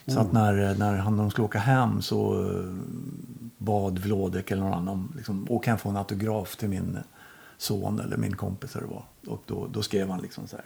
Så 0.07 0.21
att 0.21 0.33
mm. 0.33 0.43
när, 0.43 0.75
när 0.75 0.97
han, 0.97 1.17
de 1.17 1.31
skulle 1.31 1.45
åka 1.45 1.59
hem 1.59 2.03
så 2.03 2.49
eh, 2.51 2.75
bad 3.59 3.99
Vlodek 3.99 4.51
eller 4.51 4.63
någon 4.63 4.73
annan 4.73 5.13
liksom, 5.17 5.47
åka 5.51 5.71
hem 5.71 5.79
få 5.79 5.89
en 5.89 5.97
autograf 5.97 6.57
till 6.57 6.69
min 6.69 6.99
son 7.59 8.01
eller 8.01 8.17
min 8.17 8.37
kompis. 8.37 8.77
Eller 8.77 8.87
var. 8.87 9.05
Och 9.27 9.43
då, 9.47 9.67
då 9.67 9.83
skrev 9.83 10.11
han 10.11 10.21
liksom 10.21 10.49
så 10.49 10.57
här. 10.57 10.65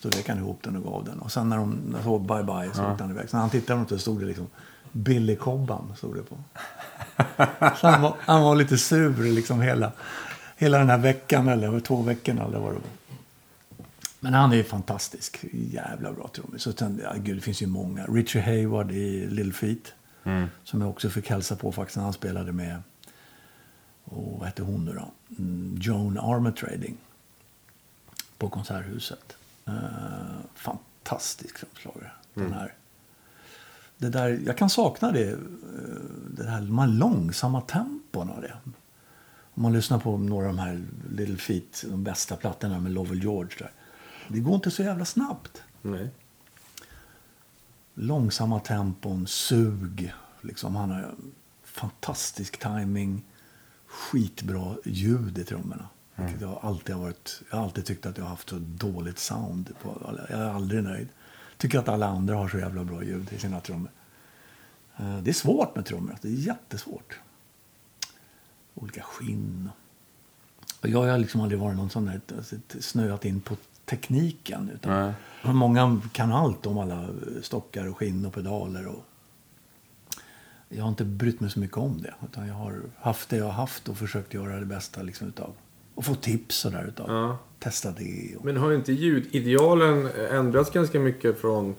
Så 0.00 0.08
vek 0.08 0.28
han 0.28 0.38
ihop 0.38 0.58
den 0.62 0.76
och 0.76 0.84
gav 0.84 1.04
den. 1.04 1.18
Och 1.18 1.32
sen 1.32 1.48
när 1.48 1.56
de 1.56 1.96
sa 2.04 2.18
bye 2.18 2.42
bye 2.42 2.74
så 2.74 2.82
ja. 2.82 2.92
åkte 2.92 3.04
han 3.04 3.10
iväg. 3.10 3.30
Så 3.30 3.36
när 3.36 3.40
han 3.40 3.50
tittade 3.50 3.80
runt 3.80 3.88
så 3.88 3.98
stod 3.98 4.20
det 4.20 4.26
liksom 4.26 4.46
Billy 4.92 5.36
Cobham 5.36 5.92
stod 5.96 6.16
det 6.16 6.22
på. 6.22 6.36
han 7.86 8.02
var, 8.02 8.14
han 8.20 8.42
var 8.42 8.56
lite 8.56 8.78
sur 8.78 9.22
liksom 9.22 9.60
hela, 9.60 9.92
hela 10.56 10.78
den 10.78 10.90
här 10.90 10.98
veckan 10.98 11.48
eller 11.48 11.80
två 11.80 12.02
veckorna 12.02 12.44
eller 12.44 12.58
vad 12.58 12.70
det 12.70 12.74
var. 12.74 12.97
Men 14.20 14.34
han 14.34 14.52
är 14.52 14.62
fantastisk. 14.62 15.44
Jävla 15.52 16.12
bra 16.12 16.28
trummis. 16.28 16.68
Ja, 17.02 17.12
gud, 17.16 17.36
det 17.36 17.40
finns 17.40 17.62
ju 17.62 17.66
många. 17.66 18.06
Richie 18.06 18.42
Hayward 18.42 18.92
i 18.92 19.26
Little 19.26 19.52
Feet. 19.52 19.92
Mm. 20.24 20.48
Som 20.64 20.80
jag 20.80 20.90
också 20.90 21.10
fick 21.10 21.30
hälsa 21.30 21.56
på 21.56 21.72
faktiskt 21.72 21.96
när 21.96 22.04
han 22.04 22.12
spelade 22.12 22.52
med, 22.52 22.82
och 24.04 24.38
vad 24.38 24.48
hette 24.48 24.62
hon 24.62 24.84
nu 24.84 24.92
då? 24.92 25.12
Mm, 25.38 25.78
Joan 25.80 26.18
Armatrading. 26.18 26.96
På 28.38 28.48
Konserthuset. 28.48 29.36
Uh, 29.68 29.74
fantastisk 30.54 31.58
trumslagare. 31.58 32.10
Mm. 32.36 32.50
Den 32.50 32.58
här. 32.58 32.74
Det 33.98 34.08
där, 34.08 34.40
jag 34.46 34.58
kan 34.58 34.70
sakna 34.70 35.12
det, 35.12 35.30
eh, 35.30 35.38
det 36.30 36.50
här, 36.50 36.60
de 36.60 36.78
här 36.78 36.86
långsamma 36.86 37.60
tempona. 37.60 38.40
Det. 38.40 38.52
Om 39.54 39.62
man 39.62 39.72
lyssnar 39.72 39.98
på 39.98 40.16
några 40.16 40.48
av 40.48 40.56
de 40.56 40.58
här 40.58 40.82
Little 41.10 41.36
Feet, 41.36 41.84
de 41.88 42.04
bästa 42.04 42.36
plattorna 42.36 42.80
med 42.80 42.92
Lovell 42.92 43.22
George. 43.22 43.56
Där. 43.58 43.70
Det 44.28 44.40
går 44.40 44.54
inte 44.54 44.70
så 44.70 44.82
jävla 44.82 45.04
snabbt. 45.04 45.62
Nej. 45.82 46.10
Långsamma 47.94 48.60
tempon, 48.60 49.26
sug. 49.26 50.14
Liksom, 50.40 50.76
han 50.76 50.90
har 50.90 51.14
fantastisk 51.62 52.58
timing, 52.58 53.24
skitbra 53.86 54.76
ljud 54.84 55.38
i 55.38 55.44
trummorna. 55.44 55.88
Mm. 56.16 56.32
jag, 56.40 56.58
alltid 56.62 56.94
har 56.94 57.02
varit, 57.02 57.42
jag 57.50 57.56
har 57.56 57.64
alltid 57.64 57.84
tyckt 57.84 58.06
att 58.06 58.18
jag 58.18 58.24
har 58.24 58.30
haft 58.30 58.48
så 58.48 58.58
dåligt 58.58 59.18
sound. 59.18 59.74
På, 59.82 60.16
jag 60.30 60.40
är 60.40 60.50
aldrig 60.50 60.84
nöjd. 60.84 61.08
Tycker 61.56 61.78
att 61.78 61.88
alla 61.88 62.06
andra 62.06 62.36
har 62.36 62.48
så 62.48 62.58
jävla 62.58 62.84
bra 62.84 63.02
ljud 63.02 63.32
i 63.32 63.38
sina 63.38 63.60
trummor. 63.60 63.90
Eh, 64.96 65.18
det 65.18 65.30
är 65.30 65.34
svårt 65.34 65.76
med 65.76 65.86
trummor. 65.86 66.16
Det 66.22 66.28
är 66.28 66.32
jättesvårt. 66.32 67.20
Olika 68.74 69.02
skinn. 69.02 69.70
Jag 70.82 71.02
har 71.02 71.18
liksom 71.18 71.40
aldrig 71.40 71.60
varit 71.60 71.76
någon 71.76 71.90
sån 71.90 72.04
där, 72.04 72.20
snöat 72.80 73.24
in 73.24 73.40
på 73.40 73.56
tekniken. 73.88 74.70
Utan 74.74 75.14
Många 75.42 76.00
kan 76.12 76.32
allt 76.32 76.66
om 76.66 76.78
alla 76.78 77.08
stockar 77.42 77.88
och 77.88 77.96
skinn 77.96 78.26
och 78.26 78.34
pedaler. 78.34 78.86
Och 78.86 79.04
jag 80.68 80.82
har 80.82 80.88
inte 80.88 81.04
brytt 81.04 81.40
mig 81.40 81.50
så 81.50 81.60
mycket 81.60 81.76
om 81.76 82.02
det. 82.02 82.14
Utan 82.24 82.48
jag 82.48 82.54
har 82.54 82.80
haft 83.00 83.28
det 83.28 83.36
jag 83.36 83.44
har 83.44 83.52
haft 83.52 83.88
och 83.88 83.98
försökt 83.98 84.34
göra 84.34 84.60
det 84.60 84.66
bästa 84.66 85.02
liksom 85.02 85.28
utav. 85.28 85.52
Och 85.94 86.04
få 86.04 86.14
tips 86.14 86.56
sådär 86.56 86.84
utav. 86.88 87.10
Ja. 87.10 87.38
Testa 87.58 87.90
det. 87.90 88.36
Och... 88.38 88.44
Men 88.44 88.56
har 88.56 88.72
inte 88.72 88.92
ljudidealen 88.92 90.08
ändrats 90.30 90.70
ganska 90.70 91.00
mycket 91.00 91.40
från 91.40 91.74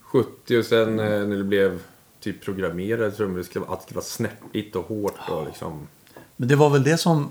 70 0.00 0.58
och 0.58 0.64
sen 0.64 0.88
mm. 0.88 1.28
när 1.28 1.36
det 1.36 1.44
blev 1.44 1.82
typ 2.20 2.44
programmerade 2.44 3.10
trummor? 3.10 3.40
Att 3.40 3.46
det 3.46 3.50
ska 3.50 3.94
vara 3.94 4.04
snäppigt 4.04 4.76
och 4.76 4.84
hårt 4.84 5.30
och 5.30 5.46
liksom... 5.46 5.86
Men 6.36 6.48
det 6.48 6.56
var 6.56 6.70
väl 6.70 6.82
det 6.82 6.98
som 6.98 7.30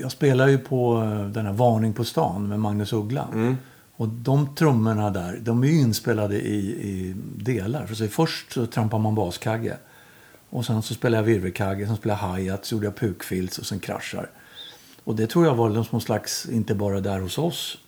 jag 0.00 0.12
spelar 0.12 0.48
ju 0.48 0.58
på 0.58 1.02
eh, 1.02 1.26
den 1.26 1.46
här 1.46 1.52
Varning 1.52 1.92
på 1.92 2.04
stan 2.04 2.48
med 2.48 2.60
Magnus 2.60 2.92
Uggla. 2.92 3.28
Mm. 3.32 3.56
Och 3.96 4.08
de 4.08 4.54
trummorna 4.54 5.10
där, 5.10 5.38
de 5.42 5.62
är 5.62 5.66
ju 5.66 5.80
inspelade 5.80 6.40
i, 6.40 6.58
i 6.90 7.14
delar. 7.36 7.86
För 7.86 7.94
så 7.94 8.08
först 8.08 8.52
så 8.52 8.66
trampar 8.66 8.98
man 8.98 9.14
baskagge. 9.14 9.76
Och 10.50 10.66
sen 10.66 10.82
så 10.82 10.94
spelar 10.94 11.18
jag 11.18 11.24
virvelkagge, 11.24 11.86
sen 11.86 11.96
spelar 11.96 12.18
jag 12.20 12.36
hi-hat, 12.36 12.64
så 12.64 12.74
gjorde 12.74 12.86
jag 12.86 12.96
pukfills 12.96 13.58
och 13.58 13.66
sen 13.66 13.78
kraschar. 13.78 14.30
Och 15.04 15.16
det 15.16 15.26
tror 15.26 15.46
jag 15.46 15.54
var 15.54 15.68
någon 15.68 15.84
små 15.84 16.00
slags, 16.00 16.48
inte 16.48 16.74
bara 16.74 17.00
där 17.00 17.20
hos 17.20 17.38
oss, 17.38 17.78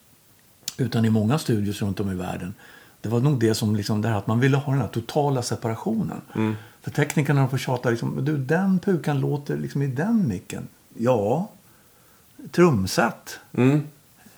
utan 0.76 1.04
i 1.04 1.11
många 1.11 1.38
studios 1.38 1.82
runt 1.82 2.00
om 2.00 2.12
i 2.12 2.14
världen. 2.14 2.54
Det 3.00 3.09
var 3.09 3.20
nog 3.20 3.40
det 3.40 3.54
som, 3.54 3.76
liksom, 3.76 4.02
det 4.02 4.09
här 4.09 4.18
att 4.18 4.26
man 4.26 4.40
ville 4.40 4.56
ha 4.56 4.72
den 4.72 4.82
här 4.82 4.88
totala 4.88 5.42
separationen. 5.42 6.20
Mm. 6.34 6.54
För 6.80 6.90
teknikerna 6.90 7.48
får 7.48 7.59
tjata 7.59 7.90
liksom, 7.90 8.24
du 8.24 8.36
den 8.36 8.78
pukan 8.78 9.20
låter 9.20 9.56
liksom 9.56 9.82
i 9.82 9.86
den 9.86 10.28
micken. 10.28 10.68
Ja, 10.96 11.50
trumset. 12.51 13.41
Mm. 13.53 13.82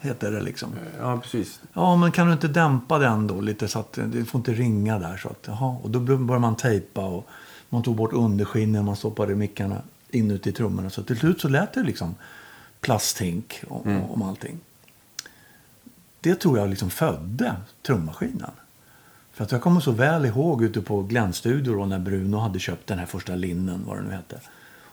Heter 0.01 0.31
det 0.31 0.41
liksom. 0.41 0.69
Ja, 0.99 1.19
precis. 1.19 1.61
Ja, 1.73 1.97
men 1.97 2.13
kan 2.13 2.27
du 2.27 2.33
inte 2.33 2.49
dämpa 2.49 2.99
den 2.99 3.27
då 3.27 3.41
lite 3.41 3.69
så 3.69 3.79
att 3.79 3.93
det 3.93 4.25
får 4.25 4.39
inte 4.39 4.53
ringa 4.53 4.99
där. 4.99 5.17
Så 5.17 5.29
att, 5.29 5.45
jaha. 5.47 5.77
Och 5.83 5.91
då 5.91 6.01
började 6.01 6.39
man 6.39 6.57
tejpa 6.57 7.05
och 7.05 7.27
man 7.69 7.83
tog 7.83 7.97
bort 7.97 8.13
underskinnen, 8.13 8.85
man 8.85 8.97
stoppade 8.97 9.35
mickarna 9.35 9.83
inuti 10.11 10.53
trummorna. 10.53 10.91
Så 10.91 11.03
till 11.03 11.19
slut 11.19 11.41
så 11.41 11.49
lät 11.49 11.73
det 11.73 11.83
liksom 11.83 12.15
plasthink 12.81 13.63
om, 13.69 13.83
mm. 13.85 14.03
om 14.03 14.23
allting. 14.23 14.61
Det 16.21 16.35
tror 16.35 16.59
jag 16.59 16.71
liksom 16.71 16.91
födde 16.91 17.57
trummaskinen. 17.83 18.51
För 19.33 19.45
att 19.45 19.53
jag 19.53 19.63
kommer 19.63 19.81
så 19.81 19.91
väl 19.91 20.27
ihåg 20.27 20.65
ute 20.65 20.81
på 20.81 21.03
Glenn-studio 21.03 21.77
då 21.77 21.87
när 21.87 21.99
Bruno 21.99 22.37
hade 22.37 22.59
köpt 22.59 22.87
den 22.87 22.99
här 22.99 23.07
första 23.07 23.35
linnen, 23.35 23.85
vad 23.87 23.97
det 23.97 24.03
nu 24.03 24.11
hette. 24.11 24.41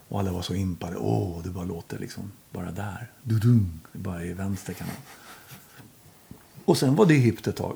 Och 0.09 0.19
alla 0.19 0.31
var 0.31 0.41
så 0.41 0.53
impade. 0.53 0.97
Åh, 0.97 1.41
det 1.43 1.49
bara 1.49 1.65
låter 1.65 1.99
liksom 1.99 2.31
bara 2.57 2.71
där. 2.71 3.11
Dudung, 3.23 3.79
bara 3.93 4.23
i 4.23 4.33
vänster 4.33 4.73
kanal. 4.73 4.95
Och 6.65 6.77
sen 6.77 6.95
var 6.95 7.05
det 7.05 7.13
hippt 7.13 7.47
ett 7.47 7.55
tag. 7.55 7.75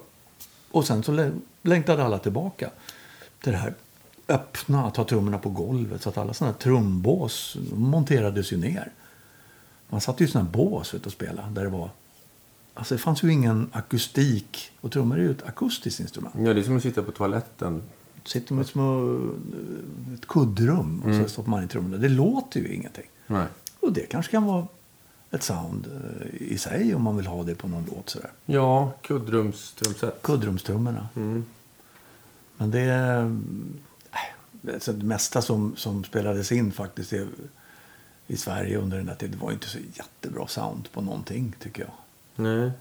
Och 0.71 0.87
sen 0.87 1.03
så 1.03 1.11
lä- 1.11 1.31
längtade 1.61 2.03
alla 2.03 2.19
tillbaka 2.19 2.69
till 3.43 3.51
det 3.51 3.57
här 3.57 3.73
öppna, 4.27 4.85
att 4.87 4.97
ha 4.97 5.03
trummorna 5.05 5.37
på 5.37 5.49
golvet. 5.49 6.01
Så 6.01 6.09
att 6.09 6.17
alla 6.17 6.33
sådana 6.33 6.53
här 6.53 6.59
trumbås 6.59 7.57
de 7.69 7.81
monterades 7.81 8.53
ju 8.53 8.57
ner. 8.57 8.91
Man 9.89 10.01
satt 10.01 10.21
ju 10.21 10.25
i 10.25 10.27
sådana 10.27 10.45
här 10.49 10.53
bås 10.57 10.93
och 10.93 11.11
spelade 11.11 11.53
där 11.53 11.63
det 11.63 11.69
var... 11.69 11.89
Alltså 12.73 12.95
det 12.95 12.99
fanns 13.01 13.23
ju 13.23 13.31
ingen 13.31 13.69
akustik. 13.73 14.71
Och 14.81 14.91
trummor 14.91 15.17
är 15.17 15.21
ju 15.23 15.31
ett 15.31 15.43
akustiskt 15.43 15.99
instrument. 15.99 16.35
Ja, 16.37 16.53
det 16.53 16.59
är 16.59 16.63
som 16.63 16.77
att 16.77 16.83
sitta 16.83 17.03
på 17.03 17.11
toaletten. 17.11 17.81
Sitter 18.25 18.53
med 18.53 18.65
små, 18.67 19.19
ett 20.13 20.27
kuddrum 20.27 21.01
och 21.05 21.15
så 21.15 21.29
stoppar 21.29 21.49
man 21.49 21.61
in 21.63 21.67
trummorna. 21.69 21.97
Det 21.97 22.09
låter 22.09 22.59
ju 22.59 22.73
ingenting. 22.73 23.05
Nej. 23.27 23.45
Och 23.81 23.93
det 23.93 24.05
kanske 24.05 24.31
kan 24.31 24.45
vara 24.45 24.67
ett 25.31 25.43
sound 25.43 25.87
eh, 25.87 26.41
i 26.41 26.57
sig 26.57 26.95
om 26.95 27.01
man 27.01 27.17
vill 27.17 27.27
ha 27.27 27.43
det 27.43 27.55
på 27.55 27.67
någon 27.67 27.85
låt 27.91 28.09
sådär. 28.09 28.29
Ja, 28.45 28.91
kuddrumstrumset. 29.01 30.21
Kuddrumstrummorna. 30.21 31.07
Mm. 31.15 31.45
Men 32.57 32.71
det 32.71 32.79
är... 32.79 33.23
äh, 34.11 34.73
alltså 34.73 34.93
det 34.93 35.05
mesta 35.05 35.41
som, 35.41 35.75
som 35.75 36.03
spelades 36.03 36.51
in 36.51 36.71
faktiskt 36.71 37.13
i, 37.13 37.27
i 38.27 38.37
Sverige 38.37 38.77
under 38.77 38.97
den 38.97 39.05
där 39.05 39.15
tiden 39.15 39.39
var 39.39 39.51
inte 39.51 39.67
så 39.67 39.77
jättebra 39.93 40.47
sound 40.47 40.91
på 40.91 41.01
någonting 41.01 41.55
tycker 41.59 41.81
jag. 41.81 41.91
Nej. 42.35 42.71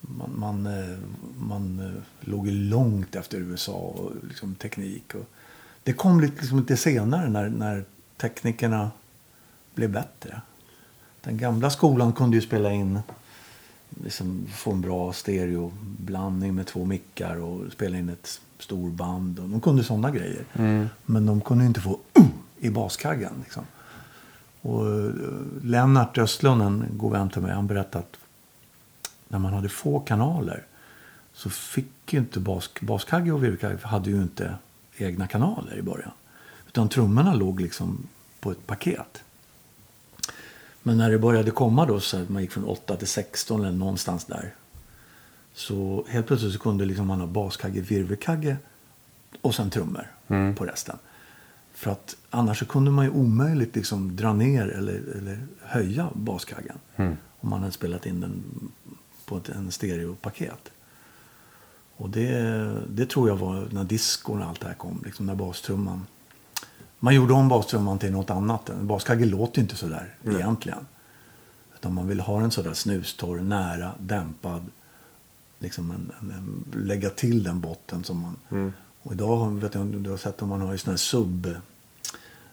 Man, 0.00 0.30
man, 0.36 0.66
eh, 0.66 0.98
man 1.38 1.80
eh, 1.80 2.28
låg 2.30 2.46
långt 2.46 3.16
efter 3.16 3.38
USA 3.38 3.72
och 3.72 4.12
liksom 4.28 4.54
teknik. 4.54 5.14
Och 5.14 5.26
det 5.82 5.92
kom 5.92 6.20
lite, 6.20 6.40
liksom 6.40 6.58
lite 6.58 6.76
senare 6.76 7.28
när, 7.28 7.48
när 7.48 7.84
teknikerna 8.16 8.90
blev 9.78 9.92
bättre. 9.92 10.40
Den 11.20 11.38
gamla 11.38 11.70
skolan 11.70 12.12
kunde 12.12 12.36
ju 12.36 12.40
spela 12.40 12.72
in, 12.72 13.00
liksom 14.04 14.46
få 14.54 14.72
en 14.72 14.80
bra 14.80 15.12
stereoblandning 15.12 16.54
med 16.54 16.66
två 16.66 16.84
mickar 16.84 17.36
och 17.36 17.72
spela 17.72 17.98
in 17.98 18.08
ett 18.08 18.40
storband. 18.58 19.38
Och 19.38 19.48
de 19.48 19.60
kunde 19.60 19.84
sådana 19.84 20.10
grejer. 20.10 20.44
Men 21.04 21.26
de 21.26 21.40
kunde 21.40 21.64
inte 21.64 21.80
få 21.80 21.98
uh, 22.18 22.26
i 22.58 22.70
baskaggen. 22.70 23.32
Liksom. 23.42 23.64
Och 24.60 24.86
eh, 24.86 25.12
Lennart 25.62 26.18
Östlund, 26.18 26.62
en 26.62 26.86
god 26.92 27.12
vän 27.12 27.30
till 27.30 27.42
mig, 27.42 27.52
han 27.52 27.66
berättade 27.66 28.04
att 28.04 28.16
när 29.28 29.38
man 29.38 29.52
hade 29.52 29.68
få 29.68 30.00
kanaler 30.00 30.64
så 31.32 31.50
fick 31.50 32.12
ju 32.12 32.18
inte 32.18 32.40
bas, 32.40 32.70
baskagge 32.80 33.32
och 33.32 33.44
virvelkagge 33.44 33.78
hade 33.82 34.10
ju 34.10 34.22
inte 34.22 34.54
egna 34.96 35.26
kanaler 35.26 35.76
i 35.78 35.82
början. 35.82 36.10
Utan 36.68 36.88
trummorna 36.88 37.34
låg 37.34 37.60
liksom 37.60 38.06
på 38.40 38.50
ett 38.50 38.66
paket. 38.66 39.22
Men 40.88 40.98
när 40.98 41.10
det 41.10 41.18
började 41.18 41.50
komma 41.50 41.86
då, 41.86 42.00
så 42.00 42.16
att 42.16 42.28
man 42.28 42.42
gick 42.42 42.52
från 42.52 42.64
8 42.64 42.96
till 42.96 43.06
16 43.06 43.60
eller 43.60 43.78
någonstans 43.78 44.24
där. 44.24 44.54
Så 45.54 46.04
helt 46.08 46.26
plötsligt 46.26 46.52
så 46.52 46.58
kunde 46.58 46.84
liksom 46.84 47.06
man 47.06 47.20
ha 47.20 47.26
baskagge, 47.26 47.80
virvelkagge 47.80 48.56
och 49.40 49.54
sen 49.54 49.70
trummor 49.70 50.06
på 50.56 50.64
resten. 50.64 50.96
För 51.72 51.90
att 51.90 52.16
annars 52.30 52.58
så 52.58 52.66
kunde 52.66 52.90
man 52.90 53.04
ju 53.04 53.10
omöjligt 53.10 53.76
liksom 53.76 54.16
dra 54.16 54.32
ner 54.32 54.68
eller, 54.68 54.94
eller 54.94 55.46
höja 55.62 56.08
baskaggen. 56.14 56.78
Om 57.40 57.50
man 57.50 57.60
hade 57.60 57.72
spelat 57.72 58.06
in 58.06 58.20
den 58.20 58.42
på 59.24 59.36
ett 59.36 59.48
en 59.48 59.70
stereopaket. 59.70 60.72
Och 61.96 62.10
det, 62.10 62.32
det 62.88 63.06
tror 63.06 63.28
jag 63.28 63.36
var 63.36 63.68
när 63.70 63.84
diskon 63.84 64.42
och 64.42 64.48
allt 64.48 64.60
det 64.60 64.66
här 64.66 64.74
kom. 64.74 65.02
Liksom 65.04 65.26
när 65.26 65.34
bastrumman. 65.34 66.06
Man 67.00 67.14
gjorde 67.14 67.32
om 67.32 67.48
bastrumman 67.48 67.98
till 67.98 68.12
något 68.12 68.30
annat. 68.30 68.68
En 68.68 68.86
baskagge 68.86 69.24
låter 69.24 69.58
ju 69.58 69.62
inte 69.62 69.76
sådär 69.76 70.14
egentligen. 70.26 70.86
Utan 71.74 71.94
man 71.94 72.08
vill 72.08 72.20
ha 72.20 72.40
den 72.40 72.50
sådär 72.50 72.72
snustorr, 72.72 73.40
nära, 73.40 73.92
dämpad. 73.98 74.66
Liksom 75.58 75.90
en, 75.90 76.12
en, 76.20 76.30
en, 76.30 76.64
lägga 76.86 77.10
till 77.10 77.42
den 77.42 77.60
botten 77.60 78.04
som 78.04 78.20
man... 78.20 78.36
Och 79.02 79.12
idag 79.12 79.50
vet 79.50 79.74
jag 79.74 79.86
du 79.86 80.10
har 80.10 80.16
sett 80.16 80.42
om 80.42 80.48
man 80.48 80.60
har 80.60 80.72
ju 80.72 80.78
sån 80.78 80.90
här 80.90 80.98
sub... 80.98 81.46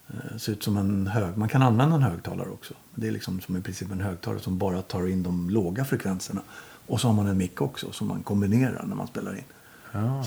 Eh, 0.07 0.37
ser 0.37 0.51
ut 0.51 0.63
som 0.63 0.77
en 0.77 1.07
hög... 1.07 1.37
Man 1.37 1.49
kan 1.49 1.61
använda 1.61 1.95
en 1.95 2.01
högtalare 2.01 2.49
också. 2.49 2.73
Det 2.95 3.07
är 3.07 3.11
liksom 3.11 3.41
som 3.41 3.57
i 3.57 3.61
princip 3.61 3.91
en 3.91 4.01
högtalare 4.01 4.41
som 4.41 4.57
bara 4.57 4.81
tar 4.81 5.07
in 5.07 5.23
de 5.23 5.49
låga 5.49 5.85
frekvenserna. 5.85 6.41
Och 6.87 7.01
så 7.01 7.07
har 7.07 7.13
man 7.13 7.27
en 7.27 7.37
mick 7.37 7.61
också 7.61 7.91
som 7.91 8.07
man 8.07 8.23
kombinerar 8.23 8.85
när 8.85 8.95
man 8.95 9.07
spelar 9.07 9.35
in. 9.35 9.43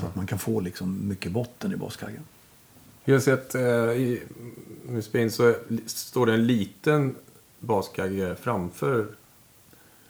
Så 0.00 0.06
att 0.06 0.14
man 0.16 0.26
kan 0.26 0.38
få 0.38 0.60
liksom 0.60 1.08
mycket 1.08 1.32
botten 1.32 1.72
i 1.72 1.76
baskaggen. 1.76 2.22
Jag 3.09 3.14
har 3.14 3.20
sett 3.20 3.54
eh, 3.54 3.62
i 3.62 4.22
Spain 5.02 5.30
så 5.30 5.54
står 5.86 6.26
det 6.26 6.34
en 6.34 6.46
liten 6.46 7.14
baskagge 7.61 8.36
framför 8.40 9.06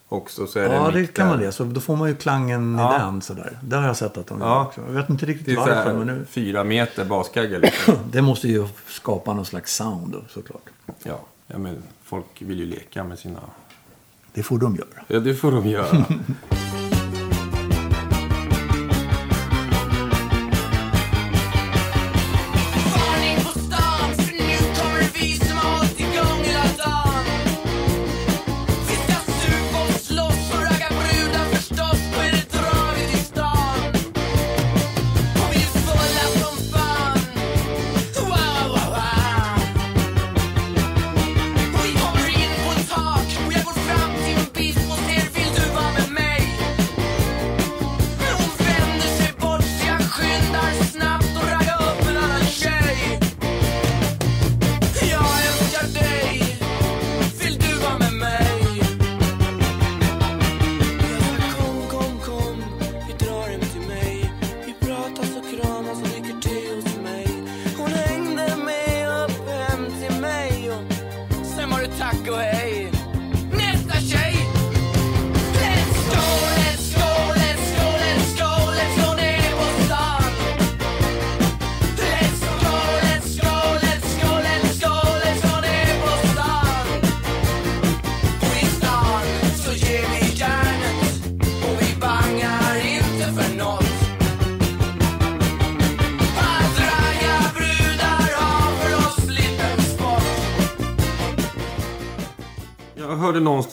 också. 0.08 0.46
Så 0.46 0.58
är 0.58 0.68
det 0.68 0.74
Ja, 0.74 0.90
det 0.90 1.00
mick 1.00 1.14
kan 1.14 1.26
där. 1.28 1.34
man 1.36 1.44
det. 1.44 1.52
Så 1.52 1.64
då 1.64 1.80
får 1.80 1.96
man 1.96 2.08
ju 2.08 2.14
klangen 2.16 2.76
Ja. 2.78 2.96
i 2.96 2.98
den 2.98 3.22
sådär. 3.22 3.58
Det 3.62 3.76
har 3.76 3.86
jag 3.86 3.96
sett 3.96 4.18
att 4.18 4.26
de 4.26 4.38
gör 4.40 4.46
Ja. 4.46 4.62
också. 4.66 4.80
Jag 4.80 4.92
vet 4.92 5.10
inte 5.10 5.26
riktigt 5.26 5.46
Det 5.46 5.54
varför, 5.56 5.94
men 5.94 6.06
nu... 6.06 6.24
fyra 6.30 6.64
meter 6.64 7.04
baskagge. 7.04 7.58
Liksom. 7.58 7.94
Det 8.12 8.22
måste 8.22 8.48
ju 8.48 8.66
skapa 8.88 9.34
någon 9.34 9.46
slags 9.46 9.74
sound 9.76 10.12
då, 10.12 10.22
såklart. 10.28 10.62
ja, 11.02 11.20
ja, 11.46 11.58
men 11.58 11.82
folk 12.02 12.26
vill 12.38 12.58
ju 12.58 12.66
leka 12.66 13.04
med 13.04 13.18
sina... 13.18 13.40
Det 14.32 14.42
får 14.42 14.58
de 14.58 14.76
göra. 14.76 14.86
Ja, 15.08 15.20
det 15.20 15.34
får 15.34 15.52
de 15.52 15.66
göra. 15.68 16.04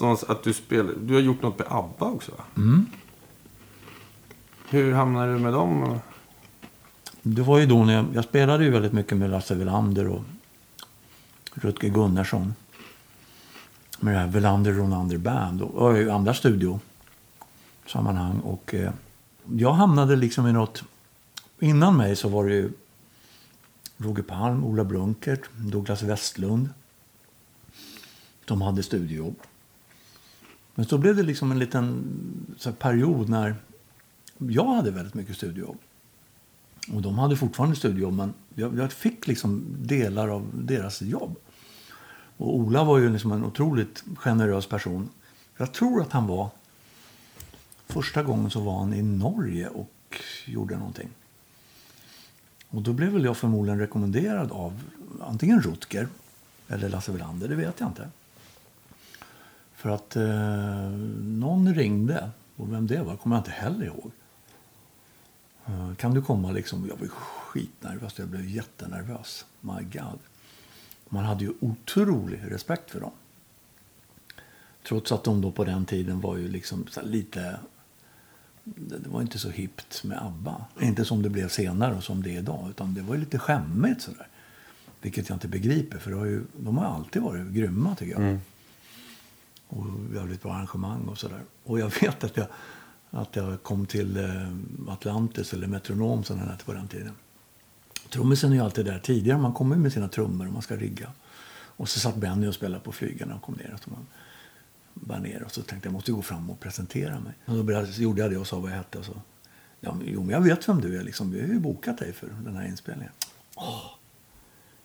någonstans 0.06 0.38
att 0.38 0.44
du 0.44 0.54
spelar, 0.54 0.94
du 1.02 1.14
har 1.14 1.22
gjort 1.22 1.42
något 1.42 1.60
med 1.60 1.68
ABBA 1.70 2.06
också 2.06 2.32
va? 2.32 2.44
Mm. 2.58 2.86
Hur 4.70 4.94
hamnade 4.94 5.34
du 5.34 5.40
med 5.40 5.54
dem? 5.54 6.00
Det 7.22 7.42
var 7.42 7.60
ju 7.60 7.66
då 7.66 7.86
när 7.86 7.94
jag, 7.94 8.06
jag 8.14 8.24
spelade 8.24 8.64
ju 8.64 8.70
väldigt 8.70 8.94
mycket 8.94 9.18
med 9.18 9.30
Lasse 9.30 9.56
Welander 9.56 10.08
och 10.08 10.22
Rutger 11.54 11.90
Gunnarsson. 11.90 12.54
Med 14.00 14.14
det 14.14 14.20
här 14.20 14.28
Welander 14.28 14.72
Ronander 14.72 15.18
Band 15.18 15.62
och, 15.62 15.74
och 15.74 15.98
andra 15.98 16.34
studiosammanhang. 16.34 18.40
Och 18.40 18.74
eh, 18.74 18.92
jag 19.52 19.74
hamnade 19.74 20.16
liksom 20.16 20.48
i 20.48 20.54
något... 20.54 20.84
Innan 21.60 21.98
mig 21.98 22.16
så 22.16 22.30
var 22.30 22.46
det 22.46 22.54
ju 22.54 22.72
Roger 23.98 24.24
Palm, 24.24 24.64
Ola 24.64 24.84
Brunkert, 24.84 25.42
Douglas 25.58 26.02
Westlund. 26.02 26.70
De 28.46 28.62
hade 28.62 28.84
studiojobb. 28.84 29.36
Men 30.76 30.86
så 30.86 30.98
blev 30.98 31.16
det 31.16 31.24
liksom 31.24 31.52
en 31.52 31.60
liten 31.60 32.04
så 32.58 32.70
här, 32.70 32.76
period 32.76 33.30
när 33.30 33.56
jag 34.38 34.76
hade 34.76 34.92
väldigt 34.92 35.14
mycket 35.14 35.36
studiejobb. 35.36 35.78
Och 36.94 37.02
de 37.02 37.20
hade 37.20 37.38
fortfarande 37.38 37.76
studiejobb, 37.76 38.14
men 38.14 38.34
jag, 38.56 38.78
jag 38.78 38.92
fick 38.92 39.28
liksom 39.28 39.66
delar 39.80 40.28
av 40.28 40.50
deras 40.54 41.02
jobb. 41.02 41.36
Och 42.38 42.56
Ola 42.56 42.84
var 42.84 42.98
ju 42.98 43.10
liksom 43.10 43.32
en 43.32 43.46
otroligt 43.46 44.04
generös 44.16 44.68
person. 44.68 45.10
Jag 45.58 45.74
tror 45.74 46.02
att 46.02 46.12
han 46.12 46.28
var... 46.28 46.50
Första 47.88 48.24
gången 48.24 48.50
så 48.50 48.60
var 48.60 48.80
han 48.80 48.94
i 48.94 49.02
Norge 49.02 49.68
och 49.68 50.22
gjorde 50.46 50.78
någonting. 50.78 51.10
Och 52.70 52.82
då 52.82 52.94
blev 52.94 53.12
väl 53.12 53.24
jag 53.26 53.38
förmodligen 53.38 53.80
rekommenderad 53.80 54.52
av 54.52 54.82
antingen 55.22 55.62
Rutger 55.62 56.08
eller 56.68 56.90
Lasse 56.90 57.12
Welander, 57.12 57.48
det 57.48 57.56
vet 57.56 57.80
jag 57.80 57.90
inte. 57.90 58.10
För 59.86 59.92
att 59.92 60.16
eh, 60.16 60.90
någon 61.22 61.74
ringde, 61.74 62.30
och 62.56 62.74
vem 62.74 62.88
det 62.88 63.04
var 63.04 63.18
kommer 63.18 63.36
jag 63.36 63.42
inte 63.42 63.52
heller 63.52 63.86
ihåg. 63.86 64.12
Eh, 65.66 65.96
kan 65.96 66.14
du 66.14 66.22
komma 66.22 66.52
liksom? 66.52 66.88
Jag 66.90 66.98
blev 66.98 67.10
skitnervös, 67.10 68.20
jag 68.20 68.28
blev 68.28 68.50
jättenervös. 68.50 69.46
My 69.62 69.84
God. 69.94 70.20
Man 71.10 71.26
hade 71.26 71.44
ju 71.44 71.54
otrolig 71.60 72.42
respekt 72.48 72.92
för 72.92 73.00
dem. 73.00 73.12
Trots 74.88 75.12
att 75.12 75.24
de 75.24 75.42
då 75.42 75.52
på 75.52 75.64
den 75.64 75.86
tiden 75.86 76.22
var 76.22 76.38
ju 76.38 76.48
liksom 76.48 76.88
så 76.90 77.02
lite... 77.02 77.60
Det 78.64 79.10
var 79.10 79.22
inte 79.22 79.40
så 79.40 79.50
hippt 79.50 80.04
med 80.04 80.26
ABBA. 80.26 80.66
Inte 80.82 81.06
som 81.06 81.22
det 81.22 81.30
blev 81.30 81.50
senare 81.50 81.96
och 81.96 82.04
som 82.04 82.24
det 82.24 82.36
är 82.36 82.40
idag. 82.40 82.70
Utan 82.70 82.94
det 82.94 83.02
var 83.02 83.16
ju 83.16 83.20
lite 83.20 83.40
skämmigt 83.40 84.02
sådär. 84.02 84.28
Vilket 85.02 85.30
jag 85.30 85.36
inte 85.36 85.48
begriper. 85.48 85.98
För 85.98 86.12
det 86.12 86.18
har 86.18 86.26
ju, 86.26 86.44
de 86.58 86.78
har 86.78 86.86
alltid 86.86 87.22
varit 87.22 87.48
grymma 87.48 87.96
tycker 87.96 88.12
jag. 88.12 88.22
Mm. 88.22 88.40
Och 89.76 90.16
jävligt 90.16 90.42
bra 90.42 90.54
arrangemang 90.54 91.08
och 91.08 91.18
sådär. 91.18 91.42
Och 91.64 91.80
jag 91.80 91.92
vet 92.02 92.24
att 92.24 92.38
jag, 92.38 92.48
att 93.10 93.36
jag 93.36 93.64
kom 93.64 93.86
till 93.86 94.18
eh, 94.18 94.94
Atlantis 94.94 95.54
eller 95.54 95.68
Metronom 95.68 96.24
som 96.24 96.40
den 96.40 96.50
hette 96.50 96.66
på 96.66 96.74
den 96.74 96.88
tiden. 96.88 97.14
Trummisen 98.10 98.52
är 98.52 98.56
ju 98.56 98.62
alltid 98.62 98.86
där 98.86 99.00
tidigare. 99.00 99.38
Man 99.38 99.54
kommer 99.54 99.76
med 99.76 99.94
sina 99.94 100.08
trummor 100.08 100.48
och 100.48 100.54
man 100.54 100.62
ska 100.62 100.76
rigga. 100.76 101.12
Och 101.78 101.90
så 101.90 102.00
satt 102.00 102.16
Benny 102.16 102.48
och 102.48 102.56
spelade 102.56 102.84
på 102.84 102.92
flygarna 102.92 103.36
och 103.36 103.42
kom 103.42 103.56
ner. 103.56 103.78
Så 103.84 103.90
man 103.90 104.08
bara 104.94 105.20
ner 105.20 105.44
och 105.44 105.52
så 105.52 105.62
tänkte 105.62 105.88
jag 105.88 105.94
måste 105.94 106.12
gå 106.12 106.22
fram 106.22 106.50
och 106.50 106.60
presentera 106.60 107.20
mig. 107.20 107.34
Och 107.46 107.56
då 107.56 107.64
började, 107.64 107.92
gjorde 107.92 108.22
jag 108.22 108.32
det 108.32 108.38
och 108.38 108.48
sa 108.48 108.60
vad 108.60 108.72
jag 108.72 108.78
hette. 108.78 108.98
Och 108.98 109.06
så, 109.06 109.22
ja, 109.80 109.94
men, 109.94 110.08
jo, 110.08 110.22
men 110.22 110.30
jag 110.30 110.42
vet 110.42 110.70
vem 110.70 110.82
du 110.82 110.98
är. 111.00 111.04
Liksom. 111.04 111.32
Vi 111.32 111.42
har 111.42 111.48
ju 111.48 111.60
bokat 111.60 111.98
dig 111.98 112.14
för 112.14 112.28
den 112.44 112.56
här 112.56 112.68
inspelningen. 112.68 113.14
Åh, 113.56 113.92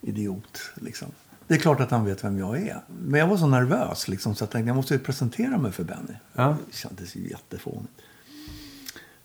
idiot, 0.01 0.61
liksom. 0.75 1.09
Det 1.51 1.57
är 1.57 1.59
klart 1.59 1.81
att 1.81 1.91
han 1.91 2.05
vet 2.05 2.25
vem 2.25 2.39
jag 2.39 2.63
är. 2.63 2.81
Men 2.89 3.21
jag 3.21 3.27
var 3.27 3.37
så 3.37 3.47
nervös 3.47 4.09
liksom, 4.09 4.35
så 4.35 4.43
jag 4.43 4.51
tänkte 4.51 4.69
jag 4.69 4.77
måste 4.77 4.95
ju 4.95 5.01
presentera 5.01 5.59
mig 5.59 5.73
för 5.73 5.85
Benny. 5.85 6.15
Ja. 6.33 6.57
Det 6.67 6.77
kändes 6.77 7.17
ju 7.17 7.29
jättefånigt. 7.29 7.93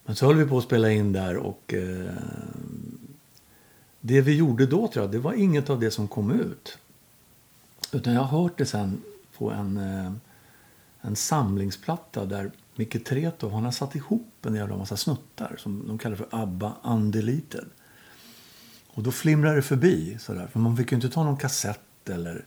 Men 0.06 0.16
så 0.16 0.26
höll 0.26 0.36
vi 0.36 0.46
på 0.46 0.58
att 0.58 0.64
spela 0.64 0.92
in 0.92 1.14
där 1.14 1.38
och 1.38 1.74
eh, 1.74 2.14
det 4.02 4.22
vi 4.22 4.36
gjorde 4.36 4.66
då 4.66 4.88
tror 4.88 5.06
jag, 5.06 5.12
det 5.12 5.20
var 5.20 5.34
inget 5.34 5.70
av 5.70 5.80
det 5.80 5.92
som 5.92 6.08
kom 6.08 6.32
ut. 6.32 6.78
Utan 7.92 8.14
jag 8.14 8.22
har 8.22 8.42
hört 8.42 8.58
det 8.58 8.66
sen 8.66 9.02
på 9.38 9.52
en, 9.52 9.78
eh, 9.78 10.12
en 11.02 11.16
samlingsplatta 11.16 12.26
där 12.26 12.52
Micke 12.76 13.06
Tretow, 13.06 13.52
han 13.52 13.64
har 13.64 13.72
satt 13.72 13.96
ihop 13.96 14.46
en 14.46 14.56
jävla 14.56 14.78
massa 14.78 14.98
snuttar 14.98 15.56
som 15.58 15.88
de 15.88 15.98
kallar 15.98 16.16
för 16.16 16.28
ABBA 16.32 16.76
Undeleted. 16.84 17.66
Och 18.88 19.04
då 19.04 19.12
flimrar 19.12 19.56
det 19.56 19.62
förbi 19.62 20.18
sådär, 20.20 20.48
för 20.48 20.60
man 20.60 20.78
fick 20.78 20.92
ju 20.92 20.96
inte 20.96 21.10
ta 21.10 21.24
någon 21.24 21.38
kassett 21.38 21.85
eller 22.10 22.46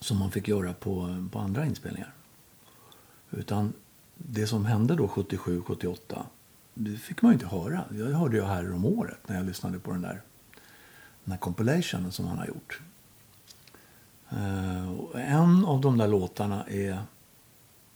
som 0.00 0.18
man 0.18 0.30
fick 0.30 0.48
göra 0.48 0.72
på, 0.72 1.26
på 1.32 1.38
andra 1.38 1.66
inspelningar. 1.66 2.12
Utan 3.30 3.72
det 4.14 4.46
som 4.46 4.66
hände 4.66 4.94
då 4.94 5.08
77, 5.08 5.62
78, 5.62 6.26
det 6.74 6.96
fick 6.96 7.22
man 7.22 7.32
inte 7.32 7.46
höra. 7.46 7.84
Det 7.90 8.14
hörde 8.14 8.36
jag 8.36 8.46
här 8.46 8.72
om 8.72 8.84
året 8.84 9.18
när 9.26 9.36
jag 9.36 9.46
lyssnade 9.46 9.78
på 9.78 9.92
den 9.92 10.02
där, 10.02 10.22
den 11.24 11.32
här 11.32 11.38
compilationen 11.38 12.12
som 12.12 12.26
han 12.26 12.38
har 12.38 12.46
gjort. 12.46 12.80
Eh, 14.30 14.92
och 14.92 15.20
en 15.20 15.64
av 15.64 15.80
de 15.80 15.98
där 15.98 16.08
låtarna 16.08 16.64
är, 16.64 17.02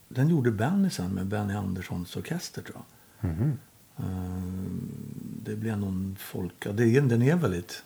den 0.09 0.29
gjorde 0.29 0.51
Benny 0.51 0.91
sen 0.91 1.11
med 1.11 1.27
Benny 1.27 1.55
Anderssons 1.55 2.17
orkester 2.17 2.63
tror 2.63 2.77
jag. 3.21 3.31
Eh, 3.97 4.42
det 5.45 5.57
blev 5.57 5.79
någon 5.79 6.17
folk... 6.21 6.55
Ja, 6.67 6.73
det 6.73 7.01
den 7.01 7.23
är 7.23 7.37
väldigt... 7.37 7.83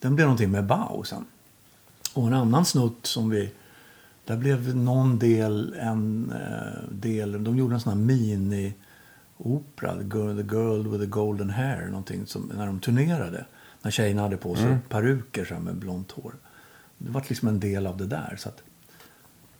Den 0.00 0.14
blev 0.14 0.26
någonting 0.26 0.50
med 0.50 0.66
Bau 0.66 1.04
sen. 1.04 1.24
Och 2.14 2.26
en 2.26 2.34
annan 2.34 2.64
snutt 2.64 3.06
som 3.06 3.30
vi... 3.30 3.52
Där 4.24 4.36
blev 4.36 4.76
någon 4.76 5.18
del 5.18 5.74
en 5.78 6.32
eh, 6.32 6.90
del... 6.90 7.44
De 7.44 7.56
gjorde 7.56 7.74
en 7.74 7.80
sån 7.80 7.92
här 7.92 8.00
mini-opera. 8.00 9.96
The 9.98 10.04
girl, 10.18 10.36
the 10.36 10.56
girl 10.56 10.88
with 10.88 11.04
the 11.04 11.10
golden 11.10 11.50
hair. 11.50 11.86
Någonting 11.86 12.26
som, 12.26 12.52
när 12.56 12.66
de 12.66 12.80
turnerade. 12.80 13.46
När 13.82 13.90
tjejerna 13.90 14.22
hade 14.22 14.36
på 14.36 14.54
sig 14.56 14.78
peruker 14.88 15.44
så 15.44 15.54
med 15.54 15.76
blont 15.76 16.12
hår. 16.12 16.34
Det 16.98 17.10
var 17.10 17.24
liksom 17.28 17.48
en 17.48 17.60
del 17.60 17.86
av 17.86 17.96
det 17.96 18.06
där. 18.06 18.36
Så 18.38 18.48
att 18.48 18.62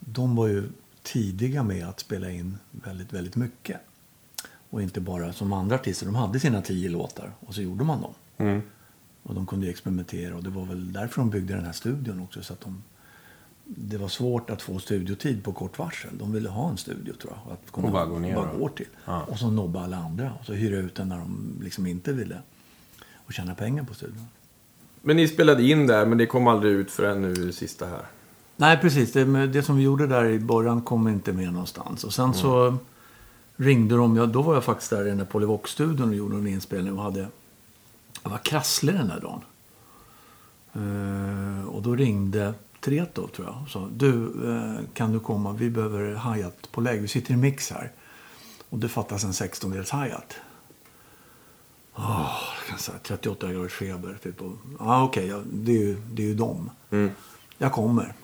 de 0.08 0.36
var 0.36 0.46
ju 0.46 0.68
tidiga 1.02 1.62
med 1.62 1.88
att 1.88 2.00
spela 2.00 2.30
in 2.30 2.58
väldigt, 2.70 3.12
väldigt 3.12 3.36
mycket. 3.36 3.80
Och 4.70 4.82
inte 4.82 5.00
bara 5.00 5.32
som 5.32 5.52
andra 5.52 5.74
artister. 5.74 6.06
De 6.06 6.14
hade 6.14 6.40
sina 6.40 6.62
tio 6.62 6.88
låtar 6.90 7.32
och 7.40 7.54
så 7.54 7.62
gjorde 7.62 7.84
man 7.84 8.02
dem. 8.02 8.14
Mm. 8.36 8.62
Och 9.22 9.34
de 9.34 9.46
kunde 9.46 9.66
ju 9.66 9.70
experimentera 9.70 10.36
och 10.36 10.42
det 10.42 10.50
var 10.50 10.64
väl 10.64 10.92
därför 10.92 11.20
de 11.20 11.30
byggde 11.30 11.54
den 11.54 11.64
här 11.64 11.72
studion 11.72 12.20
också. 12.20 12.42
Så 12.42 12.52
att 12.52 12.60
de, 12.60 12.82
det 13.64 13.98
var 13.98 14.08
svårt 14.08 14.50
att 14.50 14.62
få 14.62 14.78
studiotid 14.78 15.44
på 15.44 15.52
kort 15.52 15.78
varsel. 15.78 16.18
De 16.18 16.32
ville 16.32 16.48
ha 16.48 16.70
en 16.70 16.76
studio 16.76 17.12
tror 17.14 17.32
jag. 17.32 17.52
Att 17.52 17.72
kunna 17.72 17.86
Och 17.86 17.92
bara 17.92 18.06
gå 18.06 18.18
ner 18.18 18.34
bara 18.34 18.54
gå 18.54 18.68
till. 18.68 18.88
Ja. 19.04 19.22
Och 19.22 19.38
så 19.38 19.50
nobba 19.50 19.84
alla 19.84 19.96
andra. 19.96 20.32
Och 20.40 20.46
så 20.46 20.52
hyra 20.52 20.76
ut 20.76 20.94
den 20.94 21.08
när 21.08 21.18
de 21.18 21.60
liksom 21.62 21.86
inte 21.86 22.12
ville. 22.12 22.38
Och 23.14 23.32
tjäna 23.32 23.54
pengar 23.54 23.84
på 23.84 23.94
studion. 23.94 24.26
Men 25.02 25.16
ni 25.16 25.28
spelade 25.28 25.62
in 25.62 25.86
där, 25.86 26.06
men 26.06 26.18
det 26.18 26.26
kom 26.26 26.46
aldrig 26.46 26.72
ut 26.72 26.90
förrän 26.90 27.22
nu 27.22 27.52
sista 27.52 27.86
här. 27.86 28.06
Nej, 28.56 28.78
precis. 28.78 29.12
Det, 29.12 29.46
det 29.46 29.62
som 29.62 29.76
vi 29.76 29.82
gjorde 29.82 30.06
där 30.06 30.24
i 30.24 30.38
början 30.38 30.82
kom 30.82 31.08
inte 31.08 31.32
med 31.32 31.52
någonstans. 31.52 32.04
Och 32.04 32.14
sen 32.14 32.34
så 32.34 32.76
ringde 33.56 33.96
de. 33.96 34.16
Ja, 34.16 34.26
då 34.26 34.42
var 34.42 34.54
jag 34.54 34.64
faktiskt 34.64 34.90
där 34.90 35.06
i 35.06 35.08
den 35.08 35.18
där 35.18 35.24
Polyvox-studion 35.24 36.08
och 36.08 36.14
gjorde 36.14 36.36
en 36.36 36.46
inspelning 36.46 36.98
och 36.98 37.02
hade... 37.02 37.28
Jag 38.22 38.30
var 38.30 38.38
krasslig 38.38 38.94
den 38.94 39.08
där 39.08 39.20
dagen. 39.20 39.40
Eh, 40.72 41.68
och 41.68 41.82
då 41.82 41.94
ringde 41.94 42.54
Tretow, 42.80 43.28
tror 43.28 43.46
jag, 43.46 43.62
och 43.62 43.68
sa 43.68 43.88
du, 43.96 44.24
eh, 44.50 44.84
kan 44.94 45.12
du 45.12 45.20
komma? 45.20 45.52
Vi 45.52 45.70
behöver 45.70 46.34
hi-hat 46.34 46.68
på 46.72 46.80
läge. 46.80 47.00
Vi 47.00 47.08
sitter 47.08 47.34
i 47.34 47.36
mix 47.36 47.70
här. 47.70 47.92
Och 48.68 48.78
det 48.78 48.88
fattas 48.88 49.24
en 49.24 49.32
16-dels 49.32 49.92
hi-hat. 49.92 50.36
Kan 52.68 52.78
säga 52.78 52.98
38 53.02 53.52
graders 53.52 53.72
feber. 53.72 54.18
Typ. 54.22 54.42
Och, 54.42 54.52
ja, 54.78 55.02
okej, 55.04 55.26
ja, 55.26 55.42
det, 55.52 55.72
är 55.72 55.80
ju, 55.80 55.96
det 56.12 56.22
är 56.22 56.26
ju 56.26 56.34
dem. 56.34 56.70
Jag 57.58 57.72
kommer. 57.72 58.14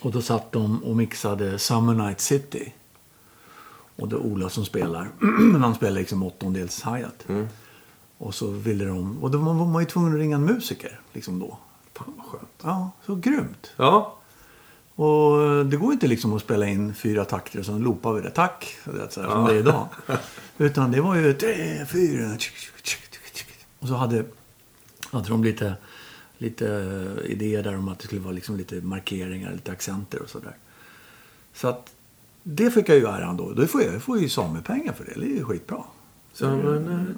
Och 0.00 0.12
då 0.12 0.22
satt 0.22 0.52
de 0.52 0.84
och 0.84 0.96
mixade 0.96 1.58
Summer 1.58 1.94
Night 1.94 2.20
City. 2.20 2.72
Och 3.96 4.08
det 4.08 4.16
är 4.16 4.20
Ola 4.20 4.48
som 4.48 4.64
spelar. 4.64 5.08
Men 5.52 5.62
han 5.62 5.74
spelar 5.74 6.00
liksom 6.00 6.22
åttondels 6.22 6.82
hi-hat. 6.84 7.26
Och 8.18 8.34
så 8.34 8.50
ville 8.50 8.84
de... 8.84 9.22
Och 9.22 9.30
då 9.30 9.38
var 9.38 9.54
man 9.54 9.82
ju 9.82 9.88
tvungen 9.88 10.12
att 10.12 10.18
ringa 10.18 10.36
en 10.36 10.44
musiker. 10.44 11.00
Liksom 11.12 11.38
då. 11.38 11.58
Fan 11.94 12.14
vad 12.16 12.26
skönt. 12.26 12.48
Ja, 12.62 12.90
så 13.06 13.14
grymt. 13.14 13.72
Ja. 13.76 14.18
Och 14.94 15.66
det 15.66 15.76
går 15.76 15.92
inte 15.92 16.06
liksom 16.06 16.32
att 16.32 16.42
spela 16.42 16.66
in 16.66 16.94
fyra 16.94 17.24
takter 17.24 17.58
och 17.58 17.66
så 17.66 17.78
loopar 17.78 18.12
vi 18.12 18.20
det. 18.20 18.30
Tack! 18.30 18.76
Det 18.84 19.02
är 19.02 19.08
så 19.10 19.22
här, 19.22 19.30
Som 19.30 19.44
det 19.44 19.52
är 19.52 19.58
idag. 19.58 19.88
Utan 20.58 20.90
det 20.90 21.00
var 21.00 21.14
ju 21.14 21.32
tre, 21.32 21.86
fyra... 21.86 22.36
Och 23.78 23.88
så 23.88 23.94
hade, 23.94 24.24
hade 25.10 25.28
de 25.28 25.44
lite, 25.44 25.74
lite 26.44 26.66
idéer 27.24 27.62
där 27.62 27.76
om 27.76 27.88
att 27.88 27.98
det 27.98 28.04
skulle 28.04 28.20
vara 28.20 28.32
liksom 28.32 28.56
lite 28.56 28.74
markeringar, 28.74 29.52
lite 29.52 29.72
accenter 29.72 30.22
och 30.22 30.28
sådär. 30.28 30.56
Så 31.52 31.68
att 31.68 31.94
det 32.42 32.70
fick 32.70 32.88
jag 32.88 32.96
ju 32.96 33.06
äran 33.06 33.36
då. 33.36 33.52
Då 33.52 33.66
får 33.66 33.82
jag, 33.82 33.94
jag 33.94 34.02
får 34.02 34.18
ju 34.18 34.28
samepengar 34.28 34.92
för 34.92 35.04
det. 35.04 35.12
Det 35.14 35.26
är 35.26 35.36
ju 35.36 35.44
skitbra. 35.44 35.84
Summer 36.32 37.14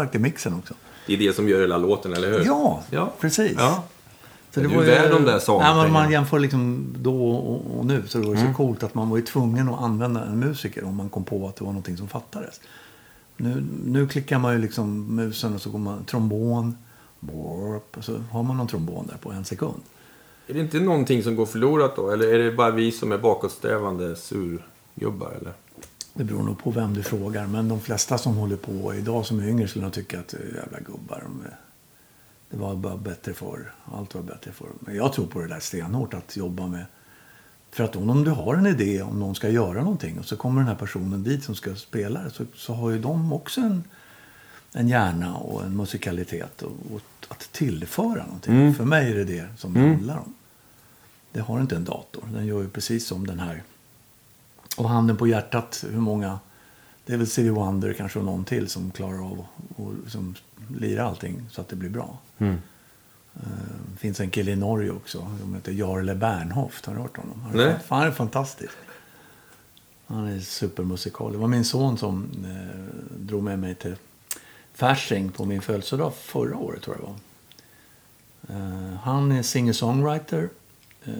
jättestarkt 0.00 0.14
i 0.14 0.18
mixen 0.18 0.54
också. 0.54 0.74
Det 1.06 1.12
är 1.14 1.18
det 1.18 1.32
som 1.36 1.48
gör 1.48 1.60
hela 1.60 1.78
låten, 1.78 2.12
eller 2.12 2.30
hur? 2.30 2.44
Ja, 2.46 2.82
Ja. 2.90 3.12
precis. 3.20 3.52
Ja. 3.58 3.84
Så 4.54 4.60
är 4.60 4.64
var 4.64 4.82
ju- 4.82 4.88
värd 4.88 5.10
de 5.10 5.24
där. 5.24 5.58
Nej, 5.60 5.74
men 5.82 5.92
man 5.92 6.10
jämför 6.10 6.38
liksom 6.38 6.84
då 6.98 7.30
och, 7.30 7.78
och 7.78 7.86
nu 7.86 8.02
så 8.06 8.18
det 8.18 8.26
var 8.26 8.34
det 8.34 8.40
Mm. 8.40 8.52
så 8.52 8.56
coolt 8.56 8.82
att 8.82 8.94
man 8.94 9.10
var 9.10 9.16
ju 9.16 9.22
tvungen 9.22 9.68
att 9.68 9.80
använda 9.82 10.24
en 10.24 10.38
musiker 10.38 10.84
om 10.84 10.96
man 10.96 11.08
kom 11.08 11.24
på 11.24 11.48
att 11.48 11.56
det 11.56 11.64
var 11.64 11.72
någonting 11.72 11.96
som 11.96 12.08
fattades. 12.08 12.60
Nu, 13.36 13.64
nu 13.84 14.06
klickar 14.08 14.38
man 14.38 14.52
ju 14.54 14.58
liksom 14.60 15.16
musen 15.16 15.54
och 15.54 15.60
så 15.60 15.70
går 15.70 15.78
man 15.78 16.04
trombon, 16.04 16.76
borp, 17.20 17.96
och 17.96 18.04
så 18.04 18.16
har 18.30 18.42
man 18.42 18.56
någon 18.56 18.66
trombon 18.68 19.06
där 19.06 19.16
på 19.16 19.32
en 19.32 19.44
sekund. 19.44 19.82
Är 20.46 20.54
det 20.54 20.60
inte 20.60 20.80
någonting 20.80 21.22
som 21.22 21.36
går 21.36 21.46
förlorat 21.46 21.96
då? 21.96 22.10
Eller 22.10 22.28
är 22.34 22.38
det 22.38 22.52
bara 22.52 22.70
vi 22.70 22.92
som 22.92 23.12
är 23.12 23.18
bakåtsträvande 23.18 24.16
surgubbar, 24.16 25.32
eller? 25.40 25.52
Det 26.18 26.24
beror 26.24 26.42
nog 26.42 26.58
på 26.58 26.70
vem 26.70 26.94
du 26.94 27.02
frågar. 27.02 27.46
Men 27.46 27.68
de 27.68 27.80
flesta 27.80 28.18
som 28.18 28.34
håller 28.36 28.56
på 28.56 28.94
idag 28.94 29.26
som 29.26 29.40
är 29.40 29.48
yngre 29.48 29.68
skulle 29.68 29.84
nog 29.84 29.92
tycka 29.92 30.20
att 30.20 30.34
eh, 30.34 30.40
jävla 30.40 30.80
gubbar. 30.80 31.22
Är- 31.44 31.56
det 32.50 32.56
var 32.56 32.76
bara 32.76 32.96
bättre 32.96 33.34
för 33.34 33.72
Allt 33.84 34.14
var 34.14 34.22
bättre 34.22 34.52
för 34.52 34.66
Men 34.80 34.96
jag 34.96 35.12
tror 35.12 35.26
på 35.26 35.40
det 35.40 35.48
där 35.48 35.60
stenhårt 35.60 36.14
att 36.14 36.36
jobba 36.36 36.66
med. 36.66 36.84
För 37.70 37.84
att 37.84 37.96
om 37.96 38.24
du 38.24 38.30
har 38.30 38.54
en 38.54 38.66
idé 38.66 39.02
om 39.02 39.18
någon 39.20 39.34
ska 39.34 39.48
göra 39.48 39.82
någonting 39.82 40.18
och 40.18 40.24
så 40.24 40.36
kommer 40.36 40.60
den 40.60 40.68
här 40.68 40.74
personen 40.74 41.22
dit 41.22 41.44
som 41.44 41.54
ska 41.54 41.74
spela 41.74 42.22
det, 42.22 42.30
så, 42.30 42.44
så 42.54 42.74
har 42.74 42.90
ju 42.90 42.98
de 42.98 43.32
också 43.32 43.60
en, 43.60 43.84
en 44.74 44.88
hjärna 44.88 45.36
och 45.36 45.64
en 45.64 45.76
musikalitet 45.76 46.62
och, 46.62 46.72
och 46.94 47.00
att 47.28 47.52
tillföra 47.52 48.24
någonting. 48.24 48.74
För 48.74 48.84
mig 48.84 49.10
är 49.12 49.14
det 49.16 49.24
det 49.24 49.46
som 49.56 49.74
det 49.74 49.80
handlar 49.80 50.16
om. 50.18 50.34
Det 51.32 51.40
har 51.40 51.60
inte 51.60 51.76
en 51.76 51.84
dator. 51.84 52.24
Den 52.32 52.46
gör 52.46 52.60
ju 52.62 52.68
precis 52.68 53.06
som 53.06 53.26
den 53.26 53.40
här 53.40 53.62
och 54.78 54.88
handen 54.88 55.16
på 55.16 55.26
hjärtat, 55.26 55.84
hur 55.90 56.00
många... 56.00 56.38
Det 57.06 57.12
är 57.12 57.16
väl 57.16 57.26
Stevie 57.26 57.50
Wonder 57.50 57.92
kanske 57.92 58.18
och 58.18 58.24
någon 58.24 58.44
till 58.44 58.68
som 58.68 58.90
klarar 58.90 59.24
av 59.30 59.46
att 59.76 60.04
liksom 60.04 60.34
lira 60.78 61.04
allting 61.04 61.46
så 61.50 61.60
att 61.60 61.68
det 61.68 61.76
blir 61.76 61.90
bra. 61.90 62.18
Mm. 62.38 62.56
Det 63.92 63.98
finns 63.98 64.20
en 64.20 64.30
kille 64.30 64.50
i 64.50 64.56
Norge 64.56 64.90
också. 64.90 65.36
som 65.40 65.54
heter 65.54 65.72
Jarle 65.72 66.14
Bernhoft. 66.14 66.86
Har 66.86 66.94
du 66.94 67.00
hört 67.00 67.16
honom? 67.16 67.40
Han 67.40 67.60
är, 67.60 67.66
Nej. 67.66 67.76
han 67.88 68.06
är 68.06 68.10
fantastisk. 68.10 68.72
Han 70.06 70.26
är 70.26 70.40
supermusikal. 70.40 71.32
Det 71.32 71.38
var 71.38 71.48
min 71.48 71.64
son 71.64 71.98
som 71.98 72.28
eh, 72.44 73.18
drog 73.18 73.42
med 73.42 73.58
mig 73.58 73.74
till 73.74 73.96
Fasching 74.74 75.32
på 75.32 75.44
min 75.44 75.62
födelsedag 75.62 76.14
förra 76.14 76.56
året 76.56 76.82
tror 76.82 76.96
jag 76.96 77.04
det 77.04 77.08
var. 77.08 77.16
Eh, 78.60 78.94
han 78.94 79.32
är 79.32 79.42
singer-songwriter. 79.42 80.48
Eh, 81.04 81.12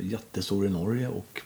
jättestor 0.00 0.66
i 0.66 0.68
Norge 0.68 1.08
och 1.08 1.42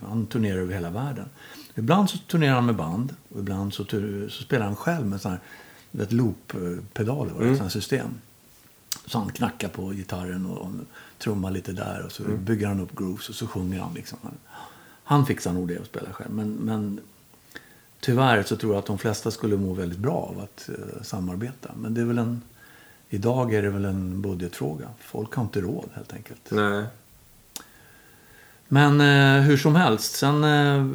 han 0.00 0.26
turnerar 0.26 0.58
över 0.58 0.74
hela 0.74 0.90
världen. 0.90 1.28
Ibland 1.74 2.10
så 2.10 2.18
turnerar 2.18 2.54
han 2.54 2.66
med 2.66 2.76
band 2.76 3.14
och 3.34 3.40
ibland 3.40 3.74
så, 3.74 3.84
så 4.28 4.42
spelar 4.42 4.66
han 4.66 4.76
själv 4.76 5.06
med 5.06 5.20
sån 5.20 5.30
här, 5.30 5.40
vet, 5.90 6.12
loop-pedaler, 6.12 7.32
mm. 7.32 7.56
sån 7.56 7.62
här 7.62 7.70
system. 7.70 8.08
Så 9.06 9.18
han 9.18 9.32
knackar 9.32 9.68
på 9.68 9.90
gitarren 9.90 10.46
och, 10.46 10.58
och 10.58 10.72
trummar 11.18 11.50
lite 11.50 11.72
där 11.72 12.02
och 12.06 12.12
så 12.12 12.22
bygger 12.22 12.66
han 12.66 12.80
upp 12.80 12.96
grooves 12.96 13.28
och 13.28 13.34
så 13.34 13.46
sjunger 13.46 13.80
han 13.80 13.94
liksom. 13.94 14.18
Han, 15.04 15.26
fixar 15.26 15.52
nog 15.52 15.68
det 15.68 15.78
och 15.78 15.86
spelar 15.86 16.12
själv. 16.12 16.30
Men, 16.30 16.52
men 16.52 17.00
tyvärr 18.00 18.42
så 18.42 18.56
tror 18.56 18.72
jag 18.72 18.78
att 18.78 18.86
de 18.86 18.98
flesta 18.98 19.30
skulle 19.30 19.56
må 19.56 19.72
väldigt 19.72 19.98
bra 19.98 20.16
av 20.16 20.40
att 20.40 20.68
eh, 20.68 21.02
samarbeta. 21.02 21.70
Men 21.76 21.94
det 21.94 22.00
är 22.00 22.04
väl 22.04 22.18
en, 22.18 22.42
idag 23.08 23.54
är 23.54 23.62
det 23.62 23.70
väl 23.70 23.84
en 23.84 24.22
budgetfråga. 24.22 24.88
Folk 25.00 25.34
har 25.34 25.42
inte 25.42 25.60
råd 25.60 25.88
helt 25.94 26.12
enkelt. 26.12 26.50
Nej. 26.50 26.84
Men 28.68 29.00
eh, 29.00 29.42
hur 29.42 29.56
som 29.56 29.74
helst, 29.74 30.16
sen 30.16 30.44
eh, 30.44 30.86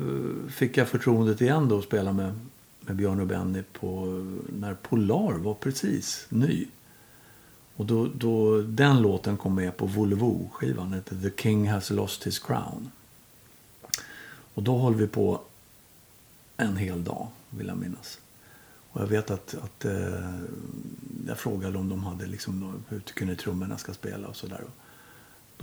fick 0.49 0.78
jag 0.78 0.88
förtroendet 0.88 1.41
igen 1.41 1.69
då 1.69 1.78
att 1.78 1.84
spela 1.84 2.13
med, 2.13 2.39
med 2.80 2.95
Björn 2.95 3.19
och 3.19 3.28
Benny 3.28 3.63
på, 3.74 4.05
när 4.59 4.74
Polar 4.74 5.34
var 5.34 5.53
precis 5.53 6.26
ny. 6.30 6.67
Och 7.76 7.86
då, 7.86 8.09
då, 8.15 8.61
den 8.61 9.01
låten 9.01 9.38
kom 9.38 9.55
med 9.55 9.78
på 9.78 9.86
Volvo-skivan, 9.86 10.93
heter 10.93 11.15
The 11.15 11.41
King 11.41 11.69
Has 11.69 11.89
Lost 11.89 12.28
His 12.28 12.39
Crown. 12.39 12.91
Och 14.53 14.63
då 14.63 14.78
höll 14.78 14.95
vi 14.95 15.07
på 15.07 15.41
en 16.57 16.78
hel 16.78 17.03
dag, 17.03 17.28
vill 17.49 17.67
jag 17.67 17.78
minnas. 17.78 18.19
Och 18.91 19.01
jag 19.01 19.07
vet 19.07 19.32
att, 19.32 19.55
att 19.63 19.86
eh, 19.86 20.30
jag 21.28 21.38
frågade 21.38 21.78
om 21.78 21.89
de 21.89 22.03
hade 22.03 22.26
liksom, 22.26 22.84
hur 22.89 22.99
tycker 22.99 23.26
ni 23.26 23.36
trummorna 23.36 23.78
ska 23.78 23.93
spela 23.93 24.28
och 24.28 24.36
sådär. 24.36 24.63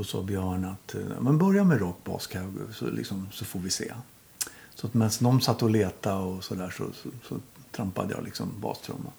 Då 0.00 0.04
sa 0.04 0.22
Björn 0.22 0.64
att 0.64 0.94
eh, 0.94 1.20
men 1.20 1.38
börja 1.38 1.64
med 1.64 1.80
rock, 1.80 2.04
bas, 2.04 2.26
cowgirl, 2.26 2.72
så, 2.72 2.90
liksom, 2.90 3.28
så 3.32 3.44
får 3.44 3.60
vi 3.60 3.70
se. 3.70 3.92
Så 4.74 4.86
att 4.86 4.94
medan 4.94 5.10
de 5.20 5.40
satt 5.40 5.62
och 5.62 5.70
letade 5.70 6.22
och 6.22 6.44
sådär 6.44 6.74
så, 6.76 6.84
så, 6.92 7.08
så 7.28 7.36
trampade 7.70 8.14
jag 8.14 8.24
liksom 8.24 8.48
bastrumma. 8.60 9.10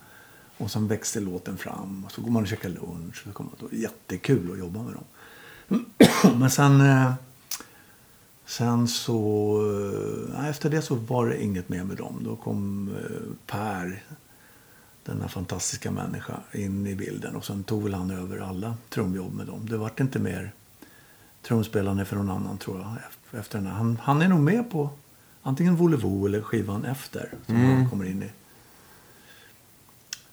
Och 0.57 0.71
sen 0.71 0.87
växte 0.87 1.19
låten 1.19 1.57
fram 1.57 2.05
och 2.05 2.11
så 2.11 2.21
går 2.21 2.31
man 2.31 2.41
och 2.43 2.47
käkar 2.47 2.69
lunch. 2.69 3.23
Så 3.23 3.31
kommer 3.31 3.51
det 3.59 3.65
var 3.65 3.71
jättekul 3.71 4.51
att 4.51 4.59
jobba 4.59 4.83
med 4.83 4.93
dem. 4.93 5.03
Men 6.39 6.51
sen, 6.51 6.81
eh, 6.81 7.13
sen 8.45 8.87
så, 8.87 9.59
eh, 10.37 10.49
efter 10.49 10.69
det 10.69 10.81
så 10.81 10.95
var 10.95 11.27
det 11.27 11.43
inget 11.43 11.69
mer 11.69 11.83
med 11.83 11.97
dem. 11.97 12.21
Då 12.23 12.35
kom 12.35 12.89
Per, 13.47 14.03
denna 15.03 15.27
fantastiska 15.27 15.91
människa, 15.91 16.39
in 16.53 16.87
i 16.87 16.95
bilden. 16.95 17.35
Och 17.35 17.45
sen 17.45 17.63
tog 17.63 17.83
väl 17.83 17.93
han 17.93 18.11
över 18.11 18.37
alla 18.37 18.75
trumjobb 18.89 19.33
med 19.33 19.47
dem. 19.47 19.67
Det 19.69 19.77
vart 19.77 19.99
inte 19.99 20.19
mer 20.19 20.53
trumspelande 21.41 22.05
för 22.05 22.15
någon 22.15 22.29
annan 22.29 22.57
tror 22.57 22.79
jag. 22.79 22.95
Efter 23.39 23.57
den. 23.57 23.67
Han, 23.67 23.99
han 24.03 24.21
är 24.21 24.27
nog 24.27 24.39
med 24.39 24.71
på 24.71 24.89
antingen 25.41 25.75
Volvo 25.75 26.25
eller 26.25 26.41
skivan 26.41 26.85
efter. 26.85 27.33
Som 27.45 27.55
han 27.55 27.89
kommer 27.89 28.05
in 28.05 28.23
i. 28.23 28.31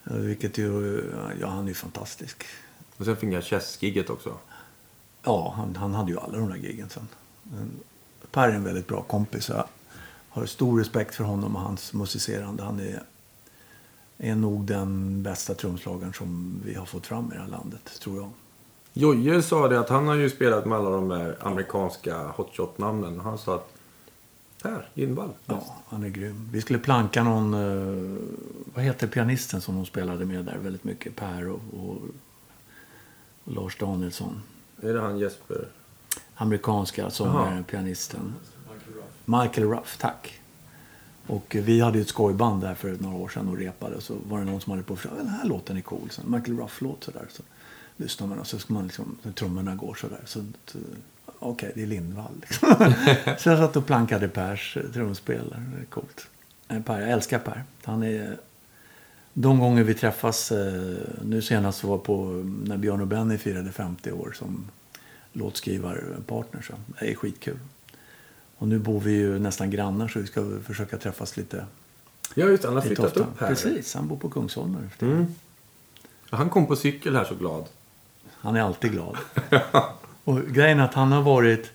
Eh, 0.09 0.15
Vilket 0.15 0.57
ju, 0.57 1.03
ja 1.41 1.47
han 1.47 1.63
är 1.63 1.67
ju 1.67 1.73
fantastisk. 1.73 2.45
Och 2.97 3.05
sen 3.05 3.15
fick 3.15 3.33
jag 3.33 3.43
Chess-giget 3.43 4.09
också. 4.09 4.37
Ja, 5.23 5.53
han, 5.57 5.75
han 5.75 5.93
hade 5.93 6.11
ju 6.11 6.19
alla 6.19 6.37
de 6.37 6.49
där 6.49 6.55
giggen 6.55 6.89
sen. 6.89 7.07
Per 8.31 8.49
är 8.49 8.53
en 8.53 8.63
väldigt 8.63 8.87
bra 8.87 9.01
kompis. 9.01 9.49
Jag 9.49 9.65
har 10.29 10.45
stor 10.45 10.79
respekt 10.79 11.15
för 11.15 11.23
honom 11.23 11.55
och 11.55 11.61
hans 11.61 11.93
musicerande. 11.93 12.63
Han 12.63 12.79
är, 12.79 13.03
är 14.17 14.35
nog 14.35 14.65
den 14.65 15.23
bästa 15.23 15.53
trumslagaren 15.53 16.13
som 16.13 16.61
vi 16.65 16.73
har 16.73 16.85
fått 16.85 17.07
fram 17.07 17.31
i 17.31 17.35
det 17.35 17.41
här 17.41 17.47
landet, 17.47 17.99
tror 17.99 18.17
jag. 18.17 18.29
Jojje 18.99 19.41
sa 19.41 19.67
det 19.67 19.79
att 19.79 19.89
han 19.89 20.07
har 20.07 20.15
ju 20.15 20.29
spelat 20.29 20.65
med 20.65 20.77
alla 20.77 20.89
de 20.89 21.09
där 21.09 21.37
amerikanska 21.41 22.27
hotshot-namnen. 22.27 23.19
Han 23.19 23.37
sa 23.37 23.55
att 23.55 23.73
Per 24.61 24.89
Lindvall. 24.93 25.29
Ja, 25.45 25.75
han 25.87 26.03
är 26.03 26.09
grym. 26.09 26.49
Vi 26.51 26.61
skulle 26.61 26.79
planka 26.79 27.23
någon, 27.23 27.53
eh, 27.53 28.17
vad 28.73 28.83
heter 28.83 29.07
pianisten 29.07 29.61
som 29.61 29.75
de 29.75 29.85
spelade 29.85 30.25
med 30.25 30.45
där 30.45 30.57
väldigt 30.57 30.83
mycket? 30.83 31.15
Per 31.15 31.47
och, 31.47 31.61
och, 31.73 31.97
och 33.43 33.53
Lars 33.53 33.77
Danielsson. 33.77 34.41
Är 34.81 34.93
det 34.93 35.01
han 35.01 35.19
Jesper? 35.19 35.67
Amerikanska 36.35 37.09
sångaren, 37.09 37.63
pianisten. 37.63 38.35
Michael 39.25 39.67
Ruff, 39.67 39.97
tack. 39.97 40.41
Och 41.27 41.55
eh, 41.55 41.63
vi 41.63 41.81
hade 41.81 41.97
ju 41.97 42.01
ett 42.01 42.09
skojband 42.09 42.61
där 42.61 42.75
för 42.75 42.97
några 42.99 43.15
år 43.15 43.29
sedan 43.29 43.47
och 43.47 43.57
repade. 43.57 43.95
Och 43.95 44.03
så 44.03 44.15
var 44.29 44.39
det 44.39 44.45
någon 44.45 44.61
som 44.61 44.71
hade 44.71 44.83
på 44.83 44.97
den 45.17 45.27
här 45.27 45.45
låten 45.45 45.77
är 45.77 45.81
cool. 45.81 46.09
Så 46.09 46.21
Michael 46.25 46.59
Ruff-låt 46.59 47.03
sådär. 47.03 47.25
Så 47.29 47.43
lyssnar 47.99 48.27
man 48.27 48.39
och 48.39 48.47
så 48.47 48.59
ska 48.59 48.73
man 48.73 48.83
liksom, 48.83 49.17
trummorna 49.35 49.75
går 49.75 49.95
sådär. 49.95 50.21
Så, 50.25 50.39
eh, 50.39 50.45
Okej, 51.39 51.71
det 51.75 51.81
är 51.81 51.87
Lindvall. 51.87 52.31
Liksom. 52.41 52.69
så 53.39 53.49
jag 53.49 53.57
satt 53.57 53.75
och 53.75 53.85
plankade 53.85 54.27
Pers 54.27 54.77
eh, 54.77 54.91
trumspel. 54.93 55.49
Det 55.49 55.81
är 55.81 55.85
coolt. 55.85 56.27
Eh, 56.67 56.81
Per, 56.81 56.99
jag 56.99 57.09
älskar 57.09 57.39
Per. 57.39 57.63
Han 57.83 58.03
är... 58.03 58.37
De 59.33 59.59
gånger 59.59 59.83
vi 59.83 59.93
träffas, 59.93 60.51
nu 61.21 61.41
senast 61.41 61.83
var 61.83 61.97
på 61.97 62.25
när 62.65 62.77
Björn 62.77 63.01
och 63.01 63.07
Benny 63.07 63.37
firade 63.37 63.71
50 63.71 64.11
år 64.11 64.31
som 64.35 64.65
låtskrivarpartner. 65.33 66.61
Så 66.61 66.73
det 66.99 67.11
är 67.11 67.15
skitkul. 67.15 67.59
Och 68.57 68.67
nu 68.67 68.79
bor 68.79 68.99
vi 68.99 69.11
ju 69.11 69.39
nästan 69.39 69.69
grannar 69.69 70.07
så 70.07 70.19
vi 70.19 70.27
ska 70.27 70.59
försöka 70.65 70.97
träffas 70.97 71.37
lite, 71.37 71.65
Ja, 72.35 72.45
just. 72.45 72.63
Han 72.63 72.73
har 72.73 72.81
flyttat 72.81 73.05
ofta. 73.05 73.19
upp 73.19 73.39
här. 73.39 73.47
Precis, 73.47 73.93
han 73.93 74.07
bor 74.07 74.17
på 74.17 74.29
Kungsholmen. 74.29 74.89
Mm. 74.99 75.25
Han 76.29 76.49
kom 76.49 76.67
på 76.67 76.75
cykel 76.75 77.15
här 77.15 77.23
så 77.25 77.35
glad. 77.35 77.65
Han 78.41 78.55
är 78.55 78.61
alltid 78.61 78.91
glad. 78.91 79.17
och 80.23 80.41
grejen 80.41 80.79
är 80.79 80.83
att 80.83 80.93
han 80.93 81.11
har 81.11 81.21
varit... 81.21 81.71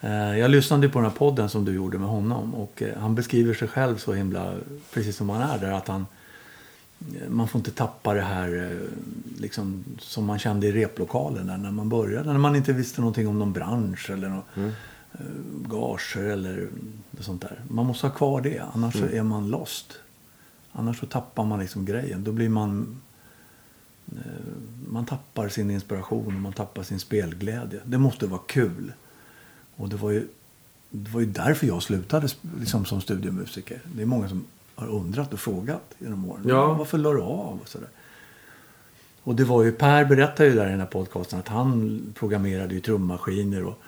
Eh, 0.00 0.38
jag 0.38 0.50
lyssnade 0.50 0.88
på 0.88 0.98
den 0.98 1.10
här 1.10 1.16
podden 1.16 1.48
som 1.48 1.64
du 1.64 1.72
gjorde 1.74 1.98
med 1.98 2.08
honom. 2.08 2.54
Och 2.54 2.82
eh, 2.82 2.98
han 2.98 3.14
beskriver 3.14 3.54
sig 3.54 3.68
själv 3.68 3.96
så 3.96 4.12
himla, 4.12 4.54
precis 4.92 5.16
som 5.16 5.30
han 5.30 5.42
är 5.42 5.58
där. 5.58 5.72
Att 5.72 5.88
han, 5.88 6.06
eh, 7.00 7.28
man 7.28 7.48
får 7.48 7.58
inte 7.58 7.70
tappa 7.70 8.14
det 8.14 8.22
här 8.22 8.70
eh, 8.72 9.40
liksom, 9.40 9.84
som 9.98 10.24
man 10.24 10.38
kände 10.38 10.66
i 10.66 10.72
replokalen 10.72 11.46
där 11.46 11.56
när 11.56 11.70
man 11.70 11.88
började. 11.88 12.32
När 12.32 12.38
man 12.38 12.56
inte 12.56 12.72
visste 12.72 13.00
någonting 13.00 13.28
om 13.28 13.38
någon 13.38 13.52
bransch 13.52 14.10
eller 14.10 14.28
någon, 14.28 14.42
eh, 15.12 15.20
gager 15.68 16.22
eller 16.22 16.68
sånt 17.20 17.42
där. 17.42 17.60
Man 17.68 17.86
måste 17.86 18.06
ha 18.06 18.14
kvar 18.14 18.40
det, 18.40 18.62
annars 18.74 18.94
så 18.94 19.04
är 19.06 19.22
man 19.22 19.48
lost. 19.48 19.98
Annars 20.72 21.00
så 21.00 21.06
tappar 21.06 21.44
man 21.44 21.60
liksom 21.60 21.84
grejen. 21.84 22.24
Då 22.24 22.32
blir 22.32 22.48
man 22.48 23.00
man 24.88 25.06
tappar 25.06 25.48
sin 25.48 25.70
inspiration 25.70 26.26
och 26.26 26.32
man 26.32 26.52
tappar 26.52 26.82
sin 26.82 26.98
spelglädje. 26.98 27.80
Det 27.84 27.98
måste 27.98 28.26
vara 28.26 28.40
kul. 28.46 28.92
Och 29.76 29.88
det 29.88 29.96
var 29.96 30.10
ju, 30.10 30.28
det 30.90 31.10
var 31.10 31.20
ju 31.20 31.26
därför 31.26 31.66
jag 31.66 31.82
slutade 31.82 32.28
liksom, 32.60 32.84
som 32.84 33.00
studiemusiker. 33.00 33.80
Det 33.94 34.02
är 34.02 34.06
många 34.06 34.28
som 34.28 34.44
har 34.74 34.88
undrat 34.88 35.32
och 35.32 35.40
frågat 35.40 35.94
genom 35.98 36.30
åren. 36.30 36.42
Ja. 36.48 36.74
Varför 36.74 36.98
la 36.98 37.12
du 37.12 37.20
av? 37.20 37.58
Och, 37.62 37.68
sådär. 37.68 37.88
och 39.22 39.34
det 39.34 39.44
var 39.44 39.62
ju, 39.62 39.72
Per 39.72 40.04
berättade 40.04 40.48
ju 40.48 40.54
där 40.54 40.66
i 40.66 40.70
den 40.70 40.80
här 40.80 40.86
podcasten 40.86 41.38
att 41.38 41.48
han 41.48 42.02
programmerade 42.18 42.74
ju 42.74 42.80
trummaskiner 42.80 43.64
och 43.64 43.78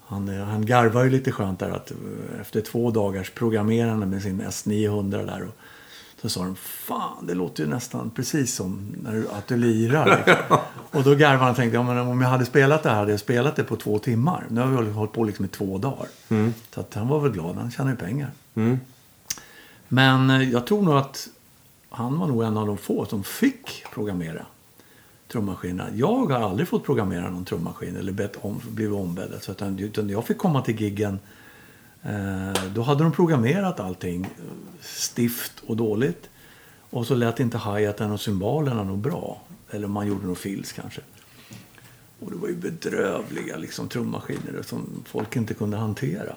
han, 0.00 0.28
eh, 0.28 0.44
han 0.44 0.66
garvar 0.66 1.04
ju 1.04 1.10
lite 1.10 1.32
skönt 1.32 1.58
där 1.58 1.70
att 1.70 1.90
eh, 1.90 2.40
efter 2.40 2.60
två 2.60 2.90
dagars 2.90 3.30
programmerande 3.30 4.06
med 4.06 4.22
sin 4.22 4.42
S900 4.42 5.26
där 5.26 5.42
och 5.42 5.54
så 6.22 6.28
sa 6.28 6.44
de, 6.44 6.56
fan 6.56 7.26
det 7.26 7.34
låter 7.34 7.62
ju 7.62 7.68
nästan 7.68 8.10
precis 8.10 8.54
som 8.54 8.94
när 9.02 9.12
du, 9.12 9.28
att 9.28 9.46
du 9.46 9.56
lirar. 9.56 10.24
Liksom. 10.26 10.58
och 10.90 11.04
då 11.04 11.14
garvade 11.14 11.38
han 11.38 11.50
och 11.50 11.56
tänkte, 11.56 11.76
ja, 11.76 11.82
men 11.82 11.98
om 11.98 12.20
jag 12.20 12.28
hade 12.28 12.44
spelat 12.44 12.82
det 12.82 12.88
här 12.88 12.96
hade 12.96 13.10
jag 13.10 13.20
spelat 13.20 13.56
det 13.56 13.64
på 13.64 13.76
två 13.76 13.98
timmar. 13.98 14.46
Nu 14.50 14.60
har 14.60 14.82
vi 14.82 14.90
hållit 14.90 15.12
på 15.12 15.24
liksom 15.24 15.44
i 15.44 15.48
två 15.48 15.78
dagar. 15.78 16.08
Så 16.74 16.80
att 16.80 16.94
han 16.94 17.08
var 17.08 17.20
väl 17.20 17.32
glad, 17.32 17.56
han 17.56 17.70
tjänar 17.70 17.90
ju 17.90 17.96
pengar. 17.96 18.30
Mm. 18.54 18.78
Men 19.88 20.30
eh, 20.30 20.50
jag 20.50 20.66
tror 20.66 20.82
nog 20.82 20.94
att 20.94 21.28
han 21.90 22.18
var 22.18 22.26
nog 22.26 22.42
en 22.42 22.56
av 22.56 22.66
de 22.66 22.78
få 22.78 23.06
som 23.06 23.24
fick 23.24 23.84
programmera 23.94 24.46
trummaskinerna. 25.32 25.90
Jag 25.94 26.26
har 26.26 26.50
aldrig 26.50 26.68
fått 26.68 26.84
programmera 26.84 27.30
någon 27.30 27.44
trummaskin 27.44 27.96
eller 27.96 28.12
bett 28.12 28.36
om, 28.40 28.60
blivit 28.68 28.94
ombedd. 28.94 29.42
Utan, 29.48 29.78
utan 29.78 30.08
jag 30.08 30.26
fick 30.26 30.38
komma 30.38 30.62
till 30.62 30.80
giggen. 30.80 31.18
Eh, 32.02 32.64
då 32.74 32.82
hade 32.82 33.02
de 33.02 33.12
programmerat 33.12 33.80
allting 33.80 34.26
stift 34.80 35.52
och 35.66 35.76
dåligt. 35.76 36.30
Och 36.90 37.06
så 37.06 37.14
lät 37.14 37.40
inte 37.40 37.58
hi-haten 37.58 38.10
och 38.10 38.20
cymbalerna 38.20 38.84
nog 38.84 38.98
bra. 38.98 39.42
Eller 39.70 39.88
man 39.88 40.06
gjorde 40.06 40.26
nog 40.26 40.38
fills 40.38 40.72
kanske. 40.72 41.00
Och 42.20 42.30
det 42.30 42.36
var 42.36 42.48
ju 42.48 42.56
bedrövliga 42.56 43.56
liksom, 43.56 43.88
trummaskiner 43.88 44.62
som 44.62 45.04
folk 45.06 45.36
inte 45.36 45.54
kunde 45.54 45.76
hantera. 45.76 46.36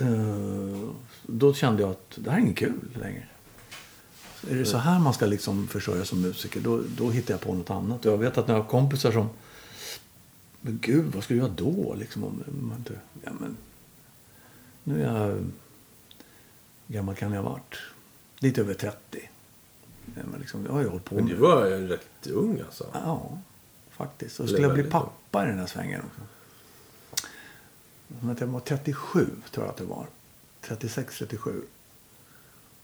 Eh, 0.00 0.88
då 1.26 1.54
kände 1.54 1.82
jag 1.82 1.90
att 1.90 2.12
det 2.16 2.30
här 2.30 2.38
är 2.38 2.42
inget 2.42 2.56
kul 2.56 2.80
längre. 3.00 3.26
Är 4.50 4.54
det 4.54 4.64
så 4.64 4.78
här 4.78 4.98
man 4.98 5.14
ska 5.14 5.26
liksom 5.26 5.68
försörja 5.68 6.04
som 6.04 6.20
musiker, 6.20 6.60
då, 6.60 6.82
då 6.96 7.10
hittar 7.10 7.34
jag 7.34 7.40
på 7.40 7.54
något 7.54 7.70
annat. 7.70 8.06
Och 8.06 8.12
jag 8.12 8.18
vet 8.18 8.38
att 8.38 8.48
när 8.48 8.54
jag 8.54 8.62
har 8.62 8.68
kompisar 8.68 9.12
som... 9.12 9.28
Men 10.60 10.78
gud, 10.82 11.14
vad 11.14 11.24
ska 11.24 11.34
du 11.34 11.40
göra 11.40 11.52
då? 11.56 11.94
Liksom, 11.98 12.24
om 12.24 12.42
man 12.60 12.78
inte, 12.78 12.94
ja, 13.24 13.30
men, 13.40 13.56
nu 14.88 15.02
är 15.02 15.06
jag... 15.06 15.26
Hur 16.86 16.94
gammal 16.94 17.14
kan 17.14 17.32
jag 17.32 17.42
ha 17.42 17.50
varit? 17.50 17.78
Lite 18.38 18.60
över 18.60 18.74
30. 18.74 19.30
Ja, 20.14 20.22
men 20.30 20.40
liksom, 20.40 20.64
jag 20.66 20.72
har 20.72 20.80
ju 20.80 20.88
hållit 20.88 21.04
på 21.04 21.14
Men 21.14 21.26
du 21.26 21.32
med... 21.32 21.40
var 21.40 21.66
ju 21.66 21.88
rätt 21.88 22.26
ung 22.26 22.60
alltså. 22.60 22.86
Ja, 22.92 23.38
faktiskt. 23.90 24.40
Och 24.40 24.48
skulle 24.48 24.62
jag 24.66 24.74
bli 24.74 24.82
pappa 24.82 25.44
i 25.44 25.48
den 25.48 25.58
här 25.58 25.66
svängen 25.66 26.00
också. 26.00 26.20
Men 28.08 28.36
Jag 28.40 28.46
var 28.46 28.60
37, 28.60 29.26
tror 29.50 29.66
jag 29.66 29.70
att 29.70 29.76
det 29.76 29.84
var. 29.84 30.06
36, 30.60 31.18
37. 31.18 31.62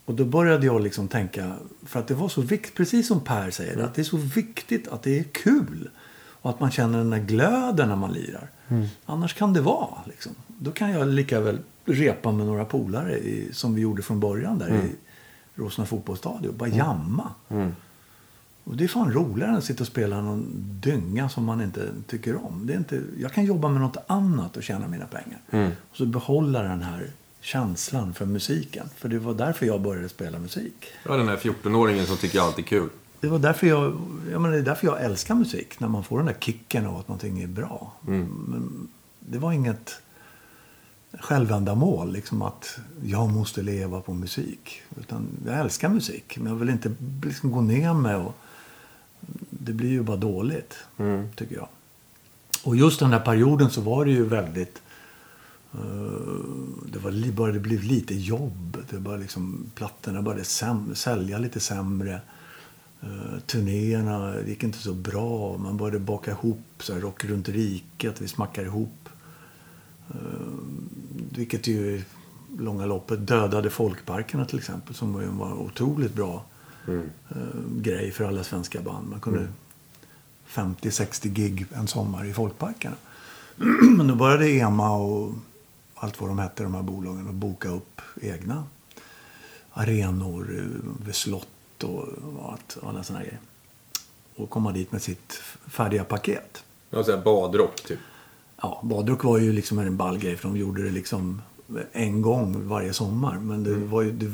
Och 0.05 0.14
då 0.14 0.24
började 0.24 0.66
jag 0.66 0.82
liksom 0.82 1.09
tänka, 1.09 1.57
för 1.82 2.00
att 2.00 2.09
det 2.09 2.14
var 2.14 2.28
så 2.28 2.40
viktigt, 2.40 2.74
precis 2.74 3.09
som 3.09 3.20
Per 3.20 3.50
säger, 3.50 3.78
att 3.78 3.94
det 3.94 4.02
är 4.02 4.05
så 4.05 4.16
viktigt 4.16 4.88
att 4.88 5.02
det 5.02 5.18
är 5.18 5.22
kul. 5.24 5.90
Och 6.16 6.50
att 6.50 6.61
man 6.61 6.70
känner 6.70 6.98
den 6.98 7.11
där 7.11 7.18
glöden 7.18 7.88
när 7.88 7.96
man 7.96 8.12
lirar. 8.12 8.50
Annars 9.07 9.34
kan 9.34 9.52
det 9.52 9.61
vara 9.61 9.98
liksom. 10.07 10.32
Då 10.46 10.70
kan 10.70 10.90
jag 10.90 11.09
lika 11.09 11.40
väl 11.40 11.59
repa 11.85 12.32
med 12.32 12.47
några 12.47 12.64
polare 12.64 13.18
i, 13.18 13.49
som 13.53 13.74
vi 13.74 13.80
gjorde 13.80 14.03
från 14.03 14.20
början 14.20 14.59
där 14.59 14.68
i 14.68 14.93
Rosna 15.55 15.87
fotbollsstadion. 15.87 16.57
Bara 16.57 16.68
jamma. 16.68 17.30
Och 18.64 18.76
det 18.76 18.85
är 18.85 18.89
fan 18.89 19.12
roligare 19.12 19.51
än 19.51 19.57
att 19.57 19.64
sitta 19.64 19.82
och 19.82 19.87
spela 19.87 20.20
någon 20.20 20.47
dynga 20.80 21.28
som 21.28 21.45
man 21.45 21.61
inte 21.61 21.89
tycker 22.07 22.37
om. 22.37 22.66
Det 22.66 22.72
är 22.72 22.76
inte, 22.76 23.03
jag 23.18 23.32
kan 23.32 23.45
jobba 23.45 23.68
med 23.68 23.80
något 23.80 23.97
annat 24.07 24.57
och 24.57 24.62
tjäna 24.62 24.89
mina 24.89 25.07
pengar. 25.07 25.70
Och 25.91 25.97
så 25.97 26.07
behålla 26.07 26.62
den 26.62 26.82
här 26.82 27.11
känslan 27.41 28.14
för 28.14 28.26
musiken. 28.26 28.89
För 28.97 29.09
det 29.09 29.18
var 29.18 29.35
därför 29.35 29.66
jag 29.66 29.80
började 29.80 30.09
spela 30.09 30.39
musik. 30.39 30.87
Ja, 31.05 31.16
den 31.16 31.28
här 31.28 31.37
14-åringen 31.37 32.05
som 32.05 32.16
tycker 32.16 32.41
allt 32.41 32.59
är 32.59 32.62
kul. 32.62 32.89
Det 33.20 33.28
var 33.28 33.39
därför 33.39 33.66
jag, 33.66 33.97
jag 34.30 34.41
menar, 34.41 34.55
det 34.55 34.61
är 34.61 34.62
därför 34.62 34.87
jag 34.87 35.03
älskar 35.03 35.35
musik. 35.35 35.80
När 35.80 35.89
man 35.89 36.05
får 36.05 36.16
den 36.16 36.26
där 36.26 36.37
kicken 36.41 36.87
av 36.87 36.97
att 36.97 37.09
någonting 37.09 37.43
är 37.43 37.47
bra. 37.47 37.93
Men 38.01 38.89
det 39.20 39.39
var 39.39 39.53
inget 39.53 40.01
självändamål. 41.24 42.12
Liksom 42.12 42.42
att 42.42 42.78
jag 43.04 43.30
måste 43.30 43.62
leva 43.62 44.00
på 44.00 44.14
musik. 44.14 44.82
Utan 45.00 45.26
jag 45.46 45.58
älskar 45.58 45.88
musik. 45.88 46.38
Men 46.38 46.52
jag 46.52 46.58
vill 46.58 46.70
inte 46.70 46.94
liksom 47.22 47.50
gå 47.52 47.60
ner 47.60 47.94
mig. 47.94 48.14
Och, 48.14 48.34
det 49.50 49.72
blir 49.72 49.88
ju 49.88 50.02
bara 50.02 50.16
dåligt. 50.16 50.74
Tycker 51.36 51.54
jag. 51.54 51.68
Och 52.64 52.76
just 52.76 53.00
den 53.00 53.10
där 53.10 53.20
perioden 53.20 53.70
så 53.70 53.80
var 53.80 54.04
det 54.04 54.10
ju 54.10 54.24
väldigt... 54.24 54.82
eh, 55.72 55.80
det 56.92 56.98
var, 56.98 57.32
började 57.32 57.60
bli 57.60 57.78
lite 57.78 58.14
jobb. 58.14 58.78
Det 58.90 58.98
var 58.98 59.18
liksom, 59.18 59.66
plattorna 59.74 60.22
började 60.22 60.44
säm, 60.44 60.94
sälja 60.94 61.38
lite 61.38 61.60
sämre. 61.60 62.20
Uh, 63.04 63.38
turnéerna 63.46 64.34
gick 64.46 64.62
inte 64.62 64.78
så 64.78 64.94
bra. 64.94 65.58
Man 65.58 65.76
började 65.76 65.98
baka 65.98 66.30
ihop 66.30 66.60
så 66.78 66.94
här, 66.94 67.00
rock 67.00 67.24
runt 67.24 67.48
riket. 67.48 68.20
Vi 68.20 68.28
smackade 68.28 68.66
ihop. 68.66 69.03
Uh, 70.11 70.18
vilket 71.36 71.66
ju 71.66 71.96
i 71.96 72.05
långa 72.59 72.86
loppet 72.86 73.26
dödade 73.26 73.70
folkparkerna 73.70 74.44
till 74.44 74.59
exempel. 74.59 74.94
Som 74.94 75.12
var 75.12 75.22
en 75.22 75.42
otroligt 75.42 76.14
bra 76.14 76.44
eh, 76.88 76.96
grej 77.76 78.11
för 78.11 78.24
alla 78.24 78.44
svenska 78.44 78.80
band. 78.80 79.09
Man 79.09 79.20
kunde 79.20 79.48
50-60 80.48 81.28
gig 81.28 81.66
en 81.74 81.86
sommar 81.86 82.24
i 82.24 82.32
folkparkerna. 82.32 82.96
Men 83.96 84.07
då 84.07 84.14
började 84.14 84.50
EMA 84.50 84.96
och 84.96 85.32
allt 85.94 86.20
vad 86.20 86.30
de 86.30 86.38
hette, 86.38 86.62
de 86.62 86.74
här 86.74 86.82
bolagen, 86.82 87.28
att 87.28 87.34
boka 87.34 87.68
upp 87.68 88.00
egna 88.22 88.64
arenor 89.72 90.59
eh, 90.59 91.07
vid 91.07 91.14
slott 91.14 91.82
och 91.82 92.52
allt, 92.52 92.76
alla 92.82 93.02
såna 93.02 93.20
grejer. 93.20 93.40
Och 94.36 94.50
komma 94.50 94.72
dit 94.72 94.92
med 94.92 95.02
sitt 95.02 95.32
färdiga 95.66 96.05
paket. 96.05 96.64
Ja, 96.90 97.05
så 97.05 97.16
här 97.16 97.24
badrock 97.24 97.80
typ. 97.82 97.98
Ja, 98.64 98.80
badrock 98.82 99.24
var 99.24 99.38
ju 99.38 99.52
liksom 99.52 99.78
en 99.78 99.96
ball 99.96 100.18
grej 100.18 100.36
för 100.36 100.48
de 100.48 100.56
gjorde 100.56 100.82
det 100.82 100.90
liksom 100.90 101.42
en 101.92 102.22
gång 102.22 102.68
varje 102.68 102.92
sommar. 102.92 103.38
Men 103.38 103.64
det, 103.64 103.74
var 103.74 104.02
ju, 104.02 104.12
det 104.12 104.26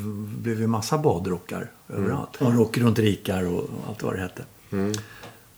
blev 0.43 0.61
ju 0.61 0.67
massa 0.67 0.99
badrockar 0.99 1.71
överallt. 1.89 2.37
Och 2.37 2.55
rock 2.55 2.79
runt 2.79 2.99
rikar 2.99 3.45
och 3.45 3.69
allt 3.89 4.03
vad 4.03 4.15
det 4.15 4.21
hette. 4.21 4.45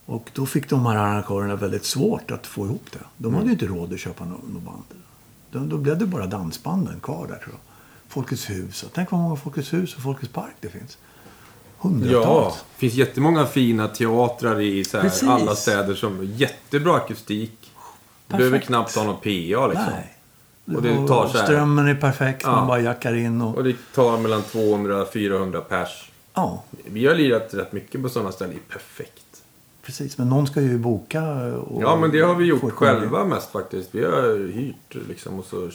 Och 0.06 0.30
då 0.34 0.46
fick 0.46 0.68
de 0.68 0.86
här 0.86 0.96
arrangörerna 0.96 1.56
väldigt 1.56 1.84
svårt 1.84 2.30
att 2.30 2.46
få 2.46 2.66
ihop 2.66 2.86
det. 2.92 2.98
De 3.16 3.34
hade 3.34 3.46
ju 3.46 3.52
inte 3.52 3.66
råd 3.66 3.92
att 3.92 4.00
köpa 4.00 4.24
något 4.24 4.48
no 4.48 4.58
band. 4.58 4.84
Då, 5.50 5.58
då 5.58 5.76
blev 5.76 5.98
det 5.98 6.06
bara 6.06 6.26
dansbanden 6.26 7.00
kvar 7.00 7.26
där 7.26 7.36
tror 7.36 7.52
jag. 7.52 7.60
Folkets 8.08 8.50
hus. 8.50 8.84
Tänk 8.94 9.10
vad 9.10 9.20
många 9.20 9.36
Folkets 9.36 9.72
hus 9.72 9.96
och 9.96 10.02
Folkets 10.02 10.32
park 10.32 10.54
det 10.60 10.68
finns. 10.68 10.98
Hundratals. 11.78 12.24
Ja, 12.24 12.56
det 12.74 12.78
finns 12.78 12.94
jättemånga 12.94 13.46
fina 13.46 13.88
teatrar 13.88 14.60
i 14.60 14.84
så 14.84 14.98
här, 14.98 15.28
alla 15.28 15.54
städer 15.54 15.94
som 15.94 16.24
jättebra 16.24 16.96
akustik. 16.96 17.61
Du 18.32 18.36
behöver 18.38 18.58
knappt 18.58 18.94
ha 18.96 19.04
någon 19.04 19.16
PA 19.16 19.66
liksom. 19.66 19.86
Nej. 19.92 20.76
Och 20.76 20.82
det 20.82 21.06
tar 21.08 21.28
så 21.28 21.38
här- 21.38 21.44
Strömmen 21.44 21.88
är 21.88 21.94
perfekt. 21.94 22.42
Ja. 22.44 22.50
Man 22.56 22.66
bara 22.66 22.80
jackar 22.80 23.14
in 23.14 23.42
och... 23.42 23.56
Och 23.56 23.64
det 23.64 23.76
tar 23.94 24.18
mellan 24.18 24.42
200-400 24.42 25.60
pers. 25.60 26.10
Ja, 26.34 26.62
Vi 26.84 27.06
har 27.06 27.14
lirat 27.14 27.54
rätt 27.54 27.72
mycket 27.72 28.02
på 28.02 28.08
sådana 28.08 28.32
ställen. 28.32 28.54
Det 28.54 28.74
är 28.74 28.78
perfekt. 28.78 29.42
precis. 29.82 30.18
Men 30.18 30.28
någon 30.28 30.46
ska 30.46 30.60
ju 30.60 30.78
boka 30.78 31.22
och... 31.46 31.82
Ja, 31.82 31.96
men 31.96 32.10
det 32.10 32.20
har 32.20 32.34
vi 32.34 32.44
gjort 32.44 32.72
själva 32.72 33.24
mest 33.24 33.50
faktiskt. 33.52 33.88
Vi 33.94 34.04
har 34.04 34.52
hyrt 34.52 35.08
liksom 35.08 35.38
och 35.38 35.44
så 35.44 35.70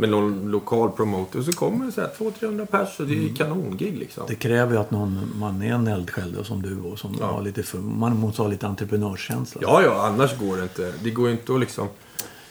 med 0.00 0.08
någon 0.10 0.50
lokal 0.50 0.90
promoter. 0.90 1.38
Och 1.38 1.44
så 1.44 1.52
kommer 1.52 1.86
det 1.86 1.92
så 1.92 2.00
här 2.00 2.08
200-300 2.18 2.66
pers 2.66 3.00
och 3.00 3.06
det 3.06 3.24
är 3.30 3.34
kanongig 3.36 3.98
liksom. 3.98 4.24
Det 4.28 4.34
kräver 4.34 4.72
ju 4.72 4.78
att 4.78 4.90
någon, 4.90 5.32
man 5.38 5.62
är 5.62 5.72
en 5.72 5.86
eldsjäl 5.86 6.32
då, 6.32 6.44
som 6.44 6.62
du 6.62 6.80
och 6.80 6.98
som 6.98 7.16
Ja. 7.20 7.26
har 7.26 7.42
lite 7.42 7.62
för, 7.62 7.78
man 7.78 8.16
måste 8.16 8.42
ha 8.42 8.48
lite 8.48 8.66
entreprenörskänsla. 8.66 9.60
Ja, 9.64 9.82
ja, 9.82 10.06
annars 10.06 10.38
går 10.38 10.56
det 10.56 10.62
inte. 10.62 10.92
Det 11.02 11.10
går 11.10 11.30
inte 11.30 11.54
att 11.54 11.60
liksom... 11.60 11.88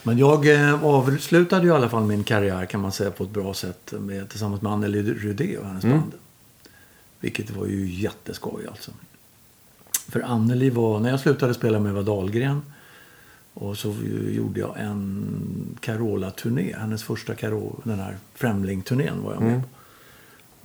Men 0.04 0.18
jag 0.18 0.48
eh, 0.54 0.84
avslutade 0.86 1.62
ju 1.64 1.68
i 1.68 1.72
alla 1.76 1.90
fall 1.90 2.04
min 2.04 2.24
karriär 2.24 2.66
kan 2.66 2.82
man 2.82 2.92
säga 2.92 3.12
på 3.12 3.24
ett 3.24 3.30
bra 3.30 3.54
sätt 3.54 3.94
med, 4.00 4.30
tillsammans 4.30 4.62
med 4.62 4.72
Anneli 4.72 5.04
Rudé 5.14 5.58
och 5.58 5.66
hennes 5.66 5.84
Mm. 5.84 6.00
band. 6.00 6.12
Vilket 7.20 7.50
var 7.52 7.66
ju 7.66 7.90
jätteskoj 8.02 8.66
alltså. 8.70 8.92
För 10.10 10.22
Anneli 10.22 10.70
var, 10.70 11.00
när 11.00 11.10
jag 11.10 11.20
slutade 11.20 11.54
spela 11.54 11.80
med 11.80 11.90
Eva 11.92 12.02
Dahlgren 12.02 12.62
och 13.60 13.78
så 13.78 13.96
gjorde 14.30 14.60
jag 14.60 14.80
en 14.80 15.78
Carola-turné. 15.80 16.76
Hennes 16.78 17.04
första 17.04 17.36
Carola, 17.36 17.80
den 17.84 18.00
här 18.00 18.18
Främling-turnén 18.34 19.24
var 19.24 19.34
jag 19.34 19.42
med 19.42 19.62
på. 19.62 19.70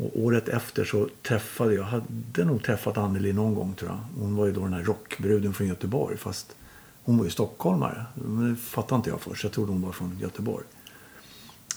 Och 0.04 0.20
året 0.20 0.48
efter 0.48 0.84
så 0.84 1.08
träffade 1.22 1.74
jag, 1.74 1.82
hade 1.82 2.44
nog 2.44 2.64
träffat 2.64 2.98
Anneli 2.98 3.32
någon 3.32 3.54
gång 3.54 3.74
tror 3.74 3.90
jag. 3.90 4.22
Hon 4.22 4.36
var 4.36 4.46
ju 4.46 4.52
då 4.52 4.60
den 4.60 4.72
här 4.72 4.82
rockbruden 4.82 5.54
från 5.54 5.66
Göteborg 5.66 6.16
fast 6.16 6.56
hon 7.04 7.18
var 7.18 7.24
ju 7.24 7.30
stockholmare. 7.30 8.06
Men 8.14 8.50
det 8.50 8.56
fattade 8.56 8.96
inte 8.96 9.10
jag 9.10 9.20
först. 9.20 9.44
Jag 9.44 9.52
trodde 9.52 9.72
hon 9.72 9.82
var 9.82 9.92
från 9.92 10.18
Göteborg. 10.20 10.64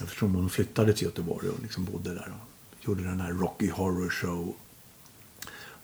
Eftersom 0.03 0.35
hon 0.35 0.49
flyttade 0.49 0.93
till 0.93 1.05
Göteborg 1.05 1.49
och 1.49 1.61
liksom 1.61 1.85
bodde 1.85 2.13
där 2.13 2.33
och 2.41 2.87
gjorde 2.87 3.03
den 3.03 3.21
här 3.21 3.31
Rocky 3.31 3.69
Horror 3.69 4.09
Show. 4.09 4.53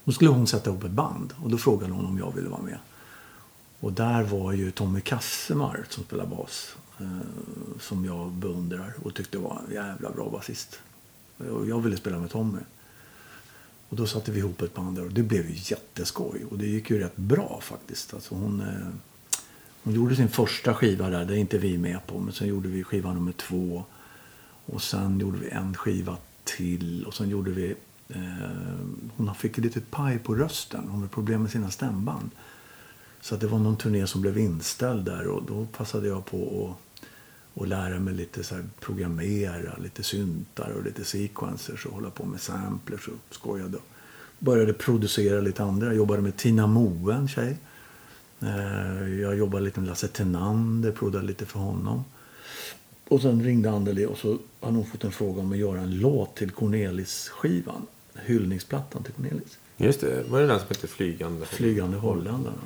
Då 0.04 0.12
skulle 0.12 0.30
hon 0.30 0.46
sätta 0.46 0.70
ihop 0.70 0.84
ett 0.84 0.90
band 0.90 1.34
och 1.42 1.50
då 1.50 1.58
frågade 1.58 1.92
hon 1.92 2.06
om 2.06 2.18
jag 2.18 2.34
ville 2.34 2.48
vara 2.48 2.62
med. 2.62 2.78
Och 3.82 3.92
där 3.92 4.22
var 4.22 4.52
ju 4.52 4.70
Tommy 4.70 5.00
Kassemar 5.00 5.84
som 5.88 6.04
spelar 6.04 6.26
bas. 6.26 6.76
Eh, 7.00 7.06
som 7.80 8.04
jag 8.04 8.30
beundrar 8.32 8.92
och 9.02 9.14
tyckte 9.14 9.38
var 9.38 9.62
en 9.68 9.74
jävla 9.74 10.10
bra 10.10 10.30
basist. 10.30 10.78
Och 11.38 11.66
jag 11.66 11.80
ville 11.80 11.96
spela 11.96 12.18
med 12.18 12.30
Tommy. 12.30 12.58
Och 13.88 13.96
då 13.96 14.06
satte 14.06 14.32
vi 14.32 14.38
ihop 14.38 14.62
ett 14.62 14.74
band 14.74 14.96
där 14.96 15.04
och 15.04 15.12
det 15.12 15.22
blev 15.22 15.50
ju 15.50 15.56
jätteskoj. 15.56 16.44
Och 16.50 16.58
det 16.58 16.66
gick 16.66 16.90
ju 16.90 16.98
rätt 16.98 17.16
bra 17.16 17.60
faktiskt. 17.62 18.14
Alltså 18.14 18.34
hon, 18.34 18.60
eh, 18.60 18.88
hon 19.82 19.94
gjorde 19.94 20.16
sin 20.16 20.28
första 20.28 20.74
skiva 20.74 21.08
där, 21.08 21.24
det 21.24 21.34
är 21.34 21.38
inte 21.38 21.58
vi 21.58 21.78
med 21.78 22.06
på. 22.06 22.18
Men 22.18 22.32
sen 22.32 22.48
gjorde 22.48 22.68
vi 22.68 22.84
skiva 22.84 23.12
nummer 23.12 23.32
två. 23.32 23.84
Och 24.66 24.82
sen 24.82 25.20
gjorde 25.20 25.38
vi 25.38 25.50
en 25.50 25.74
skiva 25.74 26.16
till. 26.44 27.04
Och 27.06 27.14
sen 27.14 27.28
gjorde 27.28 27.50
vi... 27.50 27.74
Eh, 28.08 28.20
hon 29.16 29.34
fick 29.34 29.58
lite 29.58 29.80
paj 29.80 30.18
på 30.18 30.34
rösten. 30.34 30.88
Hon 30.88 31.00
hade 31.00 31.08
problem 31.08 31.42
med 31.42 31.50
sina 31.50 31.70
stämband. 31.70 32.30
Så 33.22 33.34
att 33.34 33.40
det 33.40 33.46
var 33.46 33.58
någon 33.58 33.76
turné 33.76 34.06
som 34.06 34.20
blev 34.20 34.38
inställd 34.38 35.04
där. 35.04 35.26
Och 35.26 35.42
då 35.42 35.66
passade 35.76 36.08
jag 36.08 36.26
på 36.26 36.68
att 36.70 36.92
och 37.54 37.66
lära 37.66 38.00
mig 38.00 38.14
lite 38.14 38.44
så 38.44 38.54
programmera, 38.80 39.76
lite 39.82 40.02
syntar 40.02 40.70
och 40.70 40.84
lite 40.84 41.04
sequencers 41.04 41.86
och 41.86 41.92
hålla 41.92 42.10
på 42.10 42.24
med 42.26 42.40
samplers 42.40 43.08
och 43.08 43.34
skojade. 43.34 43.78
Började 44.38 44.72
producera 44.72 45.40
lite 45.40 45.62
andra. 45.62 45.86
Jag 45.86 45.96
jobbade 45.96 46.22
med 46.22 46.36
Tina 46.36 46.66
Moe, 46.66 47.14
en 47.14 47.28
tjej. 47.28 47.56
Eh, 48.40 49.20
Jag 49.20 49.36
jobbade 49.36 49.64
lite 49.64 49.80
med 49.80 49.88
Lasse 49.88 50.08
Tenander, 50.08 50.92
prodade 50.92 51.26
lite 51.26 51.46
för 51.46 51.58
honom. 51.58 52.04
Och 53.08 53.22
sen 53.22 53.42
ringde 53.44 53.70
Anneli 53.70 54.06
och 54.06 54.18
så 54.18 54.38
hade 54.60 54.76
hon 54.76 54.86
fått 54.86 55.04
en 55.04 55.12
fråga 55.12 55.40
om 55.40 55.52
att 55.52 55.58
göra 55.58 55.80
en 55.80 55.98
låt 55.98 56.36
till 56.36 56.50
Cornelis-skivan. 56.50 57.86
Hyllningsplattan 58.14 59.02
till 59.02 59.12
Cornelis. 59.12 59.58
Just 59.76 60.00
det, 60.00 60.22
var 60.30 60.40
det 60.40 60.46
den 60.46 60.58
som 60.58 60.68
hette 60.68 60.86
Flygande? 60.86 61.46
Flygande 61.46 61.96
holländarna. 61.96 62.62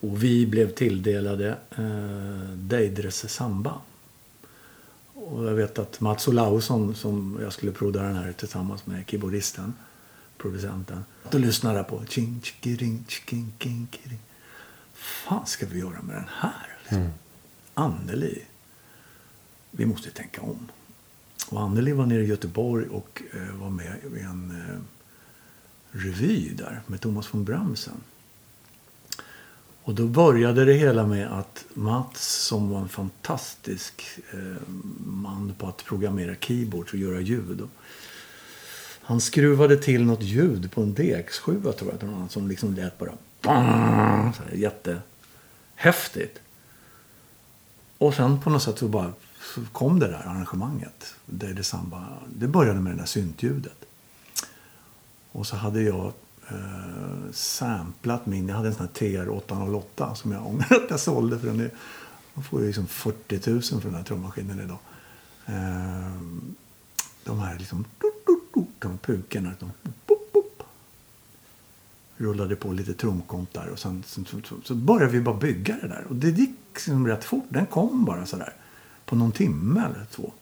Och 0.00 0.22
vi 0.22 0.46
blev 0.46 0.74
tilldelade 0.74 1.58
eh, 1.70 2.52
Deidres 2.54 3.32
Samba. 3.32 3.74
Och 5.14 5.44
jag 5.44 5.54
vet 5.54 5.78
att 5.78 6.00
Mats 6.00 6.28
Olausson, 6.28 6.94
som 6.94 7.38
jag 7.42 7.52
skulle 7.52 7.72
prodda 7.72 8.02
den 8.02 8.16
här 8.16 8.32
tillsammans 8.32 8.86
med 8.86 9.04
keyboardisten, 9.06 9.74
producenten. 10.38 11.04
Då 11.30 11.38
lyssnade 11.38 11.76
jag 11.76 11.88
på 11.88 12.04
ching 12.08 12.40
chikiring 12.42 13.04
chiking 13.08 13.52
king 13.58 13.88
kiring. 13.90 14.18
fan 14.94 15.46
ska 15.46 15.66
vi 15.66 15.78
göra 15.78 16.02
med 16.02 16.16
den 16.16 16.28
här? 16.28 16.76
Liksom. 16.82 17.08
Anneli. 17.74 18.42
Vi 19.70 19.86
måste 19.86 20.10
tänka 20.10 20.40
om. 20.40 20.68
Och 21.50 21.60
Anneli 21.60 21.92
var 21.92 22.06
nere 22.06 22.22
i 22.22 22.26
Göteborg 22.26 22.88
och 22.88 23.22
eh, 23.32 23.56
var 23.56 23.70
med 23.70 23.98
i 24.16 24.20
en 24.20 24.50
eh, 24.50 24.80
revy 25.98 26.48
där 26.54 26.82
med 26.86 27.00
Thomas 27.00 27.34
von 27.34 27.44
Bremsen. 27.44 28.00
Och 29.88 29.94
då 29.94 30.06
började 30.06 30.64
det 30.64 30.72
hela 30.72 31.06
med 31.06 31.38
att 31.38 31.64
Mats, 31.74 32.46
som 32.46 32.70
var 32.70 32.80
en 32.80 32.88
fantastisk 32.88 34.02
eh, 34.32 34.62
man 35.06 35.54
på 35.58 35.66
att 35.66 35.84
programmera 35.84 36.34
keyboards 36.40 36.92
och 36.92 36.98
göra 36.98 37.20
ljud. 37.20 37.60
Och 37.60 37.68
han 39.02 39.20
skruvade 39.20 39.76
till 39.76 40.04
något 40.04 40.22
ljud 40.22 40.72
på 40.72 40.82
en 40.82 40.94
DX7 40.94 41.72
tror 41.72 41.94
jag, 42.00 42.30
som 42.30 42.48
liksom 42.48 42.74
lät 42.74 42.98
bara 42.98 43.12
så 43.42 44.42
här, 44.42 44.52
jättehäftigt. 44.54 46.38
Och 47.98 48.14
sen 48.14 48.40
på 48.40 48.50
något 48.50 48.62
sätt 48.62 48.78
så 48.78 48.88
bara 48.88 49.12
så 49.54 49.60
kom 49.72 49.98
det 49.98 50.06
där 50.06 50.22
arrangemanget. 50.26 51.14
Det, 51.26 51.52
det, 51.52 51.64
samba, 51.64 52.06
det 52.34 52.48
började 52.48 52.80
med 52.80 52.92
det 52.92 52.98
där 52.98 53.06
syntljudet. 53.06 53.84
Och 55.32 55.46
så 55.46 55.56
hade 55.56 55.82
jag 55.82 56.12
eh, 56.50 57.32
samplat 57.32 58.26
min, 58.26 58.48
jag 58.48 58.56
hade 58.56 58.68
en 58.68 58.74
sån 58.74 58.86
här 58.86 59.08
TR-808 59.08 60.14
som 60.14 60.32
jag 60.32 60.46
ångrar 60.46 60.84
att 60.84 60.90
jag 60.90 61.00
sålde 61.00 61.38
för 61.38 61.46
den 61.46 61.60
är, 61.60 61.70
man 62.34 62.44
får 62.44 62.60
ju 62.60 62.66
liksom 62.66 62.86
40 62.86 63.50
000 63.50 63.62
för 63.62 63.80
den 63.82 63.94
här 63.94 64.04
trummaskinen 64.04 64.60
idag. 64.60 64.78
Eh, 65.46 66.22
de 67.24 67.38
här 67.38 67.58
liksom, 67.58 67.84
de 68.78 68.98
pukorna, 68.98 69.52
de 69.60 69.72
pop, 70.06 70.32
pop, 70.32 70.62
rullade 72.16 72.56
på 72.56 72.72
lite 72.72 72.94
trumkomp 72.94 73.52
där 73.52 73.68
och 73.68 73.78
sen 73.78 74.02
så, 74.06 74.24
så, 74.24 74.40
så, 74.44 74.54
så 74.64 74.74
började 74.74 75.12
vi 75.12 75.20
bara 75.20 75.36
bygga 75.36 75.76
det 75.82 75.88
där. 75.88 76.04
Och 76.08 76.16
det 76.16 76.30
gick 76.30 76.56
liksom 76.74 77.06
rätt 77.06 77.24
fort, 77.24 77.46
den 77.48 77.66
kom 77.66 78.04
bara 78.04 78.26
sådär 78.26 78.52
på 79.04 79.16
någon 79.16 79.32
timme 79.32 79.80
eller 79.80 80.06
två. 80.10 80.32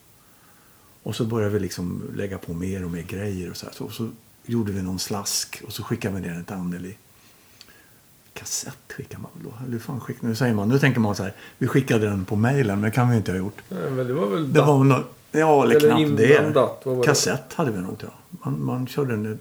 Och 1.03 1.15
så 1.15 1.25
började 1.25 1.53
vi 1.53 1.59
liksom 1.59 2.03
lägga 2.15 2.37
på 2.37 2.53
mer 2.53 2.85
och 2.85 2.91
mer 2.91 3.01
grejer 3.01 3.49
och 3.49 3.57
så, 3.57 3.65
här. 3.65 3.73
så, 3.73 3.89
så 3.89 4.09
gjorde 4.47 4.71
vi 4.71 4.81
någon 4.81 4.99
slask 4.99 5.61
och 5.65 5.73
så 5.73 5.83
skickade 5.83 6.15
vi 6.15 6.21
ner 6.21 6.33
den 6.33 6.43
till 6.43 6.55
Anneli. 6.55 6.97
Kassett 8.33 8.77
skickar 8.89 9.19
man 9.19 9.31
väl 9.33 9.43
då? 9.43 9.65
Eller 9.67 9.79
fan 9.79 9.99
skick, 9.99 10.21
nu 10.21 10.35
säger 10.35 10.53
man, 10.53 10.69
nu 10.69 10.79
tänker 10.79 10.99
man 10.99 11.15
så 11.15 11.23
här, 11.23 11.33
vi 11.57 11.67
skickade 11.67 12.09
den 12.09 12.25
på 12.25 12.35
mailen, 12.35 12.79
men 12.81 12.89
det 12.89 12.95
kan 12.95 13.09
vi 13.09 13.17
inte 13.17 13.31
ha 13.31 13.37
gjort. 13.37 13.61
Nej, 13.69 13.91
men 13.91 14.07
det 14.07 14.13
var 14.13 14.27
väl 14.27 14.53
Det 14.53 14.61
var 14.61 14.83
nog, 14.83 15.03
ja 15.31 15.63
eller, 15.63 15.75
Eller 15.75 15.87
knappt 15.87 16.01
inblandat, 16.01 16.83
det? 16.83 17.03
Kassett 17.05 17.53
hade 17.53 17.71
vi 17.71 17.81
nog 17.81 17.95
jag. 17.99 18.11
Man, 18.29 18.65
man 18.65 18.87
körde 18.87 19.13
en, 19.13 19.39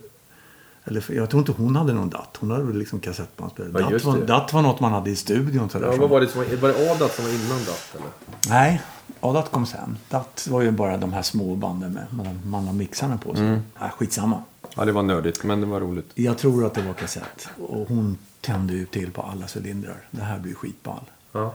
eller 0.85 1.05
jag 1.13 1.31
tror 1.31 1.41
inte 1.41 1.53
hon 1.53 1.77
hade 1.77 1.93
någon 1.93 2.11
datt. 2.11 2.37
Hon 2.41 2.51
hade 2.51 2.65
väl 2.65 2.79
liksom 2.79 3.01
kassettbandspelare. 3.01 3.83
Ja, 3.83 3.91
datt, 3.91 4.05
var, 4.05 4.19
datt 4.19 4.53
var 4.53 4.63
något 4.63 4.81
man 4.81 4.93
hade 4.93 5.11
i 5.11 5.17
studion. 5.17 5.69
Ja, 5.73 5.97
vad 5.97 6.11
var 6.11 6.21
det 6.21 6.29
som 6.29 6.41
var, 6.41 6.57
var 6.57 6.69
det 6.69 6.91
Adat 6.91 7.15
som 7.15 7.25
var 7.25 7.33
innan 7.33 7.59
DAT 7.65 7.95
eller? 7.95 8.11
Nej, 8.49 8.83
ja, 9.21 9.33
datt 9.33 9.51
kom 9.51 9.67
sen. 9.67 9.99
Datt 10.09 10.47
var 10.51 10.63
ju 10.63 10.71
bara 10.71 10.97
de 10.97 11.13
här 11.13 11.23
små 11.23 11.55
banden 11.55 11.93
med 11.93 12.07
man, 12.11 12.41
man 12.45 12.67
har 12.67 12.73
mixarna 12.73 13.19
på 13.19 13.35
sig. 13.35 13.47
Mm. 13.47 13.61
Nej, 13.81 13.91
skitsamma. 13.91 14.43
Ja, 14.77 14.85
det 14.85 14.93
var 14.93 15.03
nördigt, 15.03 15.45
men 15.45 15.61
det 15.61 15.67
var 15.67 15.81
roligt. 15.81 16.11
Jag 16.15 16.39
tror 16.39 16.67
att 16.67 16.75
det 16.75 16.83
var 16.83 16.95
kassett. 16.95 17.49
Och 17.69 17.89
hon 17.89 18.19
tände 18.41 18.73
ju 18.73 18.87
till 18.87 19.13
på 19.13 19.23
alla 19.23 19.47
cylindrar. 19.57 20.01
Det 20.11 20.23
här 20.23 20.39
blir 20.39 20.55
skitball. 20.55 21.05
Ja. 21.33 21.55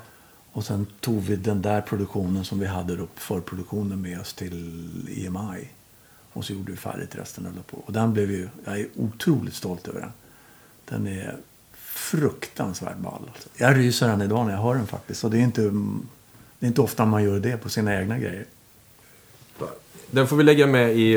Och 0.51 0.65
sen 0.65 0.87
tog 0.99 1.21
vi 1.21 1.35
den 1.35 1.61
där 1.61 1.81
produktionen 1.81 2.45
som 2.45 2.59
vi 2.59 2.65
hade 2.65 2.95
då, 2.95 3.07
förproduktionen 3.15 4.01
med 4.01 4.19
oss 4.19 4.33
till 4.33 5.25
EMI. 5.25 5.69
Och 6.33 6.45
så 6.45 6.53
gjorde 6.53 6.71
vi 6.71 6.77
färdigt 6.77 7.15
resten 7.15 7.43
la 7.43 7.61
på. 7.61 7.77
Och 7.85 7.93
den 7.93 8.13
blev 8.13 8.31
ju, 8.31 8.49
jag 8.65 8.79
är 8.79 8.87
otroligt 8.95 9.53
stolt 9.53 9.87
över 9.87 9.99
den. 9.99 10.11
Den 10.85 11.07
är 11.07 11.37
fruktansvärt 11.73 12.97
ball. 12.97 13.31
Jag 13.57 13.77
ryser 13.77 14.09
än 14.09 14.21
idag 14.21 14.45
när 14.45 14.53
jag 14.53 14.61
hör 14.61 14.75
den 14.75 14.87
faktiskt. 14.87 15.23
Och 15.23 15.31
det 15.31 15.37
är 15.37 15.41
inte, 15.41 15.71
det 16.61 16.65
är 16.65 16.67
inte 16.67 16.81
ofta 16.81 17.05
man 17.05 17.23
gör 17.23 17.39
det 17.39 17.57
på 17.57 17.69
sina 17.69 17.99
egna 17.99 18.19
grejer. 18.19 18.45
Den 20.11 20.27
får 20.27 20.35
vi 20.37 20.43
lägga 20.43 20.67
med 20.67 20.95
i 20.95 21.15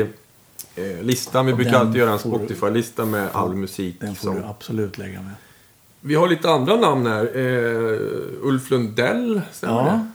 eh, 0.75 1.01
listan. 1.01 1.45
Vi 1.45 1.51
Och 1.51 1.57
brukar 1.57 1.79
alltid 1.79 1.95
göra 1.95 2.11
en 2.11 2.19
får 2.19 2.29
Spotify-lista 2.29 3.05
med 3.05 3.29
all 3.33 3.55
musik. 3.55 3.95
Den 3.99 4.15
får 4.15 4.27
som... 4.27 4.35
du 4.35 4.43
absolut 4.43 4.97
lägga 4.97 5.21
med. 5.21 5.31
Vi 6.01 6.15
har 6.15 6.27
lite 6.27 6.49
andra 6.49 6.75
namn 6.75 7.05
här. 7.05 7.37
Eh, 7.37 7.99
Ulf 8.41 8.71
Lundell, 8.71 9.41
stämmer 9.51 9.73
Ja, 9.73 10.05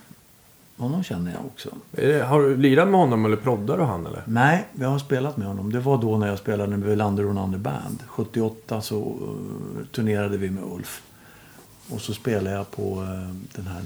honom 0.76 1.02
känner 1.04 1.32
jag 1.32 1.46
också. 1.46 1.68
det? 1.90 2.12
Det? 2.12 2.22
Har 2.24 2.42
du 2.42 2.56
lirat 2.56 2.88
med 2.88 3.00
honom 3.00 3.24
eller 3.24 3.36
proddar 3.36 3.78
du 3.78 3.84
han 3.84 4.06
eller? 4.06 4.22
Nej, 4.26 4.66
jag 4.74 4.88
har 4.88 4.98
spelat 4.98 5.36
med 5.36 5.46
honom. 5.46 5.72
Det 5.72 5.80
var 5.80 5.98
då 5.98 6.18
när 6.18 6.26
jag 6.26 6.38
spelade 6.38 6.76
med 6.76 6.88
Welander 6.88 7.22
Ronander 7.22 7.58
Band. 7.58 8.02
78 8.06 8.80
så 8.80 8.96
uh, 8.96 9.86
turnerade 9.92 10.38
vi 10.38 10.50
med 10.50 10.64
Ulf. 10.64 11.02
Och 11.91 12.01
så 12.01 12.14
spelade 12.14 12.57
jag 12.57 12.70
på 12.70 13.01
uh, 13.01 13.34
den 13.55 13.66
här 13.66 13.82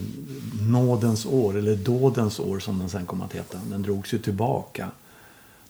Nådens 0.68 1.26
år, 1.26 1.56
eller 1.56 1.76
Dådens 1.76 2.40
år 2.40 2.58
som 2.58 2.78
den 2.78 2.88
sen 2.90 3.06
kom 3.06 3.22
att 3.22 3.32
heta. 3.32 3.58
Den 3.70 3.82
drogs 3.82 4.14
ju 4.14 4.18
tillbaka, 4.18 4.90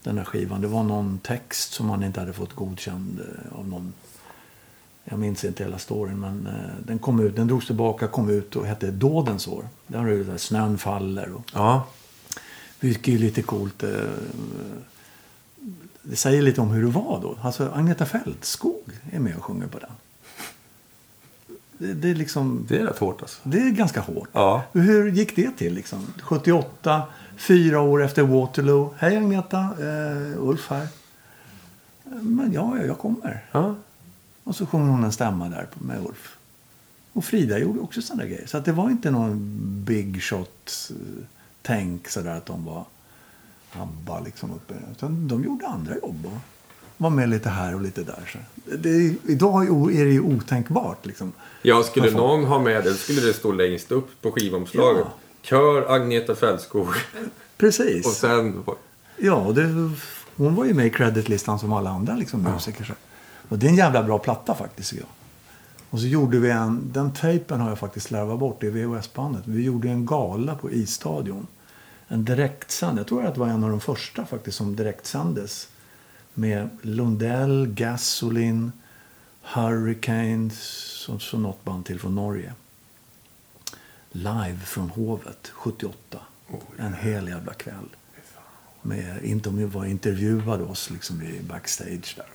den 0.02 0.18
här 0.18 0.24
skivan. 0.24 0.60
Det 0.60 0.66
var 0.68 0.82
någon 0.82 1.18
text 1.22 1.72
som 1.72 1.86
man 1.86 2.02
inte 2.04 2.20
hade 2.20 2.32
fått 2.32 2.52
godkänd 2.52 3.20
uh, 3.20 3.58
av 3.58 3.68
någon. 3.68 3.92
Jag 5.04 5.18
minns 5.18 5.44
inte 5.44 5.64
hela 5.64 5.78
storyn, 5.78 6.20
men 6.20 6.46
uh, 6.46 6.86
den 6.86 6.98
kom 6.98 7.20
ut, 7.20 7.36
den 7.36 7.46
drogs 7.46 7.66
tillbaka, 7.66 8.06
kom 8.08 8.28
ut 8.30 8.56
och 8.56 8.66
hette 8.66 8.90
Dådens 8.90 9.48
år. 9.48 9.68
Där 9.86 9.98
har 9.98 10.06
du 10.06 10.24
det 10.24 10.30
där 10.30 10.38
Snön 10.38 10.78
faller 10.78 11.32
och 11.32 11.42
Ja. 11.54 11.86
vilket 12.80 13.14
är 13.14 13.18
lite 13.18 13.42
coolt. 13.42 13.82
eh, 13.82 13.90
Det 16.02 16.16
säger 16.16 16.42
lite 16.42 16.60
om 16.60 16.70
hur 16.70 16.82
det 16.82 16.90
var 16.90 17.20
då. 17.22 17.36
Alltså 17.42 17.70
Agneta 17.74 18.06
Fältskog 18.06 18.82
är 19.12 19.18
med 19.20 19.36
och 19.36 19.44
sjunger 19.44 19.66
på 19.66 19.78
den. 19.78 19.90
Det, 21.78 21.94
det, 21.94 22.10
är 22.10 22.14
liksom, 22.14 22.66
Det 22.68 22.78
är 22.78 22.86
rätt 22.86 22.98
hårt 22.98 23.22
alltså. 23.22 23.40
det 23.42 23.58
är 23.58 23.70
ganska 23.70 24.00
hårt. 24.00 24.28
Ja. 24.32 24.62
Hur 24.72 25.10
gick 25.10 25.36
det 25.36 25.50
till? 25.50 25.74
Liksom? 25.74 26.06
78, 26.22 27.02
fyra 27.36 27.80
år 27.80 28.02
efter 28.02 28.22
Waterloo. 28.22 28.94
Hej 28.98 29.16
Agneta, 29.16 29.58
eh, 29.58 30.42
Ulf 30.48 30.70
här. 30.70 30.88
Men 32.04 32.52
ja, 32.52 32.76
ja, 32.78 32.84
jag 32.84 32.98
kommer. 32.98 33.44
Ja. 33.52 33.74
Och 34.44 34.56
så 34.56 34.66
sjunger 34.66 34.90
hon 34.90 35.04
en 35.04 35.12
stämma 35.12 35.48
där 35.48 35.66
med 35.74 35.98
Ulf. 36.06 36.36
Och 37.12 37.24
Frida 37.24 37.58
gjorde 37.58 37.80
också 37.80 38.02
sådana 38.02 38.24
grejer. 38.24 38.46
Så 38.46 38.56
att 38.56 38.64
det 38.64 38.72
var 38.72 38.90
inte 38.90 39.10
någon 39.10 39.40
big 39.84 40.22
shot 40.22 40.90
eh, 41.68 41.86
sådär 42.08 42.36
att 42.36 42.46
de 42.46 42.64
var 42.64 42.84
ABBA 43.72 44.20
liksom 44.20 44.50
uppe. 44.50 44.74
Utan 44.92 45.28
de 45.28 45.44
gjorde 45.44 45.66
andra 45.66 45.96
jobb 45.96 46.26
var 47.04 47.10
med 47.10 47.28
lite 47.28 47.48
här 47.48 47.74
och 47.74 47.80
lite 47.80 48.02
där. 48.02 48.30
Så. 48.32 48.38
Det, 48.76 49.14
idag 49.26 49.64
är 49.94 50.04
det 50.04 50.10
ju 50.10 50.20
otänkbart 50.20 51.06
liksom. 51.06 51.32
Ja, 51.62 51.82
skulle 51.82 52.06
Varför? 52.06 52.18
någon 52.18 52.44
ha 52.44 52.58
med 52.58 52.84
det 52.84 52.94
skulle 52.94 53.20
det 53.20 53.32
stå 53.32 53.52
längst 53.52 53.92
upp 53.92 54.08
på 54.22 54.32
skivomslaget. 54.32 55.06
Ja. 55.06 55.12
Kör 55.42 55.94
Agneta 55.94 56.34
Fältskog. 56.34 56.88
Precis. 57.56 58.06
Och 58.06 58.12
sen... 58.12 58.62
Ja, 59.16 59.34
och 59.34 59.54
det, 59.54 59.90
hon 60.36 60.54
var 60.54 60.64
ju 60.64 60.74
med 60.74 60.86
i 60.86 60.90
creditlistan 60.90 61.58
som 61.58 61.72
alla 61.72 61.90
andra 61.90 62.16
liksom, 62.16 62.42
musiker. 62.42 62.84
Så. 62.84 62.92
Och 63.48 63.58
det 63.58 63.66
är 63.66 63.70
en 63.70 63.76
jävla 63.76 64.02
bra 64.02 64.18
platta 64.18 64.54
faktiskt. 64.54 64.92
jag. 64.92 65.06
Och 65.90 66.00
så 66.00 66.06
gjorde 66.06 66.38
vi 66.38 66.50
en, 66.50 66.80
den 66.92 67.12
tejpen 67.12 67.60
har 67.60 67.68
jag 67.68 67.78
faktiskt 67.78 68.06
slarvat 68.06 68.38
bort 68.38 68.62
i 68.62 68.70
VHS-bandet. 68.70 69.42
Vi 69.44 69.62
gjorde 69.62 69.88
en 69.88 70.06
gala 70.06 70.54
på 70.54 70.70
Isstadion 70.70 71.46
en 72.08 72.24
direktsänd. 72.24 72.98
Jag 72.98 73.06
tror 73.06 73.24
att 73.24 73.34
det 73.34 73.40
var 73.40 73.48
en 73.48 73.64
av 73.64 73.70
de 73.70 73.80
första 73.80 74.26
faktiskt 74.26 74.56
som 74.56 74.76
direktsändes. 74.76 75.68
Med 76.34 76.68
Lundell, 76.82 77.66
Gasoline, 77.66 78.72
Hurricanes 79.42 81.08
och 81.08 81.22
så 81.22 81.38
något 81.38 81.64
band 81.64 81.86
till 81.86 82.00
från 82.00 82.14
Norge. 82.14 82.52
Live 84.12 84.58
från 84.64 84.90
Hovet 84.90 85.48
78. 85.48 86.18
En 86.78 86.94
hel 86.94 87.28
jävla 87.28 87.54
kväll. 87.54 87.96
Med, 88.82 89.24
inte 89.24 89.48
om 89.48 89.56
vi 89.56 89.64
var 89.64 89.84
intervjuade 89.84 90.64
oss 90.64 90.90
liksom 90.90 91.22
i 91.22 91.40
backstage 91.42 92.14
där. 92.16 92.26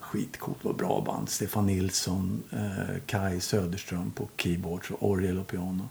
Skitcoolt, 0.00 0.64
vad 0.64 0.76
bra 0.76 1.00
band. 1.06 1.28
Stefan 1.28 1.66
Nilsson, 1.66 2.42
eh, 2.50 3.00
Kai 3.06 3.40
Söderström 3.40 4.10
på 4.10 4.28
keyboards 4.36 4.90
och 4.90 5.10
orgel 5.10 5.38
och 5.38 5.46
piano. 5.46 5.88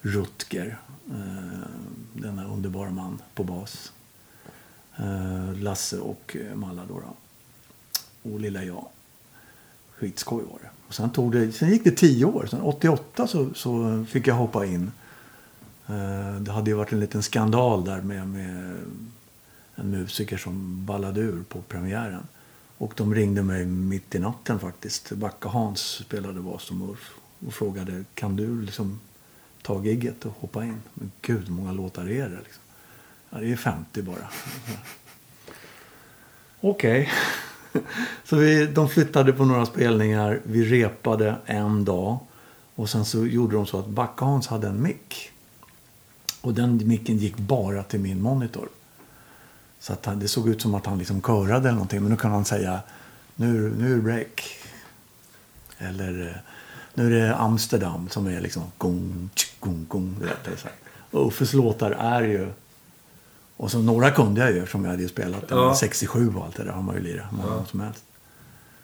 Rutger, 0.00 0.78
eh, 1.10 1.68
denna 2.12 2.44
underbara 2.44 2.90
man 2.90 3.22
på 3.34 3.44
bas. 3.44 3.92
Eh, 4.98 5.54
Lasse 5.62 5.98
och 5.98 6.36
eh, 6.40 6.56
Malla 6.56 6.82
då, 6.88 7.00
då. 7.00 7.16
Och 8.32 8.40
lilla 8.40 8.64
jag. 8.64 8.86
Skitskoj 9.98 10.44
var 10.50 10.58
det. 10.62 10.70
Och 10.88 10.94
sen, 10.94 11.10
tog 11.10 11.32
det. 11.32 11.52
sen 11.52 11.70
gick 11.70 11.84
det 11.84 11.90
tio 11.90 12.24
år. 12.24 12.46
Sen 12.50 12.60
88 12.60 13.26
så, 13.26 13.54
så 13.54 14.04
fick 14.08 14.26
jag 14.26 14.34
hoppa 14.34 14.66
in. 14.66 14.92
Eh, 15.86 16.34
det 16.40 16.52
hade 16.52 16.70
ju 16.70 16.76
varit 16.76 16.92
en 16.92 17.00
liten 17.00 17.22
skandal 17.22 17.84
där 17.84 18.00
med, 18.00 18.28
med 18.28 18.76
en 19.74 19.90
musiker 19.90 20.36
som 20.36 20.86
ballade 20.86 21.20
ur 21.20 21.42
på 21.48 21.62
premiären. 21.62 22.26
Och 22.78 22.92
de 22.96 23.14
ringde 23.14 23.42
mig 23.42 23.66
mitt 23.66 24.14
i 24.14 24.18
natten 24.18 24.58
faktiskt. 24.58 25.12
Backa 25.12 25.48
Hans 25.48 25.80
spelade 25.80 26.40
bas 26.40 26.62
som 26.62 26.90
Ulf. 26.90 27.10
Och 27.46 27.54
frågade 27.54 28.04
kan 28.14 28.36
du 28.36 28.62
liksom 28.62 29.00
ta 29.62 29.84
gigget 29.84 30.26
och 30.26 30.32
hoppa 30.40 30.64
in. 30.64 30.80
Men 30.94 31.10
gud, 31.22 31.44
hur 31.46 31.54
många 31.54 31.72
låtar 31.72 32.10
är 32.10 32.28
det? 32.28 32.38
Liksom? 32.44 32.62
Ja, 33.30 33.38
det 33.38 33.52
är 33.52 33.56
50 33.56 34.02
bara. 34.02 34.28
Okej. 36.60 37.10
Så 38.24 38.36
vi, 38.36 38.66
de 38.66 38.88
flyttade 38.88 39.32
på 39.32 39.44
några 39.44 39.66
spelningar. 39.66 40.40
Vi 40.44 40.64
repade 40.64 41.36
en 41.46 41.84
dag. 41.84 42.18
Och 42.74 42.90
sen 42.90 43.04
så 43.04 43.26
gjorde 43.26 43.56
de 43.56 43.66
så 43.66 43.78
att 43.78 43.86
Backa 43.86 44.24
Hans 44.24 44.46
hade 44.46 44.68
en 44.68 44.82
mick. 44.82 45.30
Och 46.40 46.54
den 46.54 46.88
micken 46.88 47.18
gick 47.18 47.36
bara 47.36 47.82
till 47.82 48.00
min 48.00 48.22
monitor. 48.22 48.68
Så 49.80 49.92
att 49.92 50.06
han, 50.06 50.18
det 50.18 50.28
såg 50.28 50.48
ut 50.48 50.62
som 50.62 50.74
att 50.74 50.86
han 50.86 50.98
liksom 50.98 51.22
körade 51.22 51.58
eller 51.58 51.72
någonting. 51.72 52.02
Men 52.02 52.10
nu 52.10 52.16
kan 52.16 52.30
han 52.30 52.44
säga 52.44 52.80
nu, 53.34 53.74
nu 53.78 53.92
är 53.92 53.96
det 53.96 54.02
break. 54.02 54.56
Eller 55.78 56.42
nu 56.94 57.06
är 57.06 57.28
det 57.28 57.36
Amsterdam 57.36 58.08
som 58.08 58.26
är 58.26 58.40
liksom 58.40 58.62
gong, 58.78 59.30
tsk, 59.34 59.60
gong, 59.60 59.86
gong. 59.88 60.16
Och 61.10 61.26
Uffes 61.26 61.52
låtar 61.52 61.90
är 61.90 62.22
ju... 62.22 62.48
Och 63.58 63.70
så 63.70 63.82
några 63.82 64.10
kunde 64.10 64.40
jag 64.40 64.52
ju 64.52 64.66
som 64.66 64.84
jag 64.84 64.90
hade 64.90 65.08
spelat. 65.08 65.44
Ja. 65.48 65.74
67 65.74 66.32
och 66.36 66.44
allt 66.44 66.56
det 66.56 66.64
där 66.64 66.72
har 66.72 66.82
man 66.82 66.94
ju 66.94 67.00
lirat. 67.02 67.32
Många 67.32 67.48
Ja. 67.48 67.64
som 67.64 67.80
helst. 67.80 68.04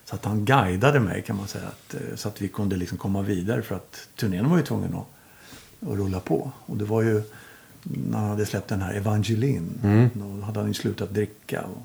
Så 0.05 0.15
att 0.15 0.25
han 0.25 0.45
guidade 0.45 1.01
mig 1.01 1.23
kan 1.23 1.37
man 1.37 1.49
säga. 1.49 1.65
Att, 1.69 1.95
eh, 1.95 2.01
så 2.17 2.29
att 2.29 2.43
vi 2.43 2.49
kunde 2.49 2.77
liksom 2.77 2.99
komma 2.99 3.23
vidare. 3.23 3.63
För 3.63 3.75
att 3.75 4.09
turnén 4.17 4.51
var 4.51 4.57
ju 4.57 4.63
tvungen 4.63 4.95
att, 4.95 5.07
att 5.91 5.97
rulla 5.99 6.21
på. 6.21 6.51
Och 6.67 6.77
det 6.77 6.85
var 6.85 7.03
ju 7.03 7.23
när 7.83 8.19
han 8.19 8.29
hade 8.29 8.47
släppt 8.47 8.69
den 8.69 8.83
här 8.83 8.95
Evangeline. 8.95 10.11
Då 10.15 10.45
hade 10.45 10.59
han 10.61 10.69
ju 10.69 10.75
slutat 10.75 11.15
dricka. 11.15 11.63
Och, 11.63 11.83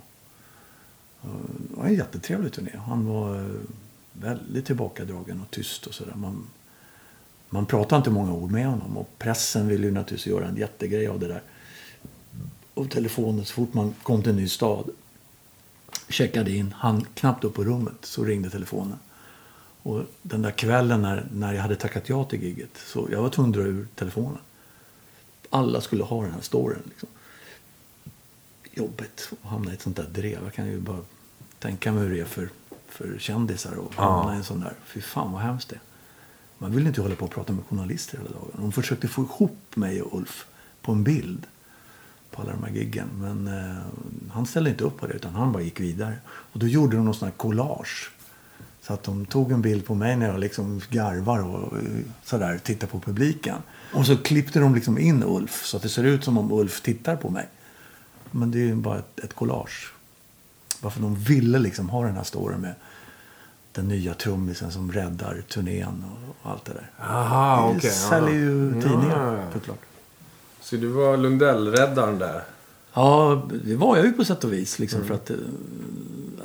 och 1.22 1.30
det 1.70 1.78
var 1.82 1.86
en 1.86 1.94
jättetrevlig 1.96 2.54
turné. 2.54 2.72
Han 2.88 3.06
var 3.06 3.36
eh, 3.36 3.46
väldigt 4.14 4.66
tillbakadragen 4.66 5.42
och 5.42 5.52
tyst 5.52 5.86
och 5.88 5.94
sådär. 5.94 6.14
Man, 6.16 6.48
man 7.50 7.66
pratade 7.66 7.98
inte 7.98 8.10
många 8.10 8.34
ord 8.34 8.52
med 8.52 8.66
honom. 8.68 8.98
Och 8.98 9.10
pressen 9.18 9.68
ville 9.68 9.86
ju 9.88 9.92
naturligtvis 9.94 10.32
göra 10.34 10.48
en 10.48 10.58
jättegrej 10.58 11.08
av 11.08 11.20
det 11.20 11.28
där. 11.28 11.42
Och 12.80 12.90
telefonen, 12.90 13.46
så 13.46 13.54
fort 13.54 13.74
man 13.74 13.96
kom 14.04 14.22
till 14.22 14.30
en 14.30 14.36
ny 14.36 14.48
stad. 14.48 14.90
Checkade 16.10 16.52
in, 16.52 16.74
han 16.78 17.06
knappt 17.14 17.44
upp 17.44 17.54
på 17.54 17.64
rummet 17.64 17.96
så 18.02 18.24
ringde 18.24 18.50
telefonen. 18.50 19.00
Och 19.84 20.04
den 20.22 20.42
där 20.42 20.52
kvällen 20.52 21.02
när, 21.02 21.28
när 21.34 21.54
jag 21.54 21.62
hade 21.62 21.76
tackat 21.76 22.10
ja 22.10 22.24
till 22.24 22.44
gigget 22.44 22.78
så 22.86 23.08
jag 23.12 23.22
var 23.22 23.30
tvungen 23.30 23.52
att 23.52 23.56
dra 23.56 23.64
ur 23.64 23.88
telefonen. 23.96 24.38
Alla 25.50 25.82
skulle 25.82 26.04
ha 26.04 26.24
den 26.24 26.32
här 26.32 26.42
storyn. 26.42 26.82
Liksom. 26.90 27.10
Jobbigt 28.74 29.30
att 29.44 29.50
hamna 29.50 29.72
i 29.72 29.74
ett 29.74 29.82
sånt 29.82 29.98
där 29.98 30.08
drev. 30.08 30.44
Jag 30.44 30.54
kan 30.54 30.68
ju 30.68 30.80
bara 30.80 31.02
tänka 31.60 31.92
mig 31.92 32.04
hur 32.04 32.16
det 32.16 32.20
är 32.20 32.26
för, 32.26 32.50
för 32.88 33.18
kändisar 33.20 33.72
att 33.90 33.96
hamna 33.96 34.34
i 34.34 34.38
en 34.38 34.44
sån 34.44 34.60
där. 34.60 34.74
Fy 34.86 35.02
fan 35.02 35.32
vad 35.32 35.42
hemskt 35.42 35.70
det. 35.70 35.80
Man 36.58 36.72
vill 36.72 36.88
inte 36.88 37.02
hålla 37.02 37.16
på 37.16 37.26
och 37.26 37.32
prata 37.32 37.54
med 37.54 37.66
journalister 37.66 38.18
hela 38.18 38.30
dagen. 38.30 38.52
De 38.58 38.72
försökte 38.72 39.08
få 39.08 39.22
ihop 39.22 39.76
mig 39.76 40.02
och 40.02 40.20
Ulf 40.20 40.46
på 40.82 40.92
en 40.92 41.04
bild 41.04 41.48
på 42.32 42.42
alla 42.42 42.52
de 42.52 42.64
här 42.64 42.72
giggen. 42.72 43.08
Men 43.22 43.48
eh, 43.48 44.32
han 44.32 44.46
ställde 44.46 44.70
inte 44.70 44.84
upp 44.84 44.98
på 44.98 45.08
det 45.08 45.14
utan 45.14 45.36
han 45.36 45.52
bara 45.52 45.64
gick 45.64 45.80
vidare. 45.80 46.14
Och 46.28 46.60
då 46.60 46.68
gjorde 46.68 46.96
de 46.96 47.06
någon 47.06 47.16
sån 47.16 47.28
här 47.28 47.36
collage. 47.36 48.12
Så 48.82 48.94
att 48.94 49.04
de 49.04 49.26
tog 49.26 49.52
en 49.52 49.62
bild 49.62 49.86
på 49.86 49.96
mig 49.96 50.16
när 50.16 50.28
jag 50.28 50.40
liksom 50.40 50.82
garvar 50.90 51.40
och 51.40 51.78
eh, 51.78 51.84
sådär 52.24 52.58
tittar 52.64 52.88
på 52.88 53.00
publiken. 53.00 53.58
Och 53.94 54.06
så 54.06 54.18
klippte 54.18 54.60
de 54.60 54.76
liksom 54.76 54.98
in 54.98 55.24
Ulf 55.24 55.66
så 55.66 55.78
att 55.78 55.84
det 55.84 55.90
ser 55.90 56.04
ut 56.04 56.24
som 56.24 56.38
om 56.38 56.52
Ulf 56.52 56.82
tittar 56.82 57.16
på 57.16 57.30
mig. 57.30 57.48
Men 58.32 58.52
det 58.52 58.58
är 58.58 58.66
ju 58.66 58.76
bara 58.76 59.00
ett, 59.00 59.20
ett 59.20 59.34
collage. 59.34 59.94
Varför 60.82 61.02
de 61.02 61.16
ville 61.16 61.60
liksom 61.60 61.90
ha 61.90 62.04
den 62.04 62.16
här 62.16 62.24
storyn 62.24 62.62
med 62.62 62.74
den 63.72 63.88
nya 63.88 64.14
trummisen 64.14 64.72
som 64.72 64.92
räddar 64.92 65.42
turnén 65.48 66.04
och 66.44 66.52
allt 66.52 66.66
det 66.66 66.74
där. 66.74 66.92
Aha, 67.00 67.70
det 67.72 67.78
okej. 67.78 67.92
säljer 67.92 68.34
ju 68.34 68.74
ja. 68.76 68.82
tidningar 68.82 69.34
Ja, 69.34 69.38
ja. 69.38 69.52
såklart. 69.54 69.80
Så 70.70 70.76
du 70.76 70.88
var 70.88 71.18
Lundell-räddaren 71.18 72.20
där? 72.20 72.44
Ja, 72.94 73.42
det 73.64 73.76
var 73.76 73.98
jag 73.98 74.06
ju 74.06 74.12
på 74.12 74.26
sätt 74.26 74.44
och 74.44 74.54
vis. 74.54 74.80
Liksom, 74.80 75.04
för 75.06 75.14
att, 75.14 75.30
eh, 75.30 75.36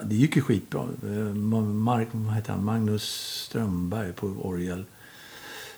det 0.03 0.15
gick 0.15 0.37
ju 0.37 0.43
skitbra. 0.43 0.81
Eh, 0.83 1.07
Ma- 1.33 1.73
Mark, 1.75 2.09
vad 2.13 2.35
heter 2.35 2.53
han? 2.53 2.65
Magnus 2.65 3.03
Strömberg 3.49 4.13
på 4.13 4.27
orgel. 4.27 4.85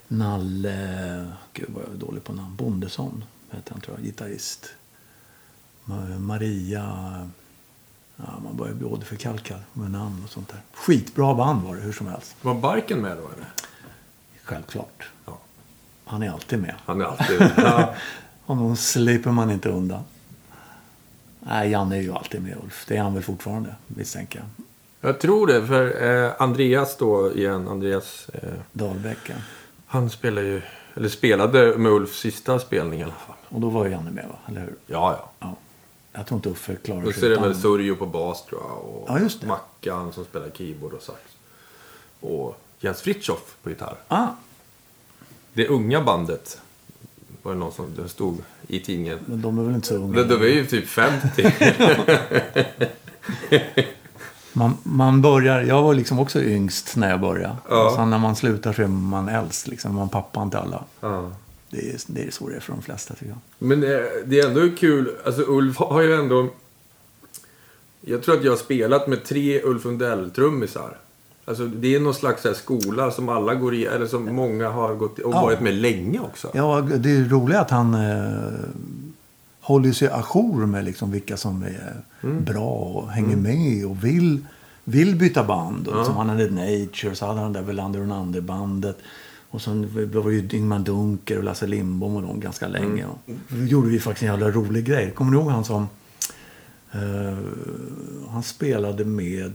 Nalle, 0.08 1.26
gud 1.52 1.68
vad 1.74 1.84
jag 1.84 1.92
är 1.92 1.96
dålig 1.96 2.24
på 2.24 2.32
namn. 2.32 2.56
Bondesson 2.56 3.24
heter 3.50 3.72
han 3.72 3.80
tror 3.80 3.96
jag, 3.96 4.04
gitarrist. 4.06 4.66
Ma- 5.84 6.18
Maria, 6.18 6.84
ja, 8.16 8.24
man 8.44 8.56
börjar 8.56 8.74
bli 8.74 8.86
åderförkalkad 8.86 9.60
med 9.72 9.90
namn 9.90 10.22
och 10.24 10.30
sånt 10.30 10.48
där. 10.48 10.60
Skitbra 10.74 11.34
band 11.34 11.62
var 11.62 11.74
det 11.76 11.82
hur 11.82 11.92
som 11.92 12.06
helst. 12.06 12.36
Var 12.42 12.54
Barken 12.54 12.98
med 13.00 13.16
då 13.16 13.22
eller? 13.22 13.48
Självklart. 14.44 15.08
Ja. 15.26 15.38
Han 16.04 16.22
är 16.22 16.30
alltid 16.30 16.58
med. 16.58 16.74
Han 16.86 17.00
är 17.00 17.04
alltid... 17.04 17.40
ja. 17.56 17.94
Honom 18.46 18.76
slipper 18.76 19.30
man 19.30 19.50
inte 19.50 19.68
undan. 19.68 20.02
Nej, 21.40 21.70
Janne 21.70 21.96
är 21.96 22.00
ju 22.00 22.12
alltid 22.12 22.42
med 22.42 22.56
Ulf. 22.64 22.84
Det 22.88 22.96
är 22.96 23.02
han 23.02 23.14
väl 23.14 23.22
fortfarande, 23.22 23.74
misstänker 23.86 24.38
jag. 24.38 24.48
Jag 25.10 25.20
tror 25.20 25.46
det, 25.46 25.66
för 25.66 26.04
eh, 26.24 26.32
Andreas 26.38 26.96
då 26.96 27.32
igen, 27.36 27.68
Andreas, 27.68 28.28
eh, 28.28 28.48
Dahlbäcken. 28.72 29.36
han 29.86 30.10
spelar 30.10 30.42
ju, 30.42 30.62
eller 30.94 31.08
spelade 31.08 31.78
med 31.78 31.92
Ulfs 31.92 32.18
sista 32.18 32.58
spelning 32.58 33.00
i 33.00 33.02
alla 33.02 33.12
fall. 33.12 33.36
Och 33.48 33.60
då 33.60 33.68
var 33.68 33.84
ju 33.84 33.90
Janne 33.90 34.10
med, 34.10 34.24
va? 34.28 34.34
Eller 34.48 34.60
hur? 34.60 34.74
Ja, 34.86 35.12
ja. 35.20 35.30
Ja. 35.40 35.56
Jag 36.12 36.26
tror 36.26 36.38
inte 36.38 36.48
Uffe 36.48 36.76
klarar 36.76 37.04
Och 37.06 37.12
sig 37.12 37.20
så 37.20 37.26
är 37.26 37.30
det 37.30 37.34
utan- 37.36 37.48
väl 37.48 37.56
Surjo 37.60 37.96
på 37.96 38.06
bas 38.06 38.46
tror 38.46 38.60
jag. 38.68 38.78
Och 38.78 39.04
Ja, 39.08 39.18
just 39.20 39.40
det. 39.40 39.46
Mackan 39.46 40.12
som 40.12 40.24
spelar 40.24 40.50
keyboard 40.50 40.92
och 40.92 41.02
sax. 41.02 41.20
Och 42.20 42.60
Jens 42.80 43.00
Fritiof 43.02 43.56
på 43.62 43.70
gitarr. 43.70 43.96
Ah, 44.08 44.26
Det 45.52 45.68
unga 45.68 46.00
bandet 46.02 46.60
var 47.46 47.52
det 47.52 47.58
någon 47.58 47.72
som 47.72 47.86
det 47.96 48.08
stod 48.08 48.38
i 48.66 48.80
tidningen. 48.80 49.18
men 49.26 49.42
de 49.42 49.58
är 49.58 49.62
väl 49.62 49.74
inte 49.74 49.86
så 49.86 49.94
unga? 49.94 50.22
Det 50.22 50.36
var 50.36 50.46
ju 50.46 50.66
typ 50.66 50.88
50. 50.88 51.52
Man, 54.52 54.76
man 54.82 55.22
börjar, 55.22 55.62
jag 55.62 55.82
var 55.82 55.94
liksom 55.94 56.18
också 56.18 56.42
yngst 56.42 56.96
när 56.96 57.10
jag 57.10 57.20
började. 57.20 57.56
Ja. 57.68 57.86
Och 57.86 57.92
sen 57.92 58.10
när 58.10 58.18
man 58.18 58.36
slutar 58.36 58.72
så 58.72 58.82
är 58.82 58.86
man 58.86 59.28
äldst. 59.28 59.68
Liksom. 59.68 59.94
Man 59.94 60.08
pappan 60.08 60.50
till 60.50 60.58
alla. 60.58 60.84
ja. 61.00 61.32
Det 61.70 61.90
är, 61.90 61.96
det 62.06 62.26
är 62.26 62.30
så 62.30 62.48
det 62.48 62.56
är 62.56 62.60
för 62.60 62.72
de 62.72 62.82
flesta 62.82 63.14
tycker 63.14 63.26
jag. 63.26 63.38
Men 63.58 63.82
eh, 63.82 64.00
det 64.26 64.40
är 64.40 64.46
ändå 64.46 64.76
kul. 64.76 65.16
Alltså 65.24 65.42
Ulf 65.42 65.76
har 65.76 66.02
ju 66.02 66.14
ändå... 66.14 66.48
Jag 68.00 68.22
tror 68.22 68.36
att 68.36 68.44
jag 68.44 68.52
har 68.52 68.56
spelat 68.56 69.08
med 69.08 69.24
tre 69.24 69.62
Ulf 69.62 69.84
Lundell-trummisar. 69.84 70.96
Alltså 71.48 71.66
det 71.66 71.94
är 71.94 72.00
någon 72.00 72.14
slags 72.14 72.44
här 72.44 72.54
skola 72.54 73.10
som 73.10 73.28
alla 73.28 73.54
går 73.54 73.74
i, 73.74 73.84
eller 73.84 74.06
som 74.06 74.34
många 74.34 74.68
har 74.68 74.94
gått 74.94 75.18
i, 75.18 75.22
och 75.22 75.34
Ja. 75.34 75.42
varit 75.42 75.60
med 75.60 75.74
länge 75.74 76.20
också. 76.20 76.50
Ja, 76.54 76.80
det 76.80 77.10
är 77.10 77.24
roligt 77.24 77.56
att 77.56 77.70
han 77.70 77.94
eh, 77.94 78.52
håller 79.60 79.92
sig 79.92 80.08
ajour 80.08 80.66
med 80.66 80.84
liksom 80.84 81.10
vilka 81.10 81.36
som 81.36 81.62
är 81.62 81.94
Mm. 82.22 82.44
bra 82.44 82.68
och 82.70 83.08
hänger 83.10 83.36
med 83.36 83.86
och 83.86 84.04
vill, 84.04 84.46
vill 84.84 85.16
byta 85.16 85.44
band. 85.44 85.88
Och 85.88 85.98
Ja. 85.98 86.04
Som 86.04 86.16
han 86.16 86.28
hade 86.28 86.50
Nature, 86.50 87.14
så 87.14 87.26
hade 87.26 87.40
han 87.40 87.52
där 87.52 87.62
Welander 87.62 88.00
och 88.00 88.08
Nander-bandet. 88.08 88.98
Och 89.50 89.60
sen 89.62 89.88
var 90.14 90.30
det 90.30 90.34
ju 90.36 90.48
Ingmar 90.58 90.78
Dunker 90.78 91.38
och 91.38 91.44
Lasse 91.44 91.66
Lindbom 91.66 92.16
och 92.16 92.22
de 92.22 92.40
ganska 92.40 92.68
länge. 92.68 93.02
Mm. 93.02 93.10
Och 93.10 93.20
då 93.48 93.64
gjorde 93.64 93.88
vi 93.88 94.00
faktiskt 94.00 94.22
en 94.22 94.28
jävla 94.28 94.50
rolig 94.50 94.84
grej. 94.84 95.10
Kommer 95.10 95.30
ni 95.30 95.36
ihåg 95.36 95.50
han 95.50 95.64
som... 95.64 95.88
eh, 96.92 97.38
han 98.30 98.42
spelade 98.42 99.04
med 99.04 99.52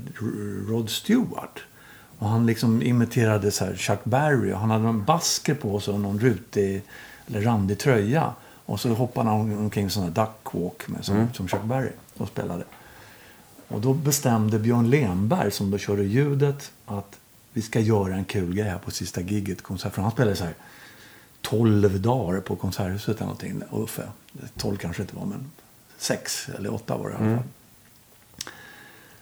Rod 0.70 0.90
Stewart. 0.90 1.60
Och 2.22 2.30
han 2.30 2.46
liksom 2.46 2.82
imiterade 2.82 3.52
så 3.52 3.66
här 3.66 3.76
Chuck 3.76 4.00
Berry. 4.04 4.54
Och 4.54 4.60
han 4.60 4.70
hade 4.70 4.84
någon 4.84 5.04
basker 5.06 5.56
på 5.56 5.80
sig 5.80 5.94
och 5.94 6.00
någon 6.00 6.20
rutig 6.20 6.82
eller 7.28 7.42
randig 7.42 7.80
tröja. 7.80 8.34
Och 8.66 8.80
så 8.80 8.90
hoppade 8.90 9.30
han 9.30 9.58
omkring 9.58 9.90
sån 9.90 10.04
här 10.04 10.10
duckwalk 10.10 10.88
med, 10.88 11.06
som, 11.06 11.28
som 11.34 11.48
Chuck 11.48 11.64
Berry 11.64 11.90
och 12.18 12.28
spelade. 12.28 12.64
Och 13.68 13.82
då 13.82 13.94
bestämde 13.94 14.60
Björn 14.60 14.90
Lemberg, 14.90 15.52
som 15.52 15.72
då 15.72 15.78
körde 15.78 16.04
ljudet, 16.04 16.72
att 16.86 17.20
vi 17.54 17.62
ska 17.62 17.80
göra 17.80 18.16
en 18.16 18.26
kul 18.26 18.56
grej 18.56 18.70
här 18.70 18.78
på 18.78 18.92
sista 18.92 19.22
giget. 19.22 19.62
Konsert. 19.62 19.94
För 19.94 20.02
han 20.02 20.12
spelade 20.12 20.36
så 20.36 20.44
här 20.44 20.54
12 21.42 22.02
dagar 22.02 22.40
på 22.40 22.56
Konserthuset 22.56 23.16
eller 23.16 23.26
någonting. 23.26 23.62
Uffe. 23.72 24.04
12 24.58 24.78
kanske 24.78 25.02
inte 25.02 25.16
var, 25.16 25.26
men 25.26 25.52
6 25.98 26.50
eller 26.58 26.74
8 26.74 26.98
var 26.98 27.10
det 27.10 27.14
i 27.14 27.16
alla 27.16 27.36
fall. 27.36 27.46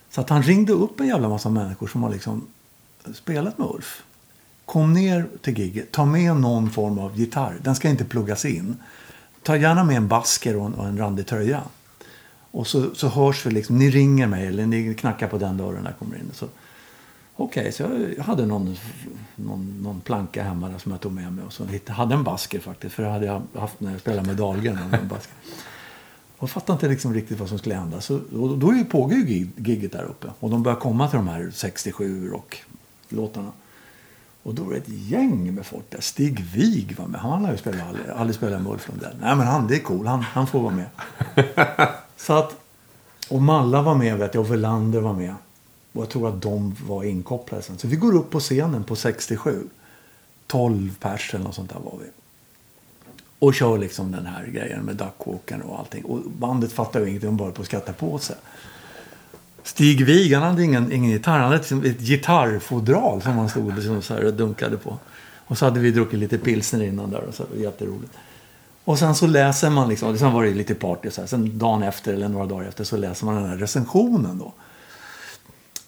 Så 0.09 0.21
att 0.21 0.29
han 0.29 0.43
ringde 0.43 0.73
upp 0.73 0.99
en 0.99 1.07
jävla 1.07 1.29
massa 1.29 1.49
människor 1.49 1.87
som 1.87 2.03
har 2.03 2.09
liksom 2.09 2.47
spelat 3.13 3.57
med 3.57 3.67
Ulf. 3.67 4.03
Kom 4.65 4.93
ner 4.93 5.27
till 5.41 5.59
giget, 5.59 5.91
ta 5.91 6.05
med 6.05 6.35
någon 6.35 6.69
form 6.69 6.99
av 6.99 7.19
gitarr. 7.19 7.57
Den 7.63 7.75
ska 7.75 7.89
inte 7.89 8.05
pluggas 8.05 8.45
in. 8.45 8.75
Ta 9.43 9.57
gärna 9.57 9.83
med 9.83 9.97
en 9.97 10.07
basker 10.07 10.55
och 10.55 10.65
en, 10.65 10.73
och 10.73 10.87
en 10.87 10.97
randig 10.97 11.27
tröja. 11.27 11.61
Och 12.51 12.67
så, 12.67 12.95
så 12.95 13.07
hörs 13.07 13.45
vi 13.45 13.51
liksom, 13.51 13.77
ni 13.77 13.89
ringer 13.89 14.27
mig 14.27 14.47
eller 14.47 14.65
ni 14.65 14.93
knackar 14.93 15.27
på 15.27 15.37
den 15.37 15.57
dörren 15.57 15.83
när 15.83 15.89
jag 15.89 15.99
kommer 15.99 16.15
in. 16.15 16.31
Så, 16.33 16.47
Okej, 17.35 17.71
så 17.71 17.83
jag, 18.17 18.23
hade 18.23 18.45
någon, 18.45 18.75
någon, 19.35 19.81
någon 19.83 20.01
planka 20.01 20.43
hemma 20.43 20.69
där 20.69 20.77
som 20.77 20.91
jag 20.91 21.01
tog 21.01 21.11
med 21.11 21.33
mig. 21.33 21.45
Och 21.45 21.53
så 21.53 21.65
hittade, 21.65 21.93
hade 21.97 22.15
en 22.15 22.23
basker 22.23 22.59
faktiskt, 22.59 22.95
för 22.95 23.03
det 23.03 23.09
hade 23.09 23.25
jag 23.25 23.41
haft 23.55 23.79
när 23.79 23.91
jag 23.91 23.99
spelade 23.99 24.27
med 24.27 24.35
Dahlgren. 24.35 24.77
Basker. 25.09 25.33
Och 26.37 26.43
jag 26.43 26.49
fattade 26.49 26.73
inte 26.73 26.87
liksom 26.87 27.13
riktigt 27.13 27.39
vad 27.39 27.49
som 27.49 27.59
skulle 27.59 27.75
hända. 27.75 28.01
Så, 28.01 28.15
och 28.15 28.57
då 28.57 28.71
är 28.71 28.75
ju 28.75 28.85
pågår 28.85 29.13
ju 29.13 29.25
gig- 29.25 29.51
gigget 29.55 29.91
där 29.91 30.03
uppe. 30.03 30.27
Och 30.39 30.49
de 30.49 30.63
börjar 30.63 30.79
komma 30.79 31.07
till 31.09 31.17
de 31.17 31.27
här 31.27 31.51
67 31.53 32.31
rock-låtarna. 33.09 33.51
Och 34.43 34.55
då 34.55 34.63
var 34.63 34.71
det 34.71 34.77
ett 34.77 34.89
gäng 34.89 35.55
med 35.55 35.65
folk 35.65 35.85
där. 35.89 36.01
Stig 36.01 36.39
Wig 36.39 36.95
var 36.97 37.07
med. 37.07 37.21
Han 37.21 37.45
har 37.45 37.51
ju 37.51 37.57
spelat, 37.57 37.87
aldrig, 37.87 38.09
aldrig 38.09 38.35
spelat 38.35 38.61
med 38.61 38.71
Ulf 38.71 38.87
Lundell. 38.87 39.15
Nej 39.21 39.35
men 39.35 39.47
han, 39.47 39.67
det 39.67 39.75
är 39.75 39.79
cool. 39.79 40.07
Han, 40.07 40.21
han 40.21 40.47
får 40.47 40.61
vara 40.61 40.75
med. 40.75 40.89
Så 42.17 42.33
att, 42.33 42.55
och 43.29 43.41
Malla 43.41 43.81
var 43.81 43.95
med 43.95 44.17
vet 44.17 44.33
jag, 44.33 44.41
och 44.41 44.51
Velander 44.51 45.01
var 45.01 45.13
med. 45.13 45.35
Och 45.93 46.01
jag 46.01 46.09
tror 46.09 46.29
att 46.29 46.41
de 46.41 46.75
var 46.87 47.03
inkopplade 47.03 47.63
sen. 47.63 47.77
Så 47.77 47.87
vi 47.87 47.95
går 47.95 48.15
upp 48.15 48.29
på 48.29 48.39
scenen 48.39 48.83
på 48.83 48.95
67. 48.95 49.67
12 50.47 50.95
pers 50.99 51.33
eller 51.33 51.43
något 51.43 51.55
sånt 51.55 51.69
där 51.69 51.79
var 51.79 51.99
vi. 51.99 52.09
Och 53.39 53.53
kör 53.53 53.77
liksom 53.77 54.11
den 54.11 54.25
här 54.25 54.45
grejen 54.45 54.81
med 54.81 54.95
duckwalken 54.95 55.61
och 55.61 55.79
allting. 55.79 56.05
Och 56.05 56.19
bandet 56.31 56.71
fattar 56.71 56.99
ju 56.99 57.07
ingenting, 57.09 57.29
de 57.29 57.37
bara 57.37 57.51
på 57.51 57.61
att 57.61 57.67
skratta 57.67 57.93
på 57.93 58.17
sig. 58.17 58.35
Stig 59.69 60.05
Wig, 60.05 60.33
han 60.33 60.43
hade 60.43 60.63
ingen, 60.63 60.91
ingen 60.91 61.11
gitarr. 61.11 61.31
Han 61.31 61.41
hade 61.41 61.57
liksom 61.57 61.83
ett 61.83 61.99
gitarrfodral 61.99 63.21
som 63.21 63.37
han 63.37 63.49
stod 63.49 63.75
liksom 63.75 64.01
så 64.01 64.13
här 64.13 64.25
och 64.25 64.33
dunkade 64.33 64.77
på. 64.77 64.97
Och 65.45 65.57
så 65.57 65.65
hade 65.65 65.79
vi 65.79 65.91
druckit 65.91 66.19
lite 66.19 66.37
pilsner 66.37 66.83
innan 66.83 67.11
där 67.11 67.23
och 67.23 67.33
så. 67.33 67.43
Det 67.53 67.61
jätteroligt. 67.61 68.13
Och 68.83 68.99
sen 68.99 69.15
så 69.15 69.27
läser 69.27 69.69
man 69.69 69.89
liksom, 69.89 70.17
sen 70.17 70.33
var 70.33 70.43
det 70.43 70.53
lite 70.53 70.75
party 70.75 71.09
så 71.09 71.21
här. 71.21 71.27
Sen 71.27 71.57
dagen 71.57 71.83
efter 71.83 72.13
eller 72.13 72.29
några 72.29 72.45
dagar 72.45 72.67
efter 72.67 72.83
så 72.83 72.97
läser 72.97 73.25
man 73.25 73.35
den 73.35 73.49
här 73.49 73.57
recensionen 73.57 74.37
då. 74.37 74.53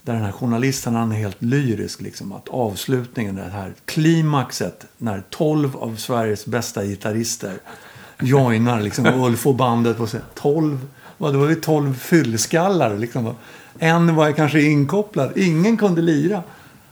Där 0.03 0.13
den 0.13 0.23
här 0.23 0.31
journalisten 0.31 0.95
han 0.95 1.11
är 1.11 1.15
helt 1.15 1.41
lyrisk 1.41 2.01
liksom. 2.01 2.31
Att 2.31 2.49
avslutningen, 2.49 3.35
det 3.35 3.41
här 3.41 3.73
klimaxet 3.85 4.85
när 4.97 5.23
12 5.29 5.75
av 5.75 5.95
Sveriges 5.95 6.45
bästa 6.45 6.83
gitarrister 6.85 7.53
joinar 8.19 8.81
liksom 8.81 9.05
Ulf 9.05 9.47
och 9.47 9.55
bandet 9.55 9.97
på 9.97 10.07
sig. 10.07 10.19
12, 10.35 10.87
vad 11.17 11.33
det 11.33 11.37
var 11.37 11.49
ju 11.49 11.55
12 11.55 11.93
fyllskallar 11.93 12.97
liksom. 12.97 13.35
En 13.83 14.15
var 14.15 14.31
kanske 14.31 14.61
inkopplad, 14.61 15.37
ingen 15.37 15.77
kunde 15.77 16.01
lira. 16.01 16.43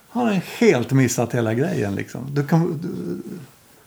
Han 0.10 0.28
har 0.28 0.34
helt 0.34 0.91
missat 0.91 1.34
hela 1.34 1.53
grejen 1.53 1.95
liksom. 1.95 2.45
Kan, 2.49 2.80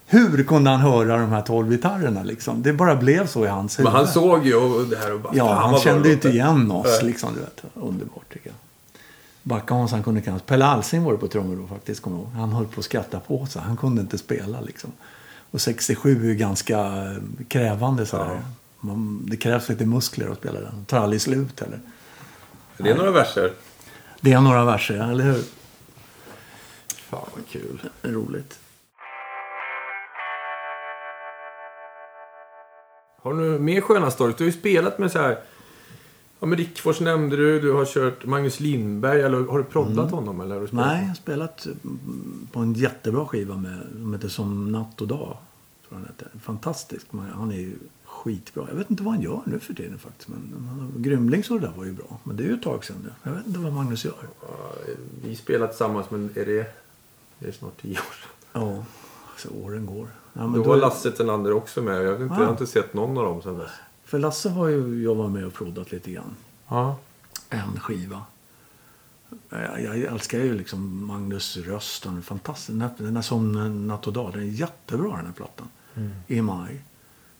hur 0.06 0.44
kunde 0.44 0.70
han 0.70 0.80
höra 0.80 1.18
de 1.18 1.30
här 1.30 1.42
12 1.42 1.70
gitarrerna 1.70 2.22
liksom? 2.22 2.62
Det 2.62 2.72
bara 2.72 2.96
blev 2.96 3.26
så 3.26 3.44
i 3.44 3.48
hans 3.48 3.78
huvud. 3.78 3.92
Men 3.92 4.00
han 4.00 4.08
såg 4.08 4.46
ju 4.46 4.54
och 4.54 4.86
det 4.86 4.96
här 4.96 5.14
och 5.14 5.20
bara... 5.20 5.34
Ja, 5.36 5.54
han 5.54 5.80
kände 5.80 6.08
ju 6.08 6.14
inte 6.14 6.28
igen 6.28 6.70
oss. 6.70 7.02
Liksom, 7.02 7.34
du 7.34 7.40
vet. 7.40 7.62
Underbart 7.74 8.32
tycker 8.32 8.46
jag. 8.48 8.56
Backa 9.42 9.74
Hans, 9.74 9.92
han 9.92 10.02
kunde 10.02 10.20
knappt. 10.20 10.46
Pelle 10.46 10.64
Alsing 10.64 11.02
var 11.02 11.12
det 11.12 11.18
på 11.18 11.28
trummor 11.28 11.56
då 11.56 11.66
faktiskt, 11.66 12.02
kommer 12.02 12.16
jag 12.16 12.24
ihåg. 12.24 12.32
Han 12.34 12.52
höll 12.52 12.66
på 12.66 12.78
att 12.78 12.84
skratta 12.84 13.20
på 13.20 13.46
sig. 13.46 13.62
Han 13.62 13.76
kunde 13.76 14.00
inte 14.00 14.18
spela 14.18 14.60
liksom. 14.60 14.90
Och 15.50 15.60
67 15.60 16.24
är 16.24 16.28
ju 16.28 16.34
ganska 16.34 16.78
eh, 16.78 17.44
krävande 17.48 18.06
sådär. 18.06 18.40
Man, 18.80 19.26
det 19.30 19.36
krävs 19.36 19.68
lite 19.68 19.86
muskler 19.86 20.28
att 20.28 20.38
spela 20.38 20.60
den. 20.60 20.74
Det 20.80 20.86
tar 20.86 20.98
aldrig 20.98 21.20
slut 21.20 21.60
heller. 21.60 21.80
Det 22.82 22.90
är 22.90 22.94
några 22.94 23.10
verser. 23.10 23.52
Det 24.20 24.32
är 24.32 24.40
några 24.40 24.64
verser, 24.64 25.10
eller 25.10 25.24
hur? 25.24 25.42
Fan 26.88 27.28
vad 27.34 27.46
kul. 27.48 27.80
Roligt. 28.02 28.58
Har 33.22 33.34
du 33.34 33.58
mer 33.58 33.80
sköna 33.80 34.10
stories? 34.10 34.36
Du 34.36 34.44
har 34.44 34.46
ju 34.46 34.58
spelat 34.58 34.98
med 34.98 35.12
så 35.12 35.18
här... 35.18 35.38
Ja, 36.40 36.46
men 36.46 36.58
Rickfors 36.58 37.00
nämnde 37.00 37.36
du. 37.36 37.60
Du 37.60 37.72
har 37.72 37.84
kört 37.84 38.24
Magnus 38.24 38.60
Lindberg. 38.60 39.20
Eller 39.20 39.46
har 39.46 39.58
du 39.58 39.64
proddat 39.64 40.10
honom? 40.10 40.40
Eller 40.40 40.54
har 40.54 40.62
du 40.62 40.68
spelat 40.68 40.86
Nej, 40.86 41.00
jag 41.00 41.08
har 41.08 41.14
spelat 41.14 41.66
mm, 41.66 42.48
på 42.52 42.60
en 42.60 42.72
jättebra 42.72 43.26
skiva 43.26 43.56
med, 43.56 43.78
som 43.92 44.14
heter 44.14 44.28
Som 44.28 44.72
natt 44.72 45.00
och 45.00 45.08
dag. 45.08 45.36
Tror 45.88 45.98
han 45.98 46.06
heter. 46.06 46.28
Fantastisk. 46.40 47.06
Han 47.34 47.52
är 47.52 47.56
ju 47.56 47.74
skitbra. 48.22 48.64
Jag 48.68 48.74
vet 48.76 48.90
inte 48.90 49.02
vad 49.02 49.14
han 49.14 49.22
gör 49.22 49.40
nu 49.44 49.58
för 49.58 49.74
tiden 49.74 49.98
faktiskt. 49.98 50.28
Men 50.28 50.92
Grymlings 50.96 51.50
och 51.50 51.60
det 51.60 51.66
där 51.66 51.72
var 51.76 51.84
ju 51.84 51.92
bra. 51.92 52.18
Men 52.24 52.36
det 52.36 52.42
är 52.42 52.46
ju 52.46 52.54
ett 52.54 52.62
tag 52.62 52.84
sedan 52.84 52.96
nu. 53.02 53.10
Jag 53.22 53.32
vet 53.32 53.46
inte 53.46 53.58
vad 53.58 53.72
Magnus 53.72 54.04
gör. 54.04 54.14
Vi 55.24 55.36
spelar 55.36 55.66
tillsammans, 55.66 56.10
men 56.10 56.30
är 56.34 56.46
det... 56.46 56.74
Det 57.38 57.48
är 57.48 57.52
snart 57.52 57.82
tio 57.82 57.92
år 57.92 57.96
sedan. 57.96 58.30
Ja, 58.52 58.84
så 59.38 59.48
åren 59.64 59.86
går. 59.86 60.08
Ja, 60.32 60.40
Då 60.42 60.52
då- 60.56 60.62
var 60.62 60.76
Lasse 60.76 61.10
Tenander 61.10 61.52
också 61.52 61.82
med. 61.82 62.04
Jag, 62.04 62.12
vet 62.12 62.20
inte, 62.20 62.34
Ah. 62.34 62.38
jag 62.38 62.44
har 62.46 62.52
inte 62.52 62.66
sett 62.66 62.94
någon 62.94 63.18
av 63.18 63.24
dem 63.24 63.42
sedan 63.42 63.58
dess. 63.58 63.70
För 64.04 64.18
Lasse 64.18 64.48
har 64.48 64.68
ju 64.68 65.02
jag 65.02 65.14
varit 65.14 65.32
med 65.32 65.46
och 65.46 65.52
proddat 65.52 65.92
lite 65.92 66.10
grann. 66.10 66.36
Ja. 66.68 66.96
En 67.48 67.80
skiva. 67.80 68.20
Jag, 69.50 69.80
jag 69.80 69.98
älskar 69.98 70.38
ju 70.38 70.54
liksom 70.54 71.06
Magnus 71.06 71.56
röst. 71.56 72.04
Han 72.04 72.16
är 72.16 72.20
fantastisk. 72.22 72.68
Den 72.68 72.80
här, 72.80 72.90
den 72.96 73.16
här 73.16 73.22
som 73.22 73.86
natt 73.86 74.06
och 74.06 74.12
dag. 74.12 74.32
Den 74.32 74.42
är 74.42 74.46
jättebra 74.46 75.16
den 75.16 75.26
här 75.26 75.32
plattan. 75.32 75.68
EMI. 76.28 76.80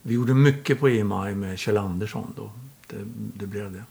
Vi 0.02 0.14
gjorde 0.14 0.34
mycket 0.34 0.80
på 0.80 0.88
EMI 0.88 1.34
med 1.34 1.58
Kjell 1.58 1.76
Andersson 1.76 2.32
då. 2.36 2.50
Det, 2.86 3.04
det 3.36 3.46
blev 3.46 3.72
det. 3.72 3.84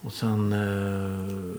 Och 0.00 0.12
sen 0.12 0.52
eh, 0.52 1.56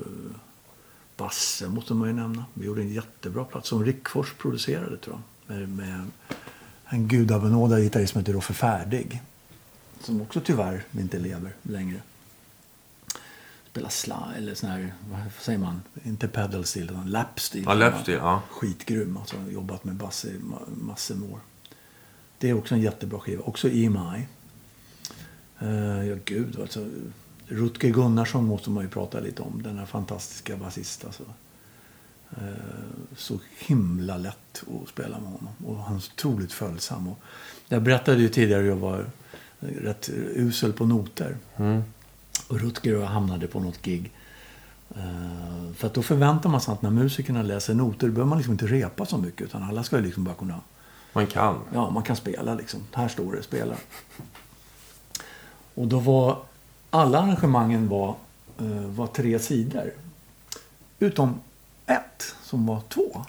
Basse 1.17 1.67
måste 1.67 1.93
man 1.93 2.07
ju 2.07 2.13
nämna. 2.13 2.45
Vi 2.53 2.65
gjorde 2.65 2.81
en 2.81 2.93
jättebra 2.93 3.43
platta 3.45 3.67
som 3.67 3.85
Rickfors 3.85 4.33
producerade 4.33 4.97
tror 4.97 5.15
jag. 5.47 5.55
Med, 5.57 5.69
med 5.69 6.05
en 6.85 7.07
gudabenådad 7.07 7.81
gitarrist 7.81 8.11
som 8.13 8.19
heter 8.19 8.33
Roffe 8.33 8.53
Färdig. 8.53 9.21
Som 10.01 10.21
också 10.21 10.41
tyvärr 10.41 10.83
inte 10.99 11.19
lever 11.19 11.53
längre. 11.61 12.01
Spelar 13.71 13.89
sla 13.89 14.27
eller 14.37 14.55
sån 14.55 14.69
här, 14.69 14.93
vad 15.11 15.19
säger 15.41 15.59
man? 15.59 15.81
Inte 16.03 16.27
pedal 16.27 16.65
steel 16.65 16.85
utan 16.89 17.09
lap 17.11 17.39
steel. 17.39 17.63
Ja, 17.67 17.73
lap 17.73 18.01
steel, 18.01 18.17
ja. 18.17 18.41
Skitgrym. 18.49 19.17
Alltså, 19.17 19.35
jobbat 19.49 19.83
med 19.83 19.95
Basse 19.95 20.27
i 20.27 20.39
ma- 20.39 20.83
massor 20.85 21.15
med 21.15 21.31
år. 21.31 21.39
Det 22.39 22.49
är 22.49 22.53
också 22.57 22.75
en 22.75 22.81
jättebra 22.81 23.19
skiva. 23.19 23.43
Också 23.43 23.69
EMI. 23.69 24.27
Uh, 25.61 26.07
ja, 26.07 26.15
gud 26.25 26.59
alltså. 26.61 26.85
Rutger 27.47 27.89
Gunnarsson 27.89 28.45
måste 28.45 28.69
man 28.69 28.83
ju 28.83 28.89
prata 28.89 29.19
lite 29.19 29.41
om. 29.41 29.63
Den 29.63 29.77
här 29.77 29.85
fantastiska 29.85 30.57
basist 30.57 31.05
alltså. 31.05 31.23
Eh, 32.31 32.47
så 33.17 33.39
himla 33.57 34.17
lätt 34.17 34.63
att 34.83 34.89
spela 34.89 35.19
med 35.19 35.31
honom. 35.31 35.53
Och 35.65 35.77
han 35.77 35.95
är 35.95 35.99
otroligt 35.99 36.53
följsam. 36.53 37.07
Och 37.07 37.19
jag 37.67 37.83
berättade 37.83 38.21
ju 38.21 38.29
tidigare 38.29 38.61
att 38.61 38.67
jag 38.67 38.75
var 38.75 39.05
rätt 39.59 40.09
usel 40.35 40.73
på 40.73 40.85
noter. 40.85 41.37
Och 42.47 42.59
Rutger 42.59 42.95
och 42.95 43.01
jag 43.01 43.07
hamnade 43.07 43.47
på 43.47 43.59
något 43.59 43.81
gig. 43.81 44.11
Eh, 44.95 45.73
för 45.75 45.87
att 45.87 45.93
då 45.93 46.03
förväntar 46.03 46.49
man 46.49 46.61
sig 46.61 46.73
att 46.73 46.81
när 46.81 46.89
musikerna 46.89 47.41
läser 47.41 47.73
noter 47.73 48.07
behöver 48.07 48.29
man 48.29 48.37
liksom 48.37 48.51
inte 48.51 48.67
repa 48.67 49.05
så 49.05 49.17
mycket. 49.17 49.41
Utan 49.41 49.63
alla 49.63 49.83
ska 49.83 49.97
ju 49.97 50.03
liksom 50.03 50.23
bara 50.23 50.35
kunna 50.35 50.61
man 51.15 51.27
kan. 51.27 51.59
Ja, 51.73 51.89
man 51.89 52.03
kan 52.03 52.15
spela 52.15 52.55
liksom. 52.55 52.83
Här 52.93 53.07
står 53.07 53.33
det, 53.33 53.43
spela. 53.43 53.75
Och 55.75 55.87
då 55.87 55.99
var 55.99 56.37
alla 56.89 57.19
arrangemangen 57.19 57.87
var, 57.87 58.15
eh, 58.59 58.85
var 58.87 59.07
tre 59.07 59.39
sidor. 59.39 59.91
Utom 60.99 61.39
ett 61.85 62.35
som 62.43 62.65
var 62.65 62.81
två. 62.89 63.25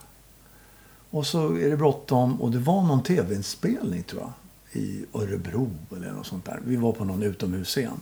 Och 1.11 1.27
så 1.27 1.57
är 1.57 1.71
det 1.71 1.77
bråttom 1.77 2.43
och 2.43 2.51
det 2.51 2.59
var 2.59 2.83
någon 2.83 3.03
tv-inspelning 3.03 4.03
tror 4.03 4.23
jag. 4.23 4.33
I 4.83 5.05
Örebro 5.13 5.71
eller 5.97 6.13
något 6.13 6.27
sånt 6.27 6.45
där. 6.45 6.61
Vi 6.65 6.77
var 6.77 6.93
på 6.93 7.05
någon 7.05 7.23
utomhusscen. 7.23 8.01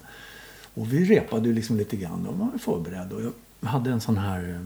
Och 0.74 0.92
vi 0.92 1.04
repade 1.04 1.48
ju 1.48 1.54
liksom 1.54 1.76
lite 1.76 1.96
grann 1.96 2.26
och 2.26 2.38
var 2.38 2.58
förberedda. 2.58 3.16
Och 3.16 3.22
jag 3.60 3.68
hade 3.68 3.90
en 3.90 4.00
sån 4.00 4.18
här 4.18 4.48
eh, 4.48 4.60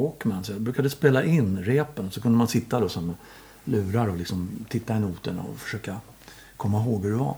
Walkman 0.00 0.44
så 0.44 0.52
jag 0.52 0.60
brukade 0.60 0.90
spela 0.90 1.24
in 1.24 1.64
repen. 1.64 2.10
Så 2.10 2.20
kunde 2.20 2.38
man 2.38 2.48
sitta 2.48 2.80
då 2.80 2.88
som 2.88 3.14
lurar 3.64 4.08
och 4.08 4.16
liksom 4.16 4.48
titta 4.68 4.96
i 4.96 5.00
noterna 5.00 5.42
och 5.42 5.58
försöka 5.58 5.96
komma 6.56 6.80
ihåg 6.82 7.02
hur 7.02 7.10
det 7.10 7.16
var. 7.16 7.36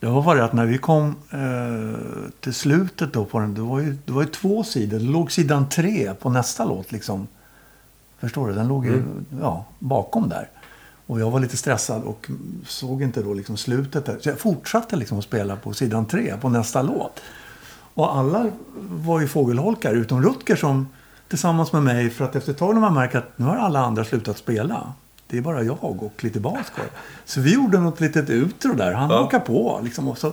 Det 0.00 0.06
var 0.06 0.22
bara 0.22 0.44
att 0.44 0.52
när 0.52 0.66
vi 0.66 0.78
kom 0.78 1.16
eh, 1.30 2.30
till 2.40 2.54
slutet 2.54 3.12
då 3.12 3.24
på 3.24 3.38
den, 3.38 3.54
det 3.54 3.60
var, 3.60 3.80
ju, 3.80 3.96
det 4.04 4.12
var 4.12 4.22
ju 4.22 4.28
två 4.28 4.64
sidor. 4.64 4.98
Det 4.98 5.04
låg 5.04 5.32
sidan 5.32 5.68
tre 5.68 6.14
på 6.14 6.30
nästa 6.30 6.64
låt 6.64 6.92
liksom. 6.92 7.26
Förstår 8.18 8.48
du? 8.48 8.54
Den 8.54 8.68
låg 8.68 8.86
ju 8.86 9.02
ja, 9.40 9.64
bakom 9.78 10.28
där. 10.28 10.48
Och 11.06 11.20
jag 11.20 11.30
var 11.30 11.40
lite 11.40 11.56
stressad 11.56 12.02
och 12.02 12.30
såg 12.66 13.02
inte 13.02 13.22
då 13.22 13.34
liksom 13.34 13.56
slutet 13.56 14.06
där. 14.06 14.18
Så 14.20 14.28
jag 14.28 14.38
fortsatte 14.38 14.96
liksom 14.96 15.18
att 15.18 15.24
spela 15.24 15.56
på 15.56 15.72
sidan 15.72 16.06
tre 16.06 16.36
på 16.40 16.48
nästa 16.48 16.82
låt. 16.82 17.20
Och 17.94 18.16
alla 18.16 18.50
var 18.90 19.20
ju 19.20 19.28
fågelholkar 19.28 19.94
utom 19.94 20.22
Rutger 20.22 20.56
som 20.56 20.88
tillsammans 21.32 21.72
med 21.72 21.82
mig 21.82 22.10
för 22.10 22.24
att 22.24 22.36
efter 22.36 22.52
ett 22.52 22.58
tag 22.58 22.74
när 22.74 22.80
man 22.80 22.94
märker 22.94 23.18
att 23.18 23.38
nu 23.38 23.44
har 23.44 23.56
alla 23.56 23.80
andra 23.80 24.04
slutat 24.04 24.38
spela. 24.38 24.92
Det 25.26 25.38
är 25.38 25.42
bara 25.42 25.62
jag 25.62 25.84
och 26.02 26.24
lite 26.24 26.40
bas 26.40 26.70
kvar. 26.74 26.86
Så 27.24 27.40
vi 27.40 27.54
gjorde 27.54 27.78
något 27.78 28.00
litet 28.00 28.30
outro 28.30 28.72
där. 28.74 28.92
Han 28.92 29.10
Ja. 29.10 29.38
på 29.46 29.80
liksom 29.84 30.08
och 30.08 30.18
så 30.18 30.32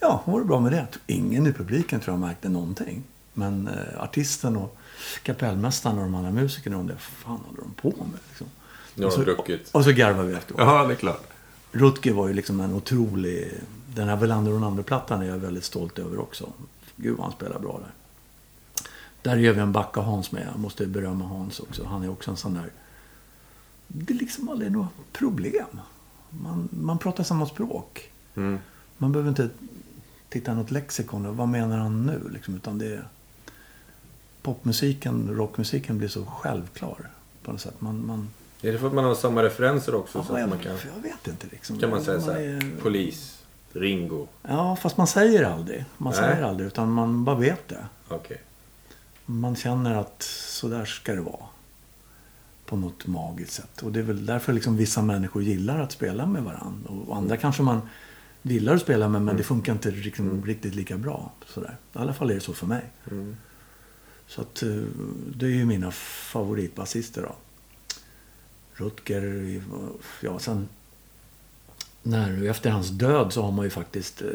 ja, 0.00 0.22
var 0.24 0.38
det 0.40 0.44
bra 0.46 0.60
med 0.60 0.72
det. 0.72 0.86
Ingen 1.06 1.46
i 1.46 1.52
publiken 1.52 2.00
tror 2.00 2.12
jag 2.14 2.20
märkte 2.20 2.48
någonting. 2.48 3.02
Men 3.32 3.68
eh, 3.68 4.02
artisten 4.02 4.56
och 4.56 4.76
kapellmästaren 5.22 5.98
och 5.98 6.04
de 6.04 6.14
andra 6.14 6.30
musikerna 6.30 6.76
undrade 6.76 7.00
vad 7.24 7.36
fan 7.36 7.46
håller 7.46 7.60
de 7.62 7.74
på 7.82 7.88
med? 8.04 8.18
Liksom. 8.28 8.46
Nu 8.94 9.02
har 9.02 9.06
och, 9.08 9.12
så, 9.12 9.18
de 9.18 9.24
druckit. 9.24 9.70
och 9.72 9.84
så 9.84 9.92
garvade 9.92 10.28
vi 10.28 10.34
efteråt. 10.34 10.60
Ja, 10.60 10.86
det 10.86 10.92
är 10.92 10.96
klart. 10.96 11.22
Rutger 11.72 12.12
var 12.12 12.28
ju 12.28 12.34
liksom 12.34 12.60
en 12.60 12.74
otrolig... 12.74 13.52
Den 13.94 14.08
här 14.08 14.16
Welander 14.16 14.52
och 14.52 14.66
andra 14.66 14.82
plattan 14.82 15.22
är 15.22 15.26
jag 15.26 15.36
väldigt 15.38 15.64
stolt 15.64 15.98
över 15.98 16.18
också. 16.20 16.48
Gud 16.96 17.16
vad 17.16 17.26
han 17.26 17.32
spelar 17.32 17.58
bra 17.58 17.80
där. 17.84 17.92
Där 19.22 19.36
är 19.36 19.44
även 19.48 19.72
Backa 19.72 20.00
Hans 20.00 20.32
med. 20.32 20.46
Jag 20.52 20.60
måste 20.60 20.86
berömma 20.86 21.24
Hans 21.24 21.60
också. 21.60 21.84
Han 21.84 22.02
är 22.02 22.10
också 22.10 22.30
en 22.30 22.36
sån 22.36 22.54
där... 22.54 22.70
Det 23.88 24.14
är 24.14 24.18
liksom 24.18 24.48
aldrig 24.48 24.72
några 24.72 24.88
problem. 25.12 25.80
Man, 26.30 26.68
man 26.72 26.98
pratar 26.98 27.24
samma 27.24 27.46
språk. 27.46 28.10
Mm. 28.34 28.58
Man 28.98 29.12
behöver 29.12 29.28
inte 29.28 29.48
titta 30.28 30.52
i 30.52 30.54
något 30.54 30.70
lexikon. 30.70 31.26
och 31.26 31.36
Vad 31.36 31.48
menar 31.48 31.78
han 31.78 32.06
nu? 32.06 32.20
Liksom, 32.32 32.54
utan 32.56 32.78
det 32.78 32.86
är... 32.94 33.04
Popmusiken, 34.42 35.28
rockmusiken 35.36 35.98
blir 35.98 36.08
så 36.08 36.24
självklar 36.24 37.10
på 37.42 37.52
något 37.52 37.60
sätt. 37.60 37.80
Man, 37.80 38.06
man, 38.06 38.28
Är 38.62 38.72
det 38.72 38.78
för 38.78 38.86
att 38.86 38.92
man 38.94 39.04
har 39.04 39.14
samma 39.14 39.42
referenser 39.42 39.94
också? 39.94 40.22
så 40.24 40.32
ja, 40.32 40.34
att 40.34 40.40
jag, 40.40 40.48
man 40.48 40.58
kan, 40.58 40.72
jag 40.72 41.02
vet 41.02 41.28
inte 41.28 41.46
liksom. 41.50 41.78
kan 41.78 41.90
man 41.90 42.04
säga 42.04 42.20
så 42.20 42.32
här, 42.32 42.40
är- 42.40 42.80
polis, 42.82 43.42
Ringo. 43.72 44.26
Ja, 44.42 44.76
fast 44.76 44.96
man 44.96 45.06
säger 45.06 45.44
aldrig. 45.44 45.84
Man 45.98 46.12
Nej. 46.12 46.22
säger 46.22 46.42
aldrig, 46.42 46.66
utan 46.66 46.92
man 46.92 47.24
bara 47.24 47.36
vet 47.36 47.68
det. 47.68 47.84
Okej. 48.08 48.40
Man 49.30 49.56
känner 49.56 49.94
att 49.94 50.22
så 50.22 50.68
där 50.68 50.84
ska 50.84 51.14
det 51.14 51.20
vara. 51.20 51.46
På 52.66 52.76
något 52.76 53.06
magiskt 53.06 53.52
sätt. 53.52 53.82
Och 53.82 53.92
det 53.92 53.98
är 53.98 54.02
väl 54.02 54.26
därför 54.26 54.52
liksom 54.52 54.76
vissa 54.76 55.02
människor 55.02 55.42
gillar 55.42 55.80
att 55.80 55.92
spela 55.92 56.26
med 56.26 56.42
varandra. 56.42 56.90
Och 56.90 57.16
andra 57.16 57.36
kanske 57.36 57.62
man 57.62 57.80
gillar 58.42 58.74
att 58.74 58.80
spela 58.80 59.08
med, 59.08 59.22
men 59.22 59.36
det 59.36 59.42
funkar 59.42 59.72
inte 59.72 59.90
liksom 59.90 60.44
riktigt 60.46 60.74
lika 60.74 60.96
bra. 60.96 61.32
Sådär. 61.46 61.76
I 61.94 61.98
alla 61.98 62.14
fall 62.14 62.30
är 62.30 62.34
det 62.34 62.40
så 62.40 62.52
för 62.52 62.66
mig. 62.66 62.84
Mm. 63.10 63.36
Så 64.26 64.40
att 64.40 64.62
eh, 64.62 64.82
det 65.36 65.46
är 65.46 65.50
ju 65.50 65.64
mina 65.64 65.90
favoritbasister 65.90 67.22
då. 67.22 67.34
Rutger, 68.74 69.62
ja 70.20 70.38
sen... 70.38 70.68
När, 72.02 72.44
efter 72.44 72.70
hans 72.70 72.88
död 72.88 73.32
så 73.32 73.42
har 73.42 73.52
man 73.52 73.64
ju 73.64 73.70
faktiskt 73.70 74.22
eh, 74.22 74.28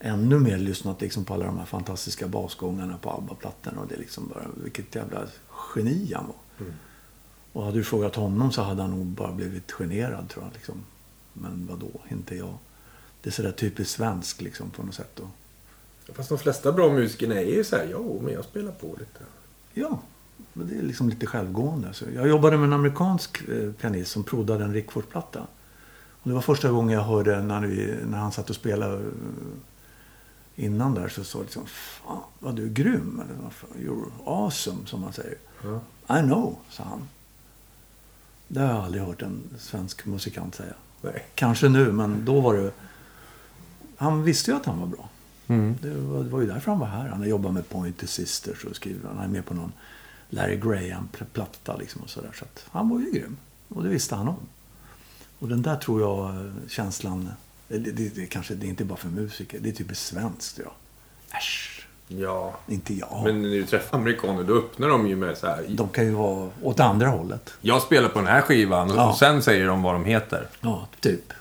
ännu 0.00 0.38
mer 0.38 0.58
lyssnat 0.58 1.00
liksom 1.00 1.24
på 1.24 1.34
alla 1.34 1.46
de 1.46 1.58
här 1.58 1.66
fantastiska 1.66 2.28
basgångarna 2.28 2.98
på 2.98 3.10
ABBA-plattorna. 3.10 3.80
Och 3.80 3.86
det 3.86 3.94
är 3.94 3.98
liksom 3.98 4.28
bara, 4.28 4.46
vilket 4.62 4.94
jävla 4.94 5.26
geni 5.74 6.12
han 6.14 6.26
var. 6.26 6.36
Och 7.52 7.64
hade 7.64 7.78
du 7.78 7.84
frågat 7.84 8.14
honom 8.14 8.52
så 8.52 8.62
hade 8.62 8.82
han 8.82 8.90
nog 8.90 9.06
bara 9.06 9.32
blivit 9.32 9.72
generad 9.72 10.28
tror 10.28 10.44
jag. 10.44 10.52
Liksom. 10.54 10.84
Men 11.32 11.66
vad 11.70 11.78
då 11.78 11.90
inte 12.08 12.36
jag. 12.36 12.54
Det 13.22 13.30
är 13.30 13.32
sådär 13.32 13.52
typiskt 13.52 13.94
svenskt 13.94 14.40
liksom 14.40 14.70
på 14.70 14.82
något 14.82 14.94
sätt. 14.94 15.20
Och, 15.20 15.28
Fast 16.12 16.28
de 16.28 16.38
flesta 16.38 16.72
bra 16.72 16.92
musikerna 16.92 17.34
är 17.34 17.54
ju 17.54 17.64
så 17.64 17.76
här, 17.76 17.88
jo, 17.90 18.20
men 18.24 18.32
jag 18.32 18.44
spelar 18.44 18.72
på 18.72 18.86
lite. 18.86 19.20
Ja, 19.74 20.00
men 20.52 20.68
det 20.68 20.78
är 20.78 20.82
liksom 20.82 21.08
lite 21.08 21.26
självgående. 21.26 21.94
Så 21.94 22.04
jag 22.14 22.28
jobbade 22.28 22.56
med 22.56 22.66
en 22.66 22.72
amerikansk 22.72 23.48
eh, 23.48 23.72
pianist 23.72 24.10
som 24.10 24.24
prodade 24.24 24.64
en 24.64 24.72
Rickford-platta. 24.72 25.46
Och 26.22 26.28
det 26.28 26.34
var 26.34 26.40
första 26.40 26.70
gången 26.70 26.94
jag 26.94 27.04
hörde 27.04 27.42
när, 27.42 27.60
vi, 27.60 27.94
när 28.06 28.18
han 28.18 28.32
satt 28.32 28.50
och 28.50 28.56
spelade 28.56 28.94
eh, 28.94 29.02
innan 30.58 30.94
där 30.94 31.08
så 31.08 31.24
sa 31.24 31.38
jag 31.38 31.44
liksom 31.44 31.66
Fan 31.66 32.22
vad 32.38 32.56
du 32.56 32.64
är 32.64 32.68
grym. 32.68 33.22
Eller, 33.24 33.84
You're 33.86 34.10
awesome 34.24 34.86
som 34.86 35.00
man 35.00 35.12
säger. 35.12 35.36
Ja. 35.62 35.80
I 36.18 36.22
know, 36.22 36.58
sa 36.70 36.84
han. 36.84 37.08
Det 38.48 38.60
har 38.60 38.68
jag 38.68 38.84
aldrig 38.84 39.02
hört 39.02 39.22
en 39.22 39.42
svensk 39.58 40.06
musikant 40.06 40.54
säga. 40.54 40.74
Nej. 41.00 41.26
Kanske 41.34 41.68
nu, 41.68 41.92
men 41.92 42.24
då 42.24 42.40
var 42.40 42.54
det... 42.54 42.72
Han 43.96 44.22
visste 44.22 44.50
ju 44.50 44.56
att 44.56 44.66
han 44.66 44.80
var 44.80 44.86
bra. 44.86 45.08
Mm. 45.46 45.76
Det 45.82 45.94
var, 45.94 46.24
det 46.24 46.30
var 46.30 46.40
ju 46.40 46.46
därför 46.46 46.70
han 46.70 46.80
var 46.80 46.86
här. 46.86 47.08
Han 47.08 47.18
har 47.18 47.26
jobbat 47.26 47.52
med 47.52 47.68
Pointer 47.68 48.06
Sisters 48.06 48.64
och 48.64 48.76
skriver. 48.76 49.08
Han 49.08 49.18
är 49.18 49.28
med 49.28 49.46
på 49.46 49.54
någon 49.54 49.72
Larry 50.30 50.56
Graham-platta 50.56 51.76
liksom 51.76 52.02
och 52.02 52.10
sådär. 52.10 52.32
Så 52.34 52.44
att 52.44 52.64
han 52.70 52.88
var 52.88 53.00
ju 53.00 53.10
grym. 53.10 53.36
Och 53.68 53.82
det 53.82 53.88
visste 53.88 54.14
han 54.14 54.28
om. 54.28 54.48
Och 55.38 55.48
den 55.48 55.62
där 55.62 55.76
tror 55.76 56.00
jag 56.00 56.46
eh, 56.46 56.52
känslan... 56.68 57.30
Det, 57.68 57.78
det, 57.78 58.08
det, 58.14 58.26
kanske, 58.26 58.54
det 58.54 58.66
är 58.66 58.68
inte 58.68 58.84
bara 58.84 58.96
för 58.98 59.08
musiker. 59.08 59.58
Det 59.62 59.68
är 59.68 59.72
typiskt 59.72 60.06
svenskt, 60.06 60.58
jag. 60.58 60.72
Äsch, 61.38 61.86
Ja. 62.10 62.56
inte 62.68 62.94
jag. 62.94 63.20
Men 63.24 63.42
när 63.42 63.48
du 63.48 63.66
träffar 63.66 63.98
amerikaner 63.98 64.44
då 64.44 64.54
öppnar 64.54 64.88
de 64.88 65.06
ju 65.08 65.16
med 65.16 65.38
så 65.38 65.46
här. 65.46 65.64
De 65.68 65.88
kan 65.88 66.04
ju 66.06 66.10
vara 66.12 66.50
åt 66.62 66.80
andra 66.80 67.06
hållet. 67.08 67.50
Jag 67.60 67.82
spelar 67.82 68.08
på 68.08 68.18
den 68.18 68.28
här 68.28 68.40
skivan 68.40 68.88
Ja. 68.96 69.10
och 69.10 69.18
sen 69.18 69.42
säger 69.42 69.66
de 69.66 69.82
vad 69.82 69.94
de 69.94 70.04
heter. 70.04 70.46
Ja, 70.60 70.88
typ. 71.00 71.32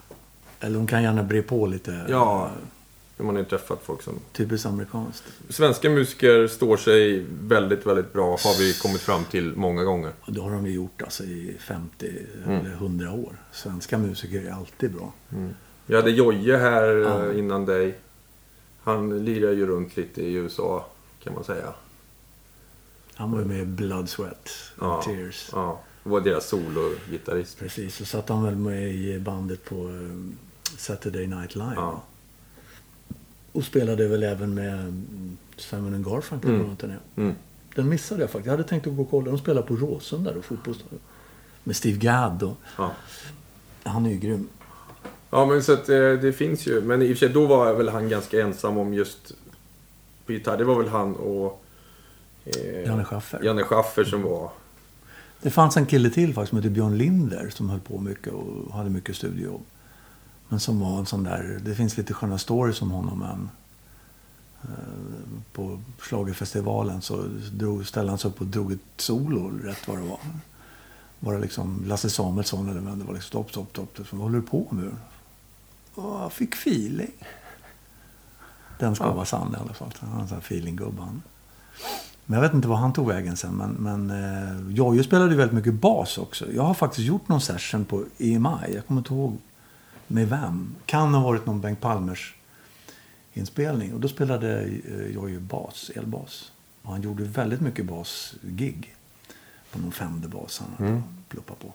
Eller 0.59 0.75
de 0.77 0.87
kan 0.87 1.03
gärna 1.03 1.23
bre 1.23 1.41
på 1.41 1.65
lite. 1.67 2.05
Ja. 2.09 2.45
eh, 3.17 3.23
Man 3.25 3.35
har 3.35 3.43
ju 3.43 3.49
träffat 3.49 3.79
folk 3.83 4.01
som... 4.01 4.19
Typiskt 4.33 4.65
amerikanskt. 4.65 5.23
Svenska 5.49 5.89
musiker 5.89 6.47
står 6.47 6.77
sig 6.77 7.25
väldigt, 7.41 7.85
väldigt 7.85 8.13
bra 8.13 8.29
har 8.29 8.59
vi 8.59 8.73
kommit 8.73 9.01
fram 9.01 9.23
till 9.25 9.55
många 9.55 9.83
gånger. 9.83 10.11
Och 10.21 10.33
det 10.33 10.41
har 10.41 10.51
de 10.51 10.65
ju 10.67 10.73
gjort 10.73 11.01
alltså 11.01 11.23
i 11.23 11.55
50 11.59 12.11
Mm. 12.45 12.59
eller 12.59 12.73
100 12.75 13.11
år. 13.11 13.33
Svenska 13.51 13.97
musiker 13.97 14.45
är 14.47 14.51
alltid 14.51 14.91
bra. 14.91 15.13
Vi 15.87 15.95
hade 15.95 16.11
Jojje 16.11 16.57
här 16.57 16.87
Ja. 16.95 17.25
eh, 17.31 17.39
innan 17.39 17.65
dig. 17.65 17.95
Han 18.83 19.25
lirar 19.25 19.51
ju 19.51 19.65
runt 19.67 19.97
lite 19.97 20.21
i 20.21 20.33
USA 20.33 20.85
kan 21.23 21.33
man 21.33 21.43
säga. 21.43 21.73
Han 23.15 23.31
var 23.31 23.39
ju 23.39 23.45
med 23.45 23.59
i 23.61 23.65
Blood, 23.65 24.09
Sweat 24.09 24.49
Ja. 24.79 25.01
Tears. 25.01 25.49
Ja. 25.53 25.79
Det 26.03 26.09
var 26.09 26.21
deras 26.21 26.47
sologitarrist. 26.47 27.59
Precis, 27.59 27.95
så 27.95 28.05
satt 28.05 28.29
han 28.29 28.43
väl 28.43 28.55
med 28.55 28.91
i 28.95 29.19
bandet 29.19 29.65
på 29.65 29.75
eh, 29.75 30.37
Saturday 30.77 31.27
Night 31.27 31.55
Live. 31.55 31.73
Ja. 31.75 32.03
Och 33.51 33.63
spelade 33.63 34.07
väl 34.07 34.23
även 34.23 34.53
med 34.53 34.73
mm, 34.73 35.37
Simon 35.57 36.03
Garfunkel 36.03 36.49
Mm. 36.49 36.75
på. 36.75 36.85
Mm. 37.15 37.35
Den 37.75 37.89
missade 37.89 38.21
jag 38.21 38.29
faktiskt. 38.29 38.45
Jag 38.45 38.53
hade 38.53 38.63
tänkt 38.69 38.87
att 38.87 38.95
gå 38.95 39.01
och 39.01 39.09
kolla. 39.09 39.31
De 39.31 39.37
spelar 39.37 39.61
på 39.61 39.75
Råsunda 39.75 40.33
då, 40.33 40.41
fotbollsstadion. 40.41 40.99
Med 41.63 41.75
Steve 41.75 41.97
Gadd 41.97 42.43
och 42.43 42.57
Ja. 42.77 42.91
han 43.83 44.05
är 44.05 44.09
ju 44.09 44.17
grym. 44.17 44.47
Ja, 45.29 45.45
men 45.45 45.63
så 45.63 45.73
att 45.73 45.89
eh, 45.89 45.95
det 45.97 46.33
finns 46.37 46.67
ju. 46.67 46.81
Men 46.81 47.01
i 47.01 47.13
och 47.13 47.17
för 47.17 47.25
sig, 47.25 47.29
då 47.29 47.45
var 47.45 47.73
väl 47.73 47.89
han 47.89 48.09
ganska 48.09 48.41
ensam 48.41 48.77
om 48.77 48.93
just 48.93 49.33
på 50.25 50.31
gitarr. 50.33 50.57
Det 50.57 50.63
var 50.63 50.75
väl 50.75 50.87
han 50.87 51.15
och 51.15 51.63
eh, 52.45 52.85
Janne 52.85 53.05
Schaffer. 53.05 53.43
Janne 53.43 53.63
Schaffer 53.63 54.03
som 54.03 54.21
var... 54.21 54.51
Det 55.41 55.49
fanns 55.49 55.77
en 55.77 55.85
kille 55.85 56.09
till 56.09 56.33
faktiskt 56.33 56.49
som 56.49 56.57
hette 56.57 56.69
Björn 56.69 56.97
Linder 56.97 57.49
som 57.49 57.69
höll 57.69 57.79
på 57.79 57.97
mycket 57.97 58.33
och 58.33 58.73
hade 58.73 58.89
mycket 58.89 59.15
studiojobb. 59.15 59.61
Men 60.49 60.59
som 60.59 60.79
var 60.79 60.99
en 60.99 61.05
sån 61.05 61.23
där, 61.23 61.59
det 61.61 61.75
finns 61.75 61.97
lite 61.97 62.13
sköna 62.13 62.37
stories 62.37 62.81
om 62.81 62.91
honom 62.91 63.19
men 63.19 63.49
eh, 64.63 65.43
på 65.53 65.79
schlagerfestivalen 65.99 67.01
så 67.01 67.23
drog, 67.51 67.87
ställde 67.87 68.11
han 68.11 68.17
sig 68.17 68.31
upp 68.31 68.41
och 68.41 68.47
drog 68.47 68.71
ett 68.71 68.79
solo 68.97 69.59
rätt 69.63 69.87
vad 69.87 69.97
det 69.97 70.03
var. 70.03 70.19
Bara 71.19 71.37
liksom 71.37 71.83
Lasse 71.87 72.09
Samuelsson 72.09 72.69
eller 72.69 72.81
vem 72.81 72.99
det 72.99 73.05
var. 73.05 73.13
Liksom, 73.13 73.27
stopp, 73.27 73.49
stopp, 73.49 73.89
stopp. 73.93 74.07
Vad 74.11 74.21
håller 74.21 74.39
du 74.39 74.45
på 74.45 74.67
med? 74.69 74.91
Åh, 75.97 76.21
jag 76.21 76.33
fick 76.33 76.53
feeling. 76.55 77.11
Den 78.79 78.95
ska 78.95 79.03
Ja. 79.05 79.13
vara 79.13 79.25
sann 79.25 79.53
i 79.57 79.61
alla 79.61 79.73
fall. 79.73 79.91
Han 79.99 80.17
är 80.17 80.21
en 80.21 80.27
sån 80.27 80.35
här 80.37 80.41
feeling-gubbe 80.41 81.01
han. 81.01 81.21
Men 82.25 82.35
jag 82.39 82.41
vet 82.41 82.53
inte 82.53 82.67
vad 82.67 82.77
han 82.77 82.93
tog 82.93 83.07
vägen 83.07 83.37
sen. 83.37 83.53
Men, 83.53 83.71
men 83.71 84.09
eh, 84.11 84.75
Jojje 84.75 85.03
spelade 85.03 85.31
ju 85.31 85.37
väldigt 85.37 85.55
mycket 85.55 85.73
bas 85.73 86.17
också. 86.17 86.51
Jag 86.51 86.63
har 86.63 86.73
faktiskt 86.73 87.07
gjort 87.07 87.27
någon 87.27 87.41
session 87.41 87.85
på 87.85 88.03
EMI. 88.17 88.73
Jag 88.73 88.87
kommer 88.87 89.01
inte 89.01 89.13
ihåg 89.13 89.37
med 90.07 90.29
vem. 90.29 90.75
Kan 90.85 91.13
ha 91.13 91.21
varit 91.23 91.45
någon 91.45 91.61
Bengt 91.61 91.81
Palmers 91.81 92.35
inspelning. 93.33 93.93
Och 93.93 93.99
då 93.99 94.07
spelade 94.07 94.61
eh, 94.61 95.07
Jojje 95.13 95.39
bas, 95.39 95.91
elbas. 95.95 96.51
Och 96.81 96.91
han 96.91 97.01
gjorde 97.01 97.23
väldigt 97.23 97.61
mycket 97.61 97.85
basgig. 97.85 98.95
På 99.71 99.79
någon 99.79 99.91
Fender-bas 99.91 100.59
han 100.77 100.87
Mm. 100.87 101.03
pluppat 101.29 101.59
på. 101.59 101.73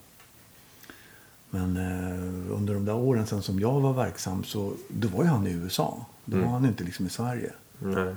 Men 1.55 1.77
eh, 1.77 2.57
under 2.57 2.75
de 2.75 2.85
där 2.85 2.95
åren 2.95 3.27
sen 3.27 3.43
som 3.43 3.61
jag 3.61 3.81
var 3.81 3.93
verksam 3.93 4.45
så 4.45 4.73
då 4.89 5.09
var 5.09 5.23
ju 5.23 5.29
han 5.31 5.47
i 5.47 5.51
USA. 5.51 6.07
Då 6.25 6.37
Mm. 6.37 6.47
var 6.49 6.55
han 6.59 6.65
inte 6.67 6.85
liksom 6.85 7.07
i 7.07 7.11
Sverige. 7.11 7.53
Nej. 7.79 8.15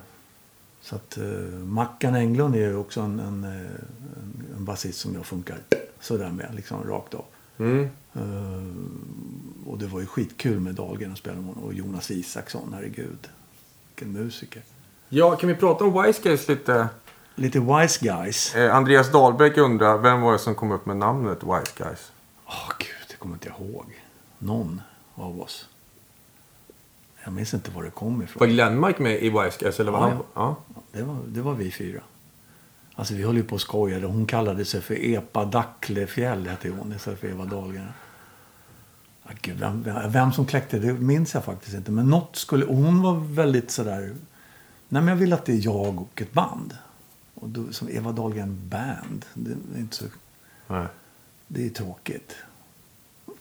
Så 0.82 0.96
att 0.96 1.18
uh, 1.22 1.56
Mackan 1.60 2.16
Englund 2.16 2.56
är 2.56 2.60
ju 2.60 2.76
också 2.76 3.02
en, 3.02 3.20
en, 3.20 3.44
eh, 3.44 3.50
en, 3.52 4.44
en 4.58 4.66
basist 4.66 5.00
som 5.00 5.14
jag 5.16 5.26
funkar 5.26 5.58
sådär 6.00 6.30
med, 6.32 6.56
liksom 6.56 6.84
rakt 6.84 7.14
av. 7.14 7.26
Mm. 7.58 7.90
Eh, 8.14 9.70
och 9.72 9.78
det 9.78 9.88
var 9.88 10.00
ju 10.00 10.06
skitkul 10.06 10.60
med 10.60 10.76
Dahlgren 10.76 11.12
att 11.12 11.18
spela 11.18 11.36
med 11.36 11.46
honom. 11.46 11.64
Och 11.64 11.74
Jonas 11.74 12.12
Isaksson, 12.12 12.72
herregud. 12.74 13.28
Vilken 13.96 14.14
musiker. 14.14 14.62
Ja, 15.10 15.36
kan 15.36 15.50
vi 15.50 15.56
prata 15.56 15.84
om 15.86 16.04
Wise 16.04 16.22
Guys 16.24 16.48
lite? 16.48 16.88
Lite 17.36 17.60
wise 17.60 18.06
guys. 18.06 18.56
Eh, 18.56 18.76
Andreas 18.76 19.12
Dahlbäck 19.12 19.58
undrar, 19.58 19.98
vem 19.98 20.22
var 20.22 20.32
det 20.34 20.40
som 20.40 20.56
kom 20.56 20.72
upp 20.72 20.86
med 20.86 20.98
namnet 20.98 21.44
Wise 21.44 21.72
Guys? 21.78 22.12
Åh, 22.46 22.54
Åh 22.68 22.72
gud, 22.80 22.88
kommer 23.26 23.36
inte 23.36 23.50
ihåg. 23.50 23.86
Någon 24.40 24.82
av 25.16 25.42
oss. 25.42 25.70
Jag 27.24 27.34
minns 27.34 27.54
inte 27.54 27.72
var 27.72 27.84
det 27.84 27.90
kom 27.90 28.22
ifrån. 28.22 28.40
Var 28.40 28.48
Glenmark 28.48 29.00
med 29.00 29.24
i 29.24 29.30
Guys? 29.30 29.80
Eller 29.80 29.92
var 29.92 30.00
Ja, 30.00 30.08
han? 30.08 30.24
Ja. 30.34 30.56
Det 30.92 31.04
var, 31.04 31.18
det 31.28 31.42
var 31.42 31.54
vi 31.54 31.72
fyra. 31.72 32.02
Alltså 32.96 33.14
vi 33.14 33.24
höll 33.24 33.36
ju 33.36 33.44
på 33.44 33.56
och 33.56 33.62
skojade. 33.62 34.08
Hon 34.08 34.26
kallade 34.26 34.66
sig 34.66 34.82
för 34.82 35.06
Epa 35.06 35.46
Dacklefjäll, 35.46 36.48
hette 36.48 36.70
hon, 36.70 36.94
istället 36.94 37.20
för 37.20 37.28
Eva 37.28 37.46
Dahlgren. 37.46 37.88
Gud, 39.42 39.60
vem, 39.60 39.84
vem, 39.84 40.12
vem 40.12 40.32
som 40.32 40.46
kläckte 40.46 40.80
det 40.80 40.94
minns 40.94 41.34
jag 41.34 41.44
faktiskt 41.46 41.76
inte. 41.76 41.92
Men 41.92 42.10
något 42.10 42.36
skulle... 42.36 42.66
Och 42.66 42.76
hon 42.76 43.02
var 43.02 43.16
väldigt 43.16 43.72
sådär... 43.72 44.16
Nej, 44.90 45.02
men 45.02 45.08
jag 45.08 45.16
vill 45.16 45.34
att 45.34 45.46
det 45.46 45.54
är 45.54 45.66
jag 45.66 46.02
och 46.02 46.22
ett 46.22 46.34
band. 46.34 46.78
Och 47.34 47.50
då, 47.50 47.72
som 47.72 47.90
Eva 47.90 48.12
Dahlgren 48.12 48.70
Band. 48.70 49.26
Det 49.34 49.52
är 49.52 49.80
inte 49.80 49.96
så... 49.96 50.06
Nej. 50.68 50.88
Det 51.48 51.66
är 51.66 51.70
tråkigt. 51.70 52.36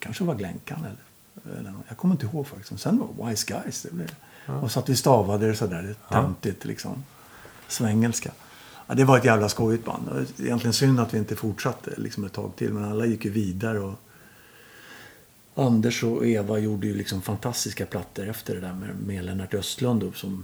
Kanske 0.05 0.23
var 0.23 0.35
Glänkan 0.35 0.79
eller, 0.79 1.59
eller. 1.59 1.73
Jag 1.87 1.97
kommer 1.97 2.13
inte 2.13 2.25
ihåg 2.25 2.47
faktiskt. 2.47 2.81
Sen 2.81 2.99
var 2.99 3.29
Wise 3.29 3.45
Guys. 3.47 3.81
Det 3.81 3.93
blev, 3.93 4.15
Och 4.61 4.71
så 4.71 4.79
att 4.79 4.89
vi 4.89 4.95
stavade 4.95 5.47
det 5.47 5.55
sådär. 5.55 5.81
Det 5.83 6.13
töntigt 6.13 6.65
liksom. 6.65 7.03
Svengelska. 7.67 8.31
Ja, 8.87 8.93
det 8.95 9.03
var 9.03 9.17
ett 9.17 9.25
jävla 9.25 9.49
skojigt 9.49 9.85
band. 9.85 10.27
Det 10.37 10.43
Egentligen 10.43 10.73
synd 10.73 10.99
att 10.99 11.13
vi 11.13 11.17
inte 11.17 11.35
fortsatte 11.35 11.93
liksom 11.97 12.25
ett 12.25 12.33
tag 12.33 12.51
till. 12.55 12.73
Men 12.73 12.91
alla 12.91 13.05
gick 13.05 13.25
ju 13.25 13.31
vidare. 13.31 13.79
Och 13.79 13.95
Anders 15.55 16.03
och 16.03 16.25
Eva 16.25 16.57
gjorde 16.57 16.87
ju 16.87 16.95
liksom 16.95 17.21
fantastiska 17.21 17.85
plattor 17.85 18.29
efter 18.29 18.55
det 18.55 18.61
där 18.61 18.73
med, 18.73 18.89
med 19.07 19.25
Lennart 19.25 19.53
Östlund. 19.53 20.01
Då, 20.01 20.11
som, 20.11 20.43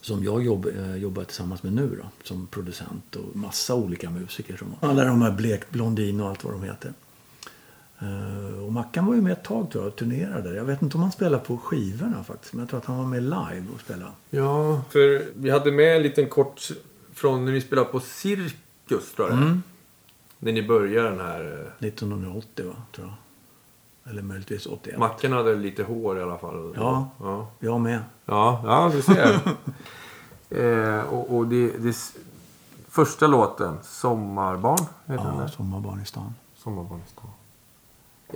som 0.00 0.24
jag 0.24 0.44
jobb, 0.44 0.66
eh, 0.76 0.96
jobbar 0.96 1.24
tillsammans 1.24 1.62
med 1.62 1.72
nu 1.72 1.96
då, 2.02 2.08
som 2.24 2.46
producent 2.46 3.16
och 3.16 3.36
massa 3.36 3.74
olika 3.74 4.10
musiker. 4.10 4.56
Som, 4.56 4.74
alla 4.80 5.04
de 5.04 5.22
här 5.22 5.32
Blek 5.32 5.70
Blondin 5.70 6.20
och 6.20 6.28
allt 6.28 6.44
vad 6.44 6.52
de 6.52 6.62
heter. 6.62 6.92
Eh, 7.98 8.64
och 8.64 8.72
Mackan 8.72 9.06
var 9.06 9.14
ju 9.14 9.20
med 9.20 9.32
ett 9.32 9.44
tag 9.44 9.70
tror 9.70 9.84
jag 9.84 9.92
och 9.92 9.96
turnerade. 9.98 10.54
Jag 10.54 10.64
vet 10.64 10.82
inte 10.82 10.96
om 10.96 11.02
han 11.02 11.12
spelade 11.12 11.44
på 11.44 11.58
skivorna 11.58 12.24
faktiskt. 12.24 12.52
Men 12.52 12.60
jag 12.60 12.68
tror 12.68 12.78
att 12.80 12.86
han 12.86 12.98
var 12.98 13.04
med 13.04 13.22
live 13.22 13.64
och 13.74 13.80
spelade. 13.80 14.12
Ja, 14.30 14.82
för 14.90 15.24
vi 15.34 15.50
hade 15.50 15.72
med 15.72 15.96
en 15.96 16.02
liten 16.02 16.28
kort 16.28 16.68
från 17.14 17.44
när 17.44 17.52
ni 17.52 17.60
spelade 17.60 17.88
på 17.88 18.00
Cirkus, 18.00 19.12
tror 19.16 19.28
jag. 19.28 19.38
Mm. 19.38 19.62
När 20.38 20.52
ni 20.52 20.62
började 20.68 21.08
den 21.10 21.20
här... 21.20 21.66
eh, 21.80 21.86
1980 21.88 22.66
va, 22.66 22.74
tror 22.94 23.06
jag. 23.06 23.14
Eller 24.12 24.22
möjligtvis 24.22 24.66
81. 24.66 24.98
Mackan 24.98 25.32
hade 25.32 25.54
lite 25.54 25.82
hår 25.82 26.18
i 26.18 26.22
alla 26.22 26.38
fall. 26.38 26.74
Ja. 26.76 27.08
Ja, 27.20 27.50
Jag 27.58 27.80
med. 27.80 28.00
ja, 28.24 28.62
ja 28.64 28.90
du 28.94 29.02
ser. 29.02 29.40
eh, 30.98 31.00
och 31.04 31.36
och 31.36 31.46
det, 31.46 31.70
det... 31.78 31.96
Första 32.88 33.26
låten, 33.26 33.78
Sommarbarn, 33.82 34.78
heter 35.06 35.24
den 35.24 35.34
Ja, 35.34 35.40
där. 35.40 35.48
Sommarbarn 35.48 36.00
i 36.02 36.06
stan. 36.06 36.34
Sommarbarn 36.56 37.00
i 37.06 37.10
stan. 37.10 37.30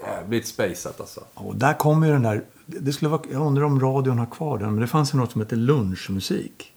Jävligt 0.06 0.46
spejsat 0.46 1.00
alltså. 1.00 1.24
Och 1.34 1.56
där 1.56 1.74
kommer 1.74 2.06
ju 2.06 2.12
den 2.12 2.22
där... 2.22 2.44
Det 2.66 2.92
skulle 2.92 3.08
vara, 3.08 3.22
jag 3.32 3.46
undrar 3.46 3.64
om 3.64 3.80
radion 3.80 4.18
har 4.18 4.26
kvar 4.26 4.58
den. 4.58 4.70
Men 4.70 4.80
det 4.80 4.86
fanns 4.86 5.14
ju 5.14 5.18
något 5.18 5.32
som 5.32 5.40
hette 5.40 5.56
lunchmusik. 5.56 6.72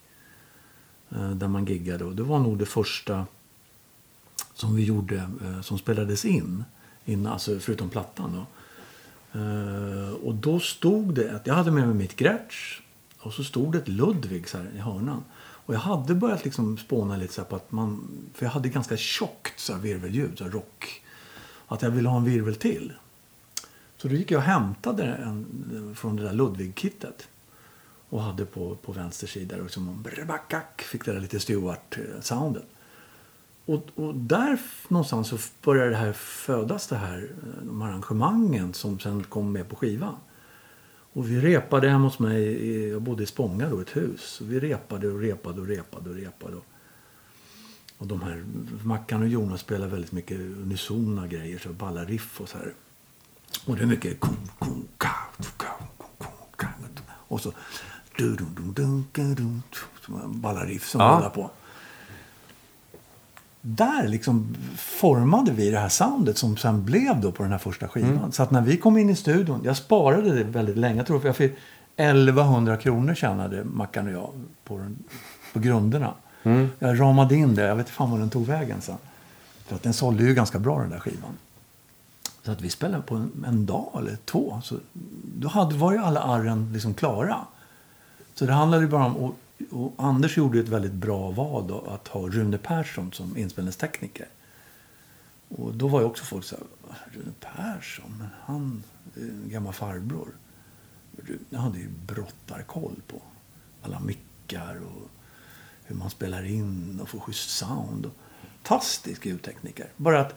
Eh, 1.16 1.30
där 1.30 1.48
man 1.48 1.66
giggade. 1.66 2.06
Och 2.06 2.16
det 2.16 2.24
var 2.24 2.40
nog 2.40 2.58
det 2.58 2.66
första 2.66 3.26
som 4.54 4.76
vi 4.76 4.84
gjorde. 4.84 5.16
Eh, 5.16 5.62
som 5.62 5.78
spelades 5.78 6.26
in. 6.26 6.64
in 7.06 7.28
alltså 7.28 7.60
förutom 7.60 7.90
plattan 7.90 8.32
då. 8.34 8.46
Eh, 9.40 10.14
och 10.14 10.36
då 10.36 10.60
stod 10.60 11.14
det... 11.14 11.36
Att 11.36 11.48
jag 11.48 11.54
hade 11.54 11.72
med 11.72 11.88
mig 11.88 11.96
mitt 11.96 12.16
Gretsch. 12.16 12.82
Och 13.20 13.34
så 13.34 13.44
stod 13.44 13.72
det 13.72 13.78
ett 13.78 13.88
Ludvig 13.88 14.50
så 14.50 14.58
här 14.58 14.72
i 14.76 14.80
hörnan. 14.80 15.24
Och 15.66 15.74
jag 15.74 15.80
hade 15.80 16.16
börjat 16.16 16.46
liksom 16.46 16.78
spåna 16.78 17.18
lite 17.18 17.34
så 17.34 17.42
här 17.42 17.48
på 17.48 17.56
att 17.56 17.72
man... 17.72 18.08
För 18.34 18.46
jag 18.46 18.52
hade 18.52 18.70
ganska 18.70 18.98
tjockt 18.98 19.60
så 19.60 19.74
här 19.74 19.80
virvelljud. 19.80 20.38
Så 20.38 20.44
här 20.44 20.52
rock. 20.52 21.04
Att 21.68 21.82
jag 21.82 21.90
ville 21.90 22.10
ha 22.10 22.18
en 22.18 22.24
virvel 22.24 22.56
till. 22.56 22.94
Så 24.02 24.08
då 24.08 24.16
gick 24.16 24.32
jag 24.32 24.38
och 24.38 24.44
hämtade 24.44 25.04
en 25.04 25.96
från 25.96 26.16
det 26.16 26.24
där 26.24 26.34
Ludwig-kittet. 26.34 27.28
Och 28.10 28.22
hade 28.22 28.46
på, 28.46 28.76
på 28.76 28.92
vänster 28.92 29.28
sida 29.28 29.56
och 29.58 29.64
liksom 29.64 30.04
brrbackak 30.04 30.82
fick 30.82 31.06
det 31.06 31.14
där 31.14 31.20
lite 31.20 31.38
Stewart-soundet. 31.38 32.66
Och, 33.66 33.88
och 33.96 34.16
där 34.16 34.60
någonstans 34.88 35.28
så 35.28 35.38
började 35.64 35.90
det 35.90 35.96
här 35.96 36.14
födas, 36.14 36.88
det 36.88 36.96
här, 36.96 37.18
eh, 37.18 37.66
de 37.66 37.82
här 37.82 37.90
arrangemangen 37.90 38.74
som 38.74 39.00
sen 39.00 39.24
kom 39.24 39.52
med 39.52 39.70
på 39.70 39.76
skivan. 39.76 40.16
Och 41.14 41.30
vi 41.30 41.42
repade 41.42 41.90
hemma 41.90 42.06
hos 42.06 42.20
mig, 42.20 42.44
i, 42.44 42.90
jag 42.90 43.02
bodde 43.02 43.24
i 43.24 43.26
Spånga 43.26 43.70
då, 43.70 43.80
ett 43.80 43.96
hus. 43.96 44.42
Och 44.42 44.52
vi 44.52 44.60
repade 44.60 45.08
och 45.08 45.20
repade 45.20 45.62
och 45.62 45.68
repade 45.68 46.10
och 46.10 46.16
repade. 46.16 46.56
Och, 46.56 46.66
och 47.98 48.08
de 48.08 48.22
här, 48.22 48.44
Mackan 48.84 49.22
och 49.22 49.28
Jonas 49.28 49.62
spelar 49.62 49.88
väldigt 49.88 50.12
mycket 50.12 50.40
unisona 50.40 51.28
grejer, 51.28 51.60
så 51.60 51.70
balla 51.70 52.06
riff 52.06 52.42
och 52.42 52.50
så 52.50 52.58
här. 52.58 52.74
Och 53.66 53.76
det 53.76 53.82
är 53.84 53.88
mycket 53.88 54.18
och 57.28 57.42
så 57.42 57.52
balla 60.26 60.66
riff 60.66 60.90
som 60.90 61.02
Ja. 61.02 61.08
rullar 61.18 61.30
på. 61.30 61.52
Där 63.62 64.08
liksom 64.08 64.56
formade 64.78 65.52
vi 65.52 65.70
det 65.70 65.80
här 65.80 65.90
soundet 65.90 66.38
som 66.38 66.58
sen 66.58 66.86
blev 66.86 67.22
då 67.22 67.32
på 67.32 67.44
den 67.44 67.52
här 67.52 67.60
första 67.60 67.88
skivan. 67.88 68.32
Så 68.32 68.44
att 68.44 68.52
när 68.52 68.62
vi 68.62 68.78
kom 68.78 68.98
in 68.98 69.10
i 69.10 69.16
studion, 69.16 69.62
jag 69.64 69.78
sparade 69.78 70.36
det 70.36 70.44
väldigt 70.44 70.78
länge. 70.78 70.98
Jag 70.98 71.08
tror 71.08 71.26
jag 71.26 71.36
fick 71.36 71.54
1100 71.96 72.78
kronor 72.78 73.14
tjänade 73.16 73.64
Mackan 73.64 74.08
och 74.08 74.14
jag 74.14 74.30
på, 74.64 74.78
den, 74.78 74.98
på 75.54 75.60
grunderna. 75.60 76.14
Jag 76.80 77.00
ramade 77.00 77.36
in 77.36 77.56
det, 77.56 77.62
jag 77.64 77.76
vet 77.76 77.86
inte 77.86 77.92
fan 77.92 78.12
var 78.12 78.20
den 78.20 78.30
tog 78.30 78.46
vägen 78.46 78.82
sen. 78.82 78.98
För 79.68 79.76
att 79.76 79.84
den 79.84 79.94
sålde 79.94 80.24
ju 80.24 80.34
ganska 80.34 80.60
bra 80.60 80.80
den 80.80 80.90
där 80.90 81.00
skivan. 81.00 81.38
Så 82.44 82.52
att 82.52 82.62
vi 82.62 82.70
spelade 82.70 83.04
på 83.04 83.16
en, 83.16 83.46
en 83.48 83.66
dag 83.66 83.92
eller 83.98 84.18
två. 84.26 84.62
Så 84.64 84.80
då 85.38 85.48
hade, 85.48 85.76
var 85.76 85.92
ju 85.92 85.98
alla 85.98 86.20
arren 86.20 86.74
liksom 86.74 86.94
klara. 86.94 87.46
Så 88.34 88.46
det 88.46 88.54
handlade 88.54 88.84
ju 88.84 88.90
bara 88.90 89.06
om... 89.06 89.18
Och, 89.18 89.36
och 89.72 89.94
Anders 89.98 90.38
gjorde 90.38 90.60
ett 90.60 90.68
väldigt 90.68 90.94
bra 90.94 91.32
val 91.32 91.68
då, 91.68 91.82
att 91.88 92.08
ha 92.08 92.28
Rune 92.28 92.58
Persson 92.58 93.12
som 93.12 93.38
inspelningstekniker. 93.38 94.28
Och 95.50 95.74
då 95.74 95.88
var 95.88 96.00
ju 96.00 96.06
också 96.06 96.26
folk 96.26 96.46
så 96.46 96.56
här, 96.56 96.98
Rune 97.12 97.34
Persson, 97.40 98.16
men 98.20 98.28
han 98.42 98.84
är 99.16 99.22
en 99.22 99.50
gammal 99.50 99.74
farbror. 99.74 100.30
Rune 101.18 101.58
hade 101.62 101.80
ju 101.80 101.90
brottarkoll 102.06 103.02
på 103.08 103.22
alla 103.82 104.00
mickar 104.00 104.76
och 104.76 105.10
hur 105.84 105.96
man 105.96 106.10
spelar 106.10 106.46
in 106.46 107.00
och 107.02 107.10
får 107.10 107.20
schysst 107.20 107.50
sound. 107.50 108.12
Fantastisk 108.62 109.26
ljudtekniker. 109.26 109.90
Bara 109.98 110.22
att 110.22 110.36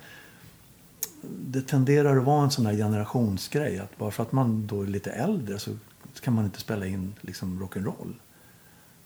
det 1.30 1.62
tenderar 1.62 2.16
att 2.16 2.24
vara 2.24 2.44
en 2.44 2.51
sån 2.51 2.66
här 2.66 2.74
generationsgrej. 2.74 3.78
Att 3.78 3.98
bara 3.98 4.10
för 4.10 4.22
att 4.22 4.32
man 4.32 4.66
då 4.66 4.82
är 4.82 4.86
lite 4.86 5.10
äldre 5.10 5.59
så 5.59 5.70
kan 6.20 6.34
man 6.34 6.44
inte 6.44 6.60
spela 6.60 6.86
in 6.86 7.14
liksom 7.20 7.62
rock'n'roll. 7.62 8.14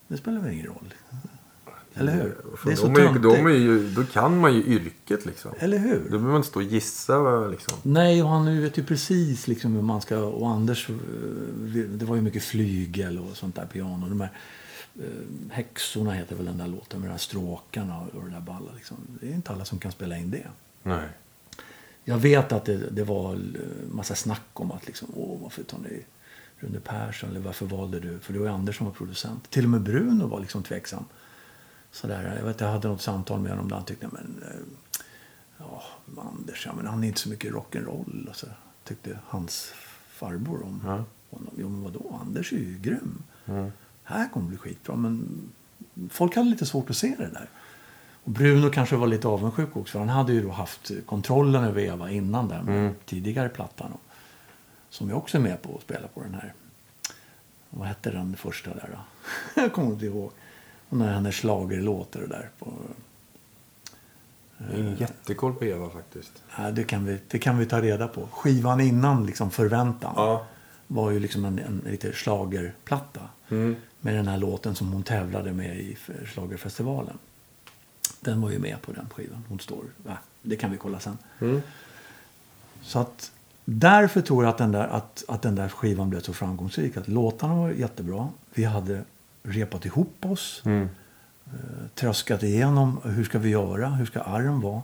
Det 0.09 0.17
spelar 0.17 0.41
väl 0.41 0.53
ingen 0.53 0.67
roll? 0.67 0.95
Eller 1.95 2.13
hur? 2.13 2.37
Det 2.65 2.73
är 2.73 2.77
så 2.77 2.87
de 2.87 2.97
är, 2.97 3.19
de 3.19 3.47
är 3.47 3.51
ju, 3.51 3.91
då 3.91 4.05
kan 4.05 4.39
man 4.39 4.55
ju 4.55 4.65
yrket 4.65 5.27
liksom. 5.27 5.51
Eller 5.59 5.79
hur? 5.79 6.01
Då 6.05 6.11
behöver 6.11 6.27
man 6.27 6.37
inte 6.37 6.49
stå 6.49 6.61
och 6.61 6.67
gissa 6.67 7.47
liksom. 7.47 7.79
Nej, 7.83 8.23
och 8.23 8.29
han 8.29 8.63
vet 8.63 8.79
ju 8.79 8.85
precis 8.85 9.49
liksom 9.49 9.75
hur 9.75 9.83
man 9.83 10.01
ska... 10.01 10.19
Och 10.19 10.49
Anders, 10.49 10.91
eh, 10.91 10.97
det 11.75 12.05
var 12.05 12.17
ju 12.17 12.23
mycket 12.23 12.43
flygel 12.43 13.19
och 13.19 13.37
sånt 13.37 13.55
där 13.55 13.67
piano. 13.67 14.09
De 14.09 14.21
här 14.21 14.31
eh, 14.97 15.05
häxorna 15.51 16.13
heter 16.13 16.37
väl 16.37 16.45
den 16.45 16.59
där 16.59 16.67
låten 16.67 17.01
med 17.01 17.09
de 17.09 17.13
här 17.13 17.19
stråkarna 17.19 18.01
och 18.01 18.25
det 18.25 18.31
där 18.31 18.41
balla. 18.41 18.73
Liksom. 18.75 18.97
Det 19.21 19.29
är 19.29 19.35
inte 19.35 19.53
alla 19.53 19.65
som 19.65 19.79
kan 19.79 19.93
spela 19.93 20.19
in 20.19 20.31
det. 20.31 20.47
Nej. 20.83 21.09
Jag 22.09 22.19
vet 22.19 22.53
att 22.53 22.65
det, 22.65 22.77
det 22.91 23.05
var 23.05 23.39
massa 23.91 24.15
snack 24.15 24.43
om 24.53 24.71
att 24.73 24.87
liksom, 24.87 25.09
åh, 25.15 25.39
varför 25.43 25.63
tar 25.63 25.79
ni 25.79 26.05
Rune 26.57 26.81
Persson? 26.81 27.31
Eller 27.31 27.41
varför 27.41 27.67
valde 27.67 28.01
du? 28.01 28.19
För 28.19 28.33
det 28.33 28.39
var 28.39 28.47
ju 28.47 28.53
Anders 28.53 28.77
som 28.77 28.87
var 28.87 28.93
producent. 28.95 29.51
Till 29.51 29.65
och 29.65 29.71
med 29.71 29.81
Bruno 29.83 30.27
var 30.27 30.41
liksom 30.41 30.63
tveksam. 30.63 31.05
Sådär, 31.93 32.37
jag 32.39 32.45
vet 32.47 32.61
jag 32.61 32.69
hade 32.69 32.89
något 32.89 33.03
samtal 33.03 33.41
med 33.41 33.51
honom 33.53 33.69
där 33.69 33.77
han 33.77 33.85
tyckte, 33.85 34.09
men 34.13 34.43
eh, 34.49 35.05
ja, 35.59 35.83
Anders, 36.19 36.67
ja, 36.67 36.73
men 36.77 36.87
han 36.87 37.05
är 37.05 37.09
inte 37.09 37.21
så 37.21 37.29
mycket 37.29 37.53
rock'n'roll. 37.53 38.29
Och 38.29 38.37
så 38.37 38.47
tyckte 38.85 39.19
hans 39.27 39.73
farbror 40.09 40.63
om 40.65 40.81
Ja. 40.85 41.05
honom. 41.31 41.55
Jo, 41.57 41.69
men 41.69 41.83
vadå? 41.83 42.21
Anders 42.27 42.53
är 42.53 42.57
ju 42.57 42.79
grym. 42.79 43.23
Här 44.05 44.29
kommer 44.29 44.45
det 44.47 44.49
bli 44.49 44.59
skitbra. 44.59 44.97
Men 44.97 45.29
folk 46.11 46.37
hade 46.37 46.51
lite 46.51 46.67
svårt 46.67 46.91
att 46.91 46.97
se 46.97 47.15
det 47.19 47.29
där. 47.33 47.49
Och 48.29 48.35
Bruno 48.35 48.71
kanske 48.71 48.97
var 48.97 49.07
lite 49.07 49.29
avundsjuk 49.29 49.77
också. 49.77 49.93
För 49.93 49.99
han 49.99 50.09
hade 50.09 50.33
ju 50.33 50.43
då 50.43 50.51
haft 50.51 50.91
kontrollen 51.07 51.65
över 51.65 51.81
Eva 51.81 52.11
innan 52.11 52.49
där 52.49 52.63
med 52.63 52.95
tidigare 53.07 53.49
plattan. 53.49 53.93
Och, 53.93 54.01
som 54.91 55.09
jag 55.09 55.19
också 55.19 55.39
är 55.39 55.43
med 55.43 55.63
på 55.63 55.77
att 55.77 55.83
spela 55.83 56.09
på 56.09 56.23
den 56.23 56.35
här. 56.35 56.53
Vad 57.71 57.89
hette 57.89 58.11
den 58.11 58.37
första 58.37 58.71
där 58.71 58.91
då? 58.93 58.99
jag 59.63 59.73
kommer 59.73 59.93
inte 59.93 60.07
ihåg. 60.07 60.31
Och 60.89 60.97
när 60.97 61.13
hennes 61.13 61.35
schlagerlåt 61.35 62.17
är 62.17 62.21
det 62.21 62.27
där. 62.27 62.51
På, 62.59 62.73
ingen 64.75 64.97
jättekoll 64.97 65.55
på 65.55 65.65
Eva 65.65 65.91
faktiskt. 65.91 66.43
ja, 66.59 66.71
det, 66.71 66.85
kan 66.85 67.05
vi, 67.05 67.19
det 67.29 67.39
kan 67.39 67.59
vi 67.59 67.67
ta 67.67 67.81
reda 67.81 68.09
på. 68.09 68.27
Skivan 68.33 68.81
innan 68.81 69.27
liksom 69.27 69.51
Förväntan. 69.51 70.13
Ja. 70.17 70.47
var 70.87 71.11
ju 71.11 71.21
liksom 71.21 71.45
en, 71.45 71.59
en 71.59 71.83
lite 71.87 72.13
schlagerplatta 72.13 73.21
Med 74.01 74.15
den 74.15 74.29
här 74.29 74.39
låten 74.39 74.75
som 74.75 74.93
hon 74.93 75.03
tävlade 75.03 75.53
med 75.53 75.79
i 75.79 75.97
schlagerfestivalen. 76.25 77.19
Den 78.21 78.41
var 78.41 78.51
ju 78.51 78.59
med 78.59 78.83
på 78.83 78.93
den 78.93 79.09
skivan. 79.15 79.45
Hon 79.49 79.61
står, 79.61 79.85
va? 79.97 80.19
Det 80.43 80.57
kan 80.57 80.71
vi 80.71 80.77
kolla 80.77 81.01
sen. 81.01 81.19
Så 82.83 82.99
att 82.99 83.33
därför 83.65 84.21
tror 84.21 84.45
jag 84.45 84.51
att 84.51 84.59
den, 84.59 84.73
där, 84.73 84.89
att, 84.89 85.25
att 85.29 85.43
den 85.43 85.55
där 85.55 85.69
skivan 85.69 86.11
blev 86.11 86.21
så 86.21 86.33
framgångsrik. 86.33 86.97
Att 86.97 87.09
låtarna 87.09 87.55
var 87.55 87.71
jättebra. 87.71 88.29
Vi 88.55 88.65
hade 88.65 89.05
repat 89.43 89.87
ihop 89.87 90.25
oss. 90.25 90.63
Mm. 90.65 90.89
Eh, 91.47 91.89
tröskat 91.95 92.43
igenom 92.43 93.01
hur 93.05 93.25
ska 93.25 93.39
vi 93.39 93.49
göra, 93.49 93.89
hur 93.89 94.07
ska 94.07 94.21
arren 94.21 94.61
vara. 94.61 94.83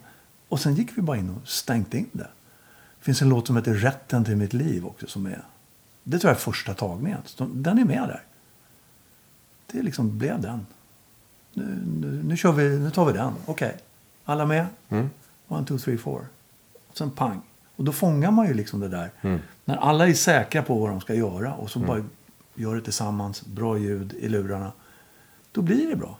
Och 0.48 0.60
sen 0.60 0.74
gick 0.74 0.98
vi 0.98 1.02
bara 1.02 1.16
in 1.16 1.30
och 1.30 1.48
stängde 1.48 1.98
in 1.98 2.08
det. 2.12 2.28
Det 2.98 3.04
finns 3.04 3.22
en 3.22 3.28
låt 3.28 3.46
som 3.46 3.56
heter 3.56 3.74
Rätten 3.74 4.24
till 4.24 4.36
mitt 4.36 4.52
liv 4.52 4.86
också. 4.86 5.06
Som 5.06 5.26
är, 5.26 5.44
det 6.02 6.18
tror 6.18 6.30
jag 6.30 6.36
är 6.36 6.40
första 6.40 6.74
tagningen. 6.74 7.20
Den 7.38 7.78
är 7.78 7.84
med 7.84 8.08
där. 8.08 8.22
Det 9.72 9.82
liksom 9.82 10.18
blev 10.18 10.40
den. 10.40 10.66
Nu, 11.54 11.82
nu, 12.00 12.22
nu, 12.22 12.36
kör 12.36 12.52
vi, 12.52 12.78
nu 12.78 12.90
tar 12.90 13.04
vi 13.04 13.12
den. 13.12 13.32
Okej. 13.46 13.76
Alla 14.24 14.46
med? 14.46 14.66
Mm. 14.88 15.10
One, 15.48 15.66
two, 15.66 15.78
three, 15.78 15.98
four. 15.98 16.26
Och 16.88 16.96
sen 16.96 17.10
pang. 17.10 17.40
Och 17.76 17.84
då 17.84 17.92
fångar 17.92 18.30
man 18.30 18.46
ju 18.46 18.54
liksom 18.54 18.80
det 18.80 18.88
där. 18.88 19.10
När 19.64 19.76
alla 19.76 20.08
är 20.08 20.14
säkra 20.14 20.62
på 20.62 20.78
vad 20.78 20.90
de 20.90 21.00
ska 21.00 21.14
göra 21.14 21.54
och 21.54 21.70
så 21.70 21.78
bara 21.78 22.04
gör 22.54 22.74
det 22.74 22.80
tillsammans. 22.80 23.46
Bra 23.46 23.78
ljud 23.78 24.12
i 24.12 24.28
lurarna. 24.28 24.72
Då 25.52 25.62
blir 25.62 25.88
det 25.88 25.96
bra. 25.96 26.18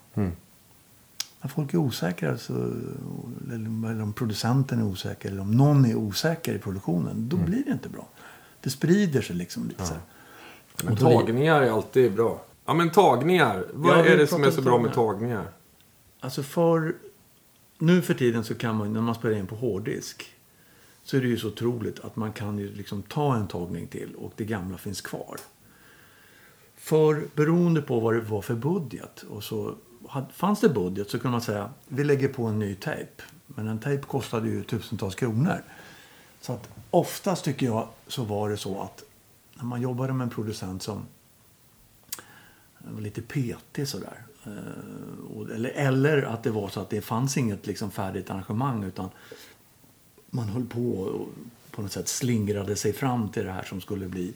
När 1.40 1.48
folk 1.48 1.74
är 1.74 1.78
osäkra, 1.78 2.38
så, 2.38 2.52
eller 3.52 4.02
om 4.02 4.12
producenten 4.16 4.78
är 4.78 4.84
osäker, 4.84 5.28
eller 5.28 5.40
om 5.40 5.50
någon 5.50 5.84
är 5.84 5.94
osäker 5.94 6.54
i 6.54 6.58
produktionen, 6.58 7.28
då 7.28 7.36
blir 7.36 7.64
det 7.64 7.72
inte 7.72 7.88
bra. 7.88 8.06
Det 8.60 8.70
sprider 8.70 9.22
sig 9.22 9.36
liksom 9.36 9.68
lite 9.68 9.82
här. 9.82 10.00
Men 10.84 10.96
tagningar 10.96 11.62
är 11.62 11.70
alltid 11.70 12.14
bra. 12.14 12.42
Ja, 12.64 12.74
men 12.74 12.90
tagningar. 12.90 13.66
Vad 13.72 13.98
Ja, 13.98 14.04
är 14.04 14.16
det 14.16 14.26
som 14.26 14.44
är 14.44 14.50
så 14.50 14.62
bra 14.62 14.78
med 14.78 14.92
tagningar. 14.92 15.52
Alltså 16.20 16.42
för... 16.42 16.94
Nu 17.78 18.02
för 18.02 18.14
tiden 18.14 18.44
så 18.44 18.54
kan 18.54 18.76
man, 18.76 18.92
när 18.92 19.00
man 19.00 19.14
spelar 19.14 19.36
in 19.36 19.46
på 19.46 19.54
hårddisk, 19.54 20.34
så 21.02 21.16
är 21.16 21.20
det 21.20 21.26
ju 21.26 21.36
så 21.36 21.48
otroligt 21.48 22.00
att 22.00 22.16
man 22.16 22.32
kan 22.32 22.58
ju 22.58 22.74
liksom 22.74 23.02
ta 23.02 23.36
en 23.36 23.48
tagning 23.48 23.86
till 23.86 24.14
och 24.14 24.32
det 24.36 24.44
gamla 24.44 24.78
finns 24.78 25.00
kvar. 25.00 25.36
För 26.76 27.24
beroende 27.34 27.82
på 27.82 28.00
vad 28.00 28.14
det 28.14 28.20
var 28.20 28.42
för 28.42 28.54
budget, 28.54 29.22
och 29.22 29.44
så 29.44 29.74
fanns 30.32 30.60
det 30.60 30.68
budget 30.68 31.10
så 31.10 31.18
kunde 31.18 31.32
man 31.32 31.40
säga 31.40 31.70
vi 31.88 32.04
lägger 32.04 32.28
på 32.28 32.44
en 32.44 32.58
ny 32.58 32.74
tejp. 32.74 33.22
Men 33.46 33.68
en 33.68 33.78
tejp 33.78 34.06
kostade 34.06 34.48
ju 34.48 34.64
tusentals 34.64 35.14
kronor. 35.14 35.62
Så 36.40 36.52
att 36.52 36.68
oftast 36.90 37.44
tycker 37.44 37.66
jag 37.66 37.88
så 38.06 38.24
var 38.24 38.50
det 38.50 38.56
så 38.56 38.82
att 38.82 39.04
när 39.54 39.64
man 39.64 39.80
jobbade 39.80 40.12
med 40.12 40.24
en 40.24 40.30
producent 40.30 40.82
som 40.82 41.06
lite 42.98 43.22
petig 43.22 43.88
sådär. 43.88 44.22
Eh, 44.44 45.54
eller, 45.54 45.70
eller 45.70 46.22
att 46.22 46.42
det 46.42 46.50
var 46.50 46.68
så 46.68 46.80
att 46.80 46.90
det 46.90 47.00
fanns 47.00 47.36
inget 47.36 47.66
liksom 47.66 47.90
färdigt 47.90 48.30
arrangemang 48.30 48.84
utan 48.84 49.10
man 50.30 50.48
höll 50.48 50.66
på 50.66 50.90
och 50.90 51.28
på 51.70 51.82
något 51.82 51.92
sätt 51.92 52.08
slingrade 52.08 52.76
sig 52.76 52.92
fram 52.92 53.28
till 53.28 53.44
det 53.44 53.52
här 53.52 53.62
som 53.62 53.80
skulle 53.80 54.08
bli. 54.08 54.34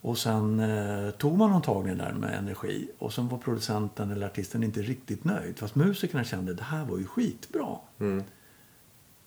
Och 0.00 0.18
sen 0.18 0.60
eh, 0.60 1.10
tog 1.10 1.38
man 1.38 1.50
någon 1.50 1.62
tagning 1.62 1.98
där 1.98 2.12
med 2.12 2.38
energi 2.38 2.88
och 2.98 3.12
sen 3.12 3.28
var 3.28 3.38
producenten 3.38 4.10
eller 4.10 4.26
artisten 4.26 4.62
inte 4.62 4.82
riktigt 4.82 5.24
nöjd. 5.24 5.58
Fast 5.58 5.74
musikerna 5.74 6.24
kände 6.24 6.54
det 6.54 6.62
här 6.62 6.84
var 6.84 6.98
ju 6.98 7.06
skitbra. 7.06 7.76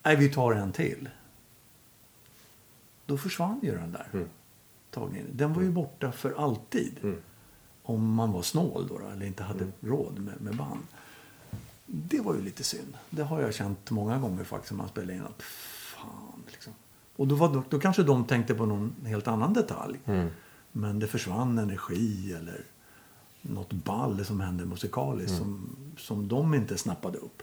Nej, 0.02 0.16
vi 0.16 0.28
tar 0.28 0.52
en 0.52 0.72
till. 0.72 1.08
Då 3.06 3.18
försvann 3.18 3.60
ju 3.62 3.76
den 3.76 3.92
där 3.92 4.26
tagningen. 4.90 5.26
Den 5.32 5.52
var 5.52 5.62
ju 5.62 5.70
borta 5.70 6.12
för 6.12 6.34
alltid. 6.44 6.92
Om 7.90 8.14
man 8.14 8.32
var 8.32 8.42
snål 8.42 8.86
då, 8.88 9.00
eller 9.14 9.26
inte 9.26 9.42
hade 9.42 9.66
råd 9.80 10.18
med, 10.18 10.34
med 10.40 10.56
band. 10.56 10.86
Det 11.86 12.20
var 12.20 12.34
ju 12.34 12.40
lite 12.42 12.64
synd. 12.64 12.94
Det 13.10 13.22
har 13.22 13.40
jag 13.40 13.54
känt 13.54 13.90
många 13.90 14.18
gånger 14.18 14.44
faktiskt 14.44 14.72
när 14.72 14.78
man 14.78 14.88
spelar 14.88 15.14
in. 15.14 15.22
Att, 15.22 15.42
fan, 15.42 16.42
liksom. 16.46 16.72
Och 17.16 17.26
då, 17.26 17.34
var, 17.34 17.62
då, 17.70 17.78
kanske 17.78 18.02
de 18.02 18.24
tänkte 18.24 18.54
på 18.54 18.66
någon 18.66 18.94
helt 19.06 19.28
annan 19.28 19.52
detalj. 19.52 19.98
Men 20.72 20.98
det 20.98 21.06
försvann 21.06 21.58
energi 21.58 22.32
eller 22.32 22.64
något 23.42 23.72
ball 23.72 24.24
som 24.24 24.40
hände 24.40 24.64
musikaliskt 24.64 25.36
som, 25.36 25.76
som 25.98 26.28
de 26.28 26.54
inte 26.54 26.78
snappade 26.78 27.18
upp. 27.18 27.42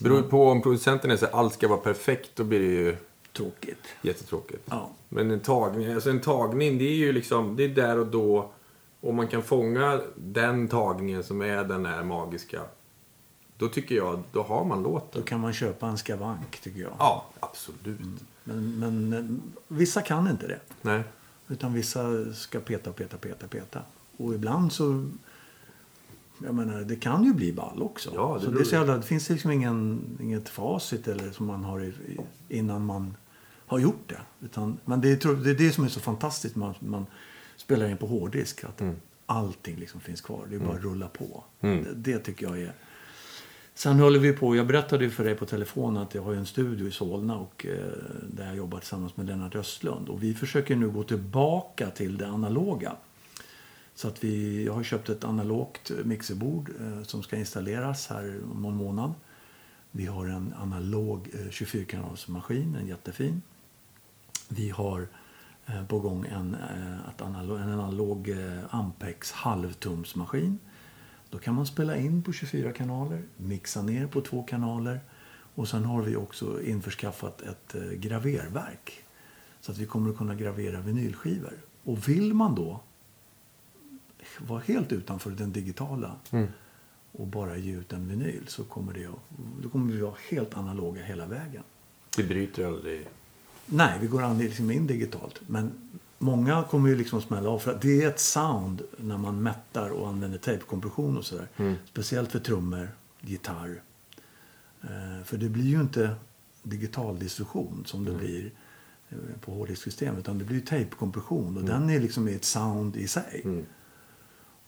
Beror 0.00 0.22
på 0.22 0.48
om 0.48 0.62
producenten 0.62 1.10
är 1.10 1.16
så 1.16 1.26
här, 1.26 1.32
allt 1.32 1.54
ska 1.54 1.68
vara 1.68 1.80
perfekt, 1.80 2.30
då 2.34 2.44
blir 2.44 2.60
det 2.60 2.66
ju 2.66 2.96
Tråkigt. 3.32 3.84
jättetråkigt. 4.02 4.62
Ja. 4.70 4.90
Men 5.08 5.30
en 5.30 5.40
tagning, 5.40 5.92
alltså 5.92 6.10
en 6.10 6.20
tagning, 6.20 6.78
det 6.78 6.84
är 6.84 6.96
ju 6.96 7.12
liksom, 7.12 7.56
det 7.56 7.64
är 7.64 7.68
där 7.68 7.98
och 7.98 8.06
då. 8.06 8.50
Om 9.04 9.16
man 9.16 9.28
kan 9.28 9.42
fånga 9.42 10.00
den 10.16 10.68
tagningen 10.68 11.24
som 11.24 11.40
är 11.42 11.64
den 11.64 11.86
här 11.86 12.04
magiska. 12.04 12.60
Då 13.56 13.68
tycker 13.68 13.94
jag, 13.94 14.22
då 14.32 14.42
har 14.42 14.64
man 14.64 14.82
Då 14.82 14.90
låten. 14.90 15.22
kan 15.22 15.40
man 15.40 15.52
köpa 15.52 15.86
en 15.86 15.98
skavank 15.98 16.60
tycker 16.60 16.80
jag. 16.80 16.92
Ja, 16.98 17.26
absolut. 17.40 18.00
Men, 18.44 18.78
men 18.78 19.12
eh, 19.12 19.24
vissa 19.68 20.02
kan 20.02 20.28
inte 20.30 20.46
det. 20.46 20.60
Nej. 20.82 21.02
Utan 21.48 21.72
vissa 21.72 22.32
ska 22.34 22.60
peta, 22.60 22.92
peta, 22.92 23.16
peta, 23.16 23.46
peta. 23.48 23.80
Och 24.16 24.34
ibland 24.34 24.72
så... 24.72 25.06
Jag 26.44 26.54
menar, 26.54 26.80
det 26.80 26.96
kan 26.96 27.24
ju 27.24 27.34
bli 27.34 27.52
ball 27.52 27.82
också. 27.82 28.10
Ja, 28.14 28.38
det 28.40 28.44
så 28.44 28.50
det, 28.50 28.64
så 28.64 28.74
jävla, 28.74 28.96
det 28.96 29.02
finns 29.02 29.30
liksom 29.30 29.50
ingen, 29.50 30.04
inget 30.20 30.48
facit 30.48 31.08
eller 31.08 31.30
som 31.30 31.46
man 31.46 31.64
har 31.64 31.80
i, 31.80 31.92
innan 32.48 32.86
man 32.86 33.16
har 33.66 33.78
gjort 33.78 34.02
det. 34.06 34.20
Utan, 34.46 34.78
men 34.84 35.00
det 35.00 35.24
är, 35.24 35.34
det 35.34 35.50
är 35.50 35.54
det 35.54 35.72
som 35.72 35.84
är 35.84 35.88
så 35.88 36.00
fantastiskt 36.00 36.56
man, 36.56 36.74
man 36.78 37.06
spelar 37.64 37.88
in 37.88 37.96
på 37.96 38.06
hårddisk. 38.06 38.64
Att 38.64 38.80
Mm. 38.80 38.96
allting 39.26 39.76
liksom 39.76 40.00
finns 40.00 40.20
kvar. 40.20 40.46
Det 40.50 40.54
är 40.56 40.60
bara 40.60 40.76
att 40.76 40.82
rulla 40.82 41.08
på. 41.08 41.44
Det, 41.60 41.84
det 41.94 42.18
tycker 42.18 42.46
jag 42.46 42.60
är... 42.60 42.72
Sen 43.74 44.00
håller 44.00 44.18
vi 44.18 44.32
på, 44.32 44.56
jag 44.56 44.66
berättade 44.66 45.04
ju 45.04 45.10
för 45.10 45.24
dig 45.24 45.34
på 45.34 45.46
telefon 45.46 45.96
att 45.96 46.14
jag 46.14 46.22
har 46.22 46.34
en 46.34 46.46
studio 46.46 46.88
i 46.88 46.90
Solna 46.90 47.36
och 47.36 47.66
eh, 47.66 47.76
där 48.32 48.46
jag 48.46 48.56
jobbar 48.56 48.78
tillsammans 48.78 49.16
med 49.16 49.26
Lennart 49.26 49.54
Östlund. 49.54 50.08
Och 50.08 50.22
vi 50.22 50.34
försöker 50.34 50.76
nu 50.76 50.88
gå 50.90 51.02
tillbaka 51.02 51.90
till 51.90 52.18
det 52.18 52.28
analoga. 52.28 52.96
Så 53.94 54.08
att 54.08 54.24
vi, 54.24 54.64
jag 54.64 54.72
har 54.72 54.82
köpt 54.82 55.08
ett 55.08 55.24
analogt 55.24 55.90
mixerbord 56.04 56.70
eh, 56.80 57.02
som 57.02 57.22
ska 57.22 57.36
installeras 57.36 58.06
här 58.08 58.40
om 58.52 58.62
någon 58.62 58.76
månad. 58.76 59.14
Vi 59.90 60.06
har 60.06 60.26
en 60.26 60.54
analog 60.58 61.28
eh, 61.32 61.38
24-kanalsmaskin, 61.50 62.76
en 62.80 62.86
jättefin. 62.86 63.42
Vi 64.48 64.70
har 64.70 65.08
på 65.88 65.98
gång 65.98 66.26
en, 66.26 66.54
eh, 66.54 67.08
ett 67.08 67.20
analog, 67.22 67.60
en 67.60 67.68
analog 67.72 68.28
eh, 68.28 68.74
Ampex 68.74 69.32
halvtumsmaskin. 69.32 70.58
Då 71.30 71.38
kan 71.38 71.54
man 71.54 71.66
spela 71.66 71.96
in 71.96 72.22
på 72.22 72.32
24 72.32 72.72
kanaler, 72.72 73.22
mixa 73.36 73.82
ner 73.82 74.06
på 74.06 74.20
två 74.20 74.42
kanaler 74.42 75.00
och 75.54 75.68
sen 75.68 75.84
har 75.84 76.02
vi 76.02 76.16
också 76.16 76.62
införskaffat 76.62 77.42
ett 77.42 77.74
eh, 77.74 77.82
graververk. 77.82 79.04
Så 79.60 79.72
att 79.72 79.78
vi 79.78 79.86
kommer 79.86 80.10
att 80.10 80.16
kunna 80.16 80.34
gravera 80.34 80.80
vinylskivor. 80.80 81.54
Och 81.84 82.08
vill 82.08 82.34
man 82.34 82.54
då 82.54 82.80
vara 84.40 84.60
helt 84.60 84.92
utanför 84.92 85.30
den 85.30 85.52
digitala 85.52 86.16
och 87.12 87.26
bara 87.26 87.56
ge 87.56 87.72
ut 87.76 87.92
en 87.92 88.08
vinyl 88.08 88.44
så 88.48 88.64
kommer, 88.64 88.92
det, 88.94 89.06
att- 89.06 89.62
då 89.62 89.68
kommer 89.68 89.92
vi 89.92 90.00
vara 90.00 90.14
helt 90.30 90.54
analoga 90.56 91.02
hela 91.02 91.26
vägen. 91.26 91.62
Det 92.16 92.22
bryter 92.22 92.64
aldrig. 92.66 93.08
Nej, 93.66 93.98
vi 94.00 94.06
går 94.06 94.22
an 94.22 94.38
liksom 94.38 94.70
in 94.70 94.86
digitalt. 94.86 95.40
Men 95.46 95.72
många 96.18 96.64
kommer 96.70 96.88
ju 96.88 96.96
liksom 96.96 97.22
smälla 97.22 97.50
av. 97.50 97.58
För 97.58 97.72
att 97.72 97.82
det 97.82 98.02
är 98.02 98.08
ett 98.08 98.20
sound 98.20 98.82
när 98.96 99.18
man 99.18 99.42
mättar 99.42 99.90
och 99.90 100.08
använder 100.08 100.38
tejpkompression 100.38 101.18
och 101.18 101.24
sådär. 101.24 101.48
Speciellt 101.84 102.32
för 102.32 102.38
trummor, 102.38 102.88
gitarr. 103.20 103.82
Eh, 104.82 105.24
för 105.24 105.36
det 105.36 105.48
blir 105.48 105.64
ju 105.64 105.80
inte 105.80 106.14
digital 106.62 107.18
distorsion 107.18 107.82
som 107.86 108.04
det 108.04 108.12
blir 108.12 108.50
eh, 109.08 109.16
på 109.40 109.52
hårddisksystem. 109.52 110.16
Utan 110.16 110.38
det 110.38 110.44
blir 110.44 110.56
ju 110.56 110.62
tejpkompression. 110.64 111.56
Och 111.56 111.64
den 111.64 111.90
är 111.90 112.00
liksom 112.00 112.28
ett 112.28 112.44
sound 112.44 112.96
i 112.96 113.08
sig. 113.08 113.42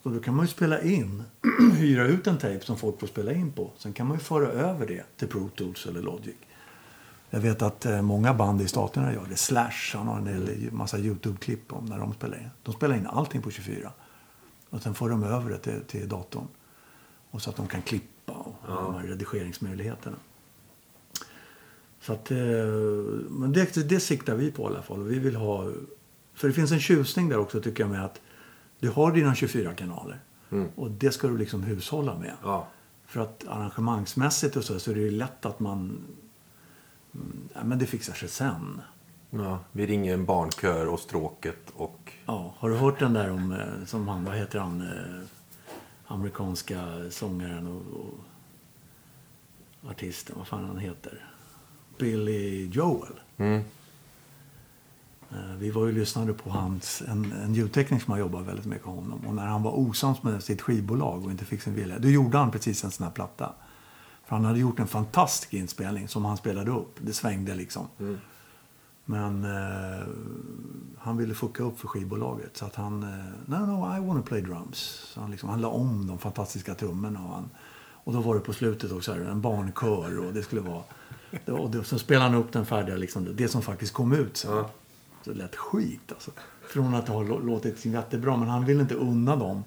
Och 0.02 0.12
då 0.12 0.20
kan 0.20 0.34
man 0.34 0.44
ju 0.44 0.50
spela 0.52 0.82
in, 0.82 1.22
hyra 1.76 2.06
ut 2.06 2.26
en 2.26 2.38
tejp 2.38 2.64
som 2.64 2.76
folk 2.76 3.00
får 3.00 3.06
spela 3.06 3.32
in 3.32 3.52
på. 3.52 3.70
Sen 3.78 3.92
kan 3.92 4.06
man 4.06 4.16
ju 4.16 4.22
föra 4.22 4.46
över 4.46 4.86
det 4.86 5.02
till 5.16 5.28
Pro 5.28 5.48
Tools 5.48 5.86
eller 5.86 6.02
Logic. 6.02 6.34
Jag 7.30 7.40
vet 7.40 7.62
att 7.62 7.86
eh, 7.86 8.02
många 8.02 8.34
band 8.34 8.62
i 8.62 8.68
staterna 8.68 9.12
gör 9.12 9.26
det. 9.28 9.36
Slash, 9.36 9.92
han 9.94 10.06
har 10.06 10.18
en 10.18 10.68
massa 10.72 10.98
YouTube-klipp 10.98 11.72
om 11.72 11.86
när 11.86 11.98
de 11.98 12.14
spelar 12.14 12.36
in. 12.36 12.50
De 12.62 12.74
spelar 12.74 12.96
in 12.96 13.06
allting 13.06 13.42
på 13.42 13.50
24. 13.50 13.92
Och 14.70 14.82
sen 14.82 14.94
får 14.94 15.10
de 15.10 15.22
över 15.22 15.50
det 15.50 15.58
till, 15.58 15.80
till 15.86 16.08
datorn. 16.08 16.46
Och 17.30 17.42
så 17.42 17.50
att 17.50 17.56
de 17.56 17.66
kan 17.66 17.82
klippa 17.82 18.32
och 18.32 18.54
ha 18.62 18.82
de 18.82 18.94
här 18.94 19.02
redigeringsmöjligheterna. 19.02 20.16
Så 22.00 22.12
att, 22.12 22.30
eh, 22.30 22.36
men 23.28 23.52
det, 23.52 23.88
det 23.88 24.00
siktar 24.00 24.34
vi 24.34 24.50
på 24.50 24.62
i 24.62 24.66
alla 24.66 24.82
fall. 24.82 25.02
Vi 25.02 25.18
vill 25.18 25.36
ha, 25.36 25.70
för 26.34 26.48
det 26.48 26.54
finns 26.54 26.72
en 26.72 26.80
tjusning 26.80 27.28
där 27.28 27.38
också 27.38 27.60
tycker 27.60 27.82
jag 27.82 27.90
med 27.90 28.04
att 28.04 28.20
du 28.80 28.88
har 28.88 29.12
dina 29.12 29.34
24 29.34 29.74
kanaler. 29.74 30.20
Och 30.74 30.90
det 30.90 31.10
ska 31.10 31.28
du 31.28 31.38
liksom 31.38 31.62
hushålla 31.62 32.18
med. 32.18 32.32
Ja. 32.42 32.68
För 33.06 33.20
att 33.20 33.44
arrangemangsmässigt 33.48 34.56
och 34.56 34.64
så, 34.64 34.80
så 34.80 34.90
är 34.90 34.94
det 34.94 35.00
ju 35.00 35.10
lätt 35.10 35.46
att 35.46 35.60
man... 35.60 36.04
Ja, 37.54 37.64
men 37.64 37.78
det 37.78 37.86
fixar 37.86 38.14
sig 38.14 38.28
sen. 38.28 38.80
ja. 39.30 39.58
Vi 39.72 39.86
ringer 39.86 40.14
en 40.14 40.24
barnkör 40.24 40.86
och 40.86 41.00
stråket 41.00 41.70
och... 41.76 42.12
Ja, 42.26 42.54
har 42.58 42.70
du 42.70 42.76
hört 42.76 42.98
den 42.98 43.12
där 43.12 43.30
om, 43.30 43.52
eh, 43.52 43.86
som 43.86 44.08
han, 44.08 44.24
vad 44.24 44.36
heter 44.36 44.58
han, 44.58 44.80
eh, 44.80 45.26
amerikanska 46.06 46.82
sångaren 47.10 47.66
och, 47.66 47.82
och 48.00 49.90
artisten, 49.90 50.34
vad 50.38 50.46
fan 50.46 50.64
han 50.64 50.78
heter? 50.78 51.26
Billy 51.98 52.66
Joel. 52.66 53.12
Mm. 53.36 53.62
vi 55.58 55.70
var 55.70 55.86
ju 55.86 55.92
lyssnade 55.92 56.32
på 56.32 56.50
hans, 56.50 57.02
en, 57.08 57.32
en 57.32 57.54
ljudtekniker 57.54 58.04
som 58.04 58.12
har 58.12 58.18
jobbat 58.18 58.46
väldigt 58.46 58.66
mycket 58.66 58.86
med 58.86 58.94
honom. 58.94 59.26
Och 59.26 59.34
när 59.34 59.46
han 59.46 59.62
var 59.62 59.78
osams 59.78 60.22
med 60.22 60.42
sitt 60.42 60.62
skivbolag 60.62 61.24
och 61.24 61.30
inte 61.30 61.44
fick 61.44 61.62
sin 61.62 61.74
vilja, 61.74 61.98
då 61.98 62.08
gjorde 62.08 62.38
han 62.38 62.50
precis 62.50 62.84
en 62.84 62.90
sån 62.90 63.04
här 63.04 63.10
platta. 63.12 63.52
För 64.26 64.36
han 64.36 64.44
hade 64.44 64.58
gjort 64.58 64.78
en 64.78 64.86
fantastisk 64.86 65.54
inspelning 65.54 66.08
som 66.08 66.24
han 66.24 66.36
spelade 66.36 66.70
upp. 66.70 66.94
Det 67.00 67.12
svängde 67.12 67.54
liksom. 67.54 67.86
Men 69.04 69.44
eh, 69.44 70.06
han 70.98 71.16
ville 71.16 71.34
fucka 71.34 71.62
upp 71.62 71.78
för 71.80 71.88
skivbolaget. 71.88 72.56
Så 72.56 72.64
att 72.64 72.74
han, 72.74 73.02
eh, 73.02 73.08
no, 73.46 73.66
no, 73.66 73.96
I 73.96 74.06
wanna 74.06 74.22
play 74.22 74.40
drums. 74.40 74.78
Så 75.14 75.20
han, 75.20 75.30
liksom, 75.30 75.48
han 75.48 75.60
la 75.60 75.68
om 75.68 76.06
de 76.06 76.18
fantastiska 76.18 76.74
trummorna. 76.74 77.20
Och, 77.24 77.34
han, 77.34 77.50
och 77.92 78.12
då 78.12 78.20
var 78.20 78.34
det 78.34 78.40
på 78.40 78.52
slutet 78.52 78.92
också 78.92 79.12
en 79.14 79.40
barnkör 79.40 80.18
och 80.26 80.32
det 80.32 80.42
skulle 80.42 80.60
vara... 80.60 80.82
Det, 81.44 81.52
och 81.52 81.70
det, 81.70 81.84
så 81.84 81.98
spelade 81.98 82.30
han 82.30 82.34
upp 82.34 82.52
den 82.52 82.66
färdiga, 82.66 82.96
liksom, 82.96 83.28
det 83.36 83.48
som 83.48 83.62
faktiskt 83.62 83.92
kom 83.92 84.12
ut 84.12 84.36
sen. 84.36 84.56
Ja. 84.56 84.70
Så 85.24 85.30
det 85.30 85.36
lät 85.36 85.56
skit 85.56 86.12
alltså. 86.12 86.30
Från 86.68 86.94
att 86.94 87.08
ha 87.08 87.22
lå- 87.22 87.46
låtit 87.46 87.84
jättebra. 87.84 88.36
Men 88.36 88.48
han 88.48 88.64
ville 88.64 88.80
inte 88.82 88.94
unna 88.94 89.36
dem 89.36 89.64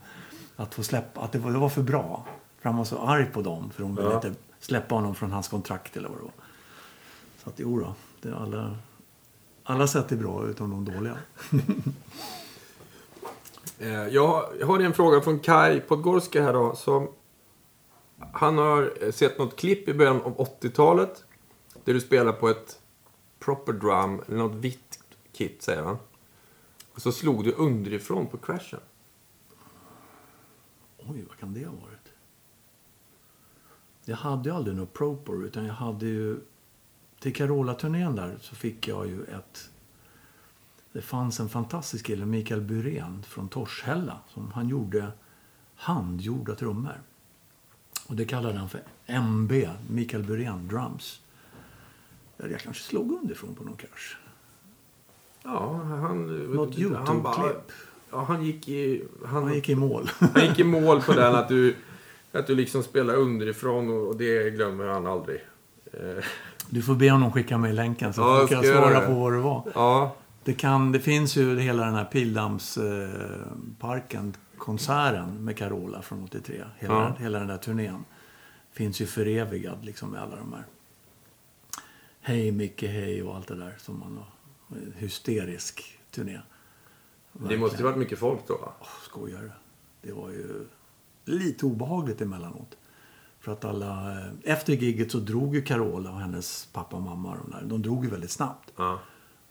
att 0.56 0.73
få 0.73 0.84
släppa, 0.84 1.22
att 1.22 1.31
det 1.31 1.40
var, 1.40 1.52
det 1.52 1.57
var 1.57 1.69
för 1.69 1.81
bra. 1.84 2.26
För 2.61 2.69
han 2.69 2.77
var 2.77 2.86
så 2.86 2.98
arg 2.99 3.26
på 3.26 3.41
dem. 3.41 3.69
För 3.69 3.81
de 3.84 3.95
ville 3.95 4.10
Ja. 4.10 4.15
inte 4.15 4.34
släppa 4.60 4.95
honom 4.95 5.15
från 5.15 5.31
hans 5.31 5.48
kontrakt 5.48 5.98
eller 5.98 6.10
vad 6.10 6.18
det 6.18 6.23
var. 6.23 6.31
Så 7.44 7.49
att 7.49 7.60
jo 7.60 7.80
då, 7.80 7.95
det 8.22 8.30
är 8.30 8.34
alla, 8.34 8.77
alla 9.64 9.88
sätt 9.88 10.11
är 10.11 10.15
bra 10.15 10.48
utom 10.48 10.69
de 10.86 10.94
dåliga. 10.94 11.18
Eh, 13.80 14.07
Jag 14.07 14.27
har- 14.65 14.80
en 14.80 14.94
fråga 14.94 15.22
från 15.22 15.40
Kai 15.40 15.80
Podgorski 15.80 16.40
här 16.40 16.53
då. 16.53 16.76
Som, 16.76 17.07
han 18.34 18.57
har 18.57 18.94
eh, 19.02 19.11
sett 19.11 19.38
något 19.38 19.56
klipp 19.56 19.88
i 19.90 19.94
början 19.94 20.22
av 20.22 20.38
80-talet. 20.38 21.23
Där 21.84 21.94
du 21.94 22.02
spelar 22.02 22.34
på 22.34 22.49
ett 22.49 22.80
proper 23.40 23.73
drum, 23.73 24.22
eller 24.27 24.38
något 24.38 24.56
vitt 24.56 24.99
kit 25.34 25.61
säger 25.64 25.84
han. 25.84 25.98
Och 26.94 27.02
så 27.02 27.11
slog 27.11 27.44
du 27.44 27.52
underifrån 27.52 28.27
på 28.27 28.38
crashen. 28.38 28.80
Oj, 30.98 31.26
vad 31.30 31.38
kan 31.40 31.53
det 31.53 31.65
varit? 31.65 31.89
Jag 34.10 34.18
hade 34.18 34.49
ju 34.49 34.56
aldrig 34.56 34.76
något 34.76 34.94
proper 34.94 35.45
utan 35.45 35.65
jag 35.65 35.73
hade 35.73 36.06
ju... 36.06 36.40
Till 37.19 37.36
Carola-turnén 37.36 38.15
där 38.15 38.38
så 38.41 38.56
fick 38.56 38.88
jag 38.88 39.07
ju 39.07 39.23
ett... 39.23 39.69
Det 40.91 41.02
fanns 41.02 41.40
en 41.40 41.49
fantastisk 41.49 42.06
kille, 42.06 42.26
Mikael 42.26 42.61
Burén 42.61 43.23
från 43.27 43.49
Torshälla. 43.49 44.18
Som 44.34 44.52
han 44.52 44.69
gjorde 44.69 45.11
handgjorda 45.76 46.56
trummor. 46.56 47.02
Och 48.07 48.15
det 48.15 48.26
kallade 48.26 48.57
han 48.57 48.69
för 48.69 48.81
MB, 49.06 49.52
Mikael 49.90 50.23
Burén 50.23 50.68
Drums. 50.68 51.22
Jag 52.38 52.60
kanske 52.60 52.84
slog 52.84 53.11
underifrån 53.11 53.56
på 53.56 53.64
någon 53.64 53.77
crash. 53.77 54.18
Ja, 55.44 55.73
han... 55.84 56.45
Något 56.53 56.77
YouTube-klipp. 56.77 57.72
Ja, 58.11 58.23
han 58.23 58.44
gick 58.44 58.69
i... 58.69 59.06
Han, 59.26 59.44
Han 59.44 59.53
gick 59.53 59.69
i 59.69 59.76
mål. 59.76 60.10
han 60.19 60.45
gick 60.45 60.60
i 60.60 60.64
mål 60.64 61.02
på 61.02 61.14
den 61.14 61.36
att 61.36 61.48
du... 61.48 61.76
Att 62.31 62.47
du 62.47 62.56
liksom 62.56 62.84
spelar 62.84 63.15
underifrån 63.15 63.89
och 64.07 64.18
det 64.18 64.49
glömmer 64.49 64.88
han 64.88 65.07
aldrig. 65.07 65.41
Eh, 65.93 66.23
Du 66.69 66.81
får 66.81 66.95
be 66.95 67.11
honom 67.11 67.31
skicka 67.31 67.57
mig 67.57 67.73
länken 67.73 68.14
så 68.14 68.22
Ja, 68.22 68.39
jag 68.39 68.49
kan 68.49 68.64
jag 68.64 68.76
svara 68.77 69.06
på 69.07 69.14
vad 69.14 69.34
det 69.34 69.39
var. 69.39 69.72
Ja, 69.76 70.15
Det, 70.43 70.53
kan, 70.53 70.91
det 70.91 70.99
finns 70.99 71.35
ju 71.38 71.60
hela 71.60 71.85
den 71.85 71.95
här 71.95 72.06
Pildammsparken, 72.06 74.34
konserten 74.57 75.45
med 75.45 75.57
Carola 75.57 76.01
från 76.01 76.23
83. 76.23 76.64
Hela, 76.77 76.93
Ja. 76.93 77.15
hela 77.19 77.39
den 77.39 77.47
där 77.47 77.57
turnén 77.57 78.06
finns 78.72 79.01
ju 79.01 79.06
förevigad 79.06 79.85
liksom 79.85 80.10
med 80.10 80.22
alla 80.22 80.35
de 80.35 80.53
här 80.53 80.64
Hej 82.22 82.51
Micke 82.51 82.84
Hej 82.84 83.23
och 83.23 83.35
allt 83.35 83.47
det 83.47 83.56
där 83.56 83.73
som 83.77 83.99
man 83.99 84.18
har. 84.18 84.27
Hysterisk 84.97 85.99
turné. 86.11 86.39
det 87.34 87.57
måste 87.57 87.77
ju 87.77 87.84
varit 87.84 87.97
mycket 87.97 88.19
folk 88.19 88.39
då 88.47 88.57
va? 88.57 88.72
Åh, 88.80 88.88
skojar 89.03 89.41
du? 89.41 89.51
Det 90.01 90.11
var 90.14 90.30
ju 90.30 90.65
lite 91.30 91.65
obehagligt 91.65 92.22
emellanåt. 92.22 92.77
För 93.39 93.51
att 93.51 93.65
alla... 93.65 94.19
eh, 94.19 94.31
Efter 94.43 94.73
gigget 94.73 95.11
så 95.11 95.19
drog 95.19 95.56
ju 95.56 95.61
Carola 95.61 96.11
och 96.11 96.19
hennes 96.19 96.65
pappa 96.73 96.95
och 96.95 97.01
mamma. 97.01 97.38
De, 97.38 97.51
där, 97.51 97.64
de 97.65 97.81
drog 97.81 98.03
ju 98.06 98.11
väldigt 98.11 98.31
snabbt. 98.31 98.73
Ja. 98.76 98.99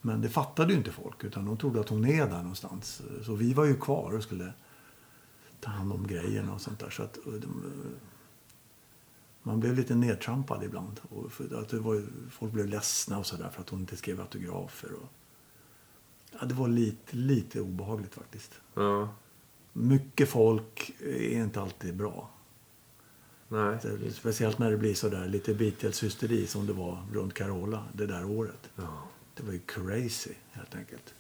Men 0.01 0.21
det 0.21 0.29
fattade 0.29 0.73
ju 0.73 0.79
inte 0.79 0.93
folk. 0.93 1.25
Utan 1.25 1.45
de 1.45 1.57
trodde 1.57 1.81
att 1.81 1.89
hon 1.89 2.05
är 2.05 2.27
där 2.27 2.39
någonstans. 2.43 3.03
Så 3.23 3.35
vi 3.35 3.55
var 3.55 3.65
ju 3.65 3.77
kvar 3.77 4.13
och 4.17 4.23
skulle 4.23 4.53
ta 5.61 5.71
hand 5.71 5.93
om 5.93 6.07
grejerna 6.07 6.55
och 6.55 6.61
sånt 6.61 6.79
där. 6.79 6.91
Så 6.91 7.03
att 7.03 7.17
eh, 7.17 7.33
de, 7.33 7.47
eh, 7.47 7.91
man 9.43 9.61
blev 9.61 9.75
lite 9.75 9.95
nedtrampad 9.95 10.65
ibland. 10.65 11.01
Och 11.11 11.33
för 11.33 11.61
att 11.61 11.69
det 11.69 11.79
var, 11.79 12.03
folk 12.31 12.53
blev 12.53 12.67
ledsna 12.67 13.19
och 13.19 13.27
sådär 13.27 13.51
för 13.55 13.61
att 13.61 13.69
hon 13.69 13.81
inte 13.81 13.97
skrev 13.97 14.21
autografer. 14.21 14.89
Och, 14.93 15.09
ja, 16.41 16.47
det 16.47 16.55
var 16.55 16.69
lite, 16.69 17.17
lite 17.17 17.61
obehagligt 17.61 18.15
faktiskt. 18.15 18.61
ja. 18.75 19.09
Mycket 19.81 20.29
folk 20.29 20.95
är 21.01 21.43
inte 21.43 21.61
alltid 21.61 21.97
bra. 21.97 22.31
Nej. 23.49 23.79
Speciellt 24.13 24.59
när 24.59 24.71
det 24.71 24.77
blir 24.77 24.95
så 24.95 25.09
där 25.09 25.29
lite 25.29 25.55
Beatles-hysteri 25.55 26.47
som 26.47 26.67
det 26.67 26.73
var 26.73 27.07
runt 27.13 27.35
Carola 27.35 27.85
det 27.93 28.07
där 28.07 28.25
året. 28.25 28.71
Ja. 28.77 29.03
Det 29.35 29.43
var 29.43 29.53
ju 29.53 29.59
crazy 29.59 30.33
helt 30.53 30.75
enkelt. 30.75 31.15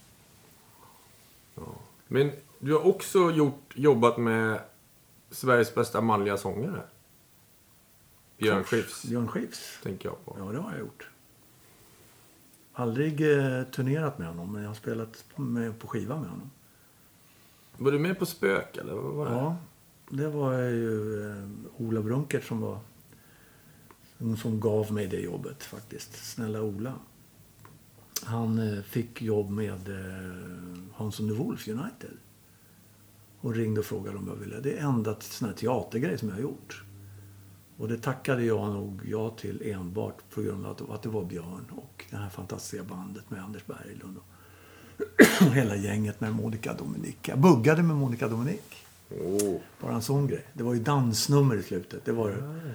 Men 2.09 2.32
du 2.59 2.72
har 2.72 2.86
också 2.86 3.30
gjort, 3.30 3.74
jobbat 3.74 4.18
med 4.18 4.60
Sveriges 5.30 5.74
bästa 5.74 6.01
manliga 6.01 6.36
sångare. 6.36 6.82
Björn 8.39 8.64
Skifs, 8.64 9.05
Björn 9.05 9.28
Skifs. 9.28 9.78
tänker 9.82 10.09
jag 10.09 10.24
på. 10.24 10.36
Ja, 10.39 10.52
det 10.52 10.59
har 10.59 10.70
jag 10.70 10.80
gjort. 10.80 11.10
Aldrig 12.72 13.20
eh, 13.20 13.62
turnerat 13.62 14.18
med 14.18 14.28
honom, 14.28 14.52
men 14.52 14.62
jag 14.62 14.70
har 14.70 14.74
spelat 14.74 15.24
med, 15.36 15.78
på 15.78 15.86
skiva 15.86 16.16
med 16.16 16.30
honom. 16.30 16.51
Var 17.78 17.92
du 17.92 17.98
med 17.98 18.18
på 18.18 18.26
Spök, 18.26 18.76
eller 18.76 18.92
vad 18.94 19.14
var 19.14 19.26
det? 19.26 19.32
Ja, 19.32 19.56
det 20.10 20.28
var 20.28 20.52
ju 20.59 21.22
eh, 21.30 21.48
Ola 21.76 22.02
Brunkert 22.02 22.44
som 22.44 22.60
var 22.60 22.78
som 24.36 24.60
gav 24.60 24.92
mig 24.92 25.06
det 25.06 25.20
jobbet 25.20 25.64
faktiskt. 25.64 26.32
Snälla 26.32 26.62
Ola. 26.62 26.94
Han 28.22 28.59
eh, 28.59 28.82
fick 28.82 29.22
jobb 29.22 29.50
med 29.50 29.88
eh, 29.88 30.92
Hansson 30.94 31.28
de 31.28 31.34
Wolf 31.34 31.68
United. 31.68 32.16
Och 33.40 33.55
ringde 33.55 33.80
och 33.80 33.86
frågade 33.86 34.18
om 34.18 34.28
jag 34.28 34.34
ville. 34.34 34.60
Det 34.60 34.78
är 34.78 34.84
enda 34.84 35.20
sån 35.20 35.48
här 35.48 35.55
teatergrej 35.55 36.18
som 36.18 36.28
jag 36.28 36.36
har 36.36 36.42
gjort. 36.42 36.84
Och 37.76 37.88
det 37.88 37.98
tackade 37.98 38.44
jag 38.44 38.72
nog 38.74 39.02
ja 39.05 39.30
till 39.30 39.62
enbart 39.64 40.30
på 40.30 40.42
grund 40.42 40.66
av 40.66 40.72
att, 40.72 40.90
att 40.90 41.02
det 41.02 41.09
var 41.09 41.24
Björn 41.24 41.64
och 41.76 42.05
det 42.10 42.16
här 42.16 42.30
fantastiska 42.30 42.84
bandet 42.84 43.30
med 43.30 43.44
Anders 43.44 43.66
Berglund. 43.66 44.16
Och 44.16 44.24
hela 45.54 45.76
gänget 45.76 46.20
med 46.20 46.34
Monica 46.34 46.74
Dominic. 46.74 47.16
Jag 47.22 47.38
buggade 47.38 47.82
med 47.82 47.96
Monica 47.96 48.28
Dominic. 48.28 48.60
Oh. 49.10 49.60
Bara 49.80 49.94
en 49.94 50.02
sån 50.02 50.26
grej. 50.26 50.46
Det 50.52 50.62
var 50.62 50.74
ju 50.74 50.80
dansnummer 50.80 51.56
i 51.56 51.62
slutet. 51.62 52.04
Det 52.04 52.12
var 52.12 52.30
det. 52.30 52.74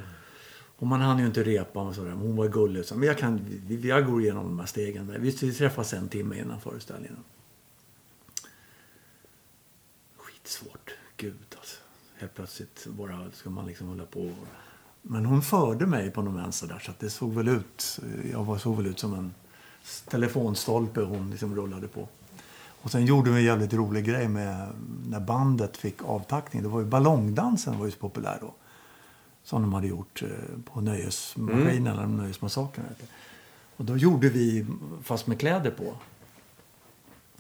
Och 0.76 0.88
man 0.88 1.02
hann 1.02 1.20
ju 1.20 1.26
inte 1.26 1.44
repa 1.44 1.82
och 1.82 1.96
sådär. 1.96 2.12
Hon 2.12 2.36
var 2.36 2.48
gullig. 2.48 2.86
Så, 2.86 2.96
men 2.96 3.08
jag, 3.08 3.18
kan, 3.18 3.42
vi, 3.68 3.88
jag 3.88 4.06
går 4.06 4.22
igenom 4.22 4.44
de 4.44 4.60
här 4.60 4.66
stegen. 4.66 5.22
Vi, 5.22 5.32
vi 5.42 5.54
träffas 5.54 5.94
en 5.94 6.08
timme 6.08 6.40
innan 6.40 6.62
föreställningen. 6.62 7.18
Skitsvårt. 10.18 10.96
Gud 11.18 11.56
alltså. 11.58 11.78
Helt 12.18 12.34
plötsligt 12.34 12.88
bara 12.90 13.32
ska 13.34 13.50
man 13.50 13.66
liksom 13.66 13.88
hålla 13.88 14.06
på. 14.06 14.32
Men 15.02 15.26
hon 15.26 15.42
förde 15.42 15.86
mig 15.86 16.12
på 16.12 16.22
någon 16.22 16.36
vänster 16.36 16.68
där. 16.68 16.80
Så 16.80 16.92
det 17.00 17.10
såg 17.10 17.34
väl 17.34 17.48
ut. 17.48 18.00
Jag 18.32 18.44
var, 18.44 18.58
såg 18.58 18.78
väl 18.78 18.88
ut 18.88 19.00
som 19.00 19.14
en 19.14 19.34
telefonstolpe 20.10 21.02
hon 21.02 21.32
liksom 21.32 21.56
rullade 21.56 21.88
på. 21.88 22.08
Och 22.84 22.92
sen 22.92 23.06
gjorde 23.06 23.32
vi 23.32 23.38
en 23.38 23.44
jävligt 23.44 23.74
rolig 23.74 24.06
grej 24.06 24.28
med 24.28 24.68
när 25.08 25.20
bandet 25.20 25.78
fick 25.78 26.04
avtackning. 26.04 26.64
Det 26.64 26.70
var 26.70 26.80
ju 26.80 26.86
ballongdansen 26.86 27.80
var 27.80 27.86
ju 27.86 27.92
så 27.92 27.98
populär 27.98 28.38
då. 28.42 28.54
Som 29.44 29.62
de 29.62 29.74
hade 29.74 29.88
gjort 29.88 30.22
eh, 30.22 30.30
på 30.74 30.82
Nöjesmaskinen, 30.82 31.88
eller 31.88 32.08
Nöjesmassakern. 32.08 32.86
Och 33.78 33.86
då 33.86 33.98
gjorde 33.98 34.30
vi, 34.30 34.66
fast 35.04 35.28
med 35.28 35.40
kläder 35.40 35.72
på. 35.72 35.94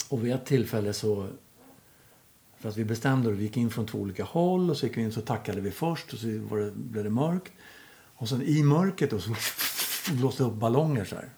Och 0.10 0.26
vid 0.26 0.34
ett 0.34 0.46
tillfälle 0.46 0.94
så... 0.94 1.28
För 2.60 2.70
att 2.70 2.78
vi 2.78 2.86
bestämde 2.86 3.30
det, 3.30 3.36
vi 3.36 3.44
gick 3.44 3.58
in 3.58 3.70
från 3.70 3.86
två 3.86 3.98
olika 3.98 4.24
håll 4.24 4.70
och 4.70 4.78
så 4.78 4.86
gick 4.86 4.98
vi 4.98 5.02
in 5.02 5.12
så 5.12 5.22
tackade 5.22 5.62
vi 5.62 5.72
först 5.72 6.14
och 6.14 6.20
så 6.20 6.28
var 6.50 6.58
det, 6.58 6.72
blev 6.72 7.04
det 7.04 7.10
mörkt. 7.10 7.52
Och 8.16 8.30
sen 8.30 8.42
i 8.42 8.64
mörkret 8.64 9.12
då 9.12 9.20
så 9.20 9.36
blåste 10.14 10.44
det 10.44 10.50
upp 10.50 10.56
ballonger 10.56 11.06
så 11.06 11.16
här. 11.16 11.30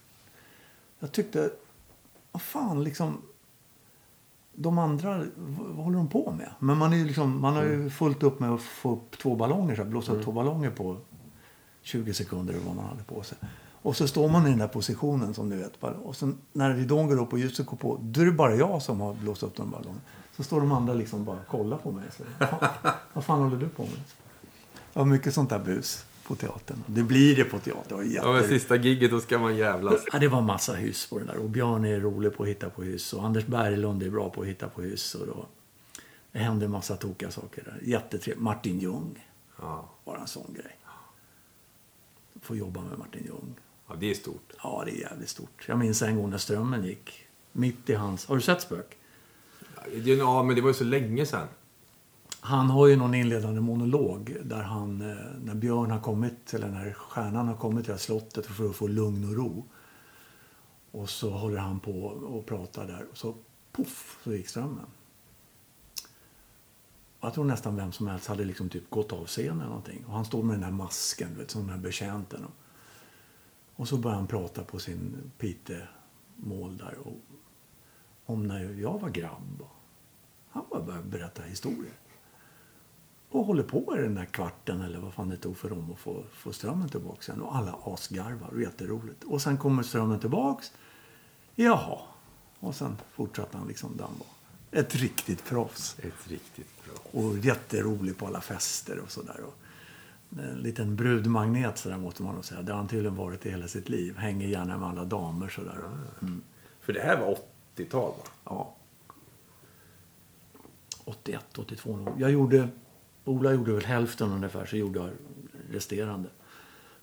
Jag 1.06 1.12
tyckte, 1.12 1.50
vad 2.32 2.42
fan 2.42 2.84
liksom 2.84 3.22
de 4.56 4.78
andra, 4.78 5.26
vad 5.38 5.86
håller 5.86 5.98
de 5.98 6.08
på 6.08 6.32
med? 6.32 6.50
Men 6.60 6.78
man, 6.78 6.94
är 6.94 6.98
ju 6.98 7.06
liksom, 7.06 7.42
man 7.42 7.56
har 7.56 7.64
ju 7.64 7.90
fullt 7.90 8.24
upp 8.24 8.40
med 8.40 8.52
att 8.52 8.62
få 8.62 8.94
upp 8.94 9.18
två 9.18 9.36
ballonger, 9.36 9.76
så 9.76 9.84
här, 9.84 9.90
blåsa 9.90 10.12
upp 10.12 10.24
två 10.24 10.32
ballonger 10.32 10.70
på 10.72 10.98
20 11.82 12.14
sekunder 12.14 12.54
eller 12.54 12.66
vad 12.66 12.76
man 12.76 12.86
hade 12.86 13.04
på 13.04 13.24
sig. 13.24 13.38
Och 13.82 13.96
så 13.98 14.08
står 14.08 14.30
man 14.30 14.48
i 14.48 14.50
den 14.50 14.60
där 14.60 14.68
positionen 14.68 15.34
som 15.34 15.50
ni 15.50 15.56
vet. 15.56 15.84
Och 15.84 16.16
sen 16.16 16.38
när 16.54 16.74
ridån 16.74 17.08
går 17.08 17.22
upp 17.22 17.34
och 17.34 17.40
ljuset 17.40 17.66
går 17.66 17.78
på, 17.78 17.98
då 18.02 18.22
är 18.22 18.26
det 18.26 18.32
bara 18.32 18.56
jag 18.56 18.82
som 18.82 19.02
har 19.02 19.14
blåst 19.14 19.44
upp 19.44 19.58
den 19.58 19.70
ballongen. 19.72 20.02
Så 20.38 20.44
står 20.44 20.60
de 20.60 20.72
andra 20.72 20.94
liksom 20.94 21.26
bara 21.26 21.38
och 21.40 21.48
kollar 21.48 21.78
på 21.78 21.92
mig. 21.92 22.04
Så, 22.18 22.24
"Fan, 22.46 22.70
vad 23.14 23.24
fan 23.24 23.40
håller 23.42 23.58
du 23.58 23.70
på 23.70 23.82
med? 23.84 24.02
Var 24.94 25.06
mycket 25.06 25.34
sånt 25.34 25.50
där 25.50 25.60
bus. 25.60 26.06
På 26.28 26.36
teatern. 26.36 26.78
Det 26.88 27.04
blir 27.04 27.36
det 27.36 27.44
på 27.44 27.60
teatern. 27.60 27.98
Var 27.98 28.04
Ja, 28.04 28.24
men 28.28 28.36
jätte... 28.36 28.48
sista 28.48 28.76
gigget 28.76 29.12
då 29.12 29.20
ska 29.20 29.40
man 29.40 29.56
jävlas. 29.58 30.04
Ja, 30.14 30.20
det 30.20 30.28
var 30.28 30.42
massa 30.42 30.74
hyss 30.74 31.10
på 31.10 31.18
den 31.18 31.28
där. 31.28 31.38
Och 31.38 31.50
Björn 31.50 31.86
är 31.86 32.00
rolig 32.00 32.34
på 32.38 32.44
att 32.44 32.50
hitta 32.50 32.70
på 32.70 32.84
hyss. 32.84 33.14
Och 33.14 33.24
Anders 33.26 33.46
Berglund 33.46 34.04
är 34.04 34.10
bra 34.10 34.30
på 34.30 34.42
att 34.42 34.48
hitta 34.48 34.68
på 34.70 34.82
hyss. 34.82 35.16
Och 35.16 35.28
då, 35.28 35.46
det 36.32 36.40
hände 36.40 36.68
massa 36.68 36.96
tokiga 36.96 37.32
saker 37.32 37.64
där. 37.64 37.80
Jättetrevligt. 37.84 38.44
Martin 38.44 38.80
Ljung 38.80 39.26
Ja. 39.62 39.90
var 40.04 40.18
en 40.18 40.28
sån 40.28 40.54
grej. 40.54 40.78
Få 42.42 42.56
jobba 42.56 42.82
med 42.82 43.00
Martin 43.00 43.24
Ljung. 43.26 43.56
ja, 43.88 43.96
det 44.00 44.10
är 44.12 44.14
stort. 44.14 44.54
Ja, 44.64 44.84
det 44.86 44.92
är 44.92 45.00
jävligt 45.02 45.30
stort. 45.30 45.66
Jag 45.68 45.78
minns 45.78 46.02
en 46.02 46.16
gång 46.16 46.30
när 46.30 46.38
strömmen 46.38 46.84
gick. 46.86 47.26
Mitt 47.52 47.90
i 47.90 47.94
hans... 47.94 48.26
Har 48.26 48.36
du 48.36 48.42
sett 48.42 48.62
Spök? 48.62 48.98
Ja, 50.04 50.44
men 50.44 50.56
det 50.56 50.62
var 50.62 50.70
ju 50.70 50.74
så 50.74 50.84
länge 50.84 51.26
sedan. 51.26 51.48
Han 52.46 52.70
har 52.70 52.88
ju 52.88 52.96
någon 52.96 53.14
inledande 53.14 53.62
monolog 53.62 54.38
där 54.44 54.64
han, 54.64 55.02
eh, 55.02 55.16
när 55.44 55.56
Björn 55.56 55.92
har 55.92 56.00
kommit, 56.00 56.54
eller 56.54 56.68
när 56.68 56.94
stjärnan 56.94 57.48
har 57.48 57.56
kommit 57.56 57.86
till 57.86 57.92
det 57.92 57.94
här 57.94 58.00
slottet 58.00 58.46
för 58.46 58.70
att 58.70 58.76
få 58.76 58.88
lugn 58.88 59.30
och 59.30 59.36
ro. 59.36 59.64
Och 60.92 61.10
så 61.10 61.30
håller 61.30 61.58
han 61.58 61.80
på 61.80 62.06
och 62.06 62.46
pratar 62.46 62.88
där 62.88 63.06
och 63.12 63.18
så 63.18 63.36
poff 63.72 64.20
så 64.24 64.34
gick 64.34 64.48
strömmen. 64.48 64.86
Jag 67.22 67.34
tror 67.34 67.46
nästan 67.46 67.76
vem 67.76 67.92
som 67.92 68.08
helst 68.08 68.28
hade 68.28 68.46
liksom 68.46 68.70
typ 68.70 68.90
gått 68.90 69.14
av 69.14 69.26
scenen 69.26 69.60
eller 69.60 69.70
någonting. 69.70 70.04
Och 70.08 70.14
han 70.14 70.26
står 70.26 70.44
med 70.44 70.56
den 70.56 70.64
här 70.64 70.72
masken, 70.72 71.30
du 71.34 71.40
vet, 71.40 71.52
som 71.52 71.62
den 71.62 71.70
här 71.70 71.78
betjänten. 71.78 72.46
Och, 73.76 73.88
så 73.88 73.98
börjar 73.98 74.18
han 74.18 74.28
prata 74.28 74.64
på 74.64 74.80
sin 74.80 75.32
pitemål 75.38 76.78
där. 76.78 76.98
Och, 77.04 77.18
om 78.26 78.48
när 78.48 78.82
jag 78.82 79.00
var 79.00 79.10
grabb. 79.10 79.64
Han 80.50 80.64
bara 80.70 80.82
börjar 80.82 81.02
berätta 81.02 81.44
historier. 81.44 81.94
Och 83.36 83.46
håller 83.46 83.64
på 83.64 83.96
i 83.98 84.02
den 84.02 84.16
där 84.16 84.26
kvarten 84.26 84.82
eller 84.82 85.00
vad 85.00 85.14
fan 85.14 85.30
det 85.30 85.38
tog 85.38 85.58
för 85.58 85.70
dem 85.70 85.92
att 85.92 86.00
få, 86.00 86.24
få 86.32 86.54
strömmen 86.54 86.90
tillbaka 86.90 87.22
sen. 87.22 87.42
Och 87.42 87.56
alla 87.56 87.76
asgarvar. 87.86 88.48
och 88.52 88.62
Jätteroligt. 88.62 89.24
Och 89.24 89.42
sen 89.42 89.58
kommer 89.58 89.84
strömmen 89.84 90.20
tillbaks. 90.20 90.72
Jaha. 91.56 92.00
Och 92.60 92.76
sen 92.76 92.98
fortsatte 93.14 93.58
han 93.58 93.68
liksom 93.68 93.98
var. 93.98 94.10
Ett 94.80 94.96
riktigt 94.96 95.46
proffs. 95.46 95.96
Ett 96.00 96.28
riktigt 96.28 96.86
bra. 96.86 97.22
Och 97.22 97.38
jätterolig 97.38 98.18
på 98.18 98.28
alla 98.28 98.42
fester 98.42 99.00
och 99.00 99.12
sådär. 99.12 99.40
En 100.30 100.58
liten 100.58 100.96
brudmagnet 100.96 101.78
sådär 101.78 101.98
måste 101.98 102.24
man 102.24 102.36
nog 102.36 102.46
säga. 102.46 102.62
Det 102.62 102.72
har 102.72 102.78
han 102.78 102.88
tydligen 102.88 103.16
varit 103.16 103.46
i 103.46 103.50
hela 103.50 103.68
sitt 103.68 103.90
liv. 103.90 104.18
Hänger 104.18 104.48
gärna 104.48 104.78
med 104.78 104.90
alla 104.90 105.06
damer 105.06 105.50
sådär. 105.50 105.78
Mm. 106.22 106.42
För 106.82 106.94
det 106.94 107.02
här 107.02 107.20
var 107.20 107.38
80-tal, 107.76 108.12
va? 108.18 108.24
Ja. 108.44 108.76
81, 111.06 111.58
82 111.58 111.98
nog. 111.98 112.22
Jag 112.22 112.32
gjorde... 112.32 112.70
Ola 113.26 113.54
gjorde 113.54 113.74
väl 113.74 113.86
hälften 113.86 114.32
ungefär, 114.32 114.66
så 114.66 114.78
gjorde 114.78 115.00
jag 115.00 115.10
resterande. 115.72 116.30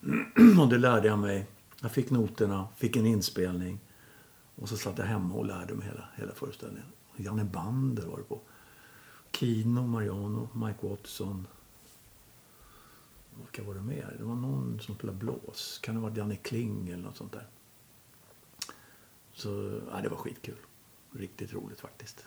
och 0.61 0.69
det 0.69 0.79
lärde 0.79 1.09
jag 1.09 1.19
mig. 1.19 1.47
Jag 1.81 1.93
fick 1.93 2.11
noterna, 2.11 2.69
fick 2.77 2.97
en 2.97 3.07
inspelning. 3.07 3.81
Och 4.55 4.69
så 4.69 4.77
satt 4.77 4.99
jag 4.99 5.05
hemma 5.05 5.35
och 5.35 5.47
lärde 5.47 5.75
mig 5.75 5.87
hela, 5.87 6.09
hela 6.17 6.35
föreställningen. 6.35 6.89
Janne 7.17 7.45
Bander 7.45 8.07
var 8.07 8.19
det 8.19 8.25
på. 8.25 8.41
Kino, 9.31 9.87
Mariano, 9.87 10.49
Mike 10.55 10.87
Watson. 10.87 11.47
Vilka 13.37 13.63
var 13.63 13.75
det 13.75 13.81
mer? 13.81 14.15
Det 14.19 14.25
var 14.25 14.35
någon 14.35 14.81
som 14.81 14.95
spelade 14.95 15.19
blås. 15.19 15.79
Kan 15.83 15.95
det 15.95 16.01
ha 16.01 16.09
varit 16.09 16.19
Janne 16.19 16.37
Kling 16.37 16.89
eller 16.89 17.03
något 17.03 17.17
sånt 17.17 17.33
där. 17.33 17.47
Så 19.33 19.81
ja, 19.93 20.01
det 20.03 20.09
var 20.09 20.17
skitkul. 20.17 20.57
Riktigt 21.13 21.53
roligt 21.53 21.81
faktiskt. 21.81 22.27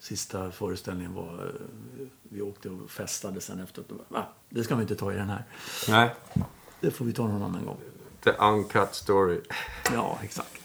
Sista 0.00 0.50
föreställningen 0.50 1.14
var... 1.14 1.54
eh, 2.00 2.06
Vi 2.22 2.42
åkte 2.42 2.68
och 2.70 2.90
festade 2.90 3.40
sen 3.40 3.60
efteråt. 3.60 3.90
Va? 4.08 4.26
Det 4.48 4.64
ska 4.64 4.74
vi 4.74 4.82
inte 4.82 4.94
ta 4.96 5.12
i 5.12 5.16
den 5.16 5.28
här. 5.30 5.44
Nej. 5.88 6.14
Det 6.80 6.90
får 6.90 7.04
vi 7.04 7.12
ta 7.12 7.26
någon 7.28 7.42
annan 7.42 7.64
gång. 7.66 7.76
The 8.24 8.30
Uncut 8.30 8.94
Story. 8.94 9.40
Ja, 9.92 10.18
exakt. 10.22 10.60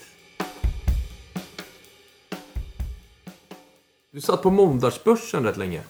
Du 4.11 4.21
satt 4.21 4.41
på 4.43 4.51
Måndagsbörsen 4.51 5.43
rätt 5.43 5.57
länge. 5.57 5.83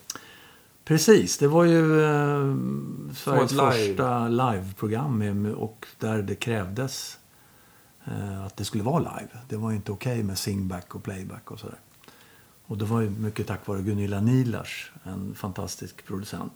Precis, 0.84 1.38
det 1.38 1.48
var 1.48 1.64
ju 1.64 2.04
eh, 2.04 2.56
Sveriges 3.16 3.52
live. 3.52 3.72
första 3.72 4.28
liveprogram 4.28 5.46
och 5.58 5.86
där 6.00 6.22
det 6.22 6.36
krävdes 6.36 7.20
eh, 8.06 8.46
att 8.46 8.58
det 8.58 8.66
skulle 8.66 8.84
vara 8.84 9.00
live. 9.00 9.30
Det 9.50 9.58
var 9.58 9.70
ju 9.70 9.76
inte 9.76 9.92
okej 9.92 10.24
med 10.24 10.38
singback 10.38 10.96
och 10.96 11.04
playback 11.04 11.52
och 11.52 11.60
sådär. 11.60 11.80
Och 12.68 12.78
det 12.78 12.86
var 12.86 13.02
ju 13.02 13.10
mycket 13.10 13.48
tack 13.48 13.68
vare 13.68 13.82
Gunilla 13.82 14.22
Nilars, 14.22 14.92
en 15.04 15.36
fantastisk 15.36 16.06
producent, 16.06 16.54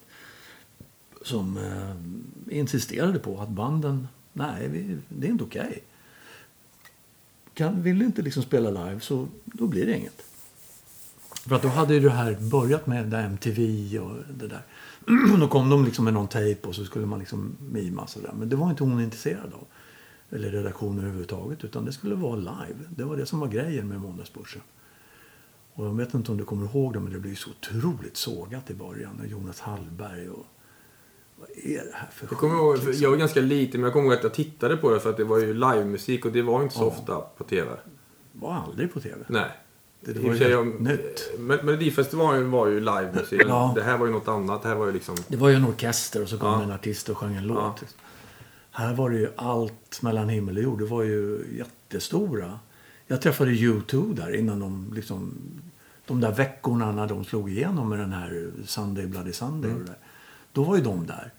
som 1.22 1.57
eh, 1.57 2.57
insisterade 2.57 3.19
på 3.19 3.41
att 3.41 3.49
banden, 3.49 4.07
nej, 4.34 4.68
vi, 4.68 4.98
det 5.10 5.27
är 5.27 5.31
inte 5.31 5.44
okej. 5.44 5.84
Kan, 7.53 7.84
vill 7.84 7.99
du 7.99 8.06
inte 8.06 8.22
liksom 8.22 8.44
spela 8.44 8.69
live 8.69 8.99
så 8.99 9.27
då 9.45 9.68
blir 9.68 9.86
det 9.86 9.98
inget. 9.98 10.22
För 11.48 11.56
att 11.56 11.61
då 11.61 11.68
hade 11.68 11.94
ju 11.94 11.99
det 11.99 12.10
här 12.10 12.38
börjat 12.52 12.88
med 12.88 13.06
det 13.06 13.10
där 13.10 13.23
MTV 13.23 13.99
och 13.99 14.15
det 14.34 14.48
där. 14.48 14.61
då 15.40 15.48
kom 15.48 15.69
de 15.69 15.86
liksom 15.86 16.06
med 16.06 16.14
någon 16.14 16.27
tejp 16.27 16.68
och 16.68 16.76
så 16.76 16.86
skulle 16.86 17.06
man 17.06 17.19
liksom 17.19 17.56
mima 17.72 18.07
sådär. 18.07 18.34
Men 18.40 18.49
det 18.49 18.56
var 18.56 18.69
inte 18.69 18.84
hon 18.84 19.02
intresserad 19.02 19.53
av. 19.53 19.65
Eller 20.31 20.52
redaktionen 20.52 20.99
överhuvudtaget. 20.99 21.64
Utan 21.64 21.86
det 21.86 21.91
skulle 21.91 22.15
vara 22.15 22.36
live. 22.36 22.80
Det 22.90 23.03
var 23.03 23.18
det 23.18 23.26
som 23.26 23.40
var 23.40 23.48
grejen 23.48 23.88
med 23.88 24.02
Måndagsbörsen. 24.02 24.61
Och 25.80 25.85
jag 25.85 25.93
vet 25.97 26.14
inte 26.14 26.31
om 26.31 26.38
du 26.38 26.45
kommer 26.45 26.65
ihåg 26.65 26.93
det 26.93 26.99
men 26.99 27.14
det 27.14 27.19
blev 27.19 27.35
så 27.35 27.49
otroligt 27.49 28.18
sågat 28.18 28.69
i 28.69 28.73
början. 28.73 29.22
Jonas 29.27 29.60
Hallberg 29.60 30.30
och... 30.30 30.45
Vad 31.39 31.49
är 31.49 31.85
det 31.85 31.91
här 31.93 32.10
för 32.14 32.27
Jag, 32.31 32.39
kommer 32.39 32.56
ihåg, 32.56 32.76
liksom? 32.76 32.93
jag 33.03 33.10
var 33.10 33.18
ganska 33.18 33.41
liten 33.41 33.81
men 33.81 33.85
jag 33.88 33.93
kommer 33.93 34.06
ihåg 34.06 34.14
att 34.18 34.23
jag 34.23 34.34
tittade 34.34 34.77
på 34.77 34.89
det 34.89 34.99
för 34.99 35.10
att 35.10 35.18
det 35.18 35.23
var 35.23 35.38
ju 35.38 35.53
livemusik 35.53 36.26
och 36.26 36.31
det 36.31 36.41
var 36.41 36.64
inte 36.64 36.76
så 36.76 36.81
Ja. 36.81 36.85
ofta 36.85 37.15
på 37.38 37.43
TV. 37.43 37.72
var 38.34 38.53
aldrig 38.53 38.93
på 38.93 38.99
tv. 38.99 39.15
Nej. 39.27 39.49
Det 40.01 40.11
I 40.11 40.27
var 40.27 40.35
ju 40.35 40.56
om- 40.57 40.69
nytt. 40.69 41.31
Melodifestivalen 41.39 42.51
var 42.51 42.68
ju 42.68 42.80
livemusik. 42.80 43.41
Ja. 43.47 43.72
Det 43.76 43.84
här 43.84 43.97
var 43.97 44.06
ju 44.06 44.11
något 44.11 44.27
annat. 44.27 44.61
Det 44.61 44.68
här 44.69 44.76
var 44.76 44.85
ju 44.85 44.91
liksom... 44.91 45.15
Det 45.27 45.38
var 45.38 45.49
ju 45.49 45.56
en 45.56 45.65
orkester 45.65 46.22
och 46.23 46.30
så 46.30 46.38
kom 46.38 46.49
Ja. 46.49 46.64
en 46.64 46.72
artist 46.72 47.10
och 47.10 47.18
sjöng 47.18 47.35
en 47.35 47.47
låt. 47.47 47.57
Ja. 47.57 47.76
Här 48.72 48.95
var 48.95 49.10
det 49.10 49.18
ju 49.18 49.30
allt 49.35 50.01
mellan 50.01 50.30
himmel 50.30 50.57
och 50.57 50.64
jord. 50.64 50.80
Det 50.80 50.85
var 50.85 51.03
ju 51.03 51.45
jättestora. 51.57 52.60
Jag 53.07 53.22
träffade 53.22 53.51
U2 53.51 54.14
där 54.15 54.35
innan 54.35 54.60
de 54.60 54.91
liksom... 54.95 55.34
De 56.10 56.22
där 56.22 56.31
veckorna 56.31 56.91
när 56.91 57.07
de 57.07 57.26
slog 57.26 57.52
igenom 57.52 57.90
med 57.90 57.99
den 57.99 58.14
här 58.14 58.52
Sunday 58.65 59.07
Bloody 59.07 59.34
Sunday 59.34 59.72
och 59.72 59.80
det 59.80 59.86
där. 59.86 59.98
Då 60.53 60.64
var 60.64 60.76
ju 60.76 60.84
de 60.84 61.06
där. 61.07 61.34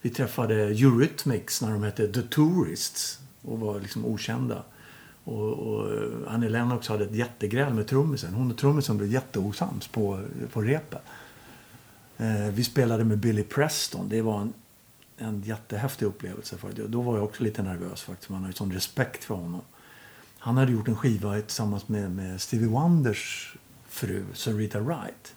Vi 0.00 0.10
träffade 0.10 0.54
Eurythmics 0.54 1.62
när 1.62 1.70
de 1.70 1.82
hette 1.82 2.12
The 2.12 2.22
Tourists 2.22 3.20
och 3.42 3.58
var 3.58 3.80
liksom 3.80 4.04
okända. 4.04 4.62
Och, 5.24 5.52
och 5.52 5.92
eh, 5.92 6.08
Annie 6.26 6.48
Lennox 6.48 6.88
hade 6.88 7.04
ett 7.04 7.14
jättegräl 7.14 7.74
med 7.74 7.86
trummisen. 7.86 8.34
Hon 8.34 8.50
och 8.50 8.58
trummisen 8.58 8.96
blev 8.96 9.12
jätteosams 9.12 9.88
på, 9.88 10.20
på 10.52 10.62
repet. 10.62 11.02
Eh, 12.16 12.48
vi 12.50 12.64
spelade 12.64 13.04
med 13.04 13.18
Billy 13.18 13.42
Preston. 13.42 14.08
Det 14.08 14.22
var 14.22 14.40
en, 14.40 14.52
en 15.18 15.42
jättehäftig 15.42 16.06
upplevelse. 16.06 16.56
För 16.56 16.72
det. 16.72 16.86
Då 16.86 17.02
var 17.02 17.16
jag 17.16 17.24
också 17.24 17.42
lite 17.42 17.62
nervös 17.62 18.02
faktiskt. 18.02 18.30
Man 18.30 18.40
har 18.40 18.48
ju 18.48 18.54
sån 18.54 18.72
respekt 18.72 19.24
för 19.24 19.34
honom. 19.34 19.60
Han 20.38 20.56
hade 20.56 20.72
gjort 20.72 20.88
en 20.88 20.96
skiva 20.96 21.40
tillsammans 21.40 21.88
med, 21.88 22.10
med 22.10 22.40
Stevie 22.40 22.68
Wonders 22.68 23.56
fru, 23.96 24.24
Sarita 24.34 24.80
Wright. 24.80 25.34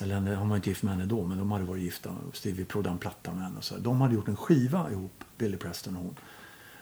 Eller 0.00 0.14
henne- 0.14 0.36
var 0.48 0.56
inte 0.56 0.68
gift 0.68 0.82
med 0.82 0.92
henne 0.94 1.06
då, 1.06 1.24
men 1.24 1.38
de 1.38 1.52
hade 1.52 1.64
varit 1.64 1.82
gifta. 1.82 2.14
Stevie 2.32 2.64
prodde 2.64 2.90
en 2.90 2.98
platta 2.98 3.32
med 3.34 3.42
henne. 3.42 3.58
Och 3.58 3.64
så. 3.64 3.76
De 3.78 4.00
hade 4.00 4.14
gjort 4.14 4.28
en 4.28 4.36
skiva 4.36 4.90
ihop, 4.90 5.24
Billy 5.38 5.56
Preston 5.56 5.96
och 5.96 6.02
hon. 6.02 6.16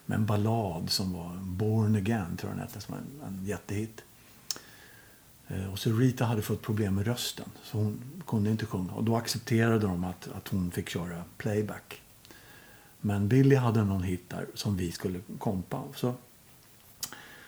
Med 0.06 0.16
en 0.18 0.26
ballad 0.26 0.90
som 0.90 1.12
var 1.12 1.36
Born 1.42 1.96
Again, 1.96 2.36
tror 2.36 2.50
jag 2.50 2.58
den 2.58 2.66
hette, 2.66 2.80
som 2.80 2.94
var 2.94 3.00
en, 3.00 3.36
en 3.38 3.46
jättehit. 3.46 4.04
Eh, 5.48 5.72
och 5.72 5.78
så 5.78 5.92
Rita 5.92 6.24
hade 6.24 6.42
fått 6.42 6.62
problem 6.62 6.94
med 6.94 7.06
rösten, 7.06 7.48
så 7.62 7.78
hon 7.78 7.98
kunde 8.26 8.50
inte 8.50 8.66
sjunga. 8.66 8.92
Och 8.92 9.04
då 9.04 9.16
accepterade 9.16 9.78
de 9.78 10.04
att, 10.04 10.28
att 10.36 10.48
hon 10.48 10.70
fick 10.70 10.88
köra 10.88 11.24
playback. 11.36 12.02
Men 13.00 13.28
Billy 13.28 13.56
hade 13.56 13.84
någon 13.84 14.02
hit 14.02 14.30
där 14.30 14.46
som 14.54 14.76
vi 14.76 14.92
skulle 14.92 15.20
kompa. 15.38 15.82
Så 15.94 16.14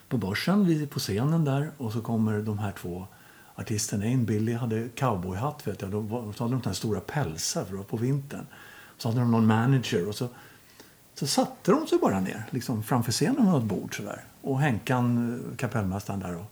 på 0.09 0.17
börsen, 0.17 0.67
vi 0.67 0.87
på 0.87 0.99
scenen 0.99 1.45
där, 1.45 1.71
och 1.77 1.93
så 1.93 2.01
kommer 2.01 2.39
de 2.39 2.59
här 2.59 2.73
två 2.73 3.07
Artisten 3.59 4.03
in. 4.03 4.25
Billy 4.25 4.53
hade 4.55 4.89
cowboyhatt, 4.89 5.67
vet 5.67 5.83
jag. 5.83 5.91
De 5.91 6.33
så 6.37 6.45
hade 6.45 6.55
de 6.55 6.63
den 6.63 6.75
stora 6.75 7.01
pälsar 7.01 7.65
för 7.65 7.71
det 7.71 7.77
var 7.77 7.85
på 7.85 7.97
vintern. 7.97 8.47
Så 8.99 9.09
hade 9.09 9.21
de 9.21 9.31
någon 9.31 9.47
manager 9.47 10.09
och 10.09 10.15
så, 10.15 10.29
så 11.15 11.27
satte 11.27 11.71
de 11.71 11.87
sig 11.87 11.99
bara 11.99 12.21
ner 12.21 12.45
liksom 12.51 12.83
framför 12.83 13.13
scenen 13.13 13.37
på 13.37 13.43
något 13.43 13.65
bord 13.65 13.97
sådär. 13.97 14.25
Och 14.43 14.61
Henkan, 14.61 15.35
eh, 15.51 15.57
kapellmästaren 15.57 16.21
där 16.21 16.37
och 16.37 16.51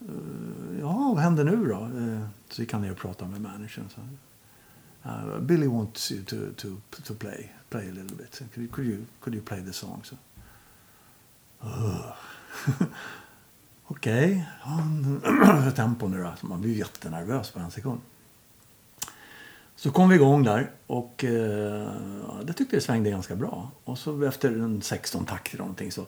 eh, 0.00 0.80
Ja, 0.80 1.12
vad 1.14 1.18
händer 1.24 1.44
nu 1.44 1.66
då? 1.66 1.74
Eh, 1.74 2.28
så 2.48 2.62
gick 2.62 2.72
han 2.72 2.82
ner 2.82 2.90
och 2.90 2.98
pratade 2.98 3.30
med 3.30 3.40
managern. 3.40 3.88
Så, 3.94 4.00
uh, 5.08 5.40
Billy 5.40 5.66
wants 5.66 6.12
you 6.12 6.24
to, 6.24 6.36
to, 6.56 6.68
to 7.02 7.14
play, 7.14 7.52
play 7.68 7.88
a 7.88 7.92
little 7.92 8.16
bit. 8.16 8.42
Could 8.54 8.58
you, 8.58 8.68
could 8.68 8.86
you, 8.86 9.04
could 9.20 9.34
you 9.34 9.44
play 9.44 9.64
the 9.64 9.72
song? 9.72 10.02
Så, 10.04 10.16
"Ugh." 11.60 12.12
Okej, 13.88 14.46
okay. 14.64 15.72
tempo 15.76 16.08
nu 16.08 16.22
då. 16.22 16.32
Man 16.40 16.60
blir 16.60 16.70
ju 16.70 16.78
jättenervös 16.78 17.50
på 17.50 17.60
en 17.60 17.70
sekund. 17.70 18.00
Så 19.76 19.90
kom 19.90 20.08
vi 20.08 20.14
igång 20.14 20.42
där 20.42 20.70
och 20.86 21.24
eh, 21.24 21.90
det 22.44 22.52
tyckte 22.52 22.76
jag 22.76 22.82
svängde 22.82 23.10
ganska 23.10 23.36
bra. 23.36 23.70
Och 23.84 23.98
så 23.98 24.22
efter 24.22 24.50
en 24.50 24.82
16 24.82 25.24
takter 25.24 25.54
eller 25.54 25.64
någonting 25.64 25.92
så 25.92 26.06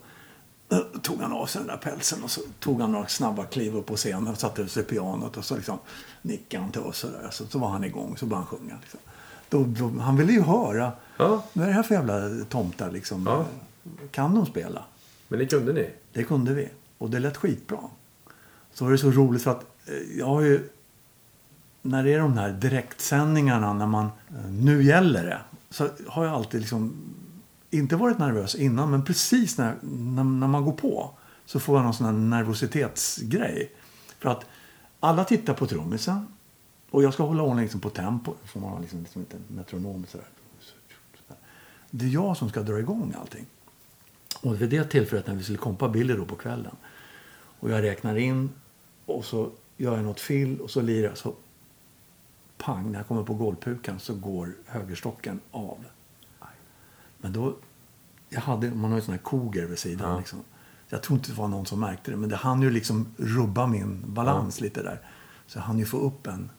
eh, 0.73 0.79
tog 1.03 1.21
han 1.21 1.33
av 1.33 1.47
sig 1.47 1.61
den 1.61 1.69
där 1.69 1.77
pälsen 1.77 2.25
och 2.25 2.31
så 2.31 2.41
tog 2.61 2.81
han 2.81 2.93
några 2.93 3.07
snabba 3.07 3.45
kliv 3.45 3.77
upp 3.77 3.87
på 3.87 3.97
scenen 3.97 4.29
och 4.29 4.39
satte 4.39 4.69
sig 4.69 4.83
i 4.83 4.87
pianot 4.87 5.37
och 5.37 5.45
så 5.45 5.57
liksom 5.57 5.79
nickade 6.23 6.63
han 6.63 6.73
till 6.73 6.81
oss 6.81 7.05
och 7.05 7.11
där. 7.11 7.31
Så, 7.31 7.47
så 7.47 7.59
var 7.59 7.69
han 7.69 7.85
igång 7.85 8.17
så 8.17 8.27
började 8.27 8.47
han 8.51 8.59
sjunga. 8.59 8.77
Liksom. 8.81 9.01
Då, 9.49 9.65
då, 9.65 10.01
han 10.01 10.17
ville 10.17 10.33
ju 10.33 10.43
höra. 10.43 10.93
Ja. 11.17 11.45
Vad 11.53 11.65
är 11.65 11.69
det 11.69 11.75
här 11.75 11.83
för 11.83 11.95
jävla 11.95 12.45
tomtar 12.45 12.91
liksom? 12.91 13.27
Ja. 13.27 13.47
Kan 14.11 14.35
de 14.35 14.47
spela? 14.47 14.85
Men 15.29 15.39
det 15.39 15.47
kunde 15.47 15.73
ni? 15.73 15.91
Det 16.13 16.25
kunde 16.25 16.55
vi. 16.55 16.69
Och 16.99 17.11
det 17.11 17.19
lät 17.19 17.37
skitbra. 17.37 17.81
Så 18.73 18.85
var 18.85 18.93
det 18.93 18.99
så 18.99 19.11
roligt 19.11 19.43
för 19.43 19.51
att 19.51 19.65
eh, 19.87 20.19
jag 20.19 20.27
har 20.27 20.41
ju... 20.41 20.69
När 21.83 22.05
det 22.05 22.13
är 22.13 22.19
de 22.19 22.39
här 22.39 22.53
direktsändningarna 22.53 23.73
när 23.73 23.87
man... 23.87 24.05
Eh, 24.05 24.51
nu 24.51 24.83
gäller 24.83 25.27
det. 25.27 25.41
Så 25.71 25.89
har 26.07 26.25
jag 26.25 26.35
alltid 26.35 26.61
liksom... 26.61 26.93
Inte 27.71 27.97
varit 27.97 28.19
nervös 28.19 28.55
innan 28.55 28.91
men 28.91 29.05
precis 29.05 29.59
när, 29.59 29.75
när, 29.83 30.25
när 30.25 30.49
man 30.49 30.65
går 30.65 30.73
på. 30.73 31.11
Så 31.47 31.61
får 31.61 31.77
jag 31.77 31.85
någon 31.85 31.95
sån 31.95 32.07
här 32.07 32.13
nervositetsgrej. 32.13 33.73
För 34.19 34.31
att 34.31 34.45
alla 35.01 35.25
tittar 35.25 35.55
på 35.55 35.67
trummisen. 35.67 36.27
Och 36.91 37.03
jag 37.03 37.15
ska 37.15 37.23
hålla 37.23 37.43
ordning 37.43 37.63
liksom 37.63 37.81
på 37.81 37.91
tempo. 37.91 38.35
Får 38.45 38.61
man 38.61 38.83
liksom, 38.83 39.01
liksom 39.01 39.21
inte 39.21 39.37
en 39.37 39.57
metronom 39.57 40.07
sådär. 40.09 40.27
Det 41.91 42.05
är 42.05 42.09
jag 42.09 42.37
som 42.37 42.49
ska 42.49 42.63
dra 42.63 42.79
igång 42.79 43.15
allting. 43.21 43.47
Och 44.41 44.63
vid 44.63 44.71
det 44.71 44.85
tillfället 44.85 45.27
när 45.27 45.35
vi 45.35 45.43
skulle 45.43 45.59
kompa 45.59 45.89
Billy 45.89 46.15
då 46.15 46.25
på 46.25 46.37
kvällen. 46.37 46.77
Och 47.61 47.71
jag 47.71 47.83
räknar 47.83 48.17
in 48.17 48.51
och 49.07 49.25
så 49.25 49.51
gör 49.77 49.97
jag 49.97 50.05
något 50.05 50.21
fill 50.21 50.61
och 50.61 50.71
så 50.71 50.81
lirar 50.81 51.09
jag. 51.09 51.19
Så 51.19 51.35
pang, 52.59 52.93
när 52.93 52.99
jag 52.99 53.09
kommer 53.09 53.23
på 53.23 53.35
golvpukan 53.35 54.01
så 54.01 54.15
går 54.15 54.55
högerstocken 54.67 55.41
av. 55.51 55.85
Men 57.19 57.33
då, 57.33 57.57
jag 58.29 58.41
hade, 58.41 58.71
man 58.71 58.91
har 58.91 58.99
ju 58.99 59.05
sån 59.05 59.15
här 59.15 59.19
koger 59.19 59.67
vid 59.67 59.79
sidan. 59.79 60.11
Ja. 60.11 60.19
Liksom. 60.19 60.39
Jag 60.89 61.03
tror 61.03 61.19
inte 61.19 61.31
det 61.31 61.39
var 61.39 61.49
någon 61.49 61.67
som 61.67 61.81
märkte 61.81 62.11
det. 62.11 62.17
Men 62.17 62.29
det 62.29 62.37
hann 62.37 62.63
ju 62.63 62.71
liksom 62.71 63.15
rubba 63.17 63.67
min 63.67 64.05
balans 64.07 64.61
lite 64.61 64.83
där. 64.83 65.01
Så 65.47 65.59
jag 65.59 65.63
hann 65.63 65.79
ju 65.79 65.85
få 65.85 65.99
upp 65.99 66.27
en, 66.27 66.51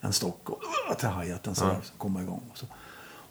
en 0.00 0.12
stock 0.12 0.50
och 0.50 0.60
uh, 0.90 0.96
till 0.96 1.08
hi-haten 1.08 1.54
så 1.54 1.64
Ja. 1.64 1.76
så 1.82 1.94
komma 1.94 2.22
igång. 2.22 2.42
Och, 2.50 2.58
så. 2.58 2.66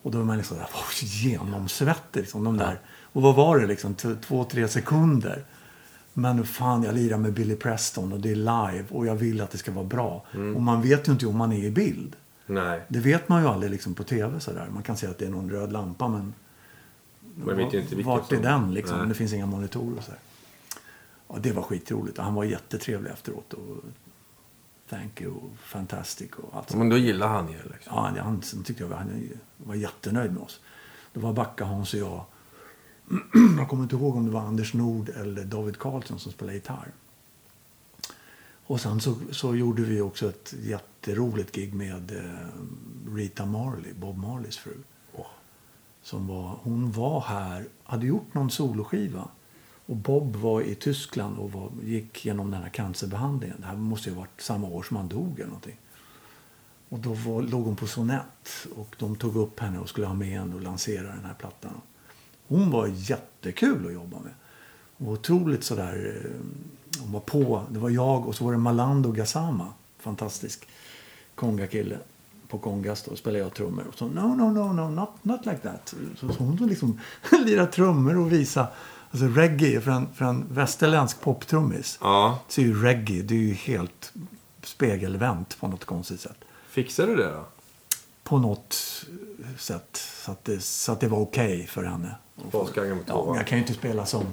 och 0.02 0.12
då 0.12 0.20
är 0.20 0.24
man 0.24 0.38
liksom 0.38 0.58
där, 0.58 0.66
oh, 0.66 1.04
genomsvettig. 1.04 2.20
Liksom, 2.20 2.44
de 2.44 2.58
där. 2.58 2.80
Och 3.14 3.22
vad 3.22 3.36
var 3.36 3.60
det 3.60 3.68
liksom? 3.68 3.96
Två, 3.96 4.44
tre 4.44 4.68
sekunder. 4.68 5.44
Men 6.14 6.46
fan, 6.46 6.84
jag 6.84 6.96
lirar 6.96 7.18
med 7.18 7.34
Billy 7.34 7.56
Preston 7.56 8.14
och 8.14 8.20
det 8.20 8.32
är 8.32 8.36
live 8.36 8.86
och 8.90 9.06
jag 9.08 9.16
vill 9.16 9.42
att 9.42 9.52
det 9.52 9.58
ska 9.58 9.72
vara 9.72 9.86
bra. 9.86 10.26
Mm. 10.34 10.56
Och 10.56 10.62
man 10.62 10.82
vet 10.82 11.08
ju 11.08 11.12
inte 11.12 11.28
om 11.28 11.38
man 11.38 11.52
är 11.52 11.64
i 11.64 11.72
bild. 11.72 12.16
Nej. 12.46 12.82
Det 12.88 13.00
vet 13.00 13.30
man 13.30 13.42
ju 13.42 13.48
aldrig 13.48 13.72
liksom 13.72 13.94
på 13.94 14.04
tv 14.04 14.40
sådär. 14.40 14.68
Man 14.74 14.84
kan 14.84 14.98
se 14.98 15.08
att 15.08 15.18
det 15.18 15.26
är 15.26 15.30
någon 15.30 15.50
röd 15.52 15.72
lampa 15.72 16.08
men... 16.08 16.34
Man 17.36 17.58
vet 17.58 17.74
ju 17.74 17.80
inte 17.82 17.96
vilken 17.96 18.12
Vart 18.14 18.32
är 18.32 18.36
som- 18.36 18.44
den 18.46 18.74
liksom? 18.74 18.98
Nej. 18.98 19.08
Det 19.08 19.14
finns 19.14 19.34
inga 19.34 19.46
monitorer 19.46 19.98
och 19.98 20.04
så 20.04 20.12
här. 20.12 20.20
Ja, 21.28 21.36
det 21.42 21.52
var 21.52 21.64
skitroligt. 21.64 22.18
Och 22.18 22.24
han 22.24 22.34
var 22.34 22.44
jättetrevlig 22.44 23.12
efteråt. 23.12 23.54
Och 23.54 23.84
thank 24.90 25.22
you, 25.22 25.34
fantastic 25.64 26.32
och 26.32 26.58
allt 26.58 26.70
sånt. 26.70 26.80
Men 26.80 26.90
då 26.90 26.98
gillar 26.98 27.28
han 27.28 27.50
er 27.50 27.62
liksom. 27.74 27.94
Ja, 27.96 28.02
han, 28.02 28.18
han 28.18 28.64
tyckte 28.64 28.84
jag 28.84 28.90
var, 28.90 28.98
han 28.98 29.30
var 29.58 29.76
jättenöjd 29.76 30.34
med 30.34 30.42
oss. 30.42 30.60
Det 31.14 31.20
var 31.20 31.34
Backa, 31.34 31.66
Hans 31.66 31.94
och 31.94 32.00
jag. 32.00 32.26
Jag 33.58 33.70
kommer 33.70 33.84
inte 33.84 33.96
ihåg 33.96 34.16
om 34.16 34.26
det 34.26 34.32
var 34.32 34.42
Anders 34.42 34.74
Nord 34.74 35.10
eller 35.10 35.44
David 35.44 35.78
Karlsson 35.78 36.20
som 36.20 36.32
spelade 36.32 36.58
gitarr. 36.58 36.92
Och 38.66 38.82
sen 38.82 39.02
så, 39.02 39.16
så 39.32 39.56
gjorde 39.56 39.82
vi 39.82 40.02
också 40.02 40.30
ett 40.30 40.54
jätteroligt 40.64 41.56
gig 41.56 41.74
med 41.74 42.12
eh, 42.12 43.16
Rita 43.16 43.46
Marley, 43.46 43.94
Bob 43.94 44.18
Marleys 44.18 44.58
fru. 44.58 44.74
Som 46.04 46.28
var, 46.28 46.60
hon 46.64 46.92
var 46.92 47.22
här, 47.22 47.68
hade 47.84 48.06
gjort 48.06 48.34
någon 48.34 48.52
soloskiva. 48.52 49.28
Och 49.86 49.96
Bob 49.96 50.36
var 50.36 50.62
i 50.62 50.76
Tyskland 50.76 51.38
och 51.38 51.52
var, 51.52 51.72
gick 51.84 52.26
genom 52.26 52.52
den 52.52 52.62
här 52.62 52.70
cancerbehandlingen. 52.70 53.58
Det 53.60 53.68
här 53.68 53.76
måste 53.76 54.10
ju 54.10 54.16
ha 54.16 54.22
varit 54.22 54.42
samma 54.42 54.68
år 54.68 54.84
som 54.84 54.98
han 54.98 55.08
dog 55.08 55.34
eller 55.36 55.46
någonting. 55.46 55.78
Och 56.90 57.00
då 57.00 57.14
var, 57.14 57.42
låg 57.42 57.66
hon 57.66 57.76
på 57.76 57.88
Sonett 57.88 58.68
och 58.76 58.96
de 59.00 59.16
tog 59.16 59.36
upp 59.36 59.60
henne 59.60 59.80
och 59.80 59.90
skulle 59.90 60.08
ha 60.08 60.14
med 60.14 60.40
henne 60.40 60.56
och 60.56 60.62
lansera 60.62 61.08
den 61.08 61.26
här 61.26 61.34
plattan. 61.34 61.82
Hon 62.48 62.72
var 62.72 62.88
jättekul 62.88 63.88
att 63.88 63.94
jobba 63.94 64.20
med. 64.20 64.34
Och 64.98 65.14
otroligt 65.14 65.64
sådär, 65.64 66.24
eh, 66.26 67.02
hon 67.02 67.12
var 67.12 67.20
på. 67.20 67.64
Det 67.70 67.80
var 67.80 67.90
jag 67.90 68.28
och 68.28 68.36
så 68.36 68.46
var 68.46 68.52
det 68.52 68.58
Malando 68.58 69.12
Gassama, 69.12 69.68
fantastisk 70.00 70.68
kongakille 71.36 71.98
på 72.48 72.60
kongas 72.60 73.04
då 73.04 73.16
spelade 73.16 73.44
jag 73.44 73.54
trummor. 73.54 73.84
Och 73.88 73.96
så 73.96 74.08
no, 74.08 74.36
no, 74.36 74.52
no, 74.52 74.74
no, 74.74 74.90
not, 74.90 75.10
not 75.22 75.46
like 75.46 75.58
that. 75.58 75.96
Så, 76.16 76.34
så 76.34 76.44
hon 76.44 76.56
liksom 76.56 77.00
lirade 77.46 77.72
trummor 77.72 78.18
och 78.18 78.32
visa 78.32 78.68
alltså 79.12 79.28
reggae 79.28 79.82
för 79.82 79.92
en, 79.92 80.08
för 80.14 80.26
en 80.26 80.46
västerländsk 80.50 81.22
poptrummis. 81.22 81.98
Ja. 82.02 82.40
Så 82.48 82.62
är 82.62 82.66
ju 82.66 82.84
reggae, 82.84 83.22
det 83.22 83.36
är 83.36 83.40
ju 83.40 83.54
helt 83.54 84.14
spegelvänt 84.64 85.60
på 85.60 85.68
något 85.68 85.86
konstigt 85.86 86.20
sätt. 86.20 86.38
Fixar 86.70 87.08
du 87.08 87.16
det 87.16 87.32
då? 87.32 87.46
På 88.24 88.40
något 88.40 88.74
sätt. 89.58 89.98
Så 89.98 90.32
att 90.32 90.46
det, 90.46 90.60
så 90.64 90.92
att 90.92 91.00
det 91.00 91.08
var 91.08 91.20
okej 91.20 91.68
för 91.68 91.84
henne. 91.84 92.16
Ja, 92.52 93.36
jag 93.36 93.48
kan 93.48 93.58
ju 93.58 93.62
inte 93.62 93.74
spela 93.74 94.06
som, 94.06 94.24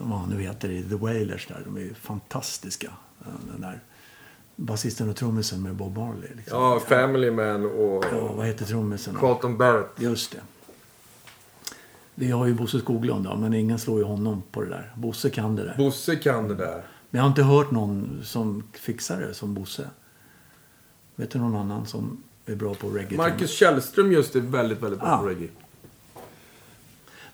vad 0.00 0.28
nu 0.28 0.42
heter 0.42 0.68
det, 0.68 0.82
The 0.82 0.94
Wailers 0.94 1.46
där. 1.46 1.62
De 1.64 1.76
är 1.76 1.80
ju 1.80 1.94
fantastiska. 1.94 2.90
Den 3.52 3.60
där 3.60 3.80
basisten 4.56 5.08
och 5.08 5.16
trummisen 5.16 5.62
med 5.62 5.74
Bob 5.74 5.96
Marley. 5.96 6.34
Liksom. 6.36 6.58
Ja, 6.58 6.80
Family 6.80 7.30
Man 7.30 7.64
och 7.64 8.04
Ja, 8.12 8.32
vad 8.32 8.46
heter 8.46 8.64
trummisen? 8.64 9.16
Carlton 9.20 9.58
Barrett. 9.58 9.90
Just 9.96 10.32
det. 10.32 10.40
Vi 12.14 12.30
har 12.30 12.46
ju 12.46 12.54
Bosse 12.54 12.78
Skoglund 12.78 13.24
då, 13.24 13.36
men 13.36 13.54
ingen 13.54 13.78
slår 13.78 13.98
ju 13.98 14.04
honom 14.04 14.42
på 14.50 14.62
det 14.62 14.68
där. 14.68 14.92
Bosse 14.96 15.30
kan 15.30 15.56
det 15.56 15.64
där. 15.64 15.74
Bosse 15.76 16.16
kan 16.16 16.48
det 16.48 16.54
där. 16.54 16.86
Men 17.10 17.18
jag 17.18 17.22
har 17.22 17.28
inte 17.28 17.42
hört 17.42 17.70
någon 17.70 18.20
som 18.24 18.64
fixar 18.72 19.20
det 19.20 19.34
som 19.34 19.54
Bosse. 19.54 19.90
Vet 21.16 21.30
du 21.30 21.38
någon 21.38 21.56
annan 21.56 21.86
som 21.86 22.22
är 22.52 22.56
bra 22.56 22.74
på 22.74 22.88
reggae? 22.90 23.16
Marcus 23.16 23.50
Källström 23.50 24.12
just 24.12 24.36
är 24.36 24.40
väldigt, 24.40 24.82
väldigt 24.82 25.00
bra 25.00 25.08
Ja. 25.08 25.18
på 25.18 25.26
reggae. 25.28 25.48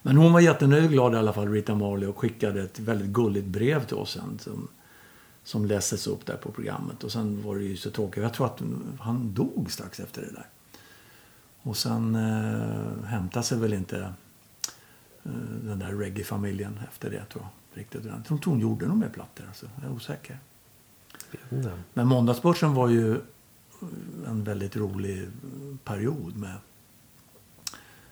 Men 0.03 0.17
hon 0.17 0.33
var 0.33 0.41
jättenöjd 0.41 0.91
glad 0.91 1.15
i 1.15 1.17
alla 1.17 1.33
fall, 1.33 1.49
Rita 1.49 1.75
Marley, 1.75 2.09
och 2.09 2.19
skickade 2.19 2.63
ett 2.63 2.79
väldigt 2.79 3.09
gulligt 3.09 3.47
brev 3.47 3.85
till 3.87 3.97
oss 3.97 4.11
sen. 4.13 4.39
Som, 4.39 4.69
som 5.45 5.65
lästes 5.67 6.07
upp 6.07 6.27
där 6.27 6.37
på 6.37 6.51
programmet. 6.53 7.05
Och 7.05 7.13
sen 7.13 7.43
var 7.43 7.57
det 7.57 7.63
ju 7.65 7.77
så 7.77 7.91
tråkigt. 7.91 8.23
Jag 8.23 8.33
tror 8.35 8.47
att 8.47 8.63
han 9.01 9.35
dog 9.35 9.71
strax 9.73 10.01
efter 10.01 10.21
det 10.23 10.31
där. 10.33 10.47
Och 11.63 11.77
sen 11.77 12.15
eh, 12.15 13.05
hämtade 13.07 13.45
sig 13.47 13.59
väl 13.59 13.73
inte 13.73 13.99
eh, 15.25 15.31
den 15.63 15.79
där 15.79 15.93
reggae-familjen 15.93 16.81
efter 16.89 17.11
det, 17.11 17.25
tror 17.25 17.43
jag. 17.45 17.79
Riktigt. 17.81 18.05
Jag 18.05 18.25
tror 18.27 18.39
inte 18.39 18.51
hon 18.51 18.61
gjorde 18.61 18.87
några 18.87 18.99
mer 19.01 19.09
plattor. 19.09 19.45
Alltså. 19.49 19.67
Jag 19.83 19.91
är 19.91 19.95
osäker. 19.95 20.39
Men 21.95 22.07
Måndagsbörsen 22.07 22.75
var 22.75 22.89
ju 22.89 23.21
en 24.27 24.44
väldigt 24.44 24.77
rolig 24.77 25.28
period 25.85 26.36
med 26.36 26.57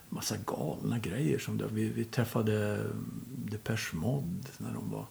massa 0.09 0.37
galna 0.47 0.99
grejer. 0.99 1.39
Som 1.39 1.59
det. 1.59 1.67
Vi, 1.73 1.89
vi 1.89 2.05
träffade 2.05 2.85
Depeche 3.27 3.97
Mode 3.97 4.49
när 4.59 4.73
de 4.75 4.91
var 4.91 5.07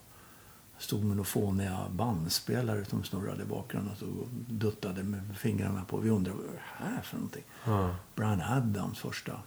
stod 0.77 1.03
med 1.03 1.17
några 1.17 1.27
fåniga 1.27 1.89
bandspelare 1.91 2.85
som 2.85 3.03
snurrade 3.03 3.43
i 3.43 3.45
bakgrunden 3.45 3.95
och 4.01 4.27
duttade 4.53 5.03
med 5.03 5.37
fingrarna 5.37 5.85
på. 5.85 5.97
Vi 5.97 6.09
undrade 6.09 6.37
vad 6.37 6.45
det 6.45 6.85
här 6.85 7.01
för 7.01 7.15
någonting. 7.15 7.43
Ja. 7.65 7.95
Brian 8.15 8.41
Adams 8.41 8.99
första. 8.99 9.41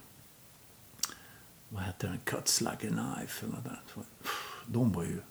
Vad 1.69 1.83
hette 1.83 2.07
den? 2.07 2.17
Cuts 2.23 2.61
like 2.61 2.71
a 2.71 2.77
knife. 2.77 3.45
Eller 3.45 3.55
något 3.55 3.63
där. 3.63 3.81
De 4.65 4.91
var 4.91 5.03
ju... 5.03 5.21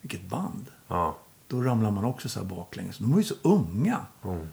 Vilket 0.00 0.28
band. 0.28 0.66
Ja. 0.88 1.18
Då 1.46 1.62
ramlar 1.62 1.90
man 1.90 2.04
också 2.04 2.28
så 2.28 2.40
här 2.40 2.46
baklänges. 2.46 2.98
De 2.98 3.10
var 3.10 3.18
ju 3.18 3.24
så 3.24 3.34
unga. 3.42 4.06
Mm. 4.24 4.48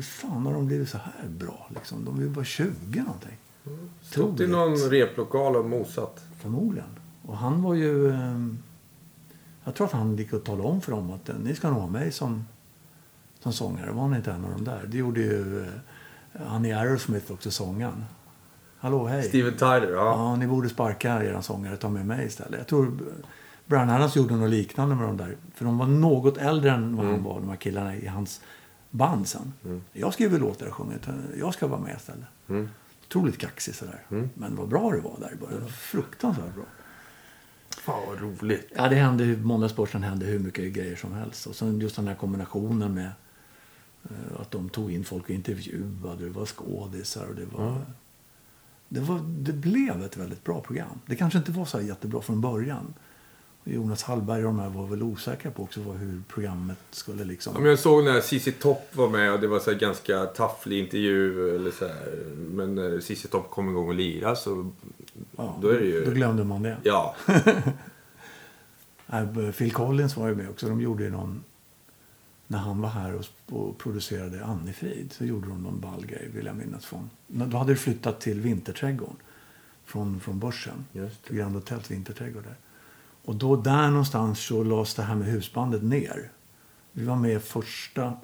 Hur 0.00 0.04
fan 0.04 0.46
har 0.46 0.52
de 0.52 0.66
blivit 0.66 0.88
så 0.88 0.98
här 0.98 1.28
bra? 1.28 1.66
Liksom? 1.74 2.04
De 2.04 2.18
är 2.18 2.22
ju 2.22 2.28
bara 2.28 2.44
20 2.44 3.00
någonting. 3.00 3.36
Stått 4.02 4.40
i 4.40 4.46
någon 4.46 4.76
replokal 4.76 5.56
och 5.56 5.64
mosat. 5.64 6.24
Förmodligen. 6.38 6.88
Och 7.22 7.36
han 7.36 7.62
var 7.62 7.74
ju... 7.74 8.10
Eh, 8.10 8.46
jag 9.64 9.74
tror 9.74 9.86
att 9.86 9.92
han 9.92 10.16
gick 10.16 10.32
och 10.32 10.44
talade 10.44 10.68
om 10.68 10.80
för 10.80 10.92
dem 10.92 11.10
att 11.10 11.28
eh, 11.28 11.34
ni 11.44 11.54
ska 11.54 11.70
nog 11.70 11.80
ha 11.80 11.86
mig 11.86 12.12
som, 12.12 12.46
som 13.40 13.52
sångare. 13.52 13.92
Var 13.92 14.02
han 14.02 14.14
inte 14.14 14.32
en 14.32 14.44
av 14.44 14.50
dem 14.50 14.64
där? 14.64 14.86
Det 14.86 14.96
gjorde 14.96 15.20
ju 15.20 15.62
eh, 15.62 16.46
han 16.46 16.64
i 16.64 16.72
Aerosmith 16.72 17.32
också, 17.32 17.50
sångaren. 17.50 18.04
Hallå, 18.78 19.06
hej. 19.06 19.22
Steven 19.22 19.56
Tyler, 19.56 19.90
ja. 19.92 20.04
Ja, 20.04 20.36
ni 20.36 20.46
borde 20.46 20.68
sparka 20.68 21.24
er 21.24 21.40
sångare 21.40 21.76
ta 21.76 21.88
med 21.88 22.06
mig 22.06 22.26
istället. 22.26 22.58
Jag 22.58 22.66
tror 22.66 22.98
Brian 23.66 23.90
Adams 23.90 24.16
gjorde 24.16 24.36
något 24.36 24.50
liknande 24.50 24.94
med 24.94 25.06
de 25.06 25.16
där. 25.16 25.36
För 25.54 25.64
de 25.64 25.78
var 25.78 25.86
något 25.86 26.36
äldre 26.36 26.70
än 26.70 26.96
vad 26.96 27.06
han 27.06 27.22
var, 27.22 27.40
de 27.40 27.48
här 27.48 27.56
killarna 27.56 27.96
i 27.96 28.06
hans 28.06 28.40
band 28.90 29.28
sen. 29.28 29.52
Jag 29.92 30.14
skriver 30.14 30.38
låtar 30.38 30.66
och 30.66 30.74
sjunger. 30.74 30.98
Jag 31.38 31.54
ska 31.54 31.66
vara 31.66 31.80
med 31.80 31.96
istället. 31.96 32.26
Mm. 32.48 32.68
Otroligt 33.06 33.38
kaxig 33.38 33.74
sådär. 33.74 34.00
Men 34.34 34.56
vad 34.56 34.68
bra 34.68 34.90
det 34.90 35.00
var 35.00 35.16
där 35.20 35.32
i 35.32 35.36
början. 35.36 35.68
Fruktansvärt 35.68 36.54
bra. 36.54 36.64
Fan 37.70 38.02
vad 38.08 38.20
roligt. 38.20 38.72
Ja, 38.76 38.88
det 38.88 38.96
hände, 38.96 39.36
Måndagsbörsen 39.36 40.02
hände 40.02 40.26
hur 40.26 40.38
mycket 40.38 40.72
grejer 40.72 40.96
som 40.96 41.12
helst. 41.12 41.46
Och 41.46 41.56
sen 41.56 41.80
just 41.80 41.96
den 41.96 42.08
här 42.08 42.14
kombinationen 42.14 42.94
med 42.94 43.10
Eh, 44.04 44.40
Att 44.40 44.50
de 44.50 44.68
tog 44.68 44.92
in 44.92 45.04
folk 45.04 45.24
och 45.24 45.30
intervjuade. 45.30 46.24
Det 46.24 46.30
var 46.30 46.46
skådisar 46.46 47.26
och 47.26 47.34
det 47.34 47.46
var... 47.46 47.86
Det, 48.88 49.00
var, 49.00 49.20
det 49.26 49.52
blev 49.52 50.02
ett 50.04 50.16
väldigt 50.16 50.44
bra 50.44 50.60
program. 50.60 51.00
Det 51.06 51.16
kanske 51.16 51.38
inte 51.38 51.52
var 51.52 51.64
så 51.64 51.80
jättebra 51.80 52.22
från 52.22 52.40
början. 52.40 52.94
Jonas 53.64 54.02
Hallberg 54.02 54.38
och 54.38 54.44
de 54.44 54.58
här 54.58 54.68
var 54.68 54.86
väl 54.86 55.02
osäkra 55.02 55.50
på 55.50 55.62
också 55.62 55.80
hur 55.80 56.22
programmet 56.28 56.78
skulle 56.90 57.24
liksom... 57.24 57.52
Ja, 57.54 57.60
men 57.60 57.70
jag 57.70 57.78
såg 57.78 58.04
när 58.04 58.20
CC 58.20 58.48
Topp 58.60 58.96
var 58.96 59.08
med 59.08 59.32
och 59.32 59.40
det 59.40 59.46
var 59.46 59.60
så 59.60 59.74
ganska 59.74 60.24
tafflig 60.24 60.78
intervju. 60.78 61.54
Eller 61.56 61.70
så 61.70 61.86
här. 61.86 62.24
Men 62.36 62.74
när 62.74 63.00
CC 63.00 63.26
Topp 63.30 63.50
kom 63.50 63.68
igång 63.70 63.88
och 63.88 63.94
lirade 63.94 64.36
så... 64.36 64.70
ja, 65.36 65.58
då 65.62 65.68
är 65.68 65.78
det 65.78 65.86
ju- 65.86 66.04
Då 66.04 66.10
glömde 66.10 66.44
man 66.44 66.62
det. 66.62 66.76
Ja. 66.82 67.16
Phil 69.56 69.72
Collins 69.72 70.16
var 70.16 70.28
ju 70.28 70.34
med 70.34 70.50
också. 70.50 70.68
De 70.68 70.80
gjorde 70.80 71.04
ju 71.04 71.10
någon... 71.10 71.44
När 72.46 72.58
han 72.58 72.80
var 72.80 72.88
här 72.88 73.14
och, 73.14 73.24
och 73.58 73.78
producerade 73.78 74.44
Annefrid 74.44 75.12
så 75.12 75.24
gjorde 75.24 75.48
de 75.48 75.62
någon 75.62 75.80
ball 75.80 76.06
grej, 76.06 76.30
vill 76.34 76.46
jag 76.46 76.56
minnas. 76.56 76.86
Från. 76.86 77.10
Då 77.26 77.56
hade 77.56 77.72
det 77.72 77.76
flyttat 77.76 78.20
till 78.20 78.40
Vinterträdgården. 78.40 79.16
Från, 79.84 80.20
från 80.20 80.38
Börsen. 80.38 80.84
Just 80.92 81.24
det. 81.28 81.36
Grand 81.36 81.54
Hotels 81.54 81.90
Vinterträdgård 81.90 82.42
där. 82.44 82.56
Och 83.30 83.36
då 83.36 83.56
där 83.56 83.90
någonstans 83.90 84.40
så 84.40 84.62
lades 84.64 84.94
det 84.94 85.02
här 85.02 85.14
med 85.14 85.28
husbandet 85.28 85.82
ner. 85.82 86.30
Vi 86.92 87.04
var 87.04 87.16
med 87.16 87.42
första 87.42 88.14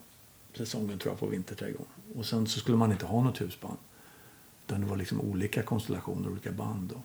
säsongen 0.57 0.99
tror 0.99 1.12
jag 1.12 1.20
på 1.20 1.27
Vinterträdgården. 1.27 1.87
Och 2.16 2.27
sen 2.27 2.47
så 2.47 2.59
skulle 2.61 2.77
man 2.77 2.93
inte 2.93 3.07
ha 3.07 3.23
något 3.23 3.41
husband. 3.41 3.77
Utan 4.66 4.81
det 4.81 4.87
var 4.87 4.97
liksom 4.97 5.20
olika 5.20 5.62
konstellationer, 5.62 6.31
olika 6.31 6.53
band. 6.53 6.93
Då. 6.95 7.03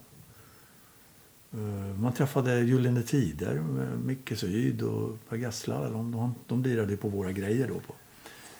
Eh, 1.58 1.96
Man 2.00 2.12
träffade 2.12 2.60
Gyllene 2.60 3.02
Tider 3.02 3.54
med 3.54 3.98
Micke 4.04 4.38
Syd 4.38 4.82
och 4.82 5.18
Per 5.28 5.36
Gessle. 5.36 5.74
De, 5.74 6.12
de, 6.12 6.34
de 6.46 6.62
lirade 6.62 6.96
på 6.96 7.08
våra 7.08 7.32
grejer 7.32 7.68
då. 7.68 7.74
På 7.74 7.94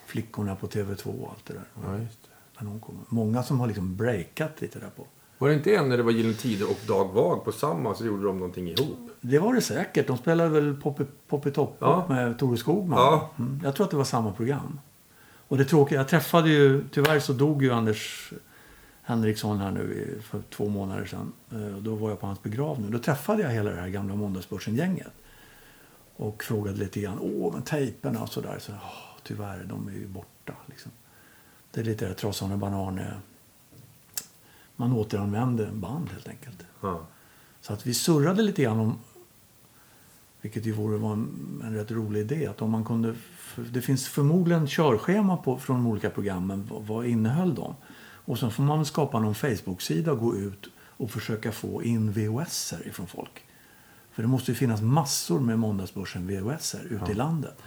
Flickorna 0.07 0.57
på 0.57 0.67
TV2 0.67 1.23
och 1.23 1.31
allt 1.31 1.47
det 1.47 1.53
där. 1.55 1.65
ja, 1.85 1.91
det. 1.91 2.07
När 2.59 2.71
de 2.71 2.81
kom. 2.81 2.99
Många 3.09 3.43
som 3.43 3.61
har 3.61 3.67
liksom 3.67 3.97
breakat 3.97 4.61
lite 4.61 4.79
där 4.79 4.91
på. 4.97 5.07
Var 5.39 5.49
det 5.49 5.55
inte 5.55 5.75
en 5.77 5.89
när 5.89 5.97
det 5.97 6.03
var 6.03 6.13
Gyllene 6.13 6.35
Tider 6.35 6.71
och 6.71 6.79
Dag 6.87 7.09
Vag 7.13 7.45
på 7.45 7.53
samma 7.53 7.95
så 7.95 8.07
gjorde 8.07 8.25
de 8.25 8.39
någonting 8.39 8.69
ihop? 8.69 9.12
Det 9.25 9.39
var 9.39 9.55
det 9.55 9.61
säkert. 9.61 10.07
De 10.07 10.17
spelade 10.19 10.49
väl 10.51 10.75
Poppy, 11.29 11.51
Top 11.51 11.77
Ja. 11.79 12.07
med 12.09 12.39
Tore 12.39 12.57
Skogman. 12.57 12.99
Ja. 12.99 13.31
Mm. 13.39 13.61
Jag 13.65 13.75
tror 13.75 13.85
att 13.85 13.91
det 13.91 13.97
var 13.97 14.05
samma 14.05 14.33
program. 14.33 14.81
Och 15.49 15.59
det 15.59 15.65
tråkiga, 15.65 15.99
jag 16.01 16.09
träffade 16.09 16.49
ju, 16.51 16.85
tyvärr 16.93 17.21
så 17.21 17.33
dog 17.33 17.63
ju 17.63 17.71
Anders 17.73 18.33
Henriksson 19.03 19.59
här 19.59 19.71
nu 19.71 20.19
för 20.23 20.43
två 20.51 20.69
månader 20.69 21.05
sedan. 21.07 21.33
Eh, 21.53 21.77
och 21.77 21.83
Då 21.83 21.95
var 21.95 22.09
jag 22.11 22.21
på 22.21 22.27
hans 22.27 22.43
begravning. 22.43 22.91
Då 22.91 22.99
träffade 22.99 23.43
jag 23.43 23.51
hela 23.51 23.71
det 23.71 23.81
här 23.81 23.89
gamla 23.89 24.15
Måndagsbörsen-gänget. 24.15 25.13
Och 26.17 26.45
frågade 26.45 26.77
lite 26.79 27.01
grann, 27.01 27.19
åh 27.21 27.53
men 27.53 27.63
tejperna 27.63 28.23
och 28.23 28.29
sådär. 28.29 28.57
Så, 28.61 28.73
åh, 28.73 28.79
tyvärr, 29.23 29.65
de 29.69 29.89
är 29.89 29.93
ju 29.93 30.07
borta. 30.07 30.53
Liksom. 30.67 30.93
Det 31.71 31.81
är 31.81 31.85
lite 31.85 32.09
det 32.09 32.15
Trasan 32.15 32.53
och 32.53 32.59
Bananer. 32.59 33.21
Man 34.77 34.93
återanvänder 34.93 35.71
band 35.73 36.11
helt 36.11 36.29
enkelt. 36.29 36.59
Ja. 36.81 37.01
Så 37.61 37.73
att 37.73 37.87
vi 37.87 37.95
surrade 37.95 38.43
lite 38.43 38.63
grann 38.63 38.79
om, 38.81 38.99
vilket 40.43 40.67
ju 40.67 40.73
vore 40.73 40.99
var 40.99 41.13
en, 41.13 41.63
en 41.65 41.75
rätt 41.75 41.91
rolig 41.91 42.21
idé, 42.21 42.47
att 42.47 42.63
om 42.63 42.71
man 42.71 42.85
kunde, 42.85 43.15
det 43.57 43.83
finns 43.83 44.09
förmodligen 44.09 44.67
körschema 44.67 45.37
på, 45.37 45.59
från 45.59 45.77
de 45.77 45.87
olika 45.87 46.11
programmen, 46.11 46.69
vad, 46.71 46.83
vad 46.83 47.07
innehöll 47.07 47.55
de? 47.55 47.75
Och 48.25 48.39
sen 48.39 48.51
får 48.51 48.63
man 48.63 48.85
skapa 48.85 49.21
någon 49.21 49.35
Facebook-sida 49.35 50.13
och 50.13 50.19
gå 50.19 50.37
ut 50.37 50.69
och 50.77 51.11
försöka 51.11 51.53
få 51.53 51.83
in 51.83 52.13
VHS-er 52.13 52.89
ifrån 52.89 53.07
folk. 53.07 53.45
För 54.13 54.23
det 54.23 54.29
måste 54.29 54.51
ju 54.51 54.55
finnas 54.55 54.81
massor 54.83 55.41
med 55.41 55.59
Måndagsbörsen 55.59 56.27
VHS-er 56.27 56.87
ute 56.91 57.13
i 57.13 57.15
landet. 57.15 57.59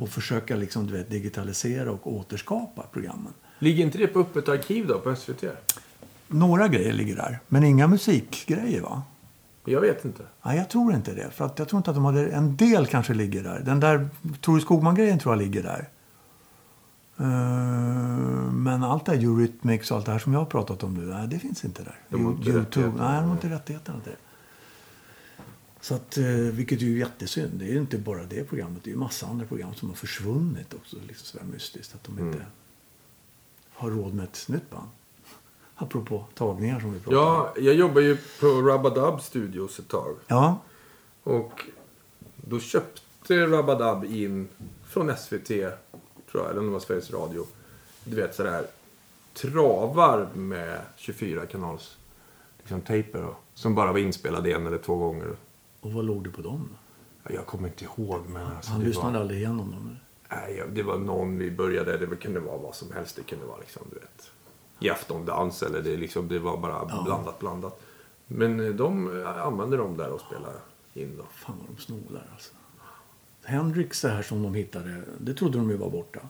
Och 0.00 0.08
försöka 0.08 0.56
liksom, 0.56 0.86
du 0.86 0.92
vet, 0.92 1.10
digitalisera 1.10 1.90
och 1.90 2.12
återskapa 2.12 2.82
programmen. 2.92 3.32
Ligger 3.58 3.84
inte 3.84 3.98
det 3.98 4.06
på 4.06 4.20
öppet 4.20 4.48
arkiv 4.48 4.86
då 4.86 4.98
på 4.98 5.16
SVT? 5.16 5.44
Några 6.28 6.68
grejer 6.68 6.92
ligger 6.92 7.16
där, 7.16 7.38
men 7.48 7.64
inga 7.64 7.86
musikgrejer 7.86 8.80
va? 8.80 9.02
Jag 9.64 9.80
vet 9.80 10.04
inte. 10.04 10.22
Nej, 10.42 10.56
jag 10.58 10.70
tror 10.70 10.94
inte 10.94 11.14
det. 11.14 11.30
För 11.30 11.44
att 11.44 11.58
jag 11.58 11.68
tror 11.68 11.78
inte 11.78 11.90
att 11.90 11.96
de 11.96 12.04
hade... 12.04 12.26
En 12.28 12.56
del 12.56 12.86
kanske 12.86 13.14
ligger 13.14 13.42
där. 13.42 13.60
Den 13.60 13.80
där 13.80 14.08
Tore 14.40 14.60
Skogman-grejen 14.60 15.18
tror 15.18 15.34
jag 15.34 15.38
ligger 15.42 15.62
där. 15.62 15.88
Eh, 17.18 18.52
men 18.52 18.84
allt 18.84 19.04
det 19.06 19.12
här 19.12 19.18
Eurythmics 19.18 19.90
och 19.90 19.96
allt 19.96 20.06
det 20.06 20.12
här 20.12 20.18
som 20.18 20.32
jag 20.32 20.40
har 20.40 20.46
pratat 20.46 20.82
om 20.82 20.94
nu, 20.94 21.06
nej, 21.06 21.28
det 21.28 21.38
finns 21.38 21.64
inte 21.64 21.82
där. 21.82 21.98
De 22.08 22.24
har 22.24 22.32
inte 22.32 22.50
Youtube, 22.50 22.86
nej, 22.98 23.20
de 23.20 23.24
har 23.28 23.32
inte 23.32 23.50
rättigheterna 23.50 24.00
till 24.00 24.12
det. 24.12 24.18
Så 25.80 25.94
att, 25.94 26.16
eh, 26.18 26.24
vilket 26.26 26.80
är 26.80 26.84
ju 26.86 26.98
jättesynd. 26.98 27.52
Det 27.58 27.64
är 27.64 27.72
ju 27.72 27.78
inte 27.78 27.98
bara 27.98 28.24
det 28.24 28.44
programmet. 28.44 28.84
Det 28.84 28.90
är 28.90 28.92
ju 28.92 28.98
massa 28.98 29.26
andra 29.26 29.46
program 29.46 29.74
som 29.74 29.88
har 29.88 29.96
försvunnit 29.96 30.74
också. 30.74 30.96
Liksom 31.08 31.26
sådär 31.26 31.44
mystiskt. 31.52 31.94
Att 31.94 32.04
de 32.04 32.18
inte 32.18 32.38
Mm. 32.38 32.48
har 33.72 33.90
råd 33.90 34.14
med 34.14 34.24
ett 34.24 34.44
nytt 34.48 34.70
band. 34.70 34.88
Apropå 35.76 36.24
tagningar 36.34 36.80
som 36.80 36.92
vi 36.92 37.00
pratade 37.00 37.16
om. 37.22 37.26
Ja, 37.26 37.52
jag 37.56 37.74
jobbar 37.74 38.00
ju 38.00 38.16
på 38.40 38.46
Rubadub 38.46 39.20
Studios 39.20 39.78
ett 39.78 39.88
tag. 39.88 40.16
Ja, 40.26 40.58
Och 41.22 41.64
då 42.36 42.60
köpte 42.60 43.46
Rabadab 43.46 44.04
in 44.04 44.48
från 44.86 45.16
SVT, 45.16 45.46
tror 45.48 45.72
jag, 46.32 46.50
eller 46.50 46.58
om 46.60 46.66
det 46.66 46.72
var 46.72 46.80
Sveriges 46.80 47.10
Radio. 47.10 47.46
Du 48.04 48.16
vet 48.16 48.34
sådär 48.34 48.66
travar 49.34 50.28
med 50.34 50.80
24 50.96 51.46
kanals 51.46 51.96
liksom, 52.58 52.80
tejper 52.80 53.26
Som 53.54 53.74
bara 53.74 53.92
var 53.92 53.98
inspelade 53.98 54.52
en 54.52 54.66
eller 54.66 54.78
två 54.78 54.96
gånger. 54.96 55.36
och 55.80 55.92
vad 55.92 56.04
låg 56.04 56.24
det 56.24 56.30
på 56.30 56.42
dem 56.42 56.68
då? 56.72 56.76
Ja, 57.22 57.34
Jag 57.34 57.46
kommer 57.46 57.68
inte 57.68 57.84
ihåg 57.84 58.20
men 58.28 58.46
alltså, 58.46 58.70
Han 58.72 58.80
lyssnade 58.84 59.12
var, 59.12 59.20
aldrig 59.20 59.38
igenom 59.38 59.70
dem. 59.70 59.80
eller? 59.80 60.00
nej, 60.46 60.62
det 60.72 60.82
var 60.82 60.98
någon 60.98 61.38
vi 61.38 61.50
började, 61.50 61.96
det 61.96 62.16
kunde 62.16 62.40
vara 62.40 62.56
vad 62.58 62.74
som 62.74 62.92
helst. 62.92 63.16
Det 63.16 63.22
kunde 63.22 63.46
vara 63.46 63.58
liksom, 63.58 63.82
du 63.92 63.98
vet, 63.98 64.30
i 64.80 64.90
aftondans 64.90 65.62
eller 65.62 65.82
det, 65.82 65.96
liksom, 65.96 66.28
det 66.28 66.38
var 66.38 66.56
bara 66.56 66.84
blandat, 66.84 67.38
blandat. 67.38 67.80
Men 68.26 68.60
eh, 68.60 68.72
de 68.72 69.20
eh, 69.20 69.46
använde 69.46 69.76
dem 69.76 69.96
där 69.96 70.10
och 70.10 70.20
spelade 70.20 70.58
in 70.94 71.16
då. 71.16 71.24
Fan 71.32 71.56
vad 71.58 71.76
de 71.76 71.82
snolar 71.82 72.28
alltså. 72.32 72.52
Hendrix 73.44 74.00
det 74.00 74.08
här 74.08 74.22
som 74.22 74.42
de 74.42 74.54
hittade, 74.54 75.02
det 75.18 75.34
trodde 75.34 75.58
de 75.58 75.70
ju 75.70 75.76
var 75.76 75.90
borta. 75.90 76.20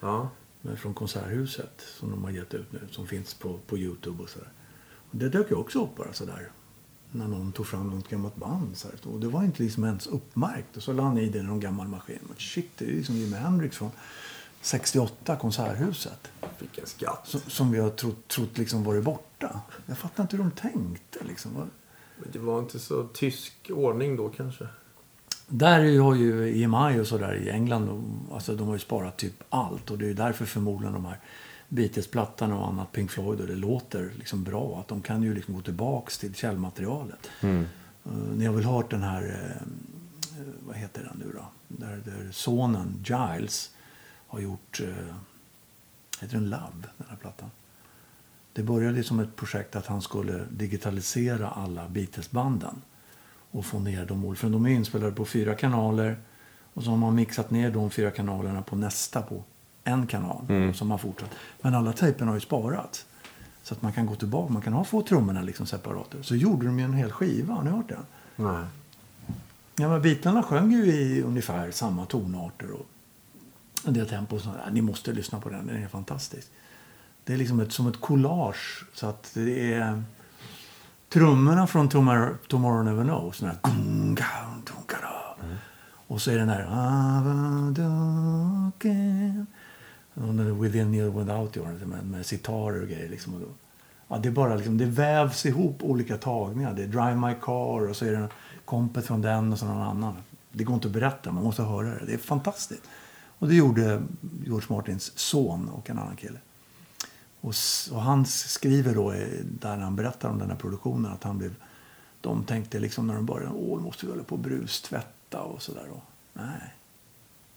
Ja. 0.00 0.28
Men 0.60 0.76
från 0.76 0.94
Konserthuset 0.94 1.84
som 1.98 2.10
de 2.10 2.24
har 2.24 2.30
gett 2.30 2.54
ut 2.54 2.72
nu, 2.72 2.80
som 2.90 3.06
finns 3.06 3.34
på, 3.34 3.58
på 3.66 3.78
Youtube 3.78 4.22
och 4.22 4.28
sådär. 4.28 4.48
Det 5.10 5.28
dök 5.28 5.50
ju 5.50 5.56
också 5.56 5.84
upp 5.84 5.96
bara 5.96 6.12
sådär. 6.12 6.50
När 7.10 7.28
någon 7.28 7.52
tog 7.52 7.66
fram 7.66 7.90
något 7.90 8.08
gammalt 8.08 8.36
band. 8.36 8.76
Så 8.76 8.88
här. 8.88 9.12
Och 9.12 9.20
det 9.20 9.28
var 9.28 9.44
inte 9.44 9.62
liksom 9.62 9.84
ens 9.84 10.06
uppmärkt. 10.06 10.76
Och 10.76 10.82
så 10.82 10.92
la 10.92 11.02
han 11.02 11.18
i 11.18 11.28
det 11.28 11.38
i 11.38 11.42
någon 11.42 11.60
gammal 11.60 11.88
maskin. 11.88 12.18
Men 12.22 12.36
shit, 12.36 12.70
det 12.78 12.84
är 12.84 12.88
ju 12.88 12.96
liksom 12.96 13.14
Jimi 13.14 13.36
Hendrix 13.36 13.76
från 13.76 13.90
68, 14.62 15.36
Konserthuset. 15.36 16.30
Vilken 16.58 16.86
skatt. 16.86 17.20
Som, 17.24 17.40
som 17.40 17.70
vi 17.72 17.78
har 17.78 17.90
trott, 17.90 18.28
trott 18.28 18.58
liksom 18.58 18.84
varit 18.84 19.04
borta. 19.04 19.60
Jag 19.86 19.98
fattar 19.98 20.22
inte 20.22 20.36
hur 20.36 20.44
de 20.44 20.50
tänkte 20.50 21.18
liksom. 21.28 21.70
Det 22.32 22.38
var 22.38 22.58
inte 22.58 22.78
så 22.78 23.08
tysk 23.08 23.70
ordning 23.70 24.16
då 24.16 24.28
kanske. 24.28 24.66
Där 25.48 26.00
har 26.00 26.14
ju 26.14 26.62
EMI 26.62 27.00
och 27.00 27.06
sådär 27.06 27.34
i 27.34 27.50
England, 27.50 27.86
de- 27.86 28.20
alltså 28.32 28.54
de 28.56 28.66
har 28.66 28.74
ju 28.74 28.78
sparat 28.78 29.16
typ 29.16 29.42
allt. 29.48 29.90
Och 29.90 29.98
det 29.98 30.04
är 30.04 30.08
ju 30.08 30.14
därför 30.14 30.44
förmodligen 30.44 30.92
de 30.94 31.04
här 31.04 31.18
Beatles-plattorna 31.68 32.58
och 32.58 32.68
annat, 32.68 32.92
Pink 32.92 33.10
Floyd, 33.10 33.40
och 33.40 33.46
det 33.46 33.54
låter 33.54 34.10
liksom 34.18 34.44
bra. 34.44 34.78
Att 34.80 34.88
de 34.88 35.02
kan 35.02 35.22
ju 35.22 35.34
liksom 35.34 35.54
gå 35.54 35.60
tillbaks 35.60 36.18
till 36.18 36.34
källmaterialet. 36.34 37.28
Mm. 37.40 37.66
Uh, 38.06 38.12
ni 38.36 38.44
har 38.44 38.54
väl 38.54 38.64
hört 38.64 38.90
den 38.90 39.02
här, 39.02 39.22
eh, 39.22 39.66
vad 40.66 40.76
heter 40.76 41.02
den 41.02 41.22
nu 41.26 41.32
då? 41.34 41.44
Där, 41.68 42.02
där 42.04 42.28
sonen 42.32 43.04
Giles 43.04 43.70
har 44.32 44.40
gjort, 44.40 44.80
uh, 44.80 45.14
heter 46.20 46.34
den 46.34 46.50
Love, 46.50 46.88
den 46.98 47.06
här 47.08 47.16
plattan? 47.16 47.50
Det 48.52 48.62
började 48.62 49.02
som 49.02 49.20
ett 49.20 49.36
projekt 49.36 49.76
att 49.76 49.86
han 49.86 50.02
skulle 50.02 50.44
digitalisera 50.50 51.48
alla 51.48 51.88
Beatles-banden 51.88 52.82
och 53.50 53.64
få 53.66 53.78
ner 53.78 54.06
dem. 54.06 54.36
För 54.36 54.48
de 54.48 54.66
är 54.66 54.70
inspelade 54.70 55.12
på 55.12 55.24
fyra 55.24 55.54
kanaler 55.54 56.16
och 56.74 56.84
så 56.84 56.90
har 56.90 56.96
man 56.96 57.14
mixat 57.14 57.50
ner 57.50 57.70
de 57.70 57.90
fyra 57.90 58.10
kanalerna 58.10 58.62
på 58.62 58.76
nästa 58.76 59.22
på 59.22 59.44
en 59.84 60.06
kanal. 60.06 60.68
Och 60.68 60.76
så 60.76 60.84
har 60.84 60.98
fortsatt. 60.98 61.30
Men 61.60 61.74
alla 61.74 61.92
tejperna 61.92 62.30
har 62.30 62.36
ju 62.36 62.40
sparats. 62.40 63.06
Så 63.62 63.74
att 63.74 63.82
man 63.82 63.92
kan 63.92 64.06
gå 64.06 64.14
tillbaka, 64.14 64.52
man 64.52 64.62
kan 64.62 64.72
ha 64.72 64.84
få 64.84 65.02
trummorna 65.02 65.42
liksom 65.42 65.66
separat. 65.66 66.14
Så 66.22 66.36
gjorde 66.36 66.66
de 66.66 66.78
ju 66.78 66.84
en 66.84 66.92
hel 66.92 67.12
skiva, 67.12 67.54
har 67.54 67.62
ni 67.62 67.70
hört 67.70 67.88
den? 67.88 68.06
Nej. 68.36 68.64
Ja, 69.76 69.88
men 69.88 70.02
Beatlarna 70.02 70.42
sjöng 70.42 70.72
ju 70.72 70.84
i 70.84 71.22
ungefär 71.22 71.70
samma 71.70 72.06
tonarter 72.06 72.70
och 72.70 72.86
en 73.86 73.94
del 73.94 74.08
tempo. 74.08 74.36
Och 74.36 74.42
sånt. 74.42 74.56
Ni 74.72 74.80
måste 74.82 75.12
lyssna 75.12 75.40
på 75.40 75.48
den, 75.48 75.66
den 75.66 75.82
är 75.82 75.88
fantastisk. 75.88 76.48
Det 77.24 77.32
är 77.32 77.36
liksom 77.36 77.60
ett, 77.60 77.72
som 77.72 77.86
ett 77.86 78.00
collage. 78.00 78.84
Så 78.94 79.06
att 79.06 79.30
det 79.34 79.72
är 79.74 80.02
trummorna 81.08 81.66
från 81.66 81.88
Tomorrow, 81.88 82.36
Tomorrow 82.48 82.84
Never 82.84 83.04
Knows. 83.04 83.36
Sån 83.36 83.48
här 83.48 83.58
da. 85.02 85.36
Och 86.06 86.22
så 86.22 86.30
är 86.30 86.38
den 86.38 86.48
här 86.48 86.62
Within 90.60 90.94
you 90.94 91.10
without 91.18 91.56
you. 91.56 91.66
Med, 91.86 92.06
med 92.06 92.26
sitarer 92.26 92.82
och 92.82 92.88
grejer. 92.88 93.08
Liksom. 93.08 93.34
Och 93.34 93.40
då- 93.40 93.46
Ja, 94.08 94.18
det, 94.18 94.28
är 94.28 94.32
bara 94.32 94.56
liksom, 94.56 94.78
det 94.78 94.84
vävs 94.84 95.46
ihop 95.46 95.82
olika 95.82 96.16
tagningar. 96.16 96.72
Det 96.74 96.82
är 96.82 96.86
Drive 96.86 97.14
My 97.16 97.34
Car 97.42 97.88
och 97.88 97.96
så 97.96 98.04
är 98.04 98.12
det 98.12 98.28
kompet 98.64 99.06
från 99.06 99.22
den 99.22 99.52
och 99.52 99.58
så 99.58 99.66
någon 99.66 99.82
annan. 99.82 100.14
Det 100.52 100.64
går 100.64 100.74
inte 100.74 100.88
att 100.88 100.94
berätta, 100.94 101.32
man 101.32 101.44
måste 101.44 101.62
höra 101.62 101.86
det. 101.86 102.06
Det 102.06 102.14
är 102.14 102.18
fantastiskt. 102.18 102.82
Och 103.42 103.48
det 103.48 103.54
gjorde 103.54 104.02
George 104.44 104.66
Martins 104.68 105.18
son 105.18 105.68
och 105.68 105.90
en 105.90 105.98
annan 105.98 106.16
kille. 106.16 106.38
Och, 107.40 107.54
och 107.92 108.02
han 108.02 108.26
skriver 108.26 108.94
då, 108.94 109.12
eh, 109.12 109.44
där 109.44 109.76
han 109.76 109.96
berättar 109.96 110.28
om 110.28 110.38
den 110.38 110.50
här 110.50 110.56
produktionen, 110.56 111.12
att 111.12 111.22
han 111.22 111.38
blev... 111.38 111.54
De 112.20 112.44
tänkte 112.44 112.78
liksom 112.78 113.06
när 113.06 113.14
de 113.14 113.26
började, 113.26 113.54
åh, 113.54 113.80
måste 113.80 114.06
vi 114.06 114.12
hålla 114.12 114.24
på 114.24 114.34
och 114.34 114.38
brustvätta 114.38 115.40
och 115.40 115.62
sådär. 115.62 115.86
Nej. 116.32 116.74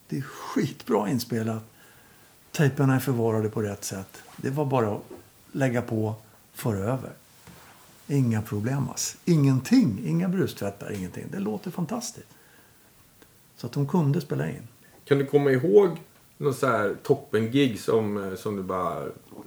Det 0.07 0.17
är 0.17 0.21
skitbra 0.21 1.09
inspelat. 1.09 1.63
Tejperna 2.51 2.95
är 2.95 2.99
förvarade 2.99 3.49
på 3.49 3.61
rätt 3.61 3.83
sätt. 3.83 4.17
Det 4.37 4.49
var 4.49 4.65
bara 4.65 4.95
att 4.95 5.03
lägga 5.51 5.81
på, 5.81 6.15
föra 6.53 6.77
över. 6.77 7.13
Inga 8.07 8.41
problem 8.41 8.89
alls. 8.89 9.17
Ingenting. 9.25 10.01
Inga 10.05 10.29
brustvättar, 10.29 10.91
ingenting. 10.91 11.25
Det 11.31 11.39
låter 11.39 11.71
fantastiskt. 11.71 12.27
Så 13.57 13.67
att 13.67 13.73
de 13.73 13.87
kunde 13.87 14.21
spela 14.21 14.49
in. 14.49 14.67
Kan 15.05 15.17
du 15.17 15.25
komma 15.25 15.51
ihåg 15.51 15.97
någon 16.37 16.53
så 16.53 16.67
här 16.67 16.95
toppen-gig 17.03 17.79
som, 17.79 18.23
eh, 18.31 18.35
som 18.35 18.55
du 18.55 18.63
bara... 18.63 18.99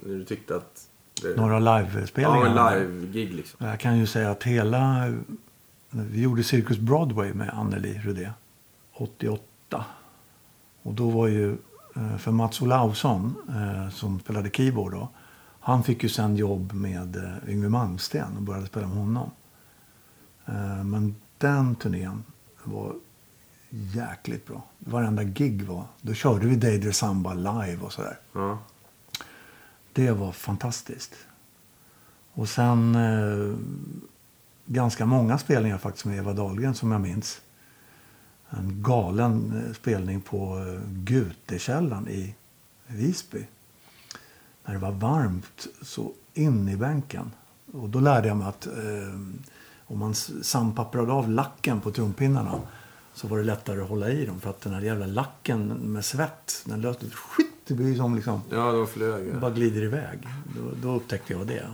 När 0.02 0.14
du 0.14 0.24
tyckte 0.24 0.56
att... 0.56 0.88
Det, 1.22 1.36
Några 1.36 1.60
ja, 1.60 1.78
livespelningar. 1.80 2.76
en 2.76 2.80
live-gig 2.80 3.34
liksom. 3.34 3.66
Jag 3.66 3.80
kan 3.80 3.98
ju 3.98 4.06
säga 4.06 4.30
att 4.30 4.42
hela... 4.44 5.12
Vi 5.90 6.22
gjorde 6.22 6.42
Cirkus 6.44 6.78
Broadway 6.78 7.34
med 7.34 7.50
Anneli 7.50 7.98
Rudé. 8.04 8.30
88. 8.94 9.84
Och 10.82 10.94
då 10.94 11.10
var 11.10 11.26
ju... 11.26 11.56
eh, 11.96 12.16
För 12.18 12.30
Mats 12.30 12.62
Olausson, 12.62 13.34
eh, 13.48 13.90
som 13.90 14.20
spelade 14.20 14.50
keyboard 14.50 14.92
då. 14.92 15.08
Han 15.60 15.82
fick 15.82 16.02
ju 16.02 16.08
sen 16.08 16.36
jobb 16.36 16.72
med 16.72 17.38
Yngwie 17.48 17.68
Malmsteen 17.70 18.36
och 18.36 18.42
började 18.42 18.66
spela 18.66 18.86
med 18.86 18.96
honom. 18.96 19.30
Men 20.84 21.14
den 21.38 21.74
turnén 21.74 22.24
var 22.64 22.94
jäkligt 23.70 24.46
bra. 24.46 24.62
Varenda 24.78 25.24
gig 25.24 25.62
var... 25.62 25.84
Då 26.00 26.14
körde 26.14 26.46
vi 26.46 26.56
Daydream 26.56 26.92
Samba 26.92 27.34
live 27.34 27.78
och 27.80 27.92
sådär. 27.92 28.18
Ja. 28.32 28.58
Det 29.92 30.10
var 30.10 30.32
fantastiskt. 30.32 31.14
Och 32.32 32.48
sen 32.48 32.94
eh, 32.94 33.56
ganska 34.66 35.06
många 35.06 35.38
spelningar 35.38 35.78
faktiskt 35.78 36.04
med 36.04 36.18
Eva 36.18 36.32
Dahlgren 36.32 36.74
som 36.74 36.92
jag 36.92 37.00
minns. 37.00 37.40
En 38.50 38.82
galen 38.82 39.64
eh, 39.66 39.74
spelning 39.74 40.20
på 40.20 40.58
eh, 40.58 40.80
Gutekällaren 40.88 42.08
i 42.08 42.34
Visby. 42.86 43.46
När 44.64 44.74
det 44.74 44.80
var 44.80 44.92
varmt 44.92 45.66
så 45.82 46.12
in 46.34 46.68
i 46.68 46.76
bänken. 46.76 47.30
Och 47.72 47.88
då 47.88 48.00
lärde 48.00 48.28
jag 48.28 48.36
mig 48.36 48.48
att 48.48 48.66
eh, 48.66 49.20
om 49.86 49.98
man 49.98 50.14
sandpapprade 50.14 51.12
av 51.12 51.30
lacken 51.30 51.80
på 51.80 51.90
trumpinnarna 51.90 52.60
så 53.18 53.28
var 53.28 53.38
det 53.38 53.44
lättare 53.44 53.80
att 53.80 53.88
hålla 53.88 54.10
i 54.10 54.26
dem. 54.26 54.40
För 54.40 54.50
att 54.50 54.60
den 54.60 54.74
här 54.74 54.80
jävla 54.80 55.06
lacken 55.06 55.68
med 55.68 56.04
svett, 56.04 56.62
den 56.64 56.80
löste 56.80 57.06
skit. 57.10 57.46
Det 57.66 57.74
blir 57.74 57.96
som 57.96 58.14
liksom 58.14 58.40
Ja, 58.50 58.72
de 58.72 58.86
flög. 58.86 59.28
Ja. 59.34 59.38
bara 59.38 59.50
glider 59.50 59.82
iväg. 59.82 60.18
Då, 60.56 60.88
då 60.88 60.94
upptäckte 60.94 61.32
jag 61.32 61.46
det. 61.46 61.66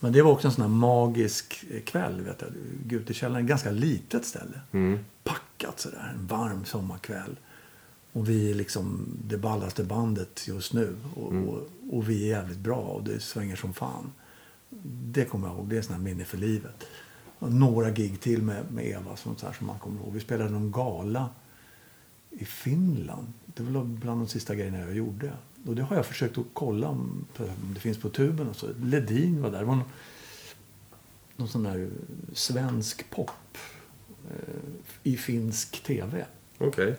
Men 0.00 0.12
det 0.12 0.22
var 0.22 0.32
också 0.32 0.48
en 0.48 0.54
sån 0.54 0.62
här 0.62 0.68
magisk 0.68 1.64
kväll. 1.84 2.20
Vet 2.20 2.40
jag. 2.40 2.50
Gutekällaren 2.84 3.44
ett 3.44 3.48
ganska 3.48 3.70
litet 3.70 4.24
ställe. 4.24 4.60
Mm. 4.72 4.98
Packat 5.24 5.80
sådär. 5.80 6.14
En 6.14 6.26
varm 6.26 6.64
sommarkväll. 6.64 7.36
Och 8.12 8.28
vi 8.28 8.50
är 8.50 8.54
liksom 8.54 9.06
det 9.24 9.38
ballaste 9.38 9.84
bandet 9.84 10.48
just 10.48 10.72
nu. 10.72 10.96
Och, 11.14 11.32
och, 11.32 11.68
och 11.90 12.08
vi 12.08 12.24
är 12.24 12.28
jävligt 12.28 12.58
bra 12.58 12.76
och 12.76 13.04
det 13.04 13.20
svänger 13.20 13.56
som 13.56 13.74
fan. 13.74 14.12
Det 15.04 15.24
kommer 15.24 15.48
jag 15.48 15.56
ihåg. 15.56 15.68
Det 15.68 15.78
är 15.78 15.92
här 15.92 15.98
minne 15.98 16.24
för 16.24 16.38
livet. 16.38 16.86
Några 17.38 17.90
gig 17.90 18.20
till 18.20 18.42
med, 18.42 18.72
med 18.72 18.86
Eva 18.86 19.16
som, 19.16 19.36
så 19.36 19.46
här, 19.46 19.52
som 19.52 19.66
man 19.66 19.78
kommer 19.78 20.00
ihåg. 20.00 20.12
Vi 20.12 20.20
spelade 20.20 20.50
någon 20.50 20.72
gala 20.72 21.28
i 22.30 22.44
Finland. 22.44 23.32
Det 23.46 23.62
var 23.62 23.84
bland 23.84 24.20
de 24.20 24.28
sista 24.28 24.54
grejerna 24.54 24.78
jag 24.78 24.94
gjorde. 24.94 25.32
Och 25.66 25.76
det 25.76 25.82
har 25.82 25.96
jag 25.96 26.06
försökt 26.06 26.38
att 26.38 26.46
kolla 26.52 26.88
om, 26.88 27.26
det 27.74 27.80
finns 27.80 27.98
på 27.98 28.08
tuben 28.08 28.48
och 28.48 28.56
så. 28.56 28.66
Ledin 28.82 29.42
var 29.42 29.50
där. 29.50 29.58
Det 29.58 29.64
var 29.64 29.74
någon, 29.74 29.90
någon 31.36 31.48
sån 31.48 31.62
där 31.62 31.90
svensk 32.32 33.10
pop 33.10 33.30
eh, 34.30 34.54
i 35.02 35.16
finsk 35.16 35.82
tv. 35.82 36.26
Okej. 36.58 36.96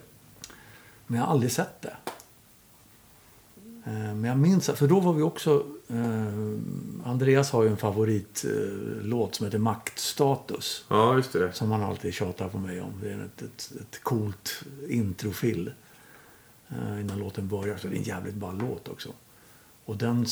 Men 1.07 1.19
jag 1.19 1.25
har 1.25 1.33
aldrig 1.33 1.51
sett 1.51 1.81
det. 1.81 1.97
Eh, 3.87 3.93
Men 3.93 4.23
jag 4.23 4.37
minns 4.37 4.69
för 4.69 4.87
då 4.87 4.99
var 4.99 5.13
vi 5.13 5.21
också... 5.21 5.65
Eh, 5.87 7.09
Andreas 7.09 7.51
har 7.51 7.63
ju 7.63 7.69
en 7.69 7.77
favoritlåt 7.77 9.29
eh, 9.29 9.37
som 9.37 9.45
heter 9.45 9.57
Maktstatus. 9.57 10.85
Ja, 10.89 11.15
just 11.15 11.33
det. 11.33 11.53
Som 11.53 11.71
han 11.71 11.83
alltid 11.83 12.13
tjatar 12.13 12.49
på 12.49 12.57
mig 12.57 12.81
om. 12.81 12.93
Det 13.01 13.11
är 13.11 13.19
ett, 13.25 13.41
ett, 13.41 13.71
ett 13.81 14.03
coolt 14.03 14.63
introfill. 14.89 15.71
Eh, 16.69 17.01
innan 17.01 17.19
låten 17.19 17.47
börjar. 17.47 17.77
Så 17.77 17.87
det 17.87 17.95
är 17.95 17.97
en 17.97 18.03
jävligt 18.03 18.35
ball 18.35 18.57
låt 18.57 18.87
också. 18.87 19.09
Och 19.85 19.97
den, 19.97 20.25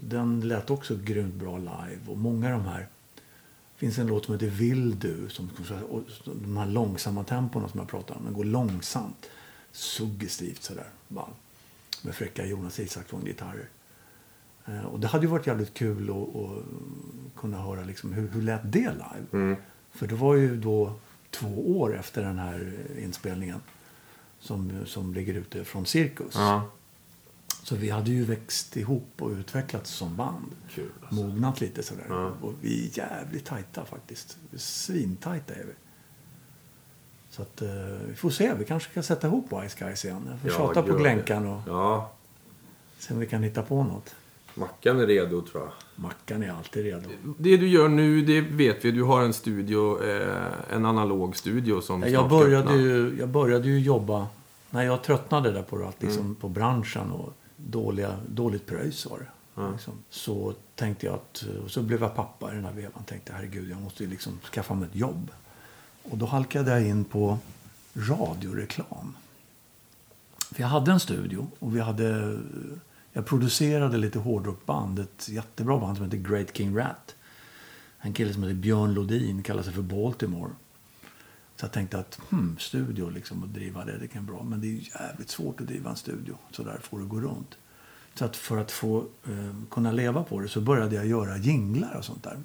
den 0.00 0.40
lät 0.40 0.70
också 0.70 0.96
grymt 1.04 1.34
bra 1.34 1.58
live. 1.58 2.00
Och 2.06 2.18
många 2.18 2.46
av 2.46 2.52
de 2.52 2.68
här. 2.68 2.88
Det 3.74 3.80
finns 3.80 3.98
en 3.98 4.06
låt 4.06 4.24
som 4.24 4.34
heter 4.34 4.46
Vill 4.46 4.98
du. 4.98 5.28
Som, 5.28 5.50
och 5.90 6.02
de 6.24 6.56
här 6.56 6.66
långsamma 6.66 7.24
tempona 7.24 7.68
som 7.68 7.80
jag 7.80 7.88
pratar 7.88 8.14
om. 8.14 8.24
Den 8.24 8.34
går 8.34 8.44
långsamt. 8.44 9.26
Suggestivt 9.72 10.62
sådär. 10.62 10.88
Ball. 11.08 11.30
Med 12.06 12.14
fräcka 12.14 12.46
Jonas 12.46 12.80
Isaksson-gitarrer. 12.80 13.68
Eh, 14.66 14.84
Och 14.84 15.00
det 15.00 15.06
hade 15.06 15.24
ju 15.24 15.30
varit 15.30 15.46
jävligt 15.46 15.74
kul 15.74 16.10
att, 16.10 16.36
att 16.36 16.62
kunna 17.40 17.62
höra 17.62 17.84
liksom 17.84 18.12
hur, 18.12 18.28
hur 18.28 18.42
lät 18.42 18.72
det 18.72 18.78
live. 18.92 19.26
Mm. 19.32 19.56
För 19.90 20.06
det 20.06 20.14
var 20.14 20.34
ju 20.34 20.56
då 20.60 20.92
två 21.30 21.78
år 21.80 21.96
efter 21.96 22.22
den 22.22 22.38
här 22.38 22.74
inspelningen 22.98 23.60
som, 24.38 24.86
som 24.86 25.14
ligger 25.14 25.34
ute 25.34 25.64
från 25.64 25.86
Cirkus. 25.86 26.34
Ja. 26.34 26.70
Så 27.62 27.76
vi 27.76 27.90
hade 27.90 28.10
ju 28.10 28.24
växt 28.24 28.76
ihop 28.76 29.08
och 29.18 29.30
utvecklats 29.30 29.90
som 29.90 30.16
band. 30.16 30.52
Kul 30.70 30.90
alltså. 31.00 31.14
Mognat 31.14 31.60
lite 31.60 31.82
sådär. 31.82 32.06
Ja. 32.08 32.32
Och 32.40 32.52
vi 32.60 32.86
är 32.88 32.98
jävligt 32.98 33.44
tajta 33.44 33.84
faktiskt. 33.84 34.38
Svintajta 34.56 35.54
är 35.54 35.64
vi. 35.64 35.72
Så 37.36 37.42
att 37.42 37.62
eh, 37.62 37.68
vi 38.08 38.14
får 38.14 38.30
se. 38.30 38.54
Vi 38.58 38.64
kanske 38.64 38.94
kan 38.94 39.02
sätta 39.02 39.26
ihop 39.26 39.46
Wise 39.52 39.76
Guys 39.84 40.04
igen. 40.04 40.28
Jag 40.44 40.52
får 40.52 40.58
tjata 40.58 40.82
på. 40.82 40.92
Glänkan 40.96 41.46
och 41.46 41.60
Ja. 41.66 42.10
se 42.98 43.14
om 43.14 43.20
vi 43.20 43.26
kan 43.26 43.42
hitta 43.42 43.62
på 43.62 43.82
något. 43.84 44.14
Mackan 44.54 45.00
är 45.00 45.06
redo, 45.06 45.42
tror 45.42 45.62
jag. 45.62 45.72
Mackan 46.04 46.42
är 46.42 46.50
alltid 46.52 46.84
redo. 46.84 47.08
Det 47.38 47.56
du 47.56 47.68
gör 47.68 47.88
nu, 47.88 48.22
det 48.22 48.40
vet 48.40 48.84
vi. 48.84 48.90
Du 48.90 49.02
har 49.02 49.22
en 49.22 49.32
studio, 49.32 50.04
eh, 50.04 50.46
en 50.70 50.84
analog 50.86 51.36
studio 51.36 51.80
som 51.80 52.00
Jag 52.02 52.10
snart 52.10 52.30
började, 52.30 52.76
ju, 52.76 53.16
jag 53.18 53.28
började 53.28 53.68
ju 53.68 53.80
jobba, 53.80 54.26
när 54.70 54.82
jag 54.82 55.02
tröttnade 55.02 55.52
där 55.52 55.62
på, 55.62 55.76
att 55.88 56.02
liksom, 56.02 56.20
Mm. 56.22 56.34
på 56.34 56.48
branschen 56.48 57.12
och 57.12 57.32
dåliga, 57.56 58.16
dåligt 58.28 58.66
pröjs 58.66 59.06
var 59.06 59.18
det. 59.18 59.26
Ja. 59.54 59.70
Liksom. 59.72 59.92
Så 60.10 60.54
tänkte 60.74 61.06
jag 61.06 61.14
att, 61.14 61.44
och 61.64 61.70
så 61.70 61.82
blev 61.82 62.02
jag 62.02 62.14
pappa 62.16 62.52
i 62.52 62.54
den 62.54 62.64
här 62.64 62.72
vevan. 62.72 63.02
Tänkte 63.06 63.32
herregud, 63.36 63.70
jag 63.70 63.80
måste 63.82 64.04
ju 64.04 64.10
liksom 64.10 64.38
skaffa 64.52 64.74
mig 64.74 64.88
ett 64.92 64.96
jobb. 64.96 65.30
Och 66.10 66.18
då 66.18 66.26
halkade 66.26 66.70
jag 66.70 66.86
in 66.86 67.04
på 67.04 67.38
radioreklam. 67.94 69.16
För 70.50 70.60
jag 70.60 70.68
hade 70.68 70.92
en 70.92 71.00
studio 71.00 71.46
och 71.58 71.76
vi 71.76 71.80
hade, 71.80 72.38
jag 73.12 73.26
producerade 73.26 73.96
lite 73.96 74.18
hårdrockband. 74.18 74.98
Ett 74.98 75.28
jättebra 75.28 75.78
band 75.78 75.96
som 75.96 76.04
heter 76.04 76.18
Great 76.18 76.56
King 76.56 76.76
Rat. 76.78 77.14
En 77.98 78.12
kille 78.12 78.32
som 78.32 78.42
heter 78.42 78.54
Björn 78.54 78.94
Lodin, 78.94 79.42
kallar 79.42 79.62
sig 79.62 79.72
för 79.72 79.82
Baltimore. 79.82 80.50
Så 81.56 81.64
jag 81.64 81.72
tänkte 81.72 81.98
att 81.98 82.20
hmm, 82.30 82.56
studio 82.58 83.10
liksom 83.10 83.42
och 83.42 83.48
driva 83.48 83.84
det, 83.84 83.98
det 83.98 84.08
kan 84.08 84.26
vara 84.26 84.36
bra. 84.36 84.44
Men 84.44 84.60
det 84.60 84.66
är 84.66 84.70
ju 84.70 84.82
jävligt 85.00 85.30
svårt 85.30 85.60
att 85.60 85.66
driva 85.66 85.90
en 85.90 85.96
studio. 85.96 86.36
Så 86.50 86.62
där 86.62 86.78
får 86.82 86.98
det 86.98 87.06
gå 87.06 87.20
runt. 87.20 87.58
Så 88.14 88.24
att 88.24 88.36
för 88.36 88.56
att 88.56 88.70
få 88.70 89.04
eh, 89.28 89.54
kunna 89.70 89.92
leva 89.92 90.24
på 90.24 90.40
det 90.40 90.48
så 90.48 90.60
började 90.60 90.96
jag 90.96 91.06
göra 91.06 91.36
jinglar 91.36 91.96
och 91.98 92.04
sånt 92.04 92.22
där. 92.22 92.38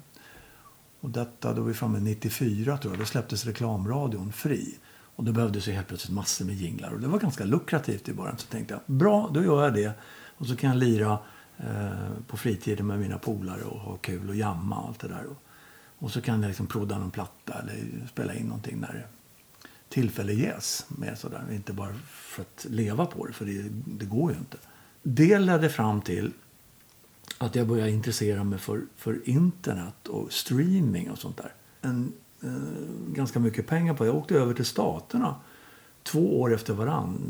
Och 1.02 1.10
detta, 1.10 1.52
då 1.52 1.60
var 1.60 1.68
vi 1.68 1.74
framme 1.74 2.00
94 2.00 2.78
tror 2.78 2.92
jag, 2.92 3.00
då 3.00 3.06
släpptes 3.06 3.44
reklamradion 3.44 4.32
fri. 4.32 4.78
Och 5.16 5.24
då 5.24 5.32
behövdes 5.32 5.68
ju 5.68 5.72
helt 5.72 5.88
plötsligt 5.88 6.14
massor 6.14 6.44
med 6.44 6.54
jinglar. 6.54 6.90
Och 6.90 7.00
det 7.00 7.08
var 7.08 7.18
ganska 7.18 7.44
lukrativt 7.44 8.08
i 8.08 8.12
början. 8.12 8.38
Så 8.38 8.46
tänkte 8.46 8.74
jag, 8.74 8.96
bra, 8.96 9.30
då 9.34 9.42
gör 9.42 9.64
jag 9.64 9.74
det. 9.74 9.92
Och 10.36 10.46
så 10.46 10.56
kan 10.56 10.70
jag 10.70 10.76
lira 10.76 11.18
eh, 11.58 12.10
på 12.26 12.36
fritiden 12.36 12.86
med 12.86 12.98
mina 12.98 13.18
polare 13.18 13.62
och 13.62 13.80
ha 13.80 13.96
kul 13.96 14.28
och 14.28 14.36
jamma 14.36 14.76
och 14.78 14.88
allt 14.88 15.00
det 15.00 15.08
där. 15.08 15.26
Och, 15.26 15.42
och 15.98 16.10
så 16.10 16.20
kan 16.20 16.42
jag 16.42 16.48
liksom 16.48 16.66
prodda 16.66 16.98
någon 16.98 17.10
platta 17.10 17.52
eller 17.52 18.06
spela 18.12 18.34
in 18.34 18.46
någonting 18.46 18.80
när 18.80 19.06
tillfälle 19.88 20.32
ges. 20.32 20.86
Med 20.88 21.18
sådär. 21.18 21.42
Inte 21.52 21.72
bara 21.72 21.94
för 22.06 22.42
att 22.42 22.66
leva 22.68 23.06
på 23.06 23.26
det, 23.26 23.32
för 23.32 23.44
det, 23.44 23.62
det 23.86 24.04
går 24.04 24.32
ju 24.32 24.38
inte. 24.38 24.56
Det 25.02 25.38
ledde 25.38 25.68
fram 25.68 26.00
till 26.00 26.32
att 27.42 27.54
jag 27.54 27.66
började 27.66 27.90
intressera 27.90 28.44
mig 28.44 28.58
för, 28.58 28.82
för 28.96 29.28
internet 29.28 30.08
och 30.08 30.32
streaming 30.32 31.10
och 31.10 31.18
sånt 31.18 31.36
där. 31.36 31.52
En, 31.80 32.12
eh, 32.42 33.14
ganska 33.14 33.38
mycket 33.38 33.66
pengar 33.66 33.94
på. 33.94 34.06
Jag 34.06 34.16
åkte 34.16 34.34
över 34.34 34.54
till 34.54 34.64
Staterna 34.64 35.34
två 36.02 36.40
år 36.40 36.54
efter 36.54 36.74
varann, 36.74 37.20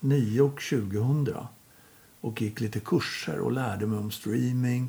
99 0.00 0.40
och 0.40 0.60
2000. 0.60 1.34
Och 2.20 2.42
gick 2.42 2.60
lite 2.60 2.80
kurser 2.80 3.38
och 3.38 3.52
lärde 3.52 3.86
mig 3.86 3.98
om 3.98 4.10
streaming. 4.10 4.88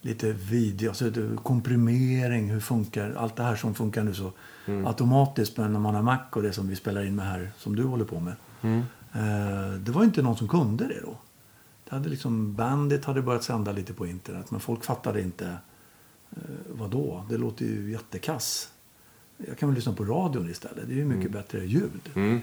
lite 0.00 0.32
video, 0.32 0.88
alltså 0.88 1.12
komprimering, 1.42 2.50
hur 2.50 2.60
funkar, 2.60 3.14
allt 3.18 3.36
det 3.36 3.42
här 3.42 3.56
som 3.56 3.74
funkar 3.74 4.04
nu 4.04 4.14
så 4.14 4.32
automatiskt 4.86 5.56
men 5.56 5.72
när 5.72 5.80
man 5.80 5.94
har 5.94 6.02
Mac 6.02 6.18
och 6.30 6.42
det 6.42 6.52
som 6.52 6.68
vi 6.68 6.76
spelar 6.76 7.04
in 7.04 7.16
med 7.16 7.26
här, 7.26 7.50
som 7.58 7.76
du 7.76 7.84
håller 7.84 8.04
på 8.04 8.20
med. 8.20 8.34
Eh, 9.12 9.78
det 9.78 9.92
var 9.92 10.04
inte 10.04 10.22
någon 10.22 10.36
som 10.36 10.48
kunde 10.48 10.88
det 10.88 11.00
då. 11.00 11.16
Det 11.88 11.94
hade 11.94 12.08
liksom, 12.08 12.54
Bandit 12.54 13.04
hade 13.04 13.22
börjat 13.22 13.44
sända 13.44 13.72
lite 13.72 13.92
på 13.92 14.06
internet 14.06 14.50
men 14.50 14.60
folk 14.60 14.84
fattade 14.84 15.22
inte 15.22 15.46
eh, 16.30 16.40
vad 16.68 16.90
då? 16.90 17.26
Det 17.28 17.36
låter 17.36 17.64
ju 17.64 17.92
jättekass. 17.92 18.70
Jag 19.36 19.58
kan 19.58 19.68
väl 19.68 19.76
lyssna 19.76 19.92
på 19.92 20.04
radion 20.04 20.50
istället. 20.50 20.88
Det 20.88 20.94
är 20.94 20.96
ju 20.96 21.04
mycket 21.04 21.32
bättre 21.32 21.66
ljud. 21.66 22.10
Mm. 22.14 22.40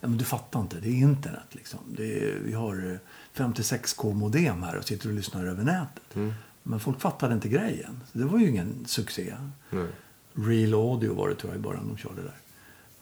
Ja, 0.00 0.08
men 0.08 0.18
du 0.18 0.24
fattar 0.24 0.60
inte. 0.60 0.80
Det 0.80 0.88
är 0.88 0.92
internet. 0.92 1.46
Liksom. 1.50 1.78
Är, 1.98 2.38
vi 2.44 2.52
har 2.52 2.92
eh, 2.92 2.98
56k-modem 3.34 4.62
här 4.62 4.76
och 4.76 4.84
sitter 4.84 5.08
och 5.08 5.14
lyssnar 5.14 5.46
över 5.46 5.64
nätet. 5.64 6.16
Men 6.62 6.80
folk 6.80 7.00
fattade 7.00 7.34
inte 7.34 7.48
grejen. 7.48 8.00
Så 8.12 8.18
det 8.18 8.24
var 8.24 8.38
ju 8.38 8.48
ingen 8.48 8.84
succé. 8.86 9.34
Nej. 9.70 9.86
Real 10.34 10.74
Audio 10.74 11.14
var 11.14 11.28
det 11.28 11.34
tror 11.34 11.52
jag 11.52 11.60
i 11.60 11.62
början 11.62 11.88
de 11.88 11.96
körde 11.96 12.22
där. 12.22 12.36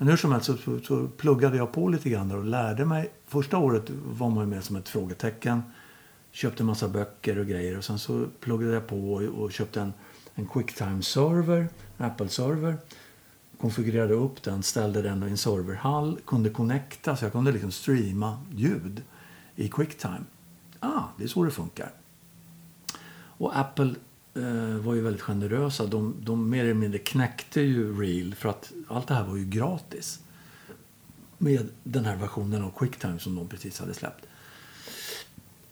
Men 0.01 0.09
hur 0.09 0.17
som 0.17 0.33
helst 0.33 0.47
så, 0.47 0.81
så, 0.81 1.09
pluggade 1.09 1.57
jag 1.57 1.73
på 1.73 1.89
lite 1.89 2.11
grann 2.11 2.31
och 2.31 2.45
lärde 2.45 2.85
mig. 2.85 3.13
Första 3.27 3.59
året 3.59 3.91
var 3.91 4.31
man 4.31 4.45
ju 4.45 4.51
med 4.51 4.65
som 4.65 4.77
ett 4.77 4.89
frågetecken. 4.89 5.63
Köpte 6.31 6.63
en 6.63 6.67
massa 6.67 6.89
böcker 6.89 7.39
och 7.39 7.47
grejer. 7.47 7.79
Och 7.79 7.85
sen 7.85 7.99
så 7.99 8.27
pluggade 8.41 8.75
jag 8.75 8.87
på 8.87 9.13
och, 9.13 9.23
och 9.23 9.53
köpte 9.53 9.81
en, 9.81 9.93
en 10.35 10.47
Quicktime-server, 10.47 11.69
en 11.99 12.07
Apple-server. 12.07 12.77
Konfigurerade 13.61 14.15
upp 14.15 14.43
den, 14.43 14.63
ställde 14.63 15.03
den 15.03 15.23
i 15.23 15.31
en 15.31 15.37
serverhall. 15.37 16.19
Kunde 16.27 16.51
connecta, 16.51 17.17
så 17.17 17.25
jag 17.25 17.33
kunde 17.33 17.53
liksom 17.53 17.73
streama 17.73 18.39
ljud 18.55 19.03
i 19.57 19.69
Quicktime. 19.69 20.25
Ah, 20.81 21.03
det 21.19 21.25
är 21.25 21.29
så 21.29 21.45
det 21.45 21.51
funkar. 21.51 21.91
Och 23.13 23.59
Apple 23.59 23.95
Eh, 24.35 24.77
var 24.77 24.95
ju 24.95 25.01
väldigt 25.01 25.23
generösa. 25.23 25.87
De, 25.87 26.15
de 26.21 26.51
mer 26.51 26.65
eller 26.65 26.75
mindre 26.75 26.99
knäckte 26.99 27.61
ju 27.61 28.01
Reel 28.01 28.35
för 28.35 28.49
att 28.49 28.73
allt 28.89 29.07
det 29.07 29.15
här 29.15 29.25
var 29.25 29.37
ju 29.37 29.45
gratis. 29.45 30.21
Med 31.39 31.69
den 31.83 32.05
här 32.05 32.17
versionen 32.17 32.63
av 32.63 32.71
Quicktime 32.71 33.19
som 33.19 33.35
de 33.35 33.49
precis 33.49 33.81
hade 33.81 33.95
släppt. 33.95 34.27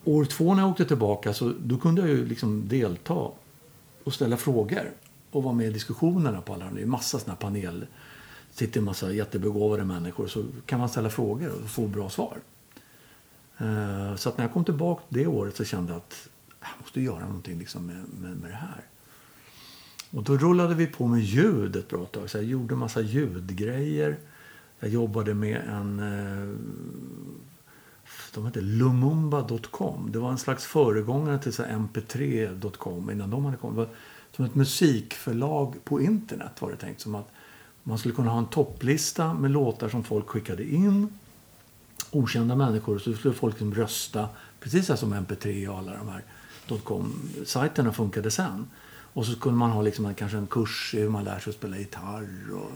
År 0.04 0.24
två 0.24 0.54
när 0.54 0.62
jag 0.62 0.70
åkte 0.70 0.84
tillbaka 0.84 1.32
så 1.32 1.52
då 1.60 1.78
kunde 1.78 2.00
jag 2.00 2.10
ju 2.10 2.26
liksom 2.26 2.68
delta 2.68 3.28
och 4.04 4.14
ställa 4.14 4.36
frågor. 4.36 4.92
Och 5.30 5.42
vara 5.42 5.54
med 5.54 5.66
i 5.66 5.70
diskussionerna 5.70 6.40
på 6.40 6.54
alla. 6.54 6.70
Det 6.74 6.82
är 6.82 6.86
massa 6.86 7.18
såna 7.18 7.32
här 7.32 7.40
panel. 7.40 7.86
sitter 8.50 8.80
en 8.80 8.84
massa 8.84 9.12
jättebegåvade 9.12 9.84
människor 9.84 10.26
så 10.26 10.44
kan 10.66 10.78
man 10.78 10.88
ställa 10.88 11.10
frågor 11.10 11.52
och 11.62 11.70
få 11.70 11.86
bra 11.86 12.10
svar. 12.10 12.38
Eh, 13.58 14.16
så 14.16 14.28
att 14.28 14.38
när 14.38 14.44
jag 14.44 14.52
kom 14.52 14.64
tillbaka 14.64 15.02
det 15.08 15.26
året 15.26 15.56
så 15.56 15.64
kände 15.64 15.92
jag 15.92 15.96
att 15.96 16.28
jag 16.60 16.70
måste 16.80 17.00
göra 17.00 17.26
någonting 17.26 17.58
liksom 17.58 17.86
med, 17.86 18.04
med, 18.20 18.36
med 18.36 18.50
det 18.50 18.56
här. 18.56 18.82
Och 20.10 20.22
då 20.22 20.36
rullade 20.36 20.74
vi 20.74 20.86
på 20.86 21.06
med 21.06 21.20
ljud 21.20 21.76
ett 21.76 21.88
bra 21.88 22.04
tag. 22.04 22.30
Så 22.30 22.38
jag 22.38 22.44
gjorde 22.44 22.74
massa 22.74 23.00
ljudgrejer. 23.00 24.18
Jag 24.80 24.90
jobbade 24.90 25.34
med 25.34 25.60
en... 25.68 25.98
Eh, 26.00 26.56
de 28.34 28.44
hette 28.44 28.60
Lumumba.com. 28.60 30.12
Det 30.12 30.18
var 30.18 30.30
en 30.30 30.38
slags 30.38 30.64
föregångare 30.64 31.38
till 31.38 31.52
mp3.com 31.52 33.10
innan 33.10 33.30
de 33.30 33.44
hade 33.44 33.56
kommit. 33.56 33.76
Det 33.76 33.84
var 33.84 33.94
som 34.36 34.44
ett 34.44 34.54
musikförlag 34.54 35.74
på 35.84 36.00
internet 36.00 36.62
var 36.62 36.70
det 36.70 36.76
tänkt. 36.76 37.00
Som 37.00 37.14
att 37.14 37.30
man 37.82 37.98
skulle 37.98 38.14
kunna 38.14 38.30
ha 38.30 38.38
en 38.38 38.46
topplista 38.46 39.34
med 39.34 39.50
låtar 39.50 39.88
som 39.88 40.04
folk 40.04 40.28
skickade 40.28 40.74
in 40.74 41.18
okända 42.10 42.56
människor 42.56 42.98
så 42.98 43.14
skulle 43.14 43.34
folk 43.34 43.54
liksom 43.54 43.74
rösta 43.74 44.28
precis 44.60 44.98
som 44.98 45.14
mp3 45.14 45.68
och 45.68 45.78
alla 45.78 45.96
de 45.96 46.08
här 46.08 46.24
.com-sajterna 46.68 47.92
funkade 47.92 48.30
sen. 48.30 48.70
Och 49.12 49.26
så 49.26 49.40
kunde 49.40 49.58
man 49.58 49.70
ha 49.70 49.82
liksom 49.82 50.06
en, 50.06 50.14
kanske 50.14 50.38
en 50.38 50.46
kurs 50.46 50.94
i 50.94 51.00
hur 51.00 51.08
man 51.08 51.24
lär 51.24 51.38
sig 51.38 51.50
att 51.50 51.56
spela 51.56 51.78
gitarr. 51.78 52.52
Och 52.54 52.70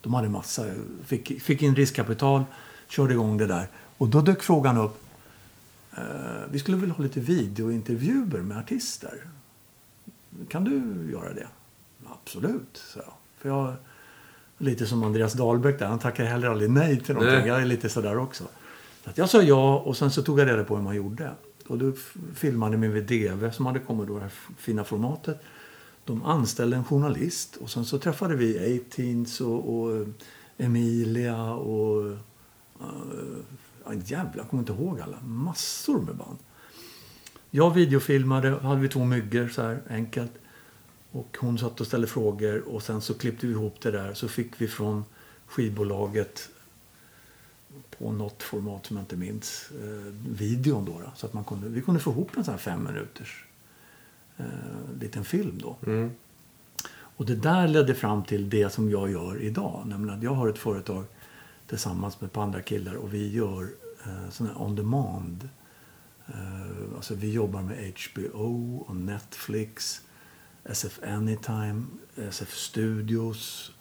de 0.00 0.14
hade 0.14 0.28
massa. 0.28 0.64
Fick, 1.04 1.42
fick 1.42 1.62
in 1.62 1.74
riskkapital, 1.74 2.44
körde 2.88 3.12
igång 3.12 3.38
det 3.38 3.46
där. 3.46 3.68
Och 3.98 4.08
då 4.08 4.20
dök 4.20 4.42
frågan 4.42 4.76
upp. 4.76 5.02
Eh, 5.96 6.02
vi 6.50 6.58
skulle 6.58 6.76
vilja 6.76 6.94
ha 6.94 7.02
lite 7.02 7.20
videointervjuer 7.20 8.42
med 8.42 8.58
artister. 8.58 9.26
Kan 10.48 10.64
du 10.64 11.08
göra 11.12 11.32
det? 11.32 11.46
Absolut, 12.06 12.82
sa 12.92 13.00
jag. 13.00 13.14
För 13.38 13.48
jag 13.48 13.76
lite 14.58 14.86
som 14.86 15.04
Andreas 15.04 15.32
Dahlbäck 15.32 15.78
där. 15.78 15.86
Han 15.86 15.98
tackar 15.98 16.24
heller 16.24 16.48
aldrig 16.48 16.70
nej 16.70 17.00
till 17.00 17.14
någonting. 17.14 17.38
Nej. 17.38 17.48
Jag 17.48 17.62
är 17.62 17.64
lite 17.64 17.88
sådär 17.88 18.18
också. 18.18 18.44
Så 19.04 19.10
att 19.10 19.18
jag 19.18 19.28
sa 19.28 19.42
ja 19.42 19.78
och 19.78 19.96
sen 19.96 20.10
så 20.10 20.22
tog 20.22 20.40
jag 20.40 20.48
reda 20.48 20.64
på 20.64 20.76
hur 20.76 20.82
man 20.82 20.96
gjorde. 20.96 21.30
Och 21.66 21.78
då 21.78 21.92
filmade 22.34 22.76
vi 22.76 22.88
med 22.88 23.02
DV 23.02 23.50
som 23.50 23.66
hade 23.66 23.78
kommit 23.78 24.08
då, 24.08 24.14
det 24.14 24.20
här 24.20 24.32
fina 24.58 24.84
formatet. 24.84 25.40
De 26.04 26.22
anställde 26.22 26.76
en 26.76 26.84
journalist 26.84 27.56
och 27.56 27.70
sen 27.70 27.84
så 27.84 27.98
träffade 27.98 28.36
vi 28.36 28.78
A-Teens 28.78 29.40
och, 29.40 29.78
och 29.78 29.96
eh, 29.96 30.06
Emilia 30.58 31.54
och... 31.54 32.02
Uh, 32.80 33.38
ja, 33.84 33.94
jävlar, 33.94 34.36
jag 34.36 34.48
kommer 34.48 34.62
inte 34.62 34.72
ihåg 34.72 35.00
alla. 35.00 35.20
Massor 35.20 36.00
med 36.00 36.16
band. 36.16 36.38
Jag 37.50 37.74
videofilmade, 37.74 38.50
hade 38.50 38.80
vi 38.80 38.88
två 38.88 39.04
myggor 39.04 39.48
så 39.48 39.62
här 39.62 39.82
enkelt. 39.88 40.32
Och 41.10 41.36
hon 41.40 41.58
satt 41.58 41.80
och 41.80 41.86
ställde 41.86 42.06
frågor 42.06 42.68
och 42.68 42.82
sen 42.82 43.00
så 43.00 43.14
klippte 43.14 43.46
vi 43.46 43.52
ihop 43.52 43.80
det 43.80 43.90
där. 43.90 44.14
Så 44.14 44.28
fick 44.28 44.60
vi 44.60 44.68
från 44.68 45.04
skivbolaget 45.46 46.48
på 47.98 48.12
något 48.12 48.42
format 48.42 48.86
som 48.86 48.96
jag 48.96 49.02
inte 49.02 49.16
minns, 49.16 49.70
eh, 49.70 50.12
videon 50.28 50.84
då. 50.84 51.00
då 51.00 51.10
så 51.14 51.26
att 51.26 51.32
man 51.32 51.44
kunde, 51.44 51.68
vi 51.68 51.82
kunde 51.82 52.00
få 52.00 52.10
ihop 52.10 52.36
en 52.36 52.44
sån 52.44 52.52
här 52.52 52.58
fem 52.58 52.84
minuters 52.84 53.44
eh, 54.36 54.44
liten 55.00 55.24
film 55.24 55.58
då. 55.58 55.76
Mm. 55.86 56.10
Och 56.88 57.26
det 57.26 57.36
där 57.36 57.68
ledde 57.68 57.94
fram 57.94 58.24
till 58.24 58.50
det 58.50 58.70
som 58.70 58.90
jag 58.90 59.10
gör 59.10 59.42
idag. 59.42 59.82
Nämligen 59.86 60.18
att 60.18 60.24
jag 60.24 60.34
har 60.34 60.48
ett 60.48 60.58
företag 60.58 61.04
tillsammans 61.66 62.20
med 62.20 62.26
ett 62.26 62.32
par 62.32 62.42
andra 62.42 62.62
killar 62.62 62.94
och 62.94 63.14
vi 63.14 63.32
gör 63.32 63.68
eh, 64.06 64.30
sån 64.30 64.46
här 64.46 64.62
on 64.62 64.76
demand. 64.76 65.48
Eh, 66.26 66.96
alltså 66.96 67.14
vi 67.14 67.32
jobbar 67.32 67.62
med 67.62 67.92
HBO 67.96 68.84
och 68.86 68.96
Netflix, 68.96 70.02
SF 70.64 71.00
Anytime, 71.02 71.84
SF 72.16 72.54
Studios 72.54 73.72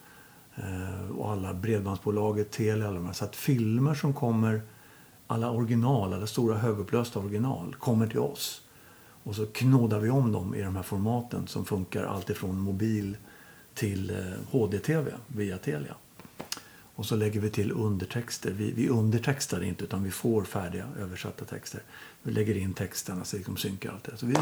Eh, 0.55 1.11
och 1.11 1.31
alla 1.31 1.53
bredbandsbolaget, 1.53 2.51
Telia, 2.51 2.87
alla 2.87 2.95
de 2.95 3.05
här. 3.05 3.13
Så 3.13 3.25
att 3.25 3.35
filmer 3.35 3.93
som 3.93 4.13
kommer, 4.13 4.61
alla 5.27 5.51
original, 5.51 6.13
alla 6.13 6.27
stora 6.27 6.57
högupplösta 6.57 7.19
original, 7.19 7.75
kommer 7.79 8.07
till 8.07 8.19
oss. 8.19 8.61
Och 9.23 9.35
så 9.35 9.45
knådar 9.45 9.99
vi 9.99 10.09
om 10.09 10.31
dem 10.31 10.55
i 10.55 10.61
de 10.61 10.75
här 10.75 10.83
formaten 10.83 11.47
som 11.47 11.65
funkar 11.65 12.03
alltifrån 12.03 12.59
mobil 12.59 13.17
till 13.73 14.09
eh, 14.09 14.15
HD-TV 14.51 15.11
via 15.27 15.57
Telia. 15.57 15.95
Och 16.95 17.05
så 17.05 17.15
lägger 17.15 17.39
vi 17.39 17.49
till 17.49 17.71
undertexter. 17.71 18.51
Vi, 18.51 18.71
vi 18.71 18.89
undertextar 18.89 19.63
inte 19.63 19.83
utan 19.83 20.03
vi 20.03 20.11
får 20.11 20.43
färdiga 20.43 20.85
översatta 20.99 21.45
texter. 21.45 21.81
Vi 22.23 22.31
lägger 22.31 22.57
in 22.57 22.73
texterna 22.73 23.23
så 23.23 23.37
liksom 23.37 23.57
synkar 23.57 23.91
allt 23.91 24.03
det. 24.03 24.17
Så 24.17 24.25
vi, 24.25 24.35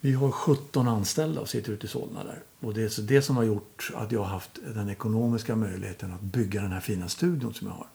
vi 0.00 0.12
har 0.12 0.30
17 0.30 0.88
anställda 0.88 1.40
och 1.40 1.48
sitter 1.48 1.72
ute 1.72 1.86
i 1.86 1.88
Solna 1.88 2.24
där. 2.24 2.38
Och 2.60 2.74
det 2.74 2.82
är 2.82 2.88
så 2.88 3.02
det 3.02 3.22
som 3.22 3.36
har 3.36 3.44
gjort 3.44 3.90
att 3.94 4.12
jag 4.12 4.20
har 4.20 4.26
haft 4.26 4.58
den 4.74 4.88
ekonomiska 4.88 5.56
möjligheten 5.56 6.12
att 6.12 6.20
bygga 6.20 6.62
den 6.62 6.72
här 6.72 6.80
fina 6.80 7.08
studion 7.08 7.54
som 7.54 7.66
jag 7.66 7.74
har. 7.74 7.86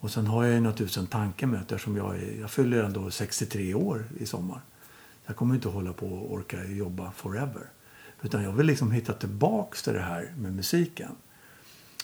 Och 0.00 0.10
sen 0.10 0.26
har 0.26 0.44
jag 0.44 0.54
ju 0.54 0.60
naturligtvis 0.60 0.98
en 0.98 1.06
tanke 1.06 1.46
med 1.46 1.58
det 1.58 1.62
eftersom 1.74 1.96
jag, 1.96 2.16
är, 2.16 2.40
jag 2.40 2.50
fyller 2.50 2.82
ändå 2.84 3.10
63 3.10 3.74
år 3.74 4.04
i 4.20 4.26
sommar. 4.26 4.60
Jag 5.26 5.36
kommer 5.36 5.54
inte 5.54 5.68
hålla 5.68 5.92
på 5.92 6.06
och 6.06 6.32
orka 6.32 6.64
jobba 6.64 7.10
forever. 7.12 7.62
Utan 8.22 8.42
jag 8.42 8.52
vill 8.52 8.66
liksom 8.66 8.90
hitta 8.92 9.12
tillbaks 9.12 9.82
till 9.82 9.92
det 9.92 10.00
här 10.00 10.32
med 10.38 10.52
musiken. 10.54 11.10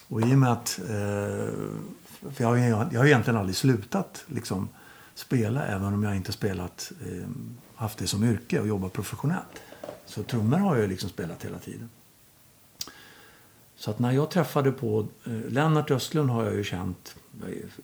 Och 0.08 0.20
i 0.20 0.24
och 0.24 0.38
med 0.38 0.52
att... 0.52 0.80
Eh, 0.82 0.86
för 2.32 2.44
jag, 2.44 2.48
har 2.48 2.56
ju- 2.56 2.62
jag 2.68 3.00
har 3.00 3.06
egentligen 3.06 3.36
aldrig 3.40 3.56
slutat 3.56 4.24
liksom, 4.26 4.68
spela 5.14 5.66
även 5.66 5.94
om 5.94 6.02
jag 6.04 6.16
inte 6.16 6.32
spelat, 6.32 6.92
eh, 7.06 7.28
haft 7.78 7.98
det 7.98 8.06
som 8.06 8.24
yrke 8.24 8.60
och 8.60 8.68
jobbat 8.68 8.92
professionellt. 8.92 9.62
Så 10.06 10.22
trummor 10.22 10.58
har 10.58 10.74
jag 10.74 10.82
ju 10.82 10.88
liksom 10.88 11.10
spelat 11.10 11.44
hela 11.44 11.58
tiden. 11.58 11.90
Så 13.76 13.90
att 13.90 13.98
när 13.98 14.12
jag 14.12 14.30
träffade 14.30 14.72
på 14.72 15.06
eh, 15.26 15.32
Lennart 15.32 15.90
Östlund 15.90 16.30
har 16.30 16.44
jag 16.44 16.54
ju 16.54 16.64
känt, 16.64 17.14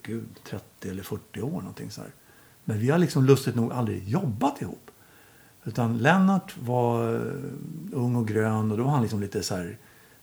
gud, 0.03 0.29
30 0.45 0.89
eller 0.89 1.03
40 1.03 1.41
år 1.41 1.51
någonting 1.51 1.91
så 1.91 2.01
här. 2.01 2.11
Men 2.65 2.79
vi 2.79 2.91
har 2.91 2.99
liksom 2.99 3.25
lustigt 3.25 3.55
nog 3.55 3.73
aldrig 3.73 4.09
jobbat 4.09 4.63
ihop. 4.63 4.91
Utan 5.65 5.99
Lennart 5.99 6.57
var 6.59 7.15
eh, 7.15 7.21
ung 7.93 8.17
och 8.17 8.29
grön 8.29 8.71
och 8.71 8.79
då 8.79 8.85
var 8.85 8.91
han 8.91 9.03
liksom 9.03 9.21
lite 9.21 9.43
så 9.43 9.55
här 9.55 9.79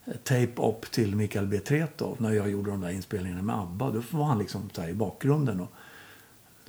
eh, 0.05 0.13
tape-up 0.13 0.91
till 0.91 1.15
Mikael 1.15 1.47
B. 1.47 1.59
Tretow 1.59 2.15
när 2.19 2.31
jag 2.31 2.49
gjorde 2.49 2.71
de 2.71 2.81
där 2.81 2.89
inspelningarna 2.89 3.41
med 3.41 3.59
ABBA. 3.59 3.91
Då 3.91 4.01
var 4.11 4.25
han 4.25 4.39
liksom 4.39 4.69
så 4.73 4.81
här 4.81 4.89
i 4.89 4.93
bakgrunden 4.93 5.59
och 5.59 5.71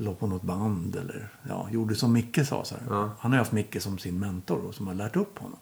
låg 0.03 0.19
på 0.19 0.27
något 0.27 0.43
band 0.43 0.97
eller 0.97 1.29
ja, 1.49 1.69
gjorde 1.71 1.95
som 1.95 2.13
Micke 2.13 2.47
sa. 2.47 2.65
Så. 2.65 2.75
Ja. 2.89 3.11
Han 3.19 3.33
har 3.33 3.39
haft 3.39 3.53
Micke 3.53 3.83
som 3.83 3.99
sin 3.99 4.19
mentor 4.19 4.59
och 4.67 4.75
som 4.75 4.87
har 4.87 4.95
lärt 4.95 5.17
upp 5.17 5.39
honom. 5.39 5.59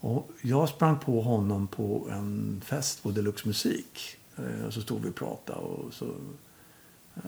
Och 0.00 0.30
jag 0.42 0.68
sprang 0.68 0.98
på 0.98 1.20
honom 1.22 1.66
på 1.66 2.08
en 2.10 2.60
fest 2.64 3.02
på 3.02 3.10
Deluxe 3.10 3.48
Musik. 3.48 4.16
Eh, 4.36 4.66
Och 4.66 4.74
så 4.74 4.80
stod 4.80 5.02
vi 5.02 5.10
och 5.10 5.14
pratade. 5.14 5.58
Och 5.58 5.92
så, 5.94 6.14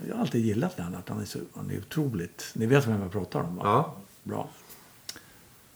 jag 0.09 0.15
har 0.15 0.21
alltid 0.21 0.45
gillat 0.47 0.79
Lennart. 0.79 1.09
Han 1.09 1.21
är, 1.21 1.25
så, 1.25 1.39
han 1.55 1.71
är 1.71 1.79
otroligt... 1.79 2.51
Ni 2.55 2.67
vet 2.67 2.87
vem 2.87 3.03
jag 3.03 3.13
pratar 3.13 3.41
om 3.41 3.57
va? 3.57 3.63
Ja. 3.65 3.95
Bra. 4.23 4.49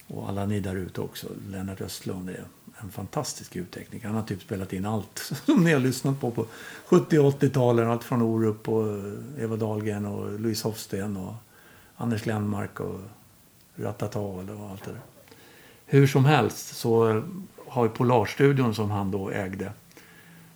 Och 0.07 0.29
alla 0.29 0.47
ni 0.47 0.61
där 0.61 0.77
ute 0.77 1.01
också. 1.01 1.27
Lennart 1.49 1.81
Östlund 1.81 2.31
är 2.31 2.45
en 2.81 2.91
fantastisk 2.91 3.57
ljudtekniker. 3.57 4.07
Han 4.07 4.17
har 4.17 4.23
typ 4.23 4.43
spelat 4.43 4.73
in 4.73 4.87
allt 4.87 5.19
som 5.45 5.65
ni 5.65 5.73
har 5.73 5.81
lyssnat 5.81 6.21
på 6.21 6.31
på 6.31 6.47
70 6.87 7.19
och 7.19 7.41
80-talen. 7.41 7.91
Allt 7.91 8.05
från 8.05 8.23
Orup 8.23 8.69
och 8.69 8.89
eh, 8.89 9.45
Eva 9.45 9.57
Dahlgren 9.57 10.07
och 10.07 10.41
Louise 10.41 10.69
Hofsten 10.69 11.17
och 11.17 11.35
Anders 11.97 12.23
Glenmark 12.23 12.81
och 12.81 13.01
Ratata 13.77 14.19
och 14.19 14.71
allt 14.71 14.85
det 14.85 14.91
där. 14.91 15.01
Hur 15.87 16.07
som 16.07 16.25
helst 16.25 16.77
så 16.77 17.23
har 17.69 17.85
ju 17.85 17.91
Polarstudion 17.91 18.75
som 18.75 18.91
han 18.91 19.11
då 19.11 19.31
ägde. 19.31 19.73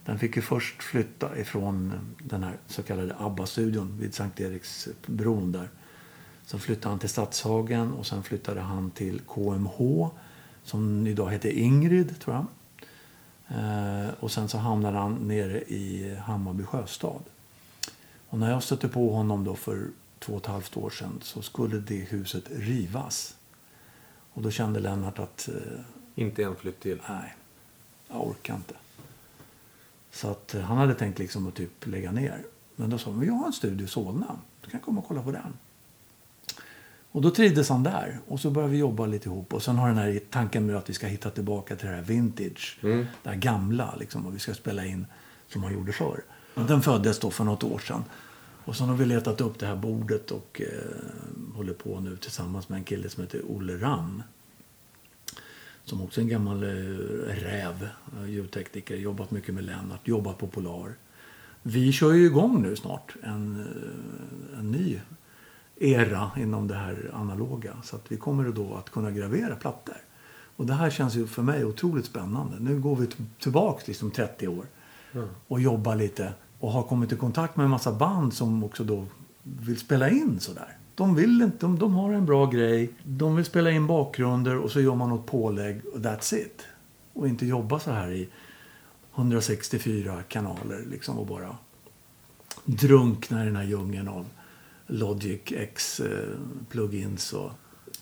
Den 0.04 0.18
fick 0.18 0.36
ju 0.36 0.42
först 0.42 0.82
flytta 0.82 1.38
ifrån 1.38 1.92
den 2.18 2.42
här 2.42 2.56
så 2.66 2.82
kallade 2.82 3.14
ABBA-studion 3.18 3.98
vid 4.00 4.14
Sankt 4.14 4.40
Eriksbron 4.40 5.52
där. 5.52 5.68
Sen 6.46 6.60
flyttade 6.60 6.88
han 6.88 6.98
till 6.98 7.08
Stadshagen 7.08 7.92
och 7.92 8.06
sen 8.06 8.22
flyttade 8.22 8.60
han 8.60 8.90
till 8.90 9.20
KMH 9.20 10.08
som 10.70 11.06
idag 11.06 11.30
heter 11.30 11.50
Ingrid, 11.50 12.20
tror 12.20 12.36
jag. 12.36 12.46
Eh, 13.58 14.10
och 14.20 14.30
sen 14.30 14.48
så 14.48 14.58
hamnade 14.58 14.98
han 14.98 15.14
nere 15.14 15.60
i 15.60 16.14
Hammarby 16.14 16.64
sjöstad. 16.64 17.22
Och 18.28 18.38
när 18.38 18.50
jag 18.50 18.62
stötte 18.62 18.88
på 18.88 19.14
honom 19.14 19.44
då 19.44 19.54
för 19.54 19.86
två 20.18 20.32
och 20.32 20.40
ett 20.40 20.46
halvt 20.46 20.76
år 20.76 20.90
sedan 20.90 21.18
så 21.22 21.42
skulle 21.42 21.78
det 21.78 21.94
huset 21.94 22.44
rivas. 22.50 23.36
Och 24.32 24.42
då 24.42 24.50
kände 24.50 24.80
Lennart 24.80 25.18
att 25.18 25.48
eh, 25.48 25.80
Inte 26.14 26.42
en 26.44 26.56
flytt 26.56 26.80
till. 26.80 27.00
nej, 27.08 27.34
jag 28.08 28.26
orkar 28.26 28.54
inte. 28.54 28.74
Så 30.10 30.30
att 30.30 30.54
eh, 30.54 30.60
han 30.60 30.78
hade 30.78 30.94
tänkt 30.94 31.18
liksom 31.18 31.46
att 31.46 31.54
typ 31.54 31.86
lägga 31.86 32.12
ner. 32.12 32.42
Men 32.76 32.90
då 32.90 32.98
sa 32.98 33.10
han, 33.10 33.20
vi 33.20 33.28
har 33.28 33.46
en 33.46 33.52
studio 33.52 33.84
i 33.84 33.88
Solna. 33.88 34.36
Du 34.64 34.70
kan 34.70 34.80
komma 34.80 35.00
och 35.00 35.08
kolla 35.08 35.22
på 35.22 35.32
den. 35.32 35.52
Och 37.12 37.22
då 37.22 37.30
trivdes 37.30 37.68
han 37.68 37.82
där. 37.82 38.20
Och 38.28 38.40
så 38.40 38.50
började 38.50 38.72
vi 38.72 38.78
jobba 38.78 39.06
lite 39.06 39.28
ihop. 39.28 39.54
Och 39.54 39.62
sen 39.62 39.76
har 39.76 39.88
den 39.88 39.98
här 39.98 40.20
tanken 40.30 40.66
med 40.66 40.76
att 40.76 40.90
vi 40.90 40.94
ska 40.94 41.06
hitta 41.06 41.30
tillbaka 41.30 41.76
till 41.76 41.88
det 41.88 41.94
här 41.94 42.02
vintage. 42.02 42.78
Det 43.22 43.28
här 43.28 43.36
gamla 43.36 43.94
liksom. 44.00 44.26
Och 44.26 44.34
vi 44.34 44.38
ska 44.38 44.54
spela 44.54 44.86
in 44.86 45.06
som 45.48 45.60
man 45.60 45.72
gjorde 45.72 45.92
förr. 45.92 46.22
Den 46.54 46.82
föddes 46.82 47.18
då 47.18 47.30
för 47.30 47.44
något 47.44 47.64
år 47.64 47.78
sedan. 47.78 48.04
Och 48.64 48.76
sen 48.76 48.88
har 48.88 48.96
vi 48.96 49.06
letat 49.06 49.40
upp 49.40 49.58
det 49.58 49.66
här 49.66 49.76
bordet 49.76 50.30
och 50.30 50.60
eh, 50.64 51.54
håller 51.56 51.72
på 51.72 52.00
nu 52.00 52.16
tillsammans 52.16 52.68
med 52.68 52.78
en 52.78 52.84
kille 52.84 53.08
som 53.08 53.22
heter 53.22 53.42
Olle 53.48 53.76
Ram. 53.76 54.22
Som 55.84 56.02
också 56.02 56.20
är 56.20 56.22
en 56.22 56.28
gammal 56.28 56.62
eh, 56.62 56.68
räv, 57.26 57.88
eh, 58.16 58.30
ljudtekniker. 58.30 58.96
Jobbat 58.96 59.30
mycket 59.30 59.54
med 59.54 59.64
Lennart, 59.64 60.08
jobbat 60.08 60.38
på 60.38 60.46
Polar. 60.46 60.94
Vi 61.62 61.92
kör 61.92 62.12
ju 62.12 62.26
igång 62.26 62.62
nu 62.62 62.76
snart 62.76 63.16
en, 63.22 63.60
eh, 63.60 64.58
en 64.58 64.70
ny 64.70 65.00
era 65.82 66.30
inom 66.36 66.68
det 66.68 66.74
här 66.74 67.10
analoga. 67.14 67.72
Så 67.82 67.96
att 67.96 68.12
vi 68.12 68.16
kommer 68.16 68.44
då 68.44 68.74
att 68.74 68.90
kunna 68.90 69.10
gravera 69.10 69.56
plattor. 69.56 69.96
Och 70.56 70.66
det 70.66 70.74
här 70.74 70.90
känns 70.90 71.14
ju 71.14 71.26
för 71.26 71.42
mig 71.42 71.64
otroligt 71.64 72.04
spännande. 72.06 72.56
Nu 72.60 72.78
går 72.80 72.96
vi 72.96 73.06
t- 73.06 73.24
tillbaks 73.38 73.88
liksom 73.88 74.10
30 74.10 74.48
år 74.48 74.66
och 75.48 75.60
jobbar 75.60 75.96
lite 75.96 76.32
och 76.60 76.72
har 76.72 76.82
kommit 76.82 77.12
i 77.12 77.16
kontakt 77.16 77.56
med 77.56 77.64
en 77.64 77.70
massa 77.70 77.92
band 77.92 78.34
som 78.34 78.64
också 78.64 78.84
då 78.84 79.06
vill 79.42 79.78
spela 79.78 80.10
in 80.10 80.40
sådär. 80.40 80.76
De 80.94 81.14
vill 81.14 81.42
inte, 81.42 81.56
de, 81.60 81.78
de 81.78 81.94
har 81.94 82.12
en 82.12 82.26
bra 82.26 82.46
grej, 82.46 82.90
de 83.04 83.36
vill 83.36 83.44
spela 83.44 83.70
in 83.70 83.86
bakgrunder 83.86 84.56
och 84.58 84.70
så 84.70 84.80
gör 84.80 84.94
man 84.94 85.08
något 85.08 85.26
pålägg 85.26 85.80
och 85.94 85.98
that's 86.00 86.34
it. 86.34 86.62
Och 87.12 87.28
inte 87.28 87.46
jobba 87.46 87.78
så 87.78 87.90
här 87.90 88.10
i 88.10 88.28
164 89.14 90.22
kanaler 90.28 90.84
liksom 90.90 91.18
och 91.18 91.26
bara 91.26 91.56
drunkna 92.64 93.42
i 93.42 93.46
den 93.46 93.56
här 93.56 93.64
djungeln 93.64 94.08
av 94.08 94.26
Logic 94.90 95.40
X 95.46 96.00
eh, 96.00 96.28
plugins 96.70 97.32
och 97.32 97.50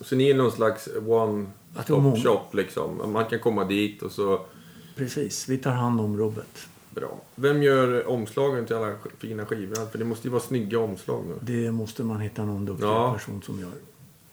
Så 0.01 0.15
ni 0.15 0.29
är 0.29 0.35
någon 0.35 0.51
slags 0.51 0.87
Att 0.87 0.93
det 0.93 0.99
var 0.99 1.27
one-stop 1.27 1.99
många. 2.01 2.15
shop 2.23 2.45
liksom. 2.53 3.11
Man 3.13 3.25
kan 3.25 3.39
komma 3.39 3.63
dit 3.65 4.01
och 4.01 4.11
så... 4.11 4.41
precis, 4.95 5.49
vi 5.49 5.57
tar 5.57 5.71
hand 5.71 6.01
om 6.01 6.17
rubbet. 6.17 6.67
Bra. 6.89 7.21
Vem 7.35 7.63
gör 7.63 8.07
omslagen 8.07 8.65
till 8.65 8.75
alla 8.75 8.93
fina 9.17 9.45
skivor? 9.45 9.89
För 9.91 9.97
det 9.97 10.05
måste 10.05 10.27
ju 10.27 10.31
vara 10.31 10.41
snygga 10.41 10.79
omslag 10.79 11.23
nu. 11.27 11.35
Det 11.41 11.71
måste 11.71 12.03
man 12.03 12.21
hitta 12.21 12.45
någon 12.45 12.65
duktig 12.65 12.85
Ja. 12.85 13.13
person 13.13 13.41
som 13.41 13.59
gör. 13.59 13.71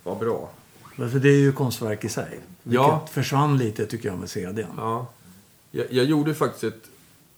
Vad 0.02 0.18
bra. 0.18 0.50
För 0.96 1.18
det 1.18 1.28
är 1.28 1.38
ju 1.40 1.52
konstverk 1.52 2.04
i 2.04 2.08
sig. 2.08 2.40
Vilket 2.62 2.74
Ja. 2.86 3.06
försvann 3.10 3.58
lite 3.58 3.86
tycker 3.86 4.08
jag 4.08 4.18
med 4.18 4.30
CDn. 4.30 4.66
Ja. 4.76 5.06
Jag, 5.70 5.86
jag 5.90 6.04
gjorde 6.04 6.34
faktiskt 6.34 6.64
ett 6.64 6.88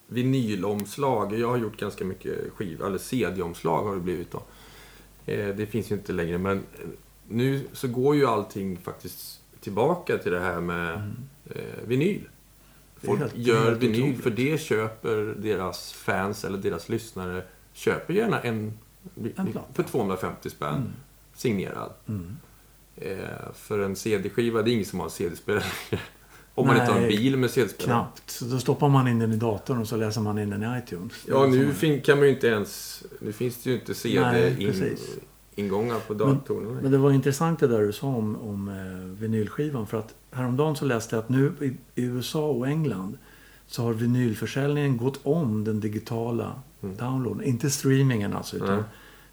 vinylomslag. 0.07 1.39
Jag 1.39 1.47
har 1.49 1.57
gjort 1.57 1.77
ganska 1.79 2.05
mycket 2.05 2.53
skiv, 2.53 2.81
eller 2.83 2.97
CD-omslag 2.97 3.83
har 3.83 3.95
det 3.95 4.01
blivit 4.01 4.31
då. 4.31 4.41
Eh, 5.29 5.55
det 5.55 5.65
finns 5.65 5.91
ju 5.91 5.95
inte 5.95 6.13
längre, 6.13 6.37
men 6.37 6.63
nu 7.27 7.67
så 7.73 7.87
går 7.87 8.15
ju 8.15 8.25
allting 8.25 8.77
faktiskt 8.77 9.41
tillbaka 9.61 10.17
till 10.17 10.31
det 10.31 10.39
här 10.39 10.61
med 10.61 11.11
eh, 11.45 11.61
vinyl. 11.85 12.29
Folk 12.97 13.19
helt- 13.19 13.35
gör 13.37 13.65
helt 13.65 13.83
vinyl, 13.83 14.01
otroligt. 14.01 14.23
för 14.23 14.29
det 14.29 14.61
köper 14.61 15.35
deras 15.37 15.93
fans 15.93 16.45
eller 16.45 16.57
deras 16.57 16.89
lyssnare 16.89 17.43
köper 17.73 18.13
gärna 18.13 18.39
en, 18.41 18.77
En 19.35 19.59
för 19.73 19.83
250 19.83 20.49
spänn 20.49 20.93
signerad. 21.35 21.91
Mm. 22.07 22.37
Eh, 22.95 23.53
för 23.53 23.79
en 23.79 23.95
CD-skiva, 23.95 24.61
det 24.61 24.71
är 24.71 24.73
ingen 24.73 24.85
som 24.85 24.99
har 24.99 25.05
en 25.05 25.11
CD-spelare 25.11 25.63
Om 26.59 26.67
man 26.67 26.77
inte 26.79 26.91
har 26.91 26.99
en 26.99 27.07
bil 27.07 27.37
med 27.37 27.49
CD-spelare. 27.51 27.95
Knappt. 27.99 28.29
Så 28.29 28.45
då 28.45 28.59
stoppar 28.59 28.89
man 28.89 29.07
in 29.07 29.19
den 29.19 29.33
i 29.33 29.35
datorn 29.35 29.77
och 29.81 29.87
så 29.87 29.95
läser 29.97 30.21
man 30.21 30.39
in 30.39 30.49
den 30.49 30.63
i 30.63 30.77
iTunes. 30.79 31.13
Ja, 31.27 31.45
nu 31.45 31.73
fin- 31.73 32.01
kan 32.01 32.17
man 32.17 32.27
ju 32.27 32.33
inte 32.33 32.47
ens... 32.47 33.03
Nu 33.19 33.31
finns 33.31 33.63
det 33.63 33.69
ju 33.69 33.75
inte. 33.75 33.93
CD-ingångar 35.55 35.99
på 36.07 36.13
Men, 36.13 36.17
datorerna. 36.35 36.79
men 36.81 36.91
det 36.91 36.97
var 36.97 37.11
intressant 37.11 37.59
det 37.59 37.67
där 37.67 37.81
du 37.81 37.93
sa 37.93 38.07
om, 38.07 38.35
om 38.35 38.69
eh, 38.69 39.21
vinylskivan. 39.21 39.87
För 39.87 39.99
att 39.99 40.15
häromdagen 40.31 40.75
så 40.75 40.85
läste 40.85 41.15
jag 41.15 41.23
att 41.23 41.29
nu 41.29 41.53
i, 41.61 41.65
i 42.01 42.05
USA 42.05 42.49
och 42.49 42.67
England 42.67 43.17
så 43.67 43.83
har 43.83 43.93
vinylförsäljningen 43.93 44.97
gått 44.97 45.19
om 45.23 45.63
den 45.63 45.79
digitala 45.79 46.61
downloaden. 46.81 47.43
Inte 47.43 47.69
streamingen 47.69 48.33
alltså, 48.33 48.55
utan, 48.55 48.69
Mm. 48.69 48.83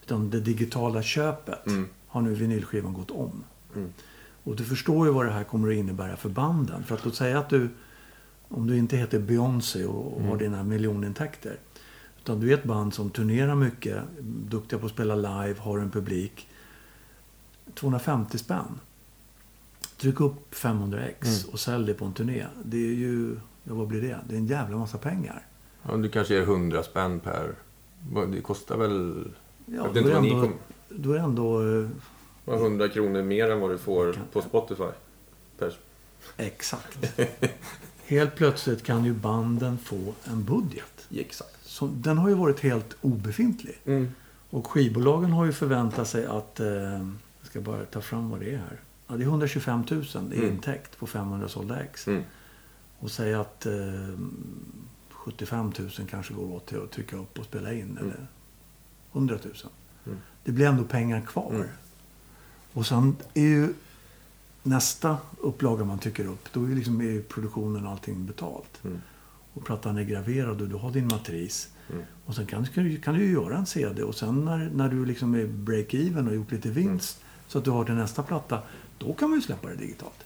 utan 0.04 0.30
det 0.30 0.40
digitala 0.40 1.02
köpet 1.02 1.66
Mm. 1.66 1.88
har 2.06 2.20
nu 2.20 2.34
vinylskivan 2.34 2.92
gått 2.92 3.10
om. 3.10 3.44
Mm. 3.76 3.92
Och 4.46 4.56
du 4.56 4.64
förstår 4.64 5.06
ju 5.06 5.12
vad 5.12 5.26
det 5.26 5.32
här 5.32 5.44
kommer 5.44 5.68
att 5.68 5.74
innebära 5.74 6.16
för 6.16 6.28
banden. 6.28 6.84
För 6.84 6.94
att 6.94 7.04
låt 7.04 7.14
säga 7.14 7.38
att 7.38 7.48
du, 7.48 7.68
om 8.48 8.66
du 8.66 8.76
inte 8.78 8.96
heter 8.96 9.18
Beyoncé 9.18 9.84
och, 9.84 10.06
och 10.12 10.18
Mm. 10.18 10.30
har 10.30 10.38
dina 10.38 10.62
miljonintäkter. 10.64 11.56
Utan 12.20 12.40
du 12.40 12.50
är 12.50 12.54
ett 12.54 12.64
band 12.64 12.94
som 12.94 13.10
turnerar 13.10 13.54
mycket, 13.54 14.02
duktiga 14.48 14.78
på 14.78 14.86
att 14.86 14.92
spela 14.92 15.14
live, 15.14 15.54
har 15.60 15.78
en 15.78 15.90
publik. 15.90 16.48
250 17.74 18.38
spänn. 18.38 18.80
Tryck 19.96 20.20
upp 20.20 20.54
500 20.54 21.00
ex 21.00 21.26
Mm. 21.44 21.52
och 21.52 21.60
sälj 21.60 21.86
det 21.86 21.94
på 21.94 22.04
en 22.04 22.12
turné. 22.12 22.46
Det 22.64 22.76
är 22.76 22.94
ju, 22.94 23.36
ja 23.64 23.74
vad 23.74 23.88
blir 23.88 24.00
det? 24.02 24.18
Det 24.28 24.34
är 24.34 24.38
en 24.38 24.46
jävla 24.46 24.76
massa 24.76 24.98
pengar. 24.98 25.46
Ja, 25.82 25.96
du 25.96 26.08
kanske 26.08 26.34
ger 26.34 26.42
100 26.42 26.82
spänn 26.82 27.20
per... 27.20 27.54
Det 28.32 28.40
kostar 28.40 28.76
väl... 28.76 29.28
Ja, 29.66 29.86
då 29.94 30.00
är 30.00 30.20
ni 30.20 30.30
ändå, 30.30 30.48
då 30.88 31.12
är 31.12 31.18
ändå 31.18 31.62
eh, 31.62 31.66
vad, 31.66 31.90
100 32.54 32.88
kronor 32.88 33.22
mer 33.22 33.50
än 33.50 33.60
vad 33.60 33.70
du 33.70 33.78
får 33.78 34.12
Kan- 34.12 34.22
på 34.32 34.42
Spotify. 34.42 34.82
Per... 35.58 35.72
exakt. 36.36 36.98
Helt 38.06 38.34
plötsligt 38.34 38.82
kan 38.82 39.04
ju 39.04 39.12
banden 39.12 39.78
få 39.78 40.14
en 40.24 40.44
budget. 40.44 41.08
Exakt. 41.10 41.58
Så 41.64 41.86
den 41.86 42.18
har 42.18 42.28
ju 42.28 42.34
varit 42.34 42.60
helt 42.60 42.96
obefintlig. 43.00 43.78
Mm. 43.84 44.08
Och 44.50 44.66
skivbolagen 44.66 45.30
har 45.30 45.44
ju 45.44 45.52
förväntat 45.52 46.08
sig 46.08 46.26
att... 46.26 46.60
Eh, 46.60 46.66
jag 47.40 47.50
ska 47.50 47.60
bara 47.60 47.84
ta 47.84 48.00
fram 48.00 48.30
vad 48.30 48.40
det 48.40 48.50
är 48.54 48.58
här. 48.58 48.80
Ja, 49.06 49.14
det 49.16 49.22
är 49.22 49.26
125 49.26 49.84
000 49.90 50.02
i 50.32 50.36
Mm. 50.36 50.48
intäkt 50.50 50.98
på 50.98 51.06
500 51.06 51.48
sålda 51.48 51.80
ex. 51.80 52.06
Mm. 52.08 52.22
Och 52.98 53.10
säga 53.10 53.40
att 53.40 53.66
eh, 53.66 53.72
75 55.10 55.72
000 55.78 55.90
kanske 56.10 56.34
går 56.34 56.52
åt 56.54 56.66
till 56.66 56.82
att 56.82 56.90
trycka 56.92 57.16
upp 57.16 57.38
och 57.38 57.44
spela 57.44 57.72
in. 57.72 57.98
Eller 58.00 58.26
100 59.12 59.38
000. 59.44 59.54
Mm. 60.06 60.18
Det 60.44 60.52
blir 60.52 60.66
ändå 60.66 60.84
pengar 60.84 61.20
kvar. 61.20 61.66
Mm. 62.76 62.80
Och 62.80 62.86
sen 62.86 63.16
är 63.34 63.48
ju 63.48 63.74
nästa 64.62 65.18
upplaga 65.40 65.84
man 65.84 65.98
trycker 65.98 66.26
upp. 66.26 66.48
Då 66.52 66.64
är 66.64 66.68
liksom 66.68 67.00
är 67.00 67.20
produktionen 67.20 67.86
och 67.86 67.92
allting 67.92 68.26
betalt. 68.26 68.80
Mm. 68.84 69.00
Och 69.52 69.64
plattan 69.64 69.98
är 69.98 70.02
graverad 70.02 70.62
och 70.62 70.68
du 70.68 70.76
har 70.76 70.90
din 70.90 71.06
matris. 71.06 71.68
Mm. 71.90 72.02
Och 72.24 72.34
sen 72.34 72.46
kan, 72.46 72.66
kan, 72.66 72.84
du, 72.84 72.96
kan 72.96 73.14
du 73.14 73.32
göra 73.32 73.56
en 73.56 73.66
CD. 73.66 74.02
Och 74.02 74.14
sen 74.14 74.44
när, 74.44 74.70
när 74.74 74.88
du 74.88 75.04
liksom 75.04 75.34
är 75.34 75.46
break-even 75.46 76.28
och 76.28 76.34
gjort 76.34 76.52
lite 76.52 76.68
vinst. 76.68 77.20
Så 77.48 77.58
att 77.58 77.64
du 77.64 77.70
har 77.70 77.84
till 77.84 77.94
nästa 77.94 78.22
platta. 78.22 78.62
Då 78.98 79.12
kan 79.12 79.30
man 79.30 79.38
ju 79.38 79.42
släppa 79.42 79.68
det 79.68 79.76
digitalt. 79.76 80.24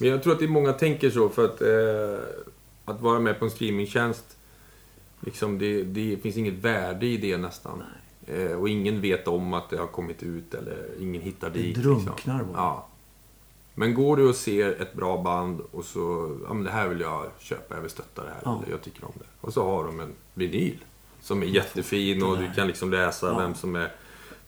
Men 0.00 0.08
jag 0.08 0.22
tror 0.22 0.32
att 0.32 0.38
det 0.38 0.44
är 0.44 0.48
många 0.48 0.72
tänker 0.72 1.10
så 1.10 1.28
för 1.28 1.44
att 1.44 1.60
eh, 1.60 2.44
att 2.84 3.00
vara 3.00 3.20
med 3.20 3.38
på 3.38 3.44
en 3.44 3.50
streamingtjänst 3.50 4.36
liksom 5.20 5.58
det, 5.58 5.82
det 5.82 6.16
finns 6.22 6.36
inget 6.36 6.54
värde 6.54 7.06
i 7.06 7.16
det 7.16 7.36
nästan. 7.36 7.80
Eh, 7.80 7.86
och 8.58 8.68
ingen 8.68 9.00
vet 9.00 9.28
om 9.28 9.52
att 9.54 9.70
det 9.70 9.76
har 9.76 9.86
kommit 9.86 10.22
ut 10.22 10.54
eller 10.54 10.86
ingen 11.00 11.22
hittar 11.22 11.50
Det 11.50 11.58
dit. 11.58 11.76
drunknar 11.76 12.44
bara. 12.44 12.56
Ja. 12.56 12.86
Men 13.74 13.94
går 13.94 14.16
du 14.16 14.28
och 14.28 14.34
ser 14.36 14.82
ett 14.82 14.94
bra 14.94 15.22
band 15.22 15.60
och 15.72 15.84
så, 15.84 16.36
ja 16.48 16.54
men 16.54 16.64
det 16.64 16.70
här 16.70 16.88
vill 16.88 17.00
jag 17.00 17.26
köpa, 17.38 17.74
jag 17.74 17.82
vill 17.82 17.90
stötta 17.90 18.22
det 18.24 18.28
här, 18.30 18.40
Ja. 18.44 18.60
eller 18.62 18.72
jag 18.74 18.82
tycker 18.82 19.04
om 19.04 19.12
det. 19.18 19.24
Och 19.40 19.52
så 19.52 19.64
har 19.64 19.84
de 19.84 20.00
en 20.00 20.12
vinyl 20.34 20.84
som 21.20 21.42
är 21.42 21.46
jättefin 21.46 22.22
och 22.22 22.38
du 22.38 22.50
kan 22.56 22.66
liksom 22.66 22.90
läsa 22.90 23.26
Ja. 23.26 23.38
vem 23.38 23.54
som 23.54 23.76
är 23.76 23.92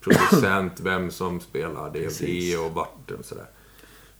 producent, 0.01 0.79
vem 0.79 1.11
som 1.11 1.39
spelar 1.39 1.89
DVD 1.89 2.03
Precis. 2.03 2.57
och 2.59 2.71
vart 2.71 3.11
och 3.19 3.25
sådär. 3.25 3.45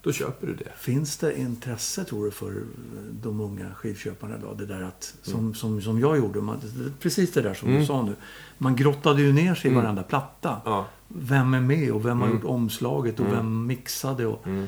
Då 0.02 0.12
köper 0.12 0.48
du 0.48 0.54
det. 0.54 0.72
Finns 0.78 1.18
det 1.18 1.40
intresse, 1.40 2.04
tror 2.04 2.26
du, 2.26 2.32
för 2.32 2.64
de 3.12 3.40
unga 3.42 3.74
skivköparna 3.76 4.36
idag? 4.38 4.58
Det 4.58 4.66
där 4.66 4.82
att, 4.82 5.14
som, 5.22 5.40
Mm. 5.40 5.56
som, 5.56 5.82
som 5.82 6.00
jag 6.00 6.18
gjorde, 6.18 6.42
man, 6.42 6.62
precis 7.00 7.32
det 7.34 7.42
där 7.42 7.54
som 7.54 7.74
du 7.74 7.86
sa 7.86 8.02
nu. 8.02 8.16
Man 8.58 8.76
grottade 8.76 9.22
ju 9.22 9.34
ner 9.34 9.56
sig 9.56 9.72
i 9.72 9.74
varenda 9.74 10.04
platta. 10.04 10.50
Mm. 10.50 10.62
Ja. 10.66 10.88
Vem 11.08 11.54
är 11.54 11.62
med 11.62 11.92
och 11.92 12.06
vem 12.06 12.20
har 12.20 12.28
Mm. 12.28 12.38
gjort 12.38 12.46
omslaget 12.50 13.20
och 13.20 13.26
Mm. 13.26 13.38
vem 13.38 13.66
mixade? 13.66 14.26
Och, 14.26 14.48
Mm. 14.48 14.68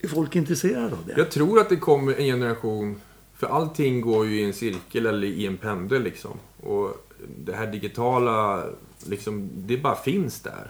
Är 0.00 0.08
folk 0.08 0.36
intresserade 0.36 0.92
av 0.92 0.98
det? 1.06 1.14
Jag 1.16 1.30
tror 1.30 1.60
att 1.60 1.68
det 1.68 1.76
kommer 1.76 2.12
en 2.12 2.24
generation, 2.26 3.00
för 3.34 3.46
allting 3.46 4.00
går 4.00 4.26
ju 4.26 4.40
i 4.40 4.44
en 4.44 4.52
cirkel 4.52 5.06
eller 5.06 5.26
i 5.26 5.46
en 5.46 5.56
pendel 5.56 6.02
liksom. 6.02 6.30
Och 6.60 7.06
det 7.44 7.52
här 7.52 7.66
digitala, 7.66 8.64
liksom, 9.06 9.50
det 9.54 9.76
bara 9.78 9.96
finns 9.96 10.40
där. 10.40 10.66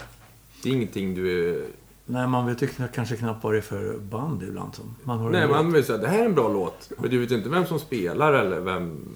Det 0.63 0.69
är 0.69 0.73
ingenting 0.73 1.15
du. 1.15 1.65
Nej, 2.13 2.27
man 2.27 2.47
vet 2.47 2.63
ju 2.63 2.69
kanske 2.95 3.17
knappt 3.17 3.45
vad 3.45 3.53
det 3.53 3.59
är 3.59 3.63
för 3.63 3.99
band 3.99 4.43
ibland. 4.43 4.75
Som 4.75 4.97
man 5.03 5.19
hör 5.19 5.31
Nej, 5.31 5.49
man 5.49 5.73
vill 5.73 5.85
säga 5.85 5.99
det 5.99 6.09
här 6.09 6.19
är 6.19 6.25
en 6.25 6.35
bra 6.35 6.49
låt. 6.49 6.93
Men 6.99 7.11
du 7.11 7.19
vet 7.19 7.31
inte 7.31 7.49
vem 7.49 7.67
som 7.67 7.79
spelar 7.79 8.33
eller 8.33 8.61
vem... 8.61 9.09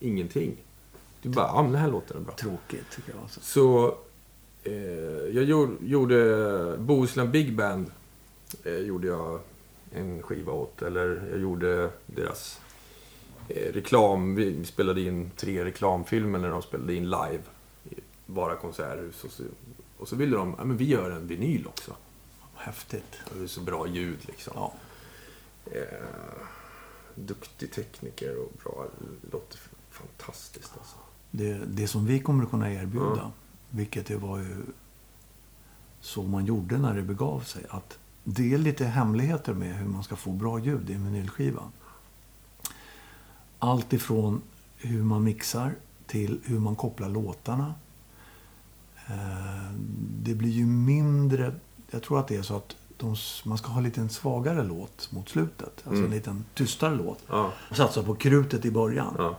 Ingenting. 0.00 0.56
Du 1.22 1.28
bara, 1.28 1.46
ja 1.46 1.62
men 1.62 1.72
den 1.72 1.80
här 1.80 1.90
låten 1.90 2.16
är 2.16 2.20
bra. 2.20 2.34
Tråkigt, 2.34 2.90
tycker 2.90 3.12
jag. 3.12 3.22
Alltså. 3.22 3.40
Så 3.40 3.94
eh, 4.62 4.72
jag 5.32 5.44
gjorde, 5.44 5.72
gjorde 5.80 6.76
Bohuslän 6.78 7.30
Big 7.30 7.56
Band. 7.56 7.90
Eh, 8.64 8.78
gjorde 8.78 9.06
jag 9.06 9.40
en 9.92 10.22
skiva 10.22 10.52
åt. 10.52 10.82
Eller 10.82 11.28
jag 11.30 11.40
gjorde 11.40 11.90
deras 12.06 12.60
eh, 13.48 13.72
reklam. 13.72 14.34
Vi 14.34 14.50
vi 14.50 14.64
spelade 14.64 15.00
in 15.00 15.30
tre 15.36 15.64
reklamfilmer 15.64 16.38
när 16.38 16.50
de 16.50 16.62
spelade 16.62 16.94
in 16.94 17.04
live. 17.04 17.42
I 17.90 17.94
bara 18.26 18.56
konserthus. 18.56 19.24
Och 19.24 19.30
så, 19.30 19.42
och 19.98 20.08
så 20.08 20.16
ville 20.16 20.36
de, 20.36 20.54
ja 20.58 20.64
men 20.64 20.76
vi 20.76 20.84
gör 20.84 21.10
en 21.10 21.26
vinyl 21.26 21.66
också. 21.66 21.92
Häftigt. 22.58 23.18
Och 23.30 23.36
det 23.36 23.42
är 23.42 23.46
så 23.46 23.60
bra 23.60 23.86
ljud 23.88 24.18
liksom. 24.26 24.52
Ja. 24.56 24.72
Eh, 25.72 26.42
duktig 27.14 27.72
tekniker 27.72 28.38
och 28.38 28.52
bra. 28.64 28.86
Låter 29.32 29.58
fantastiskt 29.90 30.72
alltså. 30.78 30.96
Det, 31.30 31.54
det 31.66 31.88
som 31.88 32.06
vi 32.06 32.20
kommer 32.20 32.44
att 32.44 32.50
kunna 32.50 32.72
erbjuda, 32.72 33.16
Ja. 33.16 33.32
vilket 33.70 34.06
det 34.06 34.16
var 34.16 34.38
ju 34.38 34.56
så 36.00 36.22
man 36.22 36.46
gjorde 36.46 36.78
när 36.78 36.94
det 36.94 37.02
begav 37.02 37.40
sig, 37.40 37.64
att 37.70 37.98
det 38.24 38.54
är 38.54 38.58
lite 38.58 38.84
hemligheter 38.84 39.54
med 39.54 39.76
hur 39.76 39.86
man 39.88 40.02
ska 40.04 40.16
få 40.16 40.30
bra 40.32 40.58
ljud 40.58 40.90
i 40.90 40.94
en 40.94 41.04
vinylskiva. 41.04 41.62
Allt 43.58 43.92
ifrån 43.92 44.42
hur 44.76 45.02
man 45.02 45.24
mixar 45.24 45.74
till 46.06 46.40
hur 46.44 46.58
man 46.58 46.76
kopplar 46.76 47.08
låtarna. 47.08 47.74
Eh, 49.06 49.72
Det 50.22 50.34
blir 50.34 50.50
ju 50.50 50.66
mindre... 50.66 51.54
Jag 51.90 52.02
tror 52.02 52.20
att 52.20 52.28
det 52.28 52.36
är 52.36 52.42
så 52.42 52.56
att 52.56 52.76
de, 52.96 53.16
man 53.44 53.58
ska 53.58 53.68
ha 53.68 53.80
lite 53.80 54.00
en 54.00 54.08
svagare 54.10 54.62
låt 54.64 55.12
mot 55.12 55.28
slutet. 55.28 55.66
Alltså 55.76 55.90
en 55.90 55.98
Mm. 55.98 56.10
liten 56.10 56.44
tystare 56.54 56.94
låt. 56.94 57.18
Ja, 57.28 57.52
Satsa 57.72 58.02
på 58.02 58.14
krutet 58.14 58.64
i 58.64 58.70
början. 58.70 59.14
ja. 59.18 59.38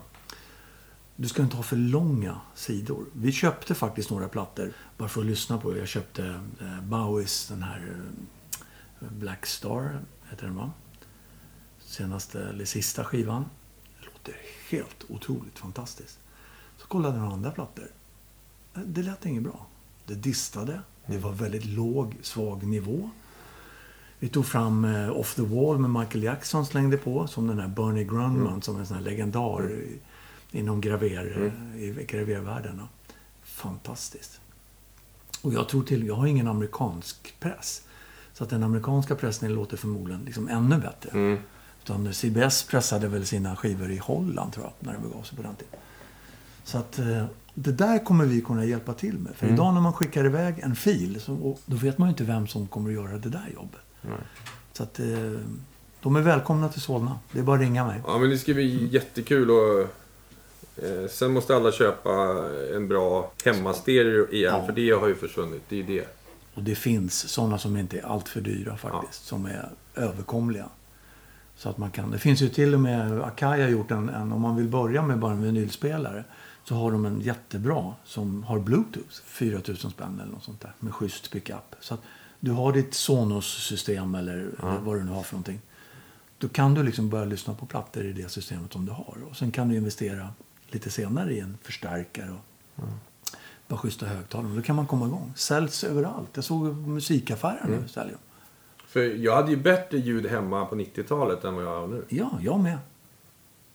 Du 1.15 1.27
ska 1.27 1.41
inte 1.41 1.55
ha 1.55 1.63
för 1.63 1.75
långa 1.75 2.41
sidor. 2.55 3.05
Vi 3.13 3.31
köpte 3.31 3.75
faktiskt 3.75 4.09
några 4.09 4.27
plattor 4.27 4.73
bara 4.97 5.09
för 5.09 5.21
att 5.21 5.27
lyssna 5.27 5.57
på. 5.57 5.77
Jag 5.77 5.87
köpte 5.87 6.39
eh, 6.61 6.81
Bowies, 6.81 7.47
den 7.47 7.63
här 7.63 7.95
eh, 9.01 9.07
Black 9.09 9.45
Star, 9.45 9.99
heter 10.29 10.45
den 10.45 10.55
va? 10.55 10.71
Senaste, 11.79 12.39
eller 12.43 12.65
sista 12.65 13.03
skivan. 13.03 13.45
Det 13.99 14.05
låter 14.05 14.33
helt 14.69 15.05
otroligt 15.09 15.59
fantastiskt. 15.59 16.19
Så 16.77 16.87
kollade 16.87 17.13
jag 17.15 17.21
några 17.21 17.33
andra 17.33 17.51
plattor. 17.51 17.87
Eh, 18.75 18.81
Det 18.81 19.03
lät 19.03 19.25
inget 19.25 19.43
bra. 19.43 19.65
Det 20.05 20.15
distade. 20.15 20.81
Det 21.09 21.17
var 21.17 21.31
väldigt 21.31 21.65
låg, 21.65 22.15
svag 22.21 22.63
nivå. 22.63 23.09
Vi 24.19 24.29
tog 24.29 24.45
fram 24.45 24.85
eh, 24.85 25.09
Off 25.19 25.35
the 25.35 25.41
Wall 25.41 25.77
med 25.77 25.89
Michael 26.01 26.23
Jackson 26.23 26.65
slängde 26.65 26.97
på. 26.97 27.27
Som 27.27 27.47
den 27.47 27.59
här 27.59 27.67
Bernie 27.67 28.03
Grundman 28.03 28.61
som 28.61 28.77
en 28.79 28.85
sån 28.85 28.97
här 28.97 29.03
legendar 29.03 29.71
i- 29.71 29.99
inom 30.51 30.81
graver, 30.81 31.51
i 31.77 32.05
gravervärlden. 32.07 32.81
Fantastiskt. 33.43 34.39
Och 35.41 35.53
jag 35.53 35.69
tror 35.69 35.83
till, 35.83 36.07
jag 36.07 36.15
har 36.15 36.27
ingen 36.27 36.47
amerikansk 36.47 37.35
press. 37.39 37.81
Så 38.33 38.43
att 38.43 38.49
den 38.49 38.63
amerikanska 38.63 39.15
pressen 39.15 39.53
låter 39.53 39.77
förmodligen 39.77 40.21
liksom 40.25 40.47
ännu 40.47 40.77
bättre. 40.77 41.09
Mm. 41.11 41.37
Utan 41.83 42.13
CBS 42.13 42.63
pressade 42.63 43.07
väl 43.07 43.25
sina 43.25 43.55
skivor 43.55 43.91
i 43.91 43.97
Holland 43.97 44.53
tror 44.53 44.65
jag, 44.65 44.73
när 44.79 44.93
det 44.93 45.07
begav 45.07 45.23
sig 45.23 45.37
på 45.37 45.43
den 45.43 45.55
tiden. 45.55 45.79
Så 46.63 46.77
att 46.77 46.99
eh, 46.99 47.25
det 47.63 47.71
där 47.71 48.05
kommer 48.05 48.25
vi 48.25 48.41
kunna 48.41 48.65
hjälpa 48.65 48.93
till 48.93 49.17
med. 49.19 49.35
För 49.35 49.47
idag 49.47 49.73
när 49.73 49.81
man 49.81 49.93
skickar 49.93 50.25
iväg 50.25 50.59
en 50.59 50.75
fil, 50.75 51.21
så, 51.21 51.57
då 51.65 51.77
vet 51.77 51.97
man 51.97 52.07
ju 52.07 52.09
inte 52.11 52.23
vem 52.23 52.47
som 52.47 52.67
kommer 52.67 52.89
att 52.89 52.95
göra 52.95 53.17
det 53.17 53.29
där 53.29 53.49
jobbet. 53.55 53.79
Nej. 54.01 54.13
Så 54.73 54.83
att 54.83 54.99
eh, 54.99 55.05
de 56.01 56.15
är 56.15 56.21
välkomna 56.21 56.69
till 56.69 56.81
Solna. 56.81 57.19
Det 57.31 57.39
är 57.39 57.43
bara 57.43 57.55
att 57.55 57.61
ringa 57.61 57.85
mig. 57.85 58.01
Ja, 58.07 58.17
men 58.17 58.29
det 58.29 58.37
ska 58.37 58.53
bli 58.53 58.87
jättekul 58.91 59.51
och 59.51 59.79
eh, 60.85 61.07
Sen 61.09 61.31
måste 61.33 61.55
alla 61.55 61.71
köpa 61.71 62.11
en 62.75 62.87
bra 62.87 63.31
hemmastereo 63.45 64.27
igen, 64.31 64.53
Ja. 64.59 64.65
för 64.65 64.73
det 64.73 64.91
har 64.91 65.07
ju 65.07 65.15
försvunnit. 65.15 65.61
Det 65.69 65.79
är 65.79 65.83
det. 65.83 66.07
Och 66.53 66.63
det 66.63 66.75
finns 66.75 67.29
sådana 67.29 67.57
som 67.57 67.77
inte 67.77 67.99
är 67.99 68.05
alltför 68.05 68.41
dyra 68.41 68.77
faktiskt. 68.77 69.25
Som 69.25 69.45
är 69.45 69.69
överkomliga. 69.95 70.65
Så 71.55 71.69
att 71.69 71.77
man 71.77 71.91
kan. 71.91 72.11
Det 72.11 72.17
finns 72.19 72.41
ju 72.41 72.49
till 72.49 72.73
och 72.73 72.79
med, 72.79 73.21
Akai 73.21 73.61
har 73.61 73.69
gjort 73.69 73.91
en, 73.91 74.09
en, 74.09 74.31
om 74.31 74.41
man 74.41 74.55
vill 74.55 74.67
börja 74.67 75.01
med 75.01 75.19
bara 75.19 75.31
en 75.31 75.41
vinylspelare. 75.43 76.23
Så 76.63 76.75
har 76.75 76.91
de 76.91 77.05
en 77.05 77.21
jättebra 77.21 77.93
som 78.03 78.43
har 78.43 78.59
bluetooth. 78.59 79.21
4000 79.25 79.91
spänn 79.91 80.19
eller 80.19 80.31
något 80.31 80.43
sånt 80.43 80.61
där. 80.61 80.73
Med 80.79 80.93
schysst 80.93 81.31
pickup. 81.31 81.75
Så 81.79 81.93
att 81.93 82.01
du 82.39 82.51
har 82.51 82.73
ditt 82.73 82.93
Sonos-system 82.93 84.15
eller, 84.15 84.33
eller 84.33 84.79
vad 84.79 84.95
du 84.95 85.03
nu 85.03 85.11
har 85.11 85.23
för 85.23 85.33
någonting. 85.33 85.61
Då 86.37 86.47
kan 86.47 86.73
du 86.73 86.83
liksom 86.83 87.09
börja 87.09 87.25
lyssna 87.25 87.53
på 87.53 87.65
plattor 87.65 88.05
i 88.05 88.13
det 88.13 88.29
systemet 88.29 88.73
som 88.73 88.85
du 88.85 88.91
har. 88.91 89.17
Och 89.29 89.35
sen 89.35 89.51
kan 89.51 89.69
du 89.69 89.75
investera 89.75 90.29
lite 90.67 90.89
senare 90.89 91.33
i 91.33 91.39
en 91.39 91.57
förstärkare. 91.61 92.31
Och, 92.31 92.83
bara 93.67 93.77
schyssta 93.79 94.05
högtalare. 94.05 94.55
Då 94.55 94.61
kan 94.61 94.75
man 94.75 94.87
komma 94.87 95.05
igång. 95.05 95.33
Säljs 95.35 95.83
överallt. 95.83 96.29
Jag 96.33 96.43
såg 96.43 96.75
musikaffärer 96.75 97.65
nu 97.67 97.87
säljer 97.87 98.13
de. 98.13 98.19
För 98.87 98.99
jag 98.99 99.35
hade 99.35 99.51
ju 99.51 99.57
bättre 99.57 99.97
ljud 99.97 100.25
hemma 100.25 100.65
på 100.65 100.75
90-talet 100.75 101.43
än 101.43 101.55
vad 101.55 101.63
jag 101.63 101.79
har 101.79 101.87
nu. 101.87 102.05
Ja, 102.09 102.31
jag 102.41 102.59
med. 102.59 102.77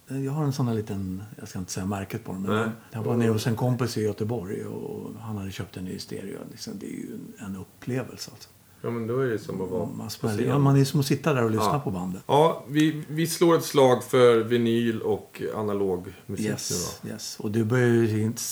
Jag 0.09 0.32
har 0.32 0.44
en 0.44 0.52
sån 0.52 0.68
här 0.68 0.74
liten, 0.74 1.22
jag 1.39 1.48
ska 1.48 1.59
inte 1.59 1.72
säga 1.72 1.86
märket 1.86 2.24
på 2.24 2.32
den, 2.32 2.43
men 2.43 2.56
Nej. 2.56 2.68
jag 2.90 3.02
var 3.02 3.16
nere 3.16 3.31
hos 3.31 3.47
en 3.47 3.56
kompis 3.56 3.97
i 3.97 4.02
Göteborg 4.02 4.64
och 4.64 5.10
han 5.20 5.36
hade 5.36 5.51
köpt 5.51 5.76
en 5.76 5.85
ny 5.85 5.98
stereo. 5.98 6.39
Liksom, 6.51 6.72
det 6.78 6.86
är 6.86 6.90
ju 6.90 7.18
en, 7.39 7.56
upplevelse 7.56 8.31
alltså. 8.31 8.48
Ja, 8.82 8.90
men 8.90 9.06
då 9.06 9.18
är 9.20 9.26
det 9.26 9.39
som 9.39 9.60
att 9.62 9.70
vara 9.70 9.86
Man, 9.86 10.10
smäller, 10.10 10.44
ja, 10.44 10.59
man 10.59 10.76
är 10.76 10.85
som 10.85 11.01
att 11.01 11.06
sitta 11.06 11.32
där 11.35 11.44
och 11.44 11.51
lyssna 11.51 11.64
Ja. 11.66 11.81
på 11.85 11.90
bandet. 11.90 12.22
Ja, 12.26 12.64
vi, 12.68 13.05
vi 13.09 13.26
slår 13.26 13.56
ett 13.56 13.64
slag 13.64 14.05
för 14.05 14.36
vinyl 14.40 15.02
och 15.02 15.43
analog 15.55 16.14
musik 16.26 16.47
Yes, 16.47 16.98
nu 17.02 17.10
yes. 17.10 17.36
Och 17.40 17.51
det 17.51 17.64
börjar 17.64 18.18
inte, 18.18 18.43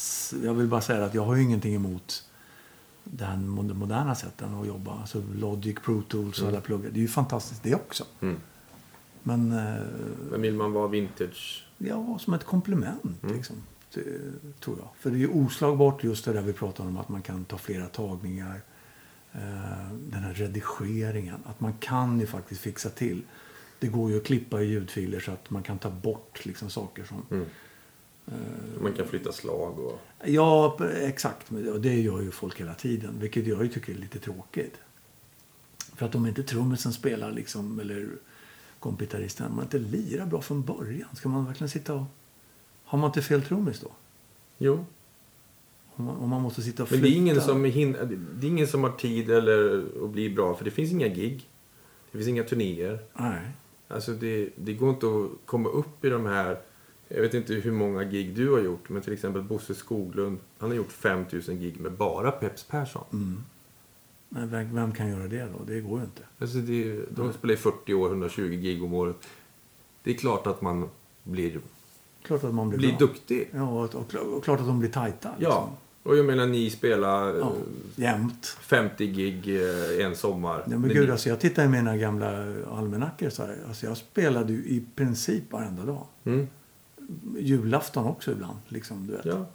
jag 0.45 0.55
vill 0.55 0.67
bara 0.67 0.81
säga 0.81 1.05
att 1.05 1.15
jag 1.15 1.25
har 1.25 1.35
ju 1.37 1.43
ingenting 1.43 1.75
emot 1.75 2.25
mod- 3.37 3.77
moderna 3.77 4.15
sätten 4.15 4.55
att 4.55 4.67
jobba. 4.67 4.99
Alltså 5.01 5.23
Logic, 5.35 5.77
Pro 5.85 6.03
Tools 6.03 6.43
och 6.43 6.49
alla 6.49 6.61
pluggar. 6.61 6.91
Det 6.91 6.99
är 6.99 7.03
ju 7.03 7.09
fantastiskt 7.09 7.63
det 7.63 7.75
också. 7.75 8.05
då. 8.21 8.27
Mm. 8.27 8.41
Men 9.23 9.53
eh, 9.53 9.83
Men 10.31 10.43
vill 10.43 10.55
man 10.55 10.73
vara 10.73 10.89
vintage? 10.89 11.67
Ja, 11.79 12.19
som 12.21 12.35
ett 12.35 12.45
komplement. 12.45 13.23
Mm. 13.23 13.37
Liksom, 13.37 13.57
tror 14.61 14.79
jag. 14.79 14.89
För 14.99 15.11
det 15.11 15.17
är 15.17 15.19
ju 15.21 15.29
oslagbart 15.29 16.05
just 16.05 16.25
det 16.25 16.33
där 16.33 16.43
vi 16.43 16.53
pratar 16.53 16.85
om 16.85 16.97
att 16.97 17.09
man 17.09 17.23
kan 17.23 17.45
ta 17.45 17.59
flera 17.59 17.87
tagningar. 17.87 18.61
Eh, 19.33 19.93
den 20.11 20.23
här 20.23 20.35
redigeringen. 20.35 21.41
Att 21.45 21.61
man 21.61 21.73
kan 21.81 22.21
ju 22.21 22.27
faktiskt 22.27 22.61
fixa 22.61 22.91
till. 22.91 23.23
Det 23.79 23.87
går 23.87 24.11
ju 24.11 24.17
att 24.17 24.25
klippa 24.25 24.63
i 24.63 24.67
ljudfiler 24.67 25.21
så 25.21 25.33
att 25.33 25.51
man 25.51 25.63
kan 25.63 25.79
ta 25.79 25.91
bort 25.91 26.45
liksom, 26.47 26.71
saker 26.71 27.05
som... 27.05 27.27
Mm. 27.31 27.47
Man 28.81 28.93
kan 28.93 29.07
flytta 29.07 29.33
slag 29.33 29.79
och... 29.79 29.99
Ja, 30.25 30.79
exakt. 31.01 31.53
Och 31.53 31.81
det 31.81 32.01
gör 32.01 32.21
ju 32.21 32.31
folk 32.31 32.61
hela 32.61 32.75
tiden. 32.75 33.15
Vilket 33.21 33.47
jag 33.47 33.63
ju 33.63 33.69
tycker 33.69 33.93
är 33.93 33.99
lite 33.99 34.19
tråkigt. 34.19 34.75
För 35.97 36.07
att 36.07 36.15
om 36.15 36.27
inte 36.27 36.43
trummisen 36.43 36.93
spelar 36.93 37.33
liksom, 37.33 37.81
eller 37.81 38.09
kompitaristen, 38.83 39.47
om 39.47 39.57
man 39.57 39.65
inte 39.65 39.79
lirar 39.79 40.27
bra 40.27 40.41
från 40.43 40.63
början. 40.63 41.09
Ska 41.17 41.29
man 41.29 41.47
verkligen 41.47 41.69
sitta 41.69 41.95
och... 41.95 42.05
Har 42.85 42.99
man 42.99 43.09
inte 43.09 43.23
fel 43.23 43.43
trummis 43.43 43.81
då? 43.81 43.91
Jo. 44.59 44.85
Om 45.95 46.05
man, 46.05 46.17
om 46.17 46.29
man 46.29 46.43
måste 46.43 46.63
sitta 46.63 46.83
och 46.83 46.89
Men 46.93 47.01
flytta. 47.01 47.13
det 47.15 47.19
är, 47.19 47.23
ingen 47.23 47.41
som 47.41 47.65
hin- 47.67 48.27
det 48.41 48.47
är 48.47 48.51
ingen 48.51 48.67
som 48.67 48.83
har 48.85 48.91
tid 48.91 49.31
eller 49.31 49.85
att 50.05 50.11
bli 50.11 50.31
bra, 50.31 50.55
för 50.55 50.65
det 50.65 50.71
finns 50.71 50.91
inga 50.93 51.09
gig. 51.09 51.49
Det 52.13 52.19
finns 52.19 52.29
inga 52.29 52.45
turnéer. 52.45 52.99
Nej. 53.15 53.41
Alltså 53.89 54.13
det, 54.13 54.49
det 54.57 54.73
går 54.75 54.91
inte 54.91 55.07
att 55.07 55.47
komma 55.47 55.69
upp 55.69 56.05
i 56.05 56.09
de 56.09 56.27
här... 56.27 56.61
Jag 57.09 57.23
vet 57.23 57.35
inte 57.35 57.55
hur 57.55 57.73
många 57.73 58.05
gig 58.05 58.35
du 58.37 58.51
har 58.53 58.61
gjort, 58.61 58.89
men 58.89 59.03
till 59.03 59.13
exempel 59.13 59.43
Bosse 59.43 59.75
Skoglund. 59.75 60.39
Han 60.59 60.71
har 60.71 60.77
gjort 60.77 60.93
5000 60.93 61.61
gig 61.61 61.81
med 61.81 61.93
bara 61.93 62.31
Peps 62.31 62.65
Persson. 62.65 63.05
Mm. 63.13 63.43
Men 64.35 64.51
vem, 64.51 64.75
vem 64.75 64.93
kan 64.93 65.09
göra 65.09 65.29
det 65.29 65.43
då? 65.59 65.65
Det 65.67 65.81
går 65.81 65.99
ju 65.99 66.05
inte. 66.05 66.23
Alltså 66.39 66.59
det, 66.59 67.05
de 67.11 67.33
spelar 67.33 67.55
i 67.55 67.57
40 67.57 67.95
år, 67.95 68.09
120 68.09 68.43
gig 68.43 68.85
om 68.85 68.95
året. 68.95 69.17
Det 70.03 70.11
är 70.11 70.15
klart 70.15 70.47
att 70.47 70.63
man 70.63 70.89
blir, 71.23 71.61
Klart 72.23 72.45
att 72.45 72.55
man 72.55 72.69
blir, 72.69 72.79
blir 72.79 72.99
duktig. 72.99 73.49
Ja, 73.55 73.63
och, 73.63 73.95
och, 73.95 74.15
och 74.15 74.45
klart 74.45 74.61
att 74.61 74.67
de 74.67 74.79
blir 74.79 74.91
tajta. 74.91 75.29
Liksom. 75.39 75.53
Ja. 75.53 75.73
Och 76.03 76.17
jag 76.17 76.27
menar, 76.27 76.47
ni 76.47 76.71
spelar 76.71 77.35
eh, 77.35 77.37
Ja, 77.39 77.53
jämt. 77.97 78.57
50 78.61 79.07
gig 79.07 79.63
eh, 79.63 80.07
en 80.07 80.17
sommar. 80.17 80.59
Ja, 80.59 80.65
men 80.67 80.81
Men 80.81 80.91
gud, 80.91 81.11
alltså, 81.11 81.29
jag 81.29 81.41
tittar 81.41 81.65
i 81.65 81.69
mina 81.69 81.97
gamla 81.97 82.47
almanackor. 82.71 83.31
Så 83.31 83.43
här. 83.43 83.59
Alltså, 83.69 83.87
jag 83.87 83.97
spelade 83.97 84.53
ju 84.53 84.59
i 84.59 84.85
princip 84.95 85.53
varenda 85.53 85.85
dag. 85.85 86.07
Mm. 86.25 86.47
Julafton 87.39 88.07
också 88.07 88.33
ibland. 88.33 88.59
Liksom, 88.69 89.07
du 89.07 89.13
vet. 89.13 89.25
Ja. 89.25 89.47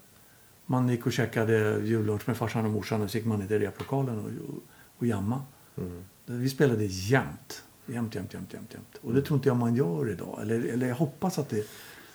Man 0.69 0.89
gick 0.89 1.06
och 1.06 1.11
käkade 1.14 1.80
jullunch 1.84 2.22
med 2.26 2.38
farsan 2.38 2.65
och 2.65 2.72
morsan 2.72 3.02
och 3.02 3.11
så 3.11 3.18
gick 3.18 3.26
man 3.26 3.39
ner 3.39 3.48
till 3.48 3.60
replokalen 3.60 4.19
och, 4.19 4.26
och, 4.56 4.64
och 4.98 5.06
jamma. 5.07 5.41
Mm. 5.77 6.03
Vi 6.26 6.49
spelade 6.49 6.85
jämt. 6.85 7.64
Jämt, 7.85 8.15
jämt, 8.15 8.34
jämt, 8.34 8.53
jämt, 8.53 8.73
jämt. 8.73 8.98
Och 9.02 9.14
det 9.14 9.22
tror 9.22 9.38
inte 9.38 9.49
jag 9.49 9.57
man 9.57 9.76
gör 9.76 10.10
idag. 10.10 10.39
Eller, 10.41 10.65
eller 10.73 10.88
jag 10.88 10.95
hoppas 10.95 11.39
att 11.39 11.49
det 11.49 11.56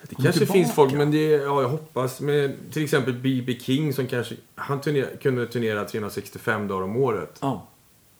Det 0.09 0.15
kanske 0.15 0.31
tillbaka. 0.31 0.53
finns 0.53 0.73
folk, 0.75 0.93
men 0.93 1.11
det, 1.11 1.27
ja, 1.29 1.61
jag 1.61 1.69
hoppas. 1.69 2.21
Med 2.21 2.55
till 2.71 2.83
exempel 2.83 3.13
B.B. 3.13 3.59
King 3.59 3.93
som 3.93 4.07
kanske, 4.07 4.35
han 4.55 4.81
turner, 4.81 5.17
kunde 5.21 5.47
turnera 5.47 5.85
365 5.85 6.67
dagar 6.67 6.81
om 6.83 6.95
året. 6.97 7.37
Ja. 7.41 7.67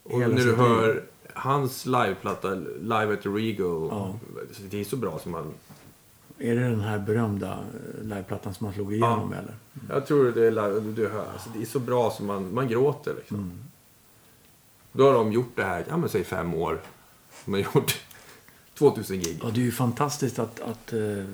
Och 0.03 0.21
Hela 0.21 0.27
när 0.27 0.35
du 0.35 0.41
sitt 0.41 0.47
liv. 0.47 0.57
hör 0.57 1.03
hans 1.33 1.85
liveplatta, 1.85 2.49
Live 2.81 3.13
at 3.13 3.21
the 3.21 3.29
Regal. 3.29 3.87
Ja. 3.91 4.15
Det 4.69 4.79
är 4.79 4.83
så 4.83 4.95
bra 4.97 5.19
som 5.19 5.31
man... 5.31 5.53
Är 6.37 6.55
det 6.55 6.61
den 6.61 6.81
här 6.81 6.99
berömda 6.99 7.51
eh, 7.51 8.03
liveplattan 8.05 8.53
som 8.53 8.65
man 8.65 8.73
slog 8.73 8.93
igenom 8.93 9.33
eller? 9.33 9.53
Jag 9.89 10.07
tror 10.07 10.31
det 10.31 10.47
är 10.47 10.95
du 10.95 11.07
hör. 11.07 11.25
Alltså, 11.33 11.49
det 11.53 11.61
är 11.61 11.65
så 11.65 11.79
bra 11.79 12.11
som 12.11 12.25
man, 12.25 12.53
man 12.53 12.67
gråter 12.67 13.15
liksom. 13.15 13.37
Mm. 13.37 13.63
Då 14.91 15.05
har 15.05 15.13
de 15.13 15.31
gjort 15.31 15.55
det 15.55 15.63
här, 15.63 15.85
ja 15.89 15.97
men 15.97 16.09
säg 16.09 16.23
fem 16.23 16.53
år. 16.53 16.81
De 17.45 17.53
har 17.53 17.59
gjort 17.59 18.01
2000 18.73 19.19
gig. 19.19 19.39
Ja, 19.43 19.49
det 19.49 19.59
är 19.59 19.65
ju 19.65 19.71
fantastiskt 19.71 20.39
att, 20.39 20.59
att, 20.59 20.93
eh, 20.93 21.25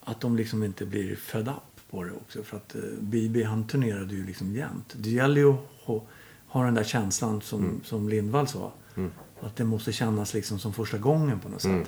att 0.00 0.20
de 0.20 0.36
liksom 0.36 0.62
inte 0.62 0.86
blir 0.86 1.16
fed 1.16 1.48
up 1.48 1.90
på 1.90 2.04
det 2.04 2.12
också. 2.12 2.42
För 2.42 2.56
att 2.56 2.74
eh, 2.74 2.80
Bibi 3.00 3.42
han 3.42 3.66
turnerade 3.66 4.14
ju 4.14 4.26
liksom 4.26 4.54
jämt. 4.54 4.94
Det 4.96 5.10
gäller 5.10 5.40
ju 5.40 5.52
att 5.52 6.02
ha, 6.48 6.64
den 6.64 6.74
där 6.74 6.84
känslan 6.84 7.40
som, 7.40 7.80
som 7.84 8.08
Lindvall 8.08 8.48
sa. 8.48 8.72
Mm. 8.94 9.10
Att 9.40 9.56
det 9.56 9.64
måste 9.64 9.92
kännas 9.92 10.34
liksom 10.34 10.58
som 10.58 10.72
första 10.72 10.98
gången 10.98 11.40
på 11.40 11.48
något 11.48 11.62
sätt. 11.62 11.70
Mm. 11.70 11.86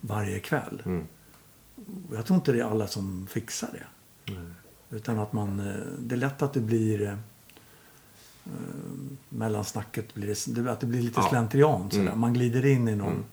Varje 0.00 0.38
kväll. 0.38 0.82
Mm. 0.84 1.06
Jag 2.12 2.26
tror 2.26 2.36
inte 2.36 2.52
det 2.52 2.60
är 2.60 2.64
alla 2.64 2.86
som 2.86 3.26
fixar 3.26 3.70
det. 3.72 3.86
Utan 4.90 5.18
att 5.18 5.32
man, 5.32 5.60
eh, 5.60 5.74
det 5.98 6.14
är 6.14 6.16
lätt 6.16 6.42
att 6.42 6.52
det 6.52 6.60
blir 6.60 7.02
eh, 7.02 7.12
eh, 7.12 8.50
mellansnacket 9.28 10.14
blir 10.14 10.54
det, 10.62 10.72
att 10.72 10.80
det 10.80 10.86
blir 10.86 11.02
lite 11.02 11.20
Ja. 11.20 11.28
slentrian. 11.28 11.90
Sådär. 11.90 12.06
Mm. 12.06 12.20
Man 12.20 12.32
glider 12.34 12.66
in 12.66 12.88
i 12.88 12.96
någon 12.96 13.08
Mm. 13.12 13.24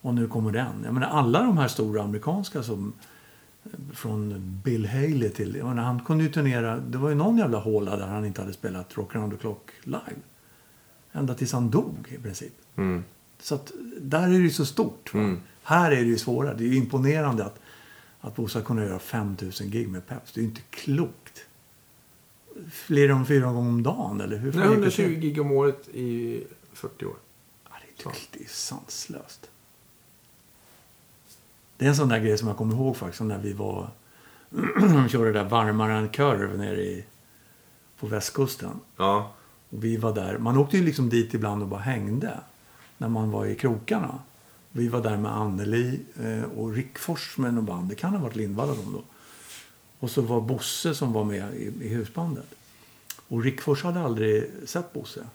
och 0.00 0.14
nu 0.14 0.28
kommer 0.28 0.52
den. 0.52 0.82
Jag 0.84 0.94
menar, 0.94 1.06
alla 1.08 1.42
de 1.42 1.58
här 1.58 1.68
stora 1.68 2.02
amerikanska 2.02 2.62
som 2.62 2.92
eh, 3.64 3.70
från 3.94 4.34
Bill 4.64 4.86
Haley 4.86 5.28
till, 5.30 5.54
jag 5.56 5.66
menar, 5.68 5.82
han 5.82 6.00
kunde 6.04 6.24
ju 6.24 6.30
turnera, 6.30 6.78
det 6.78 6.98
var 6.98 7.08
ju 7.08 7.14
någon 7.14 7.38
jävla 7.38 7.58
håla 7.58 7.96
där 7.96 8.06
han 8.06 8.24
inte 8.24 8.40
hade 8.40 8.52
spelat 8.52 8.96
Rock 8.96 9.14
around 9.16 9.32
the 9.32 9.38
clock 9.38 9.70
live. 9.82 10.20
Ända 11.12 11.34
tills 11.34 11.52
han 11.52 11.70
dog 11.70 12.08
i 12.08 12.18
princip. 12.18 12.52
Mm. 12.76 13.04
Så 13.40 13.54
att 13.54 13.72
där 14.00 14.22
är 14.22 14.28
det 14.28 14.36
ju 14.36 14.50
så 14.50 14.66
stort. 14.66 15.14
Mm. 15.14 15.40
Här 15.62 15.90
är 15.92 15.96
det 15.96 16.02
ju 16.08 16.18
svårare. 16.18 16.54
Det 16.58 16.64
är 16.64 16.72
imponerande 16.72 17.44
att, 17.44 17.58
att 18.26 18.36
Bosse 18.36 18.58
har 18.58 18.64
kunnat 18.64 18.84
göra 18.84 18.98
5000 18.98 19.70
gig 19.70 19.88
med 19.88 20.06
Peps. 20.06 20.32
Det 20.32 20.40
är 20.40 20.42
ju 20.42 20.48
inte 20.48 20.60
klokt. 20.70 21.46
Fler 22.70 23.08
än 23.08 23.26
fyra 23.26 23.52
gånger 23.52 23.70
om 23.70 23.82
dagen 23.82 24.20
eller 24.20 24.36
hur? 24.36 24.52
Nej, 24.52 24.62
gick 24.62 24.70
det 24.70 24.74
120 24.74 25.02
till? 25.02 25.20
gig 25.20 25.40
om 25.40 25.52
året 25.52 25.88
i 25.88 26.42
40 26.72 27.04
år. 27.04 27.16
Ja, 27.64 27.70
det, 27.96 28.10
är, 28.10 28.14
det 28.30 28.44
är 28.44 28.48
sanslöst. 28.48 29.50
Det 31.76 31.84
är 31.84 31.88
en 31.88 31.96
sån 31.96 32.08
där 32.08 32.18
grej 32.18 32.38
som 32.38 32.48
jag 32.48 32.56
kommer 32.56 32.74
ihåg 32.74 32.96
faktiskt 32.96 33.22
när 33.22 33.38
vi 33.38 33.52
var 33.52 33.90
de 34.80 35.08
körde 35.08 35.32
det 35.32 35.38
där 35.38 35.48
varmare 35.48 35.94
än 35.94 36.08
kurv 36.08 36.58
nere 36.58 36.82
i, 36.82 37.04
på 37.98 38.06
västkusten. 38.06 38.80
Ja. 38.96 39.32
Och 39.70 39.84
vi 39.84 39.96
var 39.96 40.14
där. 40.14 40.38
Man 40.38 40.56
åkte 40.56 40.76
ju 40.76 40.84
liksom 40.84 41.08
dit 41.08 41.34
ibland 41.34 41.62
och 41.62 41.68
bara 41.68 41.80
hängde. 41.80 42.40
När 42.98 43.08
man 43.08 43.30
var 43.30 43.46
i 43.46 43.54
krokarna. 43.54 44.18
Vi 44.76 44.88
var 44.88 45.02
där 45.02 45.16
med 45.16 45.32
Anneli 45.32 46.00
eh, 46.22 46.42
och 46.42 46.74
Rickfors 46.74 47.38
med 47.38 47.54
något 47.54 47.64
band. 47.64 47.88
Det 47.88 47.94
kan 47.94 48.12
ha 48.12 48.18
varit 48.18 48.36
Lindvalla 48.36 48.74
de 48.74 48.92
då. 48.92 49.02
Och 49.98 50.10
så 50.10 50.22
var 50.22 50.40
Bosse 50.40 50.94
som 50.94 51.12
var 51.12 51.24
med 51.24 51.54
i, 51.54 51.88
husbandet. 51.88 52.44
Och 53.28 53.42
Rickfors 53.42 53.82
hade 53.82 54.00
aldrig 54.00 54.50
sett 54.64 54.92
Bosse. 54.92 55.26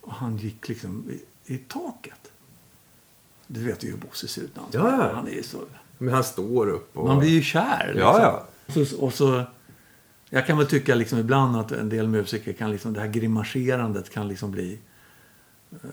Och 0.00 0.12
han 0.12 0.36
gick 0.36 0.68
liksom 0.68 1.10
i, 1.10 1.54
i 1.54 1.58
taket. 1.58 2.32
Du 3.46 3.64
vet 3.64 3.84
ju 3.84 3.90
hur 3.90 3.96
Bosse 3.96 4.28
ser 4.28 4.42
ut 4.42 4.50
han 4.54 4.66
Ja. 4.70 5.12
Han 5.14 5.28
är 5.28 5.42
så... 5.42 5.58
Men 5.98 6.14
han 6.14 6.24
står 6.24 6.68
upp 6.68 6.96
och... 6.96 7.06
Man 7.06 7.18
blir 7.18 7.30
ju 7.30 7.42
kär. 7.42 7.86
Liksom. 7.86 8.00
Ja, 8.00 8.46
ja. 8.66 8.84
Så, 8.84 9.00
och 9.00 9.14
så, 9.14 9.44
jag 10.30 10.46
kan 10.46 10.58
väl 10.58 10.66
tycka 10.66 10.94
liksom 10.94 11.18
ibland 11.18 11.56
att 11.56 11.72
en 11.72 11.88
del 11.88 12.08
musiker 12.08 12.52
kan 12.52 12.70
liksom, 12.70 12.92
det 12.92 13.00
här 13.00 13.08
grimaserandet 13.08 14.10
kan 14.10 14.28
liksom 14.28 14.50
bli... 14.50 14.78
eh, 15.72 15.88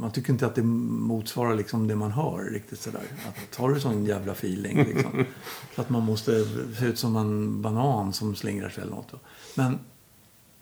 man 0.00 0.10
tycker 0.12 0.32
inte 0.32 0.46
att 0.46 0.54
det 0.54 0.62
motsvarar 0.62 1.54
liksom 1.54 1.88
det 1.88 1.96
man 1.96 2.10
hör 2.12 2.44
riktigt 2.52 2.80
sådär. 2.80 3.02
Att, 3.28 3.54
har 3.56 3.74
du 3.74 3.80
sån 3.80 4.04
jävla 4.06 4.32
feeling 4.32 4.76
liksom? 4.78 5.24
så 5.74 5.80
att 5.80 5.90
man 5.90 6.02
måste 6.02 6.44
se 6.78 6.84
ut 6.86 6.98
som 6.98 7.16
en 7.16 7.62
banan 7.62 8.12
som 8.12 8.34
slingrar 8.36 8.68
sig 8.68 8.82
eller 8.82 8.94
något. 8.94 9.12
Men 9.56 9.78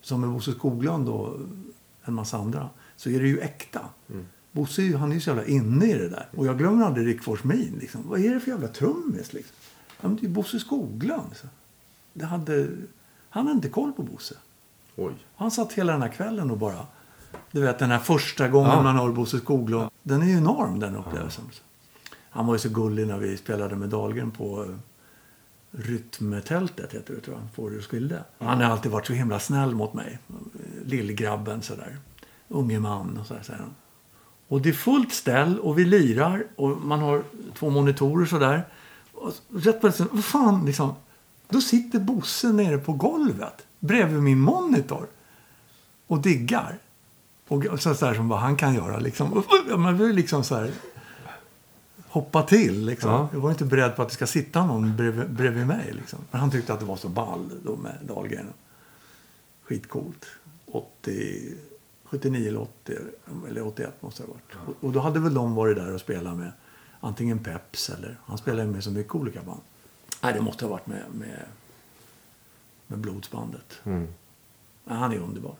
som 0.00 0.20
med 0.20 0.30
Bosse 0.30 0.52
Skoglund 0.52 1.08
och 1.08 1.36
en 2.04 2.14
massa 2.14 2.36
andra 2.38 2.68
så 2.96 3.10
är 3.10 3.20
det 3.20 3.28
ju 3.28 3.40
äkta. 3.40 3.80
Bosse 4.52 4.82
är 4.82 4.86
ju- 4.86 4.96
han 4.96 5.10
är 5.10 5.14
ju 5.14 5.20
så 5.20 5.30
jävla 5.30 5.44
inne 5.44 5.86
i 5.86 5.92
det 5.98 6.08
där. 6.08 6.28
Och 6.36 6.46
jag 6.46 6.58
glömmer 6.58 6.84
aldrig 6.84 7.06
Rick 7.06 7.22
Forsmin. 7.22 7.76
Liksom. 7.80 8.08
Vad 8.08 8.20
är 8.20 8.34
det 8.34 8.40
för 8.40 8.50
jävla 8.50 8.68
trummis? 8.68 9.32
Liksom? 9.32 9.56
Ja, 10.00 10.08
men 10.08 10.16
det 10.16 10.22
är 10.22 10.28
ju 10.28 10.28
Bosse 10.34 10.60
Skoglund. 10.60 11.36
Så. 11.36 11.46
Det 12.12 12.24
hade, 12.24 12.68
han 13.30 13.46
hade 13.46 13.56
inte 13.56 13.68
koll 13.68 13.92
på 13.92 14.02
Bosse. 14.02 14.34
Oj. 14.96 15.12
Han 15.36 15.50
satt 15.50 15.72
hela 15.72 15.92
den 15.92 16.02
här 16.02 16.08
kvällen 16.08 16.50
och 16.50 16.58
bara... 16.58 16.86
Du 17.52 17.60
vet 17.60 17.78
den 17.78 17.90
här 17.90 17.98
första 17.98 18.48
gången 18.48 18.70
Ja. 18.70 18.82
man 18.82 18.96
hör 18.96 19.08
Bosse 19.12 19.38
Skoglund. 19.38 19.90
Den 20.02 20.22
är 20.22 20.26
ju 20.26 20.36
enorm 20.36 20.80
den 20.80 20.96
upplevelsen. 20.96 21.44
Han 22.30 22.46
var 22.46 22.54
ju 22.54 22.58
så 22.58 22.68
gullig 22.68 23.06
när 23.06 23.18
vi 23.18 23.36
spelade 23.36 23.76
med 23.76 23.88
Dahlgren 23.88 24.30
på 24.30 24.62
eh, 24.64 24.68
Rytmetältet 25.70 26.92
heter 26.94 27.14
det 27.14 27.20
tror 27.20 27.36
jag. 27.36 27.54
Får 27.54 27.70
du 27.70 27.82
skilde. 27.82 28.24
Han 28.38 28.60
har 28.60 28.64
alltid 28.70 28.92
varit 28.92 29.06
så 29.06 29.12
himla 29.12 29.40
snäll 29.40 29.74
mot 29.74 29.94
mig. 29.94 30.18
Lillgrabben 30.84 31.62
sådär. 31.62 31.96
Unge 32.48 32.80
man 32.80 33.18
och 33.18 33.26
sådär 33.26 33.42
säger 33.42 33.58
han. 33.60 33.74
Och 34.48 34.60
det 34.62 34.68
är 34.68 34.72
fullt 34.72 35.12
ställ 35.12 35.58
och 35.60 35.78
vi 35.78 35.84
lirar 35.84 36.44
och 36.56 36.68
man 36.68 37.00
har 37.00 37.22
två 37.58 37.70
monitorer 37.70 38.26
sådär. 38.26 38.64
Och 39.12 39.32
rätt 39.54 39.80
plötsligt, 39.80 40.08
vad 40.12 40.24
fan 40.24 40.66
liksom. 40.66 40.94
Då 41.48 41.60
sitter 41.60 41.98
Bosse 42.00 42.52
nere 42.52 42.78
på 42.78 42.92
golvet 42.92 43.66
bredvid 43.80 44.22
min 44.22 44.40
monitor 44.40 45.06
och 46.06 46.20
diggar. 46.20 46.78
Och 47.48 47.80
så, 47.80 47.94
så 47.94 48.06
här 48.06 48.14
som 48.14 48.28
bara 48.28 48.40
han 48.40 48.56
kan 48.56 48.74
göra 48.74 48.98
liksom. 48.98 49.44
Man 49.76 49.98
vill 49.98 50.16
liksom 50.16 50.44
så 50.44 50.54
här 50.54 50.70
hoppa 52.08 52.42
till 52.42 52.84
liksom. 52.86 53.10
Ja. 53.10 53.28
Jag 53.32 53.40
var 53.40 53.50
inte 53.50 53.64
beredd 53.64 53.96
på 53.96 54.02
att 54.02 54.08
det 54.08 54.14
ska 54.14 54.26
sitta 54.26 54.66
någon 54.66 54.96
bredvid, 54.96 55.30
bredvid 55.30 55.66
mig 55.66 55.92
liksom. 55.92 56.18
Men 56.30 56.40
han 56.40 56.50
tyckte 56.50 56.72
att 56.72 56.80
det 56.80 56.86
var 56.86 56.96
så 56.96 57.08
ball 57.08 57.50
då 57.64 57.76
med 57.76 57.98
Dahlgren. 58.02 58.52
Skitcoolt. 59.62 60.26
80, 60.66 61.54
79 62.04 62.48
eller 62.48 62.60
80 62.60 62.96
eller 63.48 63.66
81 63.66 64.02
måste 64.02 64.22
det 64.22 64.26
ha 64.26 64.34
varit. 64.34 64.68
Och, 64.68 64.84
och 64.84 64.92
då 64.92 65.00
hade 65.00 65.20
väl 65.20 65.34
de 65.34 65.54
varit 65.54 65.76
där 65.76 65.94
och 65.94 66.00
spelat 66.00 66.36
med 66.36 66.52
antingen 67.00 67.38
Peps 67.38 67.90
eller 67.90 68.16
han 68.24 68.38
spelade 68.38 68.68
med 68.68 68.84
så 68.84 68.90
mycket 68.90 69.14
olika 69.14 69.42
band. 69.42 69.60
Nej, 70.22 70.34
det 70.34 70.40
måste 70.40 70.64
ha 70.64 70.70
varit 70.70 70.86
med, 70.86 71.02
med, 71.12 71.44
med 72.86 72.98
Blodsbandet. 72.98 73.80
Mm. 73.84 74.08
Han 74.84 75.12
är 75.12 75.18
underbar. 75.18 75.54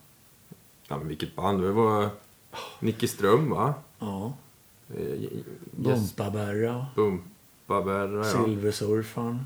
Ja, 0.89 0.99
men 0.99 1.09
vilket 1.09 1.37
band. 1.37 1.63
Det 1.63 1.73
var 1.73 2.09
Nicke 2.81 3.09
Ström, 3.09 3.51
va? 3.51 3.75
Ja. 3.99 4.33
Eh, 4.95 5.01
Yes. 5.01 5.35
Bumpaberra, 5.71 6.87
Bumpaberra, 6.97 8.27
ja. 8.27 8.45
Silversurfaren. 8.45 9.39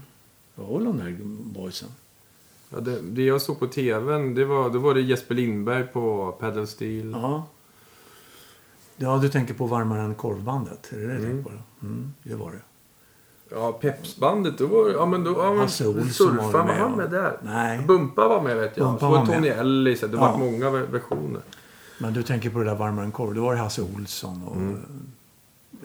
Det 0.55 0.62
var 0.62 0.78
väl 0.78 0.85
de 0.85 0.98
där 0.98 1.16
boysen. 1.60 1.89
ja 2.70 2.81
det, 2.81 3.01
det 3.01 3.23
jag 3.24 3.43
såg 3.43 3.59
på 3.59 3.66
tvn, 3.66 4.35
det 4.35 4.44
var, 4.44 4.70
då 4.70 4.78
var 4.78 4.94
det 4.94 5.01
Jesper 5.01 5.35
Lindberg 5.35 5.86
på 5.86 6.32
Pedal 6.40 6.66
Steel. 6.66 7.10
Ja. 7.10 7.47
Ja, 8.97 9.19
du 9.19 9.28
tänker 9.28 9.55
på 9.55 9.66
Varmare 9.66 10.01
än 10.02 10.14
korvbandet? 10.14 10.93
Är 10.93 10.97
det 10.97 11.06
det 11.06 11.12
du 11.12 11.16
Mm. 11.24 11.35
tänker 11.44 11.51
på? 11.51 11.86
Mm, 11.86 12.12
det 12.23 12.35
var 12.35 12.51
det. 12.52 12.60
Ja, 13.54 13.72
Pepsbandet, 13.72 14.58
då 14.58 14.66
var 14.66 14.90
ja 14.90 15.06
men 15.06 15.24
då, 15.24 15.32
ja, 15.38 15.52
men 15.54 15.68
Surfaren, 15.68 16.52
var 16.52 16.64
med, 16.64 16.76
han 16.76 16.92
med 16.92 17.10
där? 17.10 17.38
Nej. 17.42 17.84
Bumpa 17.86 18.28
var 18.28 18.40
med 18.42 18.56
vet 18.56 18.76
jag. 18.76 18.86
Bumpa 18.86 19.00
så 19.00 19.10
var 19.10 19.26
Tony. 19.26 19.48
Ellis, 19.48 20.00
det 20.00 20.06
Ja. 20.12 20.18
var 20.18 20.38
många 20.38 20.70
ver- 20.70 20.86
versioner. 20.90 21.40
Men 21.98 22.12
du 22.14 22.22
tänker 22.22 22.50
på 22.50 22.58
det 22.58 22.64
där 22.64 22.74
Varmare 22.74 23.04
än 23.04 23.12
korv. 23.12 23.34
Det 23.34 23.40
var 23.40 23.54
det 23.54 23.60
Hasse 23.60 23.82
Olsson 23.82 24.42
och 24.44 24.56
Mm. 24.56 24.82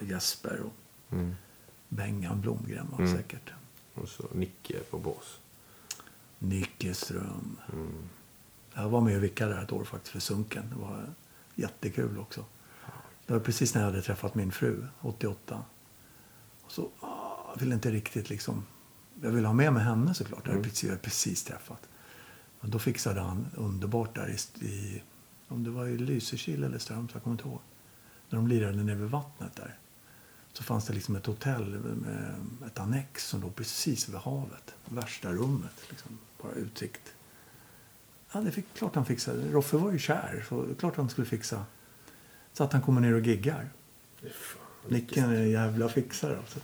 Jesper 0.00 0.60
och 0.66 0.72
Mm. 1.14 1.34
Bengan 1.88 2.40
Blomgren 2.40 2.86
var 2.90 2.98
Mm. 3.04 3.16
säkert. 3.16 3.50
Och 3.94 4.08
så 4.08 4.22
Nicke 4.32 4.74
på 4.90 4.98
bas. 4.98 5.38
Nicke 6.38 6.94
Ström. 6.94 7.56
Mm. 7.72 7.92
Jag 8.74 8.88
var 8.88 9.00
med 9.00 9.16
och 9.16 9.22
vickade 9.24 9.54
där 9.54 9.62
ett 9.62 9.72
år 9.72 9.84
faktiskt 9.84 10.12
för 10.12 10.20
Sunken. 10.20 10.62
Det 10.74 10.80
var 10.80 11.04
jättekul 11.54 12.18
också. 12.18 12.44
Det 13.26 13.32
var 13.32 13.40
precis 13.40 13.74
när 13.74 13.82
jag 13.82 13.90
hade 13.90 14.02
träffat 14.02 14.34
min 14.34 14.52
fru, 14.52 14.82
88. 15.00 15.62
Och 16.64 16.72
så, 16.72 16.88
jag 17.54 17.60
ville 17.60 17.74
inte 17.74 17.90
riktigt 17.90 18.30
liksom... 18.30 18.64
Jag 19.22 19.30
ville 19.30 19.46
ha 19.46 19.54
med 19.54 19.72
mig 19.72 19.82
henne 19.82 20.14
såklart. 20.14 20.40
Jag 20.44 20.52
hade 20.52 20.58
Mm. 20.58 20.62
precis, 20.70 20.82
jag 20.82 20.90
hade 20.90 21.02
precis 21.02 21.44
träffat. 21.44 21.88
Och 22.60 22.68
då 22.68 22.78
fixade 22.78 23.20
han 23.20 23.46
underbart 23.56 24.14
där 24.14 24.36
i, 24.60 24.66
i 24.66 25.02
om 25.48 25.64
det 25.64 25.70
var 25.70 25.86
i 25.86 25.98
Lysekil 25.98 26.64
eller 26.64 26.78
Strömstad, 26.78 27.16
jag 27.16 27.22
kommer 27.22 27.34
inte 27.34 27.48
ihåg. 27.48 27.60
När 28.30 28.36
de 28.38 28.48
lirade 28.48 28.82
nere 28.82 28.96
vid 28.96 29.10
vattnet 29.10 29.56
där. 29.56 29.78
Så 30.52 30.62
fanns 30.62 30.86
det 30.86 30.92
liksom 30.94 31.16
ett 31.16 31.26
hotell 31.26 31.64
med 31.78 32.66
ett 32.66 32.78
annex 32.78 33.26
som 33.26 33.40
låg 33.40 33.54
precis 33.54 34.08
vid 34.08 34.16
havet. 34.16 34.74
Värsta 34.84 35.32
rummet, 35.32 35.74
liksom. 35.90 36.18
Bara 36.42 36.52
utsikt. 36.52 37.14
Ja, 38.32 38.40
det 38.40 38.50
fick, 38.50 38.74
klart 38.74 38.94
han 38.94 39.04
fixade. 39.04 39.52
Roffe 39.52 39.76
var 39.76 39.92
ju 39.92 39.98
kär, 39.98 40.44
så 40.48 40.66
klart 40.78 40.96
han 40.96 41.08
skulle 41.08 41.26
fixa. 41.26 41.64
Så 42.52 42.64
att 42.64 42.72
han 42.72 42.82
kommer 42.82 43.00
ner 43.00 43.14
och 43.14 43.20
giggar. 43.20 43.70
Nicken 44.88 45.30
är 45.30 45.34
en 45.34 45.50
jävla 45.50 45.88
fixare 45.88 46.38
alltså. 46.38 46.58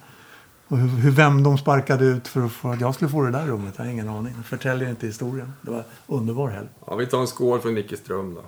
Och 0.69 0.78
hur, 0.78 0.89
hur 0.89 1.11
vem 1.11 1.43
de 1.43 1.59
sparkade 1.59 2.05
ut 2.05 2.28
för 2.28 2.47
att, 2.47 2.53
för 2.53 2.73
att 2.73 2.81
jag 2.81 2.95
skulle 2.95 3.11
få 3.11 3.23
det 3.23 3.31
där 3.31 3.47
rummet, 3.47 3.74
jag 3.77 3.85
har 3.85 3.91
ingen 3.93 4.09
aning. 4.09 4.32
Jag 4.36 4.45
förtäljer 4.45 4.91
inte 4.91 5.07
historien. 5.07 5.53
Det 5.62 5.70
var 5.70 5.85
underbar 6.07 6.49
helg. 6.49 6.69
Ja, 6.86 6.95
vi 6.95 7.07
tar 7.07 7.20
en 7.20 7.27
skål 7.27 7.61
för 7.61 7.73
Nicke 7.73 7.97
Ström 7.97 8.35
då. 8.35 8.43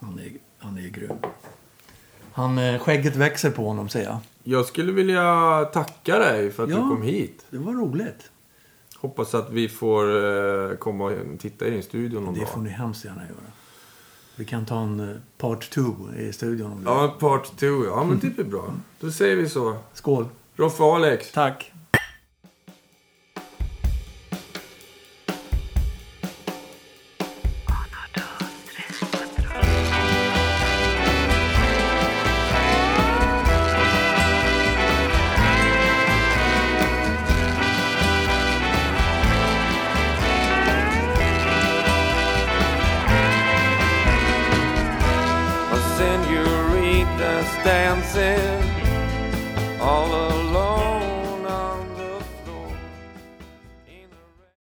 Han 0.00 0.18
är, 0.18 0.30
han 0.58 0.78
är 0.78 0.88
grym. 0.88 1.16
Han, 2.32 2.58
eh, 2.58 2.78
skägget 2.80 3.16
växer 3.16 3.50
på 3.50 3.66
honom, 3.68 3.88
säger 3.88 4.06
jag. 4.06 4.18
Jag 4.44 4.66
skulle 4.66 4.92
vilja 4.92 5.64
tacka 5.72 6.18
dig 6.18 6.50
för 6.50 6.64
att 6.64 6.70
Ja. 6.70 6.76
du 6.76 6.82
kom 6.82 7.02
hit. 7.02 7.44
Det 7.50 7.58
var 7.58 7.72
roligt. 7.72 8.30
Hoppas 8.96 9.34
att 9.34 9.50
vi 9.50 9.68
får 9.68 10.04
eh, 10.70 10.76
komma 10.76 11.04
och 11.04 11.12
titta 11.38 11.66
i 11.66 11.70
din 11.70 11.82
studio 11.82 12.20
någon 12.20 12.34
Det 12.34 12.40
dag. 12.40 12.48
får 12.48 12.60
ni 12.60 12.70
hemskt 12.70 13.04
gärna 13.04 13.22
göra. 13.22 13.50
Vi 14.36 14.44
kan 14.44 14.66
ta 14.66 14.80
en 14.80 15.00
eh, 15.10 15.16
part 15.38 15.70
two 15.70 15.94
i 16.18 16.32
studion 16.32 16.72
om 16.72 16.84
det. 16.84 16.90
Ja, 16.90 17.16
part 17.20 17.56
two. 17.56 17.84
Ja, 17.86 18.04
men 18.04 18.18
det 18.18 18.30
blir 18.30 18.44
bra. 18.44 18.74
Då 19.00 19.10
säger 19.10 19.36
vi 19.36 19.48
så. 19.48 19.76
Skål. 19.92 20.26
Roffe 20.56 20.82
och 20.82 20.96
Alex. 20.96 21.32
Tack. 21.32 21.73